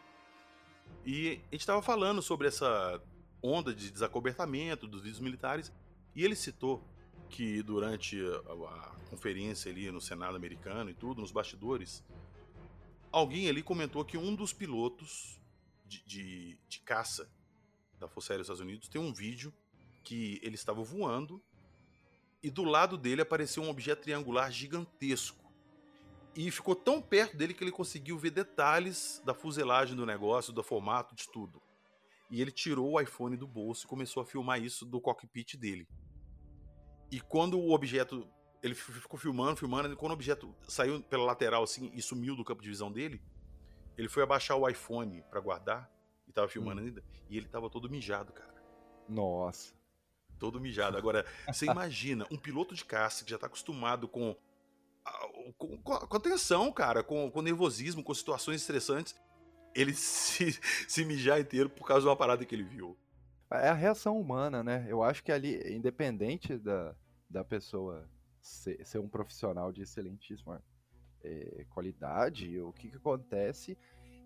E 1.04 1.42
a 1.52 1.56
gente 1.56 1.66
tava 1.66 1.82
falando 1.82 2.22
sobre 2.22 2.48
essa 2.48 3.02
onda 3.42 3.74
de 3.74 3.90
desacobertamento 3.90 4.88
dos 4.88 5.02
vídeos 5.02 5.20
militares. 5.20 5.74
E 6.16 6.24
ele 6.24 6.36
citou 6.36 6.88
que 7.30 7.64
durante 7.64 8.22
a, 8.24 8.54
a 8.54 8.96
conferência 9.10 9.72
ali 9.72 9.90
no 9.90 10.00
Senado 10.00 10.36
americano 10.36 10.92
e 10.92 10.94
tudo, 10.94 11.20
nos 11.20 11.32
bastidores, 11.32 12.04
alguém 13.12 13.50
ali 13.50 13.64
comentou 13.64 14.06
que 14.06 14.16
um 14.16 14.36
dos 14.36 14.54
pilotos 14.54 15.42
de, 15.84 16.04
de, 16.06 16.58
de 16.70 16.80
caça 16.82 17.28
da 18.00 18.08
Força 18.08 18.34
Aérea 18.34 18.44
dos 18.44 18.50
Estados 18.50 18.62
Unidos 18.62 18.88
tem 18.88 19.02
um 19.02 19.12
vídeo 19.12 19.52
que 20.04 20.40
ele 20.44 20.54
estava 20.54 20.84
voando 20.84 21.42
e 22.44 22.52
do 22.52 22.64
lado 22.64 23.00
dele 23.00 23.24
apareceu 23.24 23.64
um 23.64 23.70
objeto 23.70 24.04
triangular 24.04 24.52
gigantesco 24.52 25.43
e 26.36 26.50
ficou 26.50 26.76
tão 26.76 27.02
perto 27.02 27.38
dele 27.38 27.54
que 27.54 27.64
ele 27.64 27.72
conseguiu 27.72 28.18
ver 28.18 28.32
detalhes 28.32 29.22
da 29.24 29.34
fuselagem 29.34 29.96
do 29.96 30.06
negócio, 30.06 30.52
do 30.52 30.64
formato, 30.64 31.16
de 31.16 31.30
tudo. 31.30 31.62
E 32.32 32.42
ele 32.42 32.52
tirou 32.52 32.94
o 32.94 33.00
iPhone 33.00 33.38
do 33.38 33.48
bolso 33.48 33.86
e 33.86 33.88
começou 33.88 34.24
a 34.24 34.26
filmar 34.26 34.62
isso 34.62 34.86
do 34.86 35.00
cockpit 35.00 35.56
dele. 35.56 35.88
E 37.12 37.20
quando 37.20 37.60
o 37.60 37.72
objeto. 37.72 38.28
Ele 38.64 38.74
ficou 38.74 39.20
filmando, 39.20 39.58
filmando, 39.58 39.92
e 39.92 39.96
quando 39.96 40.12
o 40.12 40.16
objeto 40.16 40.56
saiu 40.70 41.04
pela 41.04 41.26
lateral 41.26 41.64
assim 41.64 41.92
e 41.94 42.02
sumiu 42.02 42.34
do 42.34 42.46
campo 42.46 42.64
de 42.64 42.70
visão 42.70 42.90
dele, 42.90 43.22
ele 43.98 44.08
foi 44.08 44.24
abaixar 44.24 44.58
o 44.58 44.68
iPhone 44.70 45.22
para 45.30 45.42
guardar 45.42 45.92
e 46.26 46.32
tava 46.32 46.48
filmando 46.48 46.82
hum. 46.82 46.86
ainda. 46.86 47.04
E 47.30 47.38
ele 47.38 47.48
tava 47.48 47.70
todo 47.70 47.90
mijado, 47.90 48.32
cara. 48.32 48.54
Nossa. 49.08 49.74
Todo 50.40 50.62
mijado. 50.62 50.98
Agora, 50.98 51.26
você 51.46 51.66
imagina 51.70 52.26
um 52.32 52.38
piloto 52.38 52.74
de 52.74 52.86
caça 52.86 53.26
que 53.26 53.32
já 53.32 53.38
tá 53.38 53.48
acostumado 53.48 54.08
com 54.08 54.36
com, 55.58 55.78
com, 55.82 56.72
cara, 56.74 57.04
com, 57.04 57.30
com 57.30 57.42
nervosismo, 57.42 58.04
com 58.04 58.14
situações 58.14 58.62
estressantes, 58.62 59.16
ele 59.76 59.94
se, 59.96 60.60
se 60.88 61.06
mijar 61.06 61.40
inteiro 61.40 61.70
por 61.70 61.88
causa 61.88 62.02
de 62.02 62.08
uma 62.08 62.16
parada 62.16 62.46
que 62.46 62.56
ele 62.56 62.64
viu. 62.64 62.98
É 63.52 63.70
a 63.70 63.74
reação 63.74 64.20
humana, 64.20 64.64
né? 64.64 64.86
Eu 64.90 65.04
acho 65.04 65.24
que 65.24 65.32
ali, 65.32 65.76
independente 65.76 66.58
da, 66.58 66.96
da 67.30 67.44
pessoa 67.44 68.10
ser, 68.42 68.84
ser 68.84 68.98
um 68.98 69.08
profissional 69.08 69.72
de 69.72 69.84
excelentíssima 69.84 70.64
é, 71.24 71.66
qualidade, 71.70 72.60
o 72.60 72.74
que, 72.74 72.90
que 72.90 72.98
acontece 72.98 73.78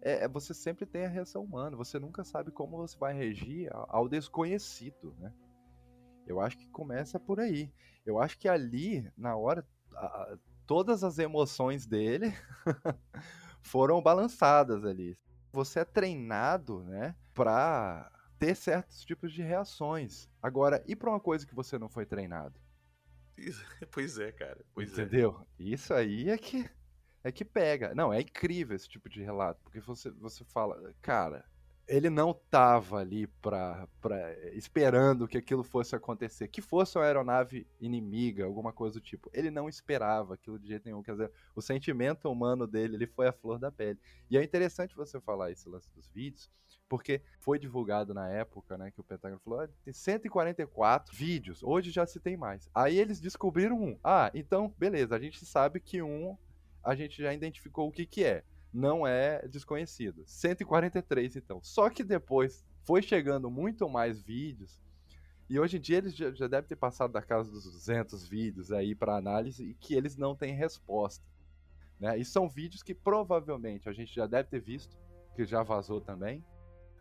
é, 0.02 0.24
é, 0.24 0.28
você 0.28 0.54
sempre 0.54 0.86
tem 0.86 1.06
a 1.06 1.10
reação 1.10 1.44
humana, 1.44 1.76
você 1.76 1.99
nunca 1.99 2.24
sabe 2.24 2.52
como 2.52 2.78
você 2.78 2.98
vai 2.98 3.14
reagir 3.14 3.70
ao 3.72 4.08
desconhecido, 4.08 5.16
né? 5.20 5.34
Eu 6.26 6.40
acho 6.40 6.58
que 6.58 6.68
começa 6.70 7.20
por 7.20 7.40
aí. 7.40 7.72
Eu 8.06 8.20
acho 8.20 8.38
que 8.38 8.48
ali, 8.48 9.10
na 9.18 9.36
hora, 9.36 9.66
a, 9.94 10.38
todas 10.68 11.03
as 11.03 11.18
emoções 11.18 11.88
dele 11.88 12.34
foram 13.64 14.02
balançadas 14.02 14.85
ali. 14.85 15.18
Você 15.52 15.80
é 15.80 15.85
treinado, 15.85 16.84
né, 16.84 17.15
para 17.34 18.11
ter 18.38 18.53
certos 18.53 19.03
tipos 19.03 19.31
de 19.31 19.41
reações. 19.41 20.30
Agora, 20.44 20.84
e 20.85 20.95
para 20.95 21.10
uma 21.10 21.19
coisa 21.19 21.48
que 21.48 21.56
você 21.56 21.80
não 21.80 21.89
foi 21.89 22.06
treinado? 22.06 22.60
Pois 23.91 24.18
é, 24.18 24.31
cara. 24.31 24.64
Pois 24.73 24.98
é. 24.98 25.03
Entendeu? 25.03 25.48
É. 25.60 25.64
Isso 25.64 25.94
aí 25.94 26.30
é 26.30 26.38
que 26.38 26.69
é 27.23 27.31
que 27.31 27.45
pega. 27.45 27.94
Não, 27.94 28.11
é 28.14 28.22
incrível 28.22 28.76
esse 28.76 28.88
tipo 28.88 29.10
de 29.10 29.22
relato, 29.22 29.61
porque 29.64 29.80
você 29.80 30.10
você 30.11 30.44
fala, 30.45 30.94
cara, 31.02 31.45
ele 31.88 32.09
não 32.09 32.31
estava 32.31 32.97
ali 32.97 33.27
pra, 33.41 33.88
pra, 34.01 34.34
esperando 34.49 35.27
que 35.27 35.38
aquilo 35.38 35.64
fosse 35.64 35.95
acontecer. 35.95 36.49
Que 36.49 36.61
fosse 36.61 36.97
uma 36.97 37.05
aeronave 37.05 37.65
inimiga, 37.80 38.43
alguma 38.43 38.73
coisa 38.73 38.95
do 38.95 39.01
tipo. 39.01 39.30
Ele 39.34 39.49
não 39.49 39.69
esperava 39.69 40.34
aquilo 40.34 40.59
de 40.59 40.68
jeito 40.68 40.85
nenhum. 40.85 41.01
Quer 41.01 41.14
dizer, 41.14 41.31
o 41.55 41.61
sentimento 41.61 42.30
humano 42.30 42.68
dele 42.68 42.95
ele 42.95 43.07
foi 43.07 43.27
a 43.27 43.31
flor 43.31 43.57
da 43.57 43.72
pele. 43.72 43.97
E 44.30 44.38
é 44.38 44.43
interessante 44.43 44.95
você 44.95 45.19
falar 45.22 45.49
esse 45.49 45.69
lance 45.69 45.89
dos 45.95 46.09
vídeos, 46.09 46.49
porque 46.89 47.22
foi 47.39 47.57
divulgado 47.57 48.14
na 48.14 48.27
época, 48.30 48.77
né, 48.77 48.91
que 48.91 48.99
o 48.99 49.03
Pentágono 49.03 49.39
falou, 49.39 49.61
ah, 49.61 49.69
tem 49.84 49.93
144 49.93 51.15
vídeos, 51.15 51.64
hoje 51.64 51.91
já 51.91 52.05
se 52.05 52.19
tem 52.19 52.35
mais. 52.35 52.69
Aí 52.76 52.97
eles 52.97 53.22
descobriram 53.22 53.81
um. 53.81 53.97
Ah, 54.03 54.30
então, 54.34 54.73
beleza, 54.77 55.15
a 55.15 55.19
gente 55.19 55.45
sabe 55.45 55.80
que 55.80 56.01
um 56.01 56.38
a 56.84 56.95
gente 56.95 57.22
já 57.22 57.34
identificou 57.34 57.88
o 57.88 57.91
que 57.91 58.05
que 58.05 58.23
é 58.23 58.43
não 58.73 59.06
é 59.06 59.48
desconhecido. 59.48 60.23
143, 60.26 61.35
então. 61.35 61.60
Só 61.64 61.89
que 61.89 62.03
depois 62.03 62.65
foi 62.84 63.02
chegando 63.02 63.49
muito 63.49 63.89
mais 63.89 64.22
vídeos. 64.22 64.81
E 65.49 65.60
hoje 65.60 65.77
em 65.77 65.80
dia 65.80 65.98
eles 65.98 66.15
já, 66.15 66.31
já 66.31 66.48
devem 66.48 66.68
ter 66.68 66.76
passado 66.76 67.14
da 67.14 67.22
casa 67.22 67.49
dos 67.49 67.64
200 67.64 68.27
vídeos 68.27 68.72
aí 68.72 68.94
para 68.94 69.15
análise 69.15 69.64
e 69.64 69.73
que 69.73 69.94
eles 69.94 70.18
não 70.18 70.35
têm 70.35 70.53
resposta. 70.53 71.26
Né? 71.99 72.18
E 72.18 72.26
são 72.26 72.48
vídeos 72.48 72.84
que 72.84 72.94
provavelmente 72.94 73.89
a 73.89 73.94
gente 73.94 74.14
já 74.14 74.27
deve 74.27 74.49
ter 74.49 74.60
visto, 74.60 74.98
que 75.35 75.45
já 75.45 75.64
vazou 75.64 76.02
também. 76.02 76.44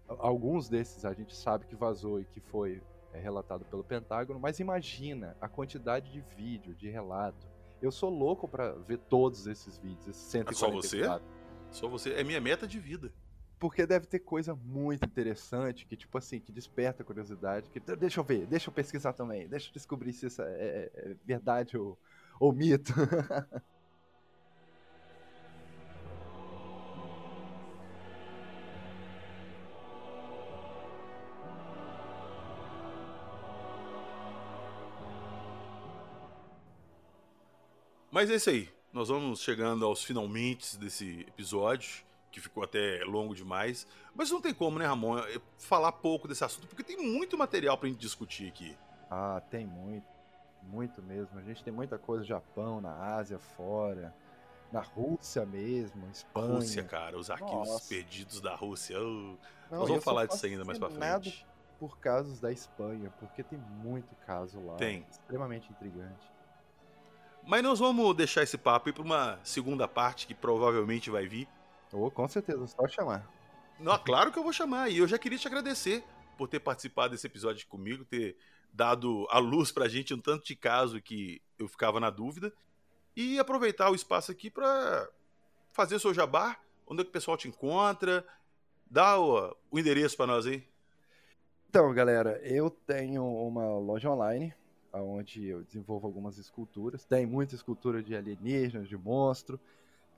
Alguns 0.08 0.68
desses 0.68 1.04
a 1.04 1.12
gente 1.12 1.34
sabe 1.34 1.66
que 1.66 1.74
vazou 1.74 2.20
e 2.20 2.24
que 2.24 2.40
foi 2.40 2.80
é, 3.12 3.18
relatado 3.18 3.64
pelo 3.64 3.82
Pentágono, 3.82 4.38
mas 4.38 4.60
imagina 4.60 5.36
a 5.40 5.48
quantidade 5.48 6.12
de 6.12 6.20
vídeo, 6.20 6.74
de 6.74 6.88
relato. 6.88 7.46
Eu 7.82 7.90
sou 7.90 8.08
louco 8.08 8.46
para 8.46 8.72
ver 8.72 8.98
todos 8.98 9.46
esses 9.46 9.76
vídeos, 9.78 10.06
esses 10.06 10.22
144. 10.22 10.46
É 10.50 11.08
só 11.08 11.14
você? 11.14 11.35
Só 11.70 11.88
você. 11.88 12.12
É 12.14 12.24
minha 12.24 12.40
meta 12.40 12.66
de 12.66 12.78
vida. 12.78 13.12
Porque 13.58 13.86
deve 13.86 14.06
ter 14.06 14.18
coisa 14.20 14.54
muito 14.54 15.04
interessante 15.06 15.86
que, 15.86 15.96
tipo 15.96 16.18
assim, 16.18 16.40
que 16.40 16.52
desperta 16.52 17.02
a 17.02 17.06
curiosidade. 17.06 17.70
Que, 17.70 17.80
deixa 17.80 18.20
eu 18.20 18.24
ver, 18.24 18.46
deixa 18.46 18.68
eu 18.68 18.74
pesquisar 18.74 19.14
também, 19.14 19.48
deixa 19.48 19.68
eu 19.70 19.72
descobrir 19.72 20.12
se 20.12 20.26
isso 20.26 20.42
é, 20.42 20.46
é, 20.46 20.90
é 20.94 21.14
verdade 21.24 21.76
ou, 21.78 21.98
ou 22.38 22.52
mito. 22.52 22.92
Mas 38.10 38.30
é 38.30 38.34
isso 38.36 38.50
aí. 38.50 38.75
Nós 38.96 39.10
vamos 39.10 39.40
chegando 39.40 39.84
aos 39.84 40.02
finalmente 40.02 40.78
desse 40.78 41.20
episódio, 41.28 42.02
que 42.30 42.40
ficou 42.40 42.64
até 42.64 43.04
longo 43.04 43.34
demais. 43.34 43.86
Mas 44.14 44.30
não 44.30 44.40
tem 44.40 44.54
como, 44.54 44.78
né, 44.78 44.86
Ramon, 44.86 45.18
falar 45.58 45.92
pouco 45.92 46.26
desse 46.26 46.42
assunto, 46.42 46.66
porque 46.66 46.82
tem 46.82 46.96
muito 46.96 47.36
material 47.36 47.76
pra 47.76 47.90
gente 47.90 47.98
discutir 47.98 48.48
aqui. 48.48 48.74
Ah, 49.10 49.42
tem 49.50 49.66
muito. 49.66 50.06
Muito 50.62 51.02
mesmo. 51.02 51.38
A 51.38 51.42
gente 51.42 51.62
tem 51.62 51.74
muita 51.74 51.98
coisa 51.98 52.22
no 52.22 52.26
Japão, 52.26 52.80
na 52.80 53.16
Ásia, 53.16 53.38
fora. 53.38 54.14
Na 54.72 54.80
Rússia 54.80 55.44
mesmo, 55.44 56.08
Espanha. 56.10 56.54
Rússia, 56.54 56.82
cara, 56.82 57.18
os 57.18 57.28
arquivos 57.28 57.68
Nossa. 57.68 57.88
perdidos 57.90 58.40
da 58.40 58.54
Rússia. 58.54 58.98
Oh, 58.98 59.36
não, 59.70 59.80
nós 59.80 59.88
vamos 59.90 60.04
falar 60.04 60.24
disso 60.24 60.46
ainda 60.46 60.64
mais 60.64 60.78
pra 60.78 60.88
frente. 60.88 61.46
Por 61.78 61.98
casos 61.98 62.40
da 62.40 62.50
Espanha, 62.50 63.12
porque 63.20 63.42
tem 63.42 63.58
muito 63.58 64.16
caso 64.26 64.58
lá. 64.64 64.76
Tem. 64.76 65.04
Extremamente 65.10 65.70
intrigante. 65.70 66.34
Mas 67.46 67.62
nós 67.62 67.78
vamos 67.78 68.16
deixar 68.16 68.42
esse 68.42 68.58
papo 68.58 68.88
aí 68.88 68.92
pra 68.92 69.04
uma 69.04 69.38
segunda 69.44 69.86
parte 69.86 70.26
que 70.26 70.34
provavelmente 70.34 71.10
vai 71.10 71.28
vir. 71.28 71.46
Oh, 71.92 72.10
com 72.10 72.26
certeza, 72.26 72.66
só 72.66 72.88
chamar. 72.88 73.30
Não, 73.78 73.96
claro 73.98 74.32
que 74.32 74.38
eu 74.38 74.42
vou 74.42 74.52
chamar. 74.52 74.90
E 74.90 74.98
eu 74.98 75.06
já 75.06 75.16
queria 75.16 75.38
te 75.38 75.46
agradecer 75.46 76.02
por 76.36 76.48
ter 76.48 76.58
participado 76.58 77.12
desse 77.12 77.26
episódio 77.26 77.64
comigo, 77.68 78.04
ter 78.04 78.36
dado 78.72 79.28
a 79.30 79.38
luz 79.38 79.70
pra 79.70 79.86
gente 79.86 80.12
um 80.12 80.20
tanto 80.20 80.44
de 80.44 80.56
caso 80.56 81.00
que 81.00 81.40
eu 81.56 81.68
ficava 81.68 82.00
na 82.00 82.10
dúvida. 82.10 82.52
E 83.14 83.38
aproveitar 83.38 83.90
o 83.90 83.94
espaço 83.94 84.32
aqui 84.32 84.50
para 84.50 85.08
fazer 85.72 85.94
o 85.94 86.00
seu 86.00 86.12
jabá, 86.12 86.58
onde 86.84 87.02
é 87.02 87.04
que 87.04 87.10
o 87.10 87.12
pessoal 87.12 87.36
te 87.36 87.46
encontra, 87.46 88.26
dá 88.90 89.20
o, 89.20 89.56
o 89.70 89.78
endereço 89.78 90.16
para 90.16 90.26
nós 90.26 90.46
aí. 90.46 90.66
Então, 91.68 91.94
galera, 91.94 92.40
eu 92.42 92.70
tenho 92.70 93.24
uma 93.24 93.78
loja 93.78 94.10
online 94.10 94.52
onde 95.02 95.46
eu 95.46 95.62
desenvolvo 95.62 96.06
algumas 96.06 96.38
esculturas. 96.38 97.04
Tem 97.04 97.26
muita 97.26 97.54
escultura 97.54 98.02
de 98.02 98.16
alienígenas, 98.16 98.88
de 98.88 98.96
monstro, 98.96 99.60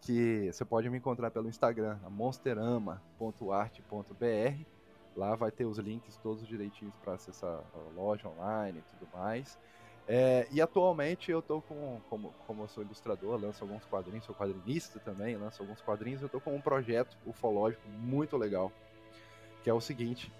que 0.01 0.51
você 0.53 0.65
pode 0.65 0.89
me 0.89 0.99
encontrar 0.99 1.31
pelo 1.31 1.49
Instagram, 1.49 1.99
monsterama.arte.br. 2.11 4.65
Lá 5.17 5.35
vai 5.35 5.51
ter 5.51 5.65
os 5.65 5.79
links 5.79 6.17
todos 6.19 6.47
direitinhos 6.47 6.95
para 6.97 7.15
acessar 7.15 7.65
a 7.75 7.79
loja 7.95 8.29
online 8.29 8.79
e 8.79 8.83
tudo 8.83 9.09
mais. 9.13 9.59
É, 10.11 10.49
e 10.51 10.63
atualmente 10.63 11.31
eu 11.31 11.43
tô 11.43 11.61
com, 11.61 12.01
como, 12.09 12.33
como 12.47 12.63
eu 12.63 12.69
sou 12.69 12.83
ilustrador, 12.83 13.39
lanço 13.39 13.63
alguns 13.63 13.85
quadrinhos, 13.85 14.25
sou 14.25 14.35
quadrinista 14.35 14.99
também, 15.01 15.37
lanço 15.37 15.61
alguns 15.61 15.83
quadrinhos, 15.83 16.23
eu 16.23 16.31
tô 16.31 16.41
com 16.41 16.57
um 16.57 16.63
projeto 16.63 17.15
ufológico 17.27 17.87
muito 17.89 18.35
legal, 18.39 18.73
que 19.63 19.69
é 19.69 19.75
o 19.75 19.83
seguinte, 19.83 20.33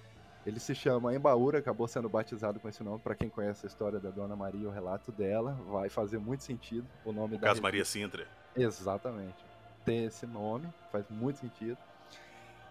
ele 0.47 0.61
se 0.61 0.75
chama 0.75 1.15
Embaúra, 1.15 1.59
acabou 1.59 1.87
sendo 1.87 2.09
batizado 2.09 2.59
com 2.59 2.69
esse 2.69 2.83
nome. 2.83 3.01
Para 3.01 3.15
quem 3.15 3.29
conhece 3.29 3.67
a 3.67 3.69
história 3.69 3.99
da 3.99 4.11
Dona 4.11 4.37
Maria, 4.37 4.69
o 4.69 4.73
relato 4.73 5.13
dela, 5.13 5.53
vai 5.69 5.89
fazer 5.89 6.19
muito 6.19 6.43
sentido 6.43 6.87
o 7.05 7.13
nome 7.13 7.37
o 7.37 7.39
da. 7.39 7.49
Caso 7.49 7.63
Maria 7.63 7.85
Sintra. 7.85 8.27
Exatamente. 8.57 9.45
Tem 9.85 10.05
esse 10.05 10.27
nome, 10.27 10.69
faz 10.91 11.05
muito 11.11 11.39
sentido. 11.39 11.79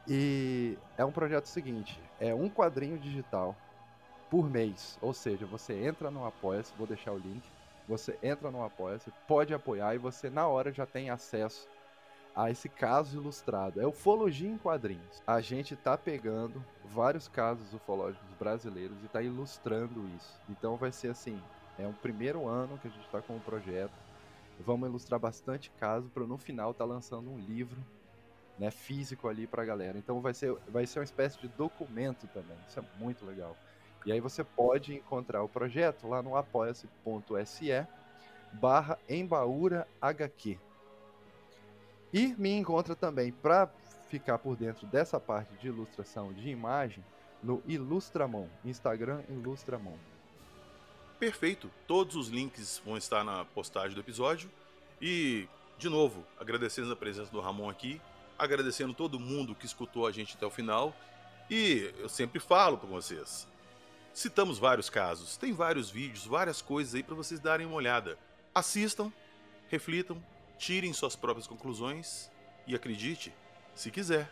E 0.07 0.77
é 0.98 1.03
um 1.03 1.11
projeto 1.11 1.45
seguinte: 1.45 1.99
é 2.19 2.34
um 2.34 2.49
quadrinho 2.49 2.98
digital 2.98 3.56
por 4.30 4.49
mês. 4.49 4.98
Ou 5.02 5.14
seja, 5.14 5.45
você 5.45 5.73
entra 5.73 6.10
no 6.10 6.26
Apoia-se, 6.26 6.73
vou 6.77 6.88
deixar 6.88 7.11
o 7.11 7.18
link. 7.18 7.44
Você 7.88 8.18
entra 8.22 8.52
no 8.52 8.64
Apoia-se, 8.64 9.11
pode 9.27 9.53
apoiar 9.53 9.95
e 9.95 9.98
você 9.98 10.30
na 10.30 10.48
hora 10.48 10.73
já 10.73 10.85
tem 10.85 11.10
acesso 11.10 11.68
a 12.38 12.51
esse 12.51 12.69
caso 12.69 13.18
ilustrado. 13.18 13.81
É 13.81 13.88
ufologia 13.88 14.47
em 14.47 14.59
quadrinhos. 14.59 15.23
A 15.26 15.41
gente 15.41 15.76
tá 15.76 15.97
pegando 15.97 16.64
vários 16.85 17.27
casos 17.27 17.73
ufológicos 17.73 18.30
brasileiros 18.39 18.95
e 19.03 19.07
tá 19.07 19.23
ilustrando 19.23 20.07
isso. 20.15 20.39
Então 20.47 20.76
vai 20.76 20.91
ser 20.91 21.09
assim, 21.09 21.41
é 21.80 21.88
o 21.88 21.93
primeiro 21.93 22.47
ano 22.47 22.77
que 22.77 22.88
a 22.88 22.91
gente 22.91 23.09
tá 23.09 23.23
com 23.23 23.35
o 23.35 23.39
projeto. 23.39 23.91
Vamos 24.59 24.88
ilustrar 24.88 25.19
bastante 25.19 25.72
caso 25.80 26.09
para 26.09 26.27
no 26.27 26.38
final 26.38 26.76
tá 26.76 26.85
lançando 26.85 27.27
um 27.27 27.39
livro, 27.39 27.84
né, 28.59 28.69
físico 28.69 29.27
ali 29.27 29.47
pra 29.47 29.65
galera. 29.65 29.97
Então 29.97 30.22
vai 30.22 30.35
ser 30.35 30.55
vai 30.68 30.85
ser 30.85 30.99
uma 30.99 31.05
espécie 31.05 31.39
de 31.39 31.47
documento 31.47 32.27
também. 32.27 32.57
Isso 32.68 32.80
é 32.80 32.84
muito 32.99 33.26
legal. 33.26 33.57
E 34.05 34.11
aí 34.11 34.19
você 34.19 34.43
pode 34.43 34.93
encontrar 34.93 35.41
o 35.41 35.49
projeto 35.49 36.07
lá 36.07 36.22
no 36.22 36.35
apoia-se.se 36.35 37.88
barra 38.53 38.97
Embaúra 39.09 39.88
HQ. 39.99 40.66
E 42.13 42.34
me 42.38 42.51
encontra 42.51 42.95
também 42.95 43.31
para 43.31 43.69
ficar 44.09 44.38
por 44.38 44.55
dentro 44.55 44.88
dessa 44.88 45.19
parte 45.19 45.53
de 45.57 45.67
ilustração 45.67 46.31
de 46.34 46.49
imagem 46.49 47.03
no 47.43 47.61
Ilustramon, 47.67 48.47
Instagram 48.63 49.21
Ilustramon. 49.29 49.97
Perfeito. 51.19 51.69
Todos 51.85 52.15
os 52.15 52.29
links 52.29 52.81
vão 52.85 52.97
estar 52.97 53.23
na 53.23 53.43
postagem 53.45 53.93
do 53.93 53.99
episódio. 53.99 54.49
E, 55.01 55.47
de 55.77 55.89
novo, 55.89 56.23
agradecendo 56.39 56.91
a 56.91 56.95
presença 56.95 57.31
do 57.31 57.39
Ramon 57.39 57.69
aqui, 57.69 58.01
agradecendo 58.38 58.93
todo 58.93 59.19
mundo 59.19 59.55
que 59.55 59.65
escutou 59.65 60.07
a 60.07 60.11
gente 60.11 60.35
até 60.35 60.45
o 60.45 60.51
final. 60.51 60.95
E 61.49 61.93
eu 61.99 62.09
sempre 62.09 62.39
falo 62.39 62.77
para 62.77 62.89
vocês, 62.89 63.47
citamos 64.13 64.59
vários 64.59 64.89
casos, 64.89 65.38
tem 65.38 65.53
vários 65.53 65.89
vídeos, 65.89 66.25
várias 66.25 66.61
coisas 66.61 66.93
aí 66.93 67.03
para 67.03 67.15
vocês 67.15 67.39
darem 67.39 67.65
uma 67.65 67.75
olhada. 67.75 68.17
Assistam, 68.53 69.11
reflitam 69.69 70.21
tirem 70.57 70.93
suas 70.93 71.15
próprias 71.15 71.47
conclusões 71.47 72.31
e 72.65 72.75
acredite, 72.75 73.34
se 73.75 73.91
quiser. 73.91 74.29